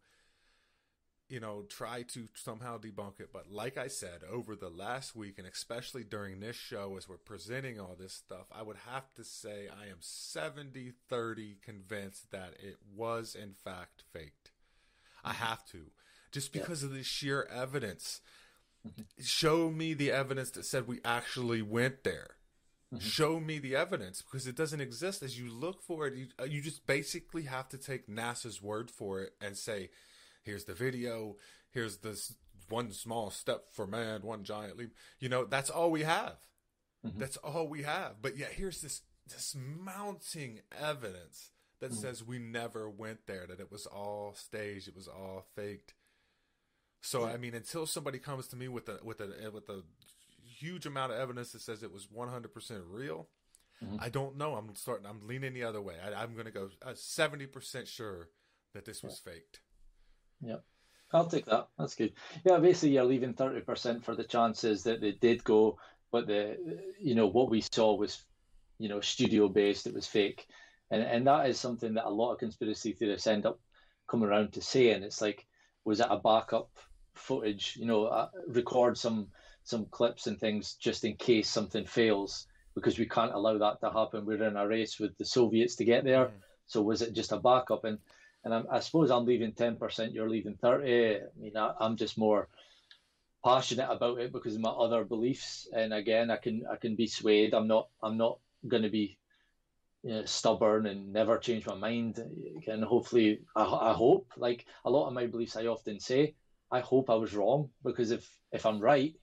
you 1.28 1.40
know, 1.40 1.64
try 1.68 2.02
to 2.02 2.28
somehow 2.34 2.78
debunk 2.78 3.18
it. 3.18 3.30
But 3.32 3.50
like 3.50 3.76
I 3.76 3.88
said, 3.88 4.20
over 4.30 4.54
the 4.54 4.68
last 4.68 5.16
week, 5.16 5.38
and 5.38 5.46
especially 5.46 6.04
during 6.04 6.38
this 6.38 6.56
show, 6.56 6.94
as 6.96 7.08
we're 7.08 7.16
presenting 7.16 7.80
all 7.80 7.96
this 7.98 8.12
stuff, 8.12 8.46
I 8.52 8.62
would 8.62 8.76
have 8.92 9.12
to 9.14 9.24
say 9.24 9.68
I 9.68 9.90
am 9.90 9.98
70 9.98 10.92
30 11.08 11.56
convinced 11.62 12.30
that 12.30 12.54
it 12.62 12.78
was, 12.94 13.34
in 13.34 13.54
fact, 13.64 14.04
faked. 14.12 14.52
I 15.24 15.32
mm-hmm. 15.32 15.44
have 15.44 15.64
to, 15.66 15.90
just 16.30 16.52
because 16.52 16.82
of 16.82 16.92
the 16.92 17.02
sheer 17.02 17.48
evidence. 17.52 18.20
Show 19.22 19.68
me 19.70 19.92
the 19.92 20.10
evidence 20.10 20.52
that 20.52 20.64
said 20.64 20.88
we 20.88 21.00
actually 21.04 21.60
went 21.60 22.02
there 22.02 22.36
Mm-hmm. 22.92 23.06
show 23.06 23.38
me 23.38 23.60
the 23.60 23.76
evidence 23.76 24.20
because 24.20 24.48
it 24.48 24.56
doesn't 24.56 24.80
exist. 24.80 25.22
As 25.22 25.38
you 25.38 25.48
look 25.48 25.80
for 25.80 26.08
it 26.08 26.14
you, 26.14 26.26
uh, 26.40 26.44
you 26.44 26.60
just 26.60 26.88
basically 26.88 27.44
have 27.44 27.68
to 27.68 27.78
take 27.78 28.08
nasa's 28.08 28.60
word 28.60 28.90
for 28.90 29.20
it 29.20 29.32
and 29.40 29.56
say 29.56 29.90
here's 30.42 30.64
the 30.64 30.74
video. 30.74 31.36
Here's 31.70 31.98
this 31.98 32.34
one 32.68 32.90
small 32.90 33.30
step 33.30 33.66
for 33.70 33.86
man 33.86 34.22
one 34.22 34.42
giant 34.42 34.76
leap. 34.76 34.92
You 35.20 35.28
know 35.28 35.44
that's 35.44 35.70
all 35.70 35.92
we 35.92 36.02
have. 36.02 36.38
Mm-hmm. 37.06 37.20
That's 37.20 37.36
all 37.36 37.68
we 37.68 37.84
have. 37.84 38.16
But 38.20 38.36
yet 38.36 38.54
here's 38.54 38.80
this 38.80 39.02
this 39.28 39.54
mounting 39.56 40.58
evidence 40.76 41.52
that 41.78 41.92
mm-hmm. 41.92 42.00
says 42.00 42.24
we 42.24 42.40
never 42.40 42.90
went 42.90 43.28
there 43.28 43.46
that 43.46 43.60
it 43.60 43.70
was 43.70 43.86
all 43.86 44.34
staged 44.34 44.88
it 44.88 44.96
was 44.96 45.06
all 45.06 45.46
faked. 45.54 45.94
So 47.02 47.24
I 47.24 47.36
mean, 47.36 47.54
until 47.54 47.86
somebody 47.86 48.18
comes 48.18 48.48
to 48.48 48.56
me 48.56 48.66
with 48.66 48.88
a 48.88 48.98
with 49.04 49.20
a 49.20 49.50
with 49.52 49.68
a 49.68 49.84
huge 50.60 50.86
amount 50.86 51.12
of 51.12 51.18
evidence 51.18 51.52
that 51.52 51.62
says 51.62 51.82
it 51.82 51.92
was 51.92 52.06
100% 52.06 52.82
real, 52.86 53.28
I 53.98 54.10
don't 54.10 54.36
know. 54.36 54.54
I'm 54.54 54.74
starting. 54.74 55.06
I'm 55.06 55.26
leaning 55.26 55.54
the 55.54 55.64
other 55.64 55.80
way. 55.80 55.94
I, 56.04 56.22
I'm 56.22 56.34
going 56.34 56.44
to 56.44 56.50
go 56.50 56.68
uh, 56.84 56.90
70% 56.90 57.86
sure 57.86 58.28
that 58.74 58.84
this 58.84 59.02
was 59.02 59.18
faked. 59.18 59.60
Yeah, 60.42 60.56
I'll 61.12 61.26
take 61.26 61.46
that. 61.46 61.68
That's 61.78 61.94
good. 61.94 62.12
Yeah, 62.44 62.58
basically 62.58 62.90
you're 62.90 63.04
leaving 63.04 63.34
thirty 63.34 63.60
percent 63.60 64.04
for 64.04 64.14
the 64.14 64.24
chances 64.24 64.82
that 64.84 65.00
they 65.00 65.12
did 65.12 65.44
go, 65.44 65.78
but 66.12 66.26
the 66.26 66.56
you 67.00 67.14
know 67.14 67.26
what 67.26 67.50
we 67.50 67.62
saw 67.72 67.94
was, 67.94 68.22
you 68.78 68.88
know, 68.88 69.00
studio 69.00 69.48
based. 69.48 69.86
It 69.86 69.94
was 69.94 70.06
fake, 70.06 70.46
and 70.90 71.02
and 71.02 71.26
that 71.26 71.48
is 71.48 71.58
something 71.58 71.94
that 71.94 72.06
a 72.06 72.10
lot 72.10 72.32
of 72.32 72.38
conspiracy 72.38 72.92
theorists 72.92 73.26
end 73.26 73.46
up 73.46 73.60
coming 74.10 74.28
around 74.28 74.52
to 74.52 74.62
saying. 74.62 75.02
It's 75.02 75.20
like, 75.20 75.46
was 75.84 76.00
it 76.00 76.06
a 76.08 76.18
backup 76.18 76.70
footage? 77.14 77.76
You 77.78 77.86
know, 77.86 78.04
uh, 78.04 78.28
record 78.48 78.96
some 78.96 79.28
some 79.64 79.86
clips 79.86 80.26
and 80.26 80.38
things 80.38 80.74
just 80.74 81.04
in 81.04 81.16
case 81.16 81.48
something 81.48 81.84
fails 81.84 82.46
because 82.74 82.98
we 82.98 83.06
can't 83.06 83.34
allow 83.34 83.58
that 83.58 83.80
to 83.80 83.90
happen. 83.90 84.24
We're 84.24 84.42
in 84.44 84.56
a 84.56 84.66
race 84.66 84.98
with 84.98 85.16
the 85.18 85.24
Soviets 85.24 85.76
to 85.76 85.84
get 85.84 86.04
there. 86.04 86.26
Mm. 86.26 86.32
So 86.66 86.82
was 86.82 87.02
it 87.02 87.14
just 87.14 87.32
a 87.32 87.38
backup? 87.38 87.84
And 87.84 87.98
and 88.42 88.54
I'm, 88.54 88.66
I 88.70 88.80
suppose 88.80 89.10
I'm 89.10 89.26
leaving 89.26 89.52
ten 89.52 89.76
percent. 89.76 90.12
You're 90.12 90.30
leaving 90.30 90.54
thirty. 90.54 91.16
I 91.16 91.20
mean, 91.38 91.56
I, 91.56 91.74
I'm 91.78 91.96
just 91.96 92.16
more 92.16 92.48
passionate 93.44 93.90
about 93.90 94.18
it 94.18 94.32
because 94.32 94.54
of 94.54 94.60
my 94.60 94.70
other 94.70 95.04
beliefs. 95.04 95.68
And 95.74 95.92
again, 95.92 96.30
I 96.30 96.36
can 96.36 96.64
I 96.70 96.76
can 96.76 96.96
be 96.96 97.06
swayed. 97.06 97.54
I'm 97.54 97.68
not 97.68 97.88
I'm 98.02 98.16
not 98.16 98.38
going 98.66 98.82
to 98.82 98.90
be 98.90 99.18
you 100.02 100.10
know, 100.10 100.24
stubborn 100.24 100.86
and 100.86 101.12
never 101.12 101.38
change 101.38 101.66
my 101.66 101.74
mind. 101.74 102.22
And 102.66 102.84
hopefully, 102.84 103.40
I, 103.54 103.64
I 103.64 103.92
hope 103.92 104.32
like 104.36 104.64
a 104.84 104.90
lot 104.90 105.08
of 105.08 105.14
my 105.14 105.26
beliefs, 105.26 105.56
I 105.56 105.66
often 105.66 106.00
say, 106.00 106.34
I 106.70 106.80
hope 106.80 107.10
I 107.10 107.14
was 107.14 107.34
wrong 107.34 107.70
because 107.84 108.10
if 108.10 108.28
if 108.52 108.64
I'm 108.64 108.80
right, 108.80 109.14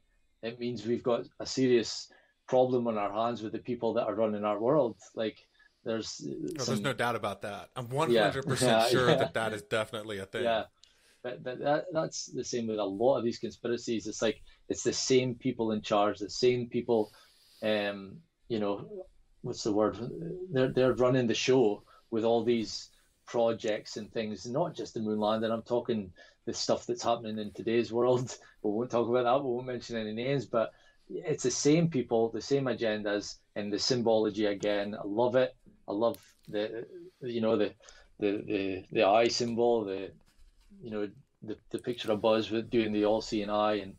it 0.44 0.60
means 0.60 0.86
we've 0.86 1.04
got 1.04 1.26
a 1.40 1.46
serious 1.46 2.12
problem 2.48 2.88
on 2.88 2.98
our 2.98 3.12
hands 3.12 3.42
with 3.42 3.52
the 3.52 3.60
people 3.60 3.94
that 3.94 4.06
are 4.06 4.16
running 4.16 4.44
our 4.44 4.60
world. 4.60 4.98
Like 5.16 5.38
There's 5.84 6.22
oh, 6.26 6.64
some... 6.64 6.66
there's 6.68 6.82
no 6.82 6.94
doubt 6.94 7.16
about 7.16 7.42
that. 7.42 7.70
I'm 7.76 7.90
100 7.90 8.14
yeah. 8.14 8.42
percent 8.42 8.90
sure 8.92 9.10
yeah. 9.10 9.16
that 9.16 9.34
that 9.34 9.54
is 9.54 9.64
definitely 9.64 10.20
a 10.20 10.26
thing. 10.26 10.44
Yeah, 10.44 10.64
but 11.24 11.44
but 11.44 11.60
that 11.60 11.86
that's 11.94 12.28
the 12.28 12.44
same 12.44 12.68
with 12.68 12.80
a 12.80 12.86
lot 12.86 13.18
of 13.18 13.24
these 13.24 13.40
conspiracies. 13.40 14.08
It's 14.08 14.22
like 14.22 14.42
it's 14.70 14.84
the 14.84 14.94
same 14.94 15.36
people 15.36 15.72
in 15.72 15.82
charge, 15.82 16.20
the 16.20 16.30
same 16.30 16.68
people. 16.68 17.12
Um, 17.64 18.18
you 18.50 18.60
know, 18.60 18.88
what's 19.42 19.64
the 19.64 19.74
word? 19.74 19.98
They're 20.52 20.70
they're 20.70 20.94
running 20.94 21.28
the 21.28 21.34
show 21.34 21.84
with 22.12 22.24
all 22.24 22.44
these 22.44 22.90
projects 23.26 23.98
and 23.98 24.12
things, 24.12 24.46
not 24.46 24.74
just 24.74 24.94
the 24.94 25.02
moon 25.02 25.20
landing. 25.20 25.52
I'm 25.52 25.64
talking 25.64 26.12
the 26.48 26.54
stuff 26.54 26.88
that's 26.88 27.04
happening 27.04 27.38
in 27.38 27.52
today's 27.52 27.94
world. 27.94 28.36
We 28.64 28.72
won't 28.72 28.90
talk 28.90 29.08
about 29.08 29.24
that. 29.24 29.44
We 29.44 29.52
won't 29.52 29.68
mention 29.68 29.98
any 29.98 30.14
names, 30.14 30.46
but 30.46 30.74
it's 31.10 31.44
the 31.44 31.52
same 31.52 31.90
people, 31.90 32.32
the 32.32 32.42
same 32.42 32.66
agendas, 32.66 33.36
and 33.56 33.72
the 33.72 33.78
symbology 33.80 34.46
again. 34.46 34.96
I 34.96 35.06
love 35.06 35.36
it. 35.36 35.56
I 35.88 35.94
love 35.94 36.18
the, 36.50 36.86
you 37.22 37.40
know, 37.40 37.56
the 37.56 37.74
the 38.20 38.32
the, 38.46 38.84
the 38.92 39.04
eye 39.04 39.28
symbol, 39.28 39.86
the 39.86 40.12
you 40.82 40.92
know, 40.92 41.08
the, 41.44 41.56
the 41.70 41.78
picture 41.78 42.12
of 42.12 42.20
Buzz 42.20 42.50
with 42.50 42.70
doing 42.70 42.92
the 42.92 43.06
all 43.06 43.22
seeing 43.22 43.50
eye 43.50 43.76
and 43.76 43.96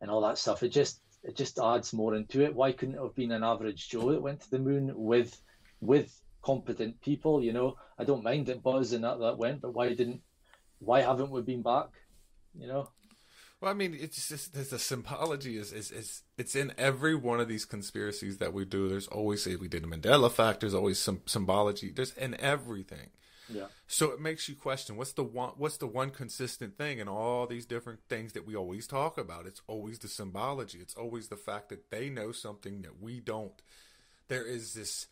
and 0.00 0.10
all 0.10 0.20
that 0.20 0.38
stuff. 0.38 0.62
It 0.62 0.68
just 0.68 1.00
it 1.24 1.34
just 1.34 1.58
adds 1.58 1.92
more 1.94 2.14
into 2.14 2.42
it. 2.44 2.54
Why 2.54 2.72
couldn't 2.72 2.96
it 2.96 3.02
have 3.02 3.14
been 3.14 3.32
an 3.32 3.42
average 3.42 3.88
Joe 3.88 4.12
that 4.12 4.22
went 4.22 4.42
to 4.42 4.50
the 4.50 4.58
moon 4.58 4.92
with 4.94 5.40
with 5.80 6.14
competent 6.42 7.00
people? 7.00 7.42
You 7.42 7.54
know, 7.54 7.76
I 7.98 8.04
don't 8.04 8.22
mind 8.22 8.46
that 8.46 8.62
Buzz 8.62 8.92
and 8.92 9.04
that 9.04 9.18
that 9.20 9.38
went, 9.38 9.62
but 9.62 9.74
why 9.74 9.88
didn't 9.94 10.20
why 10.78 11.02
haven't 11.02 11.30
we 11.30 11.42
been 11.42 11.62
back? 11.62 11.88
You 12.58 12.66
know. 12.66 12.88
Well, 13.60 13.70
I 13.70 13.74
mean, 13.74 13.96
it's 13.98 14.28
just 14.28 14.52
there's 14.52 14.68
the 14.68 14.78
symbology 14.78 15.56
is, 15.56 15.72
is 15.72 15.90
is 15.90 16.22
it's 16.36 16.54
in 16.54 16.72
every 16.76 17.14
one 17.14 17.40
of 17.40 17.48
these 17.48 17.64
conspiracies 17.64 18.38
that 18.38 18.52
we 18.52 18.64
do. 18.64 18.88
There's 18.88 19.08
always 19.08 19.42
say 19.42 19.56
we 19.56 19.68
did 19.68 19.84
a 19.84 19.86
Mandela 19.86 20.26
effect. 20.26 20.60
There's 20.60 20.74
always 20.74 20.98
some 20.98 21.22
symbology. 21.26 21.90
There's 21.90 22.12
in 22.12 22.38
everything. 22.40 23.10
Yeah. 23.48 23.66
So 23.86 24.10
it 24.10 24.20
makes 24.20 24.48
you 24.48 24.56
question 24.56 24.96
what's 24.96 25.12
the 25.12 25.22
one 25.22 25.52
what's 25.56 25.78
the 25.78 25.86
one 25.86 26.10
consistent 26.10 26.76
thing 26.76 26.98
in 26.98 27.08
all 27.08 27.46
these 27.46 27.64
different 27.64 28.00
things 28.08 28.32
that 28.32 28.46
we 28.46 28.56
always 28.56 28.86
talk 28.86 29.16
about. 29.16 29.46
It's 29.46 29.62
always 29.66 30.00
the 30.00 30.08
symbology. 30.08 30.78
It's 30.80 30.94
always 30.94 31.28
the 31.28 31.36
fact 31.36 31.68
that 31.70 31.90
they 31.90 32.10
know 32.10 32.32
something 32.32 32.82
that 32.82 33.00
we 33.00 33.20
don't. 33.20 33.62
There 34.28 34.44
is 34.44 34.74
this 34.74 35.06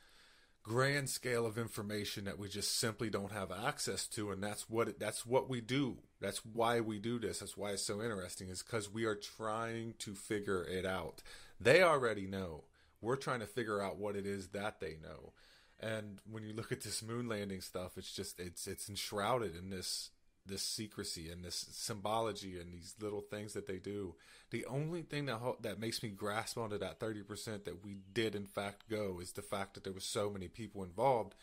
grand 0.64 1.10
scale 1.10 1.46
of 1.46 1.58
information 1.58 2.24
that 2.24 2.38
we 2.38 2.48
just 2.48 2.78
simply 2.78 3.10
don't 3.10 3.30
have 3.30 3.52
access 3.52 4.06
to 4.08 4.30
and 4.30 4.42
that's 4.42 4.68
what 4.68 4.88
it, 4.88 4.98
that's 4.98 5.24
what 5.24 5.48
we 5.48 5.60
do. 5.60 5.98
That's 6.20 6.44
why 6.44 6.80
we 6.80 6.98
do 6.98 7.18
this. 7.18 7.38
That's 7.38 7.56
why 7.56 7.72
it's 7.72 7.82
so 7.82 8.02
interesting 8.02 8.48
is 8.48 8.62
because 8.62 8.92
we 8.92 9.04
are 9.04 9.14
trying 9.14 9.94
to 10.00 10.14
figure 10.14 10.64
it 10.64 10.86
out. 10.86 11.22
They 11.60 11.82
already 11.82 12.26
know. 12.26 12.64
We're 13.02 13.16
trying 13.16 13.40
to 13.40 13.46
figure 13.46 13.82
out 13.82 13.98
what 13.98 14.16
it 14.16 14.26
is 14.26 14.48
that 14.48 14.80
they 14.80 14.96
know. 15.02 15.34
And 15.78 16.18
when 16.30 16.44
you 16.44 16.54
look 16.54 16.72
at 16.72 16.80
this 16.80 17.02
moon 17.02 17.28
landing 17.28 17.60
stuff 17.60 17.98
it's 17.98 18.12
just 18.12 18.40
it's 18.40 18.66
it's 18.66 18.88
enshrouded 18.88 19.54
in 19.54 19.68
this 19.68 20.10
this 20.47 20.62
secrecy 20.62 21.30
and 21.30 21.45
this 21.45 21.66
symbology 21.72 22.59
and 22.61 22.72
these 22.72 22.95
little 23.01 23.20
things 23.20 23.53
that 23.55 23.66
they 23.66 23.78
do 23.78 24.14
the 24.51 24.64
only 24.66 25.03
thing 25.03 25.26
that 25.26 25.40
that 25.61 25.80
makes 25.80 26.03
me 26.03 26.09
grasp 26.11 26.59
onto 26.59 26.78
that 26.78 27.01
30% 27.01 27.64
that 27.64 27.84
we 27.84 27.99
did 28.12 28.34
in 28.34 28.47
fact 28.47 28.88
go 28.88 29.18
is 29.20 29.32
the 29.32 29.42
fact 29.42 29.74
that 29.74 29.84
there 29.84 29.92
was 29.92 30.05
so 30.05 30.30
many 30.30 30.49
people 30.49 30.82
involved 30.82 31.34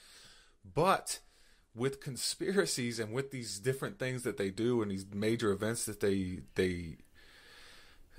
but 0.76 1.20
with 1.74 2.02
conspiracies 2.02 2.99
and 2.99 3.14
with 3.14 3.32
these 3.32 3.60
different 3.60 3.97
things 3.97 4.24
that 4.24 4.38
they 4.38 4.49
do 4.49 4.82
and 4.82 4.91
these 4.91 5.06
major 5.14 5.52
events 5.52 5.86
that 5.86 5.99
they 5.99 6.39
they 6.56 6.97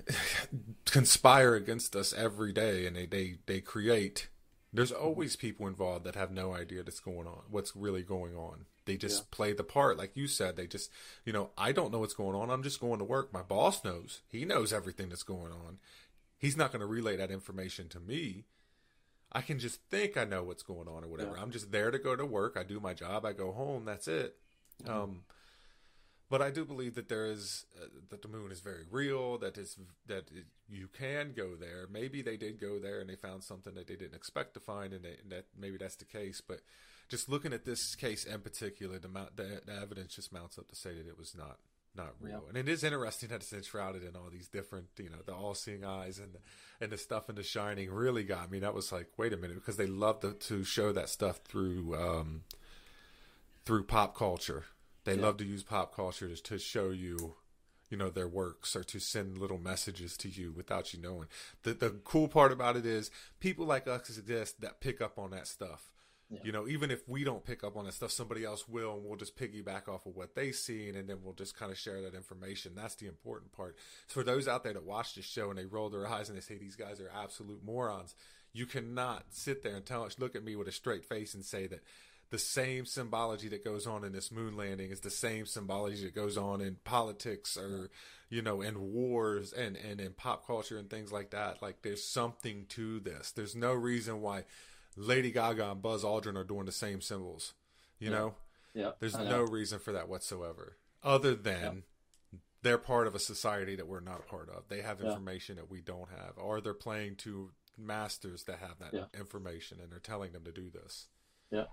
conspire 0.85 1.55
against 1.55 1.95
us 1.95 2.13
every 2.13 2.51
day 2.51 2.85
and 2.85 2.95
they 2.95 3.05
they, 3.05 3.35
they 3.45 3.61
create 3.61 4.27
there's 4.73 4.91
always 4.91 5.35
people 5.35 5.67
involved 5.67 6.03
that 6.03 6.15
have 6.15 6.31
no 6.31 6.55
idea 6.55 6.81
what's 6.83 6.99
going 6.99 7.27
on, 7.27 7.41
what's 7.49 7.75
really 7.75 8.01
going 8.01 8.35
on. 8.35 8.65
They 8.85 8.97
just 8.97 9.23
yeah. 9.23 9.27
play 9.31 9.53
the 9.53 9.63
part, 9.63 9.97
like 9.97 10.15
you 10.15 10.27
said. 10.27 10.55
They 10.55 10.67
just, 10.67 10.91
you 11.25 11.33
know, 11.33 11.51
I 11.57 11.71
don't 11.71 11.91
know 11.91 11.99
what's 11.99 12.13
going 12.13 12.35
on. 12.35 12.49
I'm 12.49 12.63
just 12.63 12.81
going 12.81 12.99
to 12.99 13.05
work. 13.05 13.31
My 13.31 13.41
boss 13.41 13.83
knows. 13.83 14.21
He 14.27 14.45
knows 14.45 14.73
everything 14.73 15.09
that's 15.09 15.23
going 15.23 15.51
on. 15.51 15.79
He's 16.37 16.57
not 16.57 16.71
going 16.71 16.81
to 16.81 16.85
relay 16.85 17.15
that 17.15 17.31
information 17.31 17.87
to 17.89 17.99
me. 17.99 18.45
I 19.31 19.41
can 19.41 19.57
just 19.57 19.81
think 19.89 20.17
I 20.17 20.25
know 20.25 20.43
what's 20.43 20.63
going 20.63 20.87
on 20.87 21.03
or 21.03 21.07
whatever. 21.07 21.35
Yeah. 21.35 21.41
I'm 21.41 21.51
just 21.51 21.71
there 21.71 21.91
to 21.91 21.97
go 21.97 22.15
to 22.15 22.25
work. 22.25 22.55
I 22.59 22.63
do 22.63 22.79
my 22.79 22.93
job. 22.93 23.25
I 23.25 23.33
go 23.33 23.51
home. 23.51 23.85
That's 23.85 24.07
it. 24.07 24.35
Mm-hmm. 24.83 24.93
Um, 24.93 25.23
but 26.29 26.41
I 26.41 26.49
do 26.49 26.65
believe 26.65 26.95
that 26.95 27.09
there 27.09 27.25
is 27.25 27.65
uh, 27.79 27.85
that 28.09 28.21
the 28.21 28.27
moon 28.27 28.51
is 28.51 28.59
very 28.59 28.85
real. 28.89 29.37
That 29.37 29.57
is 29.57 29.77
that 30.07 30.29
it, 30.31 30.45
you 30.67 30.87
can 30.87 31.33
go 31.35 31.55
there. 31.55 31.87
Maybe 31.91 32.21
they 32.21 32.37
did 32.37 32.59
go 32.59 32.79
there 32.79 32.99
and 32.99 33.09
they 33.09 33.15
found 33.15 33.43
something 33.43 33.75
that 33.75 33.87
they 33.87 33.95
didn't 33.95 34.15
expect 34.15 34.55
to 34.55 34.59
find, 34.59 34.93
and, 34.93 35.05
they, 35.05 35.15
and 35.21 35.31
that 35.31 35.45
maybe 35.55 35.77
that's 35.77 35.95
the 35.95 36.05
case. 36.05 36.41
But 36.41 36.61
just 37.13 37.29
looking 37.29 37.53
at 37.53 37.63
this 37.63 37.95
case 37.95 38.25
in 38.25 38.39
particular, 38.41 38.97
the, 38.97 39.07
the, 39.35 39.61
the 39.67 39.75
evidence 39.79 40.15
just 40.15 40.33
mounts 40.33 40.57
up 40.57 40.67
to 40.67 40.75
say 40.75 40.89
that 40.95 41.07
it 41.07 41.15
was 41.15 41.35
not 41.35 41.57
not 41.95 42.13
real. 42.19 42.41
Yeah. 42.41 42.49
And 42.49 42.57
it 42.57 42.67
is 42.67 42.83
interesting 42.83 43.29
that 43.29 43.41
it's 43.41 43.53
enshrouded 43.53 44.03
in 44.03 44.15
all 44.15 44.29
these 44.31 44.47
different, 44.47 44.87
you 44.97 45.11
know, 45.11 45.21
the 45.23 45.35
all-seeing 45.35 45.85
eyes 45.85 46.17
and 46.17 46.33
the, 46.33 46.39
and 46.81 46.91
the 46.91 46.97
stuff 46.97 47.29
in 47.29 47.35
the 47.35 47.43
Shining 47.43 47.91
really 47.91 48.23
got 48.23 48.49
me. 48.49 48.57
That 48.57 48.73
was 48.73 48.91
like, 48.91 49.09
wait 49.15 49.31
a 49.31 49.37
minute, 49.37 49.57
because 49.57 49.77
they 49.77 49.85
love 49.85 50.21
to, 50.21 50.33
to 50.33 50.63
show 50.63 50.91
that 50.91 51.07
stuff 51.07 51.41
through 51.45 51.95
um, 51.95 52.41
through 53.63 53.83
pop 53.83 54.17
culture. 54.17 54.63
They 55.03 55.15
yeah. 55.15 55.21
love 55.21 55.37
to 55.37 55.45
use 55.45 55.61
pop 55.61 55.95
culture 55.95 56.27
to, 56.35 56.41
to 56.41 56.57
show 56.57 56.89
you, 56.89 57.35
you 57.91 57.97
know, 57.97 58.09
their 58.09 58.27
works 58.27 58.75
or 58.75 58.83
to 58.85 58.99
send 58.99 59.37
little 59.37 59.59
messages 59.59 60.17
to 60.17 60.29
you 60.29 60.51
without 60.51 60.95
you 60.95 60.99
knowing. 60.99 61.27
The 61.61 61.75
the 61.75 61.91
cool 62.03 62.27
part 62.27 62.51
about 62.51 62.75
it 62.75 62.87
is 62.87 63.11
people 63.39 63.67
like 63.67 63.87
us 63.87 64.17
exist 64.17 64.61
that 64.61 64.81
pick 64.81 64.99
up 64.99 65.19
on 65.19 65.29
that 65.29 65.47
stuff. 65.47 65.91
You 66.43 66.51
know, 66.51 66.67
even 66.67 66.89
if 66.89 67.07
we 67.07 67.23
don't 67.23 67.45
pick 67.45 67.63
up 67.63 67.77
on 67.77 67.85
that 67.85 67.93
stuff, 67.93 68.11
somebody 68.11 68.43
else 68.43 68.67
will, 68.67 68.93
and 68.95 69.05
we'll 69.05 69.17
just 69.17 69.37
piggyback 69.37 69.87
off 69.87 70.05
of 70.07 70.15
what 70.15 70.33
they 70.33 70.51
see, 70.51 70.89
and 70.89 71.07
then 71.07 71.17
we'll 71.21 71.33
just 71.33 71.55
kind 71.55 71.71
of 71.71 71.77
share 71.77 72.01
that 72.01 72.15
information. 72.15 72.73
That's 72.75 72.95
the 72.95 73.07
important 73.07 73.51
part. 73.51 73.77
So 74.07 74.21
for 74.21 74.23
those 74.23 74.47
out 74.47 74.63
there 74.63 74.73
that 74.73 74.83
watch 74.83 75.13
this 75.13 75.25
show 75.25 75.49
and 75.49 75.59
they 75.59 75.65
roll 75.65 75.89
their 75.89 76.07
eyes 76.07 76.29
and 76.29 76.37
they 76.37 76.41
say 76.41 76.57
these 76.57 76.75
guys 76.75 76.99
are 76.99 77.11
absolute 77.15 77.63
morons, 77.63 78.15
you 78.51 78.65
cannot 78.65 79.25
sit 79.29 79.61
there 79.63 79.75
and 79.75 79.85
tell, 79.85 80.03
us, 80.05 80.17
look 80.17 80.35
at 80.35 80.43
me 80.43 80.55
with 80.55 80.67
a 80.67 80.71
straight 80.71 81.05
face 81.05 81.33
and 81.33 81.45
say 81.45 81.67
that 81.67 81.81
the 82.33 82.39
same 82.39 82.83
symbology 82.87 83.47
that 83.49 83.63
goes 83.63 83.85
on 83.85 84.03
in 84.03 84.11
this 84.11 84.31
moon 84.31 84.57
landing 84.57 84.89
is 84.89 85.01
the 85.01 85.11
same 85.11 85.45
symbology 85.45 86.03
that 86.03 86.15
goes 86.15 86.35
on 86.35 86.61
in 86.61 86.77
politics 86.83 87.55
or 87.55 87.91
you 88.29 88.41
know 88.41 88.61
in 88.61 88.91
wars 88.91 89.53
and 89.53 89.77
and 89.77 90.01
in 90.01 90.13
pop 90.13 90.47
culture 90.47 90.79
and 90.79 90.89
things 90.89 91.11
like 91.11 91.29
that 91.29 91.61
like 91.61 91.83
there's 91.83 92.03
something 92.03 92.65
to 92.69 92.99
this 93.01 93.31
there's 93.33 93.55
no 93.55 93.71
reason 93.71 94.19
why 94.19 94.43
lady 94.95 95.31
gaga 95.31 95.71
and 95.71 95.81
buzz 95.81 96.03
aldrin 96.03 96.35
are 96.35 96.43
doing 96.43 96.65
the 96.65 96.71
same 96.71 97.01
symbols 97.01 97.53
you 97.99 98.09
yeah. 98.09 98.17
know 98.17 98.35
yeah 98.73 98.91
there's 98.99 99.17
no 99.17 99.41
reason 99.41 99.79
for 99.79 99.91
that 99.91 100.07
whatsoever 100.07 100.77
other 101.03 101.35
than 101.35 101.83
yeah. 102.31 102.39
they're 102.61 102.77
part 102.77 103.07
of 103.07 103.15
a 103.15 103.19
society 103.19 103.75
that 103.75 103.87
we're 103.87 103.99
not 103.99 104.27
part 104.27 104.49
of 104.49 104.63
they 104.69 104.81
have 104.81 105.01
information 105.01 105.55
that 105.55 105.69
we 105.69 105.81
don't 105.81 106.09
have 106.09 106.37
or 106.37 106.61
they're 106.61 106.73
playing 106.73 107.15
to 107.15 107.51
masters 107.77 108.43
that 108.43 108.59
have 108.59 108.77
that 108.79 109.09
information 109.17 109.79
and 109.81 109.91
they're 109.91 109.99
telling 109.99 110.31
them 110.31 110.43
to 110.43 110.51
do 110.51 110.69
this 110.69 111.07
yeah 111.51 111.65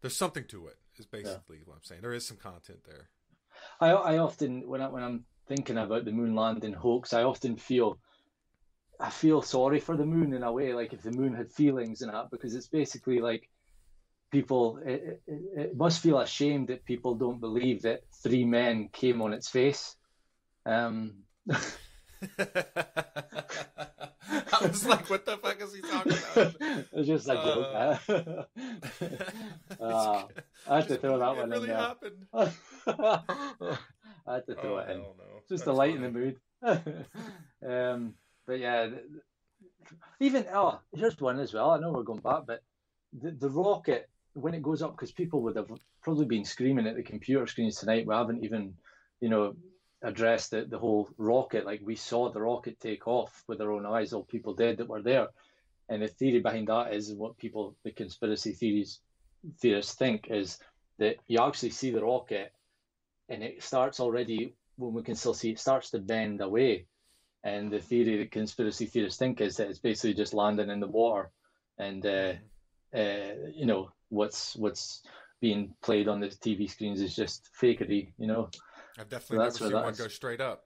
there's 0.00 0.16
something 0.16 0.44
to 0.44 0.66
it. 0.66 0.76
Is 0.98 1.06
basically 1.06 1.60
what 1.64 1.74
I'm 1.74 1.84
saying. 1.84 2.02
There 2.02 2.12
is 2.12 2.26
some 2.26 2.36
content 2.36 2.80
there. 2.86 3.08
I 3.80 3.90
I 3.90 4.18
often 4.18 4.68
when 4.68 4.82
I 4.82 4.88
when 4.88 5.02
I'm 5.02 5.24
thinking 5.46 5.78
about 5.78 6.04
the 6.04 6.12
moon 6.12 6.34
landing 6.34 6.74
hoax, 6.74 7.12
I 7.12 7.22
often 7.22 7.56
feel 7.56 7.98
I 9.00 9.10
feel 9.10 9.40
sorry 9.42 9.80
for 9.80 9.96
the 9.96 10.04
moon 10.04 10.34
in 10.34 10.42
a 10.42 10.52
way, 10.52 10.74
like 10.74 10.92
if 10.92 11.02
the 11.02 11.10
moon 11.10 11.34
had 11.34 11.50
feelings 11.50 12.02
and 12.02 12.12
that, 12.12 12.30
because 12.30 12.54
it's 12.54 12.68
basically 12.68 13.20
like 13.20 13.48
people. 14.30 14.78
It, 14.84 15.22
it, 15.26 15.40
it 15.56 15.76
must 15.76 16.02
feel 16.02 16.20
ashamed 16.20 16.68
that 16.68 16.84
people 16.84 17.14
don't 17.14 17.40
believe 17.40 17.82
that 17.82 18.02
three 18.22 18.44
men 18.44 18.88
came 18.92 19.22
on 19.22 19.32
its 19.32 19.48
face. 19.48 19.96
Um, 20.66 21.24
I 24.52 24.66
was 24.66 24.86
like, 24.86 25.08
what 25.08 25.24
the 25.24 25.36
fuck 25.38 25.60
is 25.62 25.74
he 25.74 25.80
talking 25.80 26.12
about? 26.12 26.54
It 26.92 26.98
was 26.98 27.06
just 27.06 27.26
like, 27.26 27.38
uh, 27.38 27.98
uh, 29.80 30.24
I 30.68 30.76
had 30.76 30.88
to 30.88 30.96
throw 30.96 31.18
that 31.18 31.36
one 31.36 31.50
really 31.50 31.62
in 31.62 31.68
there. 31.68 31.78
Happened. 31.78 32.26
I 34.26 34.34
had 34.34 34.46
to 34.46 34.54
throw 34.54 34.76
oh, 34.76 34.78
it 34.78 34.90
in. 34.90 34.98
No. 34.98 35.14
Just 35.48 35.50
That's 35.50 35.62
to 35.64 35.72
lighten 35.72 36.02
funny. 36.02 36.36
the 36.62 36.82
mood. 36.82 37.06
um, 37.66 38.14
but 38.50 38.58
yeah, 38.58 38.88
even 40.18 40.44
oh, 40.52 40.80
here's 40.92 41.20
one 41.20 41.38
as 41.38 41.54
well. 41.54 41.70
I 41.70 41.78
know 41.78 41.92
we're 41.92 42.02
going 42.02 42.18
back, 42.18 42.42
but 42.48 42.64
the, 43.12 43.30
the 43.30 43.48
rocket 43.48 44.08
when 44.32 44.54
it 44.54 44.62
goes 44.62 44.82
up, 44.82 44.96
because 44.96 45.12
people 45.12 45.42
would 45.42 45.54
have 45.54 45.70
probably 46.02 46.26
been 46.26 46.44
screaming 46.44 46.88
at 46.88 46.96
the 46.96 47.04
computer 47.04 47.46
screens 47.46 47.76
tonight. 47.76 48.08
We 48.08 48.14
haven't 48.14 48.42
even, 48.42 48.74
you 49.20 49.28
know, 49.28 49.54
addressed 50.02 50.50
the, 50.50 50.64
the 50.64 50.80
whole 50.80 51.08
rocket. 51.16 51.64
Like 51.64 51.80
we 51.84 51.94
saw 51.94 52.32
the 52.32 52.40
rocket 52.40 52.80
take 52.80 53.06
off 53.06 53.44
with 53.46 53.60
our 53.60 53.70
own 53.70 53.86
eyes, 53.86 54.12
all 54.12 54.24
people 54.24 54.54
did 54.54 54.78
that 54.78 54.88
were 54.88 55.02
there. 55.02 55.28
And 55.88 56.02
the 56.02 56.08
theory 56.08 56.40
behind 56.40 56.66
that 56.66 56.92
is 56.92 57.14
what 57.14 57.38
people, 57.38 57.76
the 57.84 57.92
conspiracy 57.92 58.52
theories 58.52 58.98
theorists 59.60 59.94
think 59.94 60.26
is 60.28 60.58
that 60.98 61.18
you 61.28 61.38
actually 61.40 61.70
see 61.70 61.92
the 61.92 62.02
rocket 62.02 62.52
and 63.28 63.44
it 63.44 63.62
starts 63.62 64.00
already 64.00 64.54
when 64.76 64.92
we 64.92 65.04
can 65.04 65.14
still 65.14 65.34
see 65.34 65.50
it 65.50 65.60
starts 65.60 65.90
to 65.90 66.00
bend 66.00 66.40
away. 66.40 66.86
And 67.42 67.70
the 67.70 67.80
theory 67.80 68.18
that 68.18 68.30
conspiracy 68.30 68.86
theorists 68.86 69.18
think 69.18 69.40
is 69.40 69.56
that 69.56 69.68
it's 69.68 69.78
basically 69.78 70.14
just 70.14 70.34
landing 70.34 70.68
in 70.68 70.80
the 70.80 70.86
water 70.86 71.30
and 71.78 72.04
uh, 72.04 72.32
uh, 72.94 73.34
you 73.54 73.66
know 73.66 73.90
what's 74.10 74.54
what's 74.56 75.02
being 75.40 75.74
played 75.82 76.06
on 76.06 76.20
the 76.20 76.28
TV 76.28 76.68
screens 76.68 77.00
is 77.00 77.16
just 77.16 77.48
fakery, 77.60 78.12
you 78.18 78.26
know. 78.26 78.50
I've 78.98 79.08
definitely 79.08 79.50
so 79.50 79.64
never 79.64 79.74
seen 79.74 79.82
one 79.82 79.94
go 79.94 80.08
straight 80.08 80.40
up. 80.40 80.64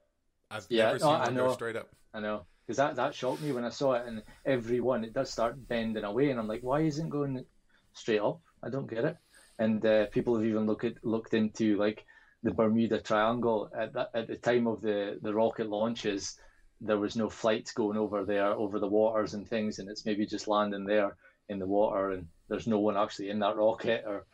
I've 0.51 0.65
yeah, 0.69 0.87
never 0.87 0.99
seen 0.99 1.07
one 1.07 1.35
go 1.35 1.53
straight 1.53 1.75
up. 1.77 1.89
I 2.13 2.19
know 2.19 2.45
because 2.65 2.77
that 2.77 2.95
that 2.95 3.15
shocked 3.15 3.41
me 3.41 3.51
when 3.51 3.63
I 3.63 3.69
saw 3.69 3.93
it, 3.93 4.07
and 4.07 4.23
every 4.45 4.81
one 4.81 5.03
it 5.03 5.13
does 5.13 5.31
start 5.31 5.67
bending 5.67 6.03
away, 6.03 6.29
and 6.29 6.39
I'm 6.39 6.47
like, 6.47 6.61
why 6.63 6.81
isn't 6.81 7.09
going 7.09 7.45
straight 7.93 8.19
up? 8.19 8.41
I 8.63 8.69
don't 8.69 8.89
get 8.89 9.05
it. 9.05 9.17
And 9.57 9.85
uh, 9.85 10.07
people 10.07 10.35
have 10.35 10.45
even 10.45 10.65
looked 10.65 10.83
at, 10.83 11.03
looked 11.03 11.33
into 11.33 11.77
like 11.77 12.05
the 12.43 12.51
Bermuda 12.51 12.99
Triangle 12.99 13.69
at 13.77 13.93
that, 13.93 14.09
at 14.13 14.27
the 14.27 14.35
time 14.35 14.67
of 14.67 14.81
the 14.81 15.19
the 15.21 15.33
rocket 15.33 15.69
launches. 15.69 16.37
There 16.81 16.97
was 16.97 17.15
no 17.15 17.29
flights 17.29 17.71
going 17.71 17.97
over 17.97 18.25
there 18.25 18.47
over 18.51 18.79
the 18.79 18.87
waters 18.87 19.33
and 19.33 19.47
things, 19.47 19.79
and 19.79 19.89
it's 19.89 20.05
maybe 20.05 20.25
just 20.25 20.47
landing 20.47 20.85
there 20.85 21.15
in 21.49 21.59
the 21.59 21.65
water, 21.65 22.11
and 22.11 22.27
there's 22.47 22.67
no 22.67 22.79
one 22.79 22.97
actually 22.97 23.29
in 23.29 23.39
that 23.39 23.55
rocket 23.55 24.03
or 24.05 24.25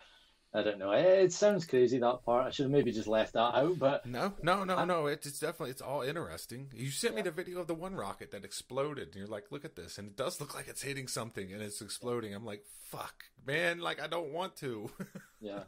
I 0.53 0.63
don't 0.63 0.79
know. 0.79 0.91
It, 0.91 1.05
it, 1.05 1.33
sounds 1.33 1.65
crazy 1.65 1.97
that 1.99 2.25
part. 2.25 2.45
I 2.45 2.49
should 2.49 2.63
have 2.63 2.71
maybe 2.71 2.91
just 2.91 3.07
left 3.07 3.33
that 3.33 3.55
out. 3.55 3.79
But 3.79 4.05
no, 4.05 4.33
no, 4.43 4.65
no, 4.65 4.75
I, 4.75 4.85
no. 4.85 5.07
It's, 5.07 5.25
it's 5.25 5.39
definitely 5.39 5.71
it's 5.71 5.81
all 5.81 6.01
interesting. 6.01 6.69
You 6.75 6.91
sent 6.91 7.15
me 7.15 7.21
the 7.21 7.31
video 7.31 7.59
of 7.59 7.67
the 7.67 7.73
one 7.73 7.95
rocket 7.95 8.31
that 8.31 8.43
exploded, 8.43 9.07
and 9.07 9.15
you're 9.15 9.27
like, 9.27 9.45
look 9.49 9.63
at 9.63 9.77
this, 9.77 9.97
and 9.97 10.09
it 10.09 10.17
does 10.17 10.41
look 10.41 10.53
like 10.53 10.67
it's 10.67 10.81
hitting 10.81 11.07
something 11.07 11.53
and 11.53 11.61
it's 11.61 11.81
exploding. 11.81 12.33
I'm 12.33 12.45
like, 12.45 12.65
fuck, 12.89 13.23
man, 13.47 13.79
like 13.79 14.01
I 14.01 14.07
don't 14.07 14.33
want 14.33 14.57
to. 14.57 14.91
yeah, 15.39 15.63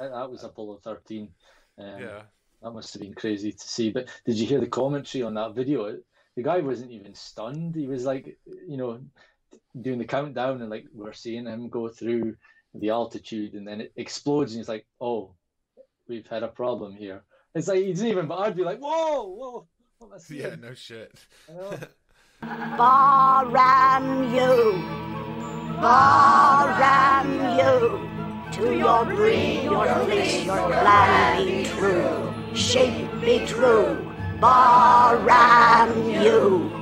that 0.00 0.30
was 0.30 0.42
Apollo 0.42 0.80
13. 0.82 1.28
Um, 1.78 1.86
yeah, 2.00 2.22
that 2.60 2.72
must 2.72 2.92
have 2.92 3.02
been 3.02 3.14
crazy 3.14 3.52
to 3.52 3.68
see. 3.68 3.90
But 3.90 4.08
did 4.26 4.34
you 4.34 4.46
hear 4.46 4.60
the 4.60 4.66
commentary 4.66 5.22
on 5.22 5.34
that 5.34 5.54
video? 5.54 5.96
The 6.36 6.42
guy 6.42 6.58
wasn't 6.60 6.90
even 6.90 7.14
stunned. 7.14 7.74
He 7.74 7.86
was 7.86 8.04
like, 8.04 8.36
you 8.66 8.76
know, 8.76 9.00
doing 9.80 9.98
the 9.98 10.04
countdown, 10.04 10.60
and 10.60 10.70
like 10.70 10.86
we're 10.92 11.12
seeing 11.12 11.46
him 11.46 11.68
go 11.68 11.88
through 11.88 12.36
the 12.74 12.90
altitude, 12.90 13.54
and 13.54 13.66
then 13.66 13.80
it 13.80 13.92
explodes, 13.96 14.52
and 14.52 14.60
he's 14.60 14.68
like, 14.68 14.86
"Oh, 15.00 15.34
we've 16.08 16.26
had 16.26 16.42
a 16.42 16.48
problem 16.48 16.94
here." 16.94 17.22
It's 17.54 17.68
like 17.68 17.78
he 17.78 17.92
didn't 17.92 18.08
even. 18.08 18.26
But 18.26 18.40
I'd 18.40 18.56
be 18.56 18.64
like, 18.64 18.80
"Whoa, 18.80 19.28
whoa!" 19.28 19.68
yeah, 20.28 20.56
no 20.56 20.74
shit. 20.74 21.12
Baran 22.40 24.34
you, 24.34 24.82
Baran 25.80 27.58
you. 27.58 28.10
To 28.52 28.76
your 28.76 29.04
breed, 29.04 29.64
your 29.64 29.84
place, 30.04 30.44
your 30.44 30.68
plan 30.70 31.44
be 31.44 31.64
true. 31.64 32.32
Shape 32.54 33.10
be 33.20 33.44
true. 33.46 34.03
Baran 34.40 36.10
you. 36.10 36.73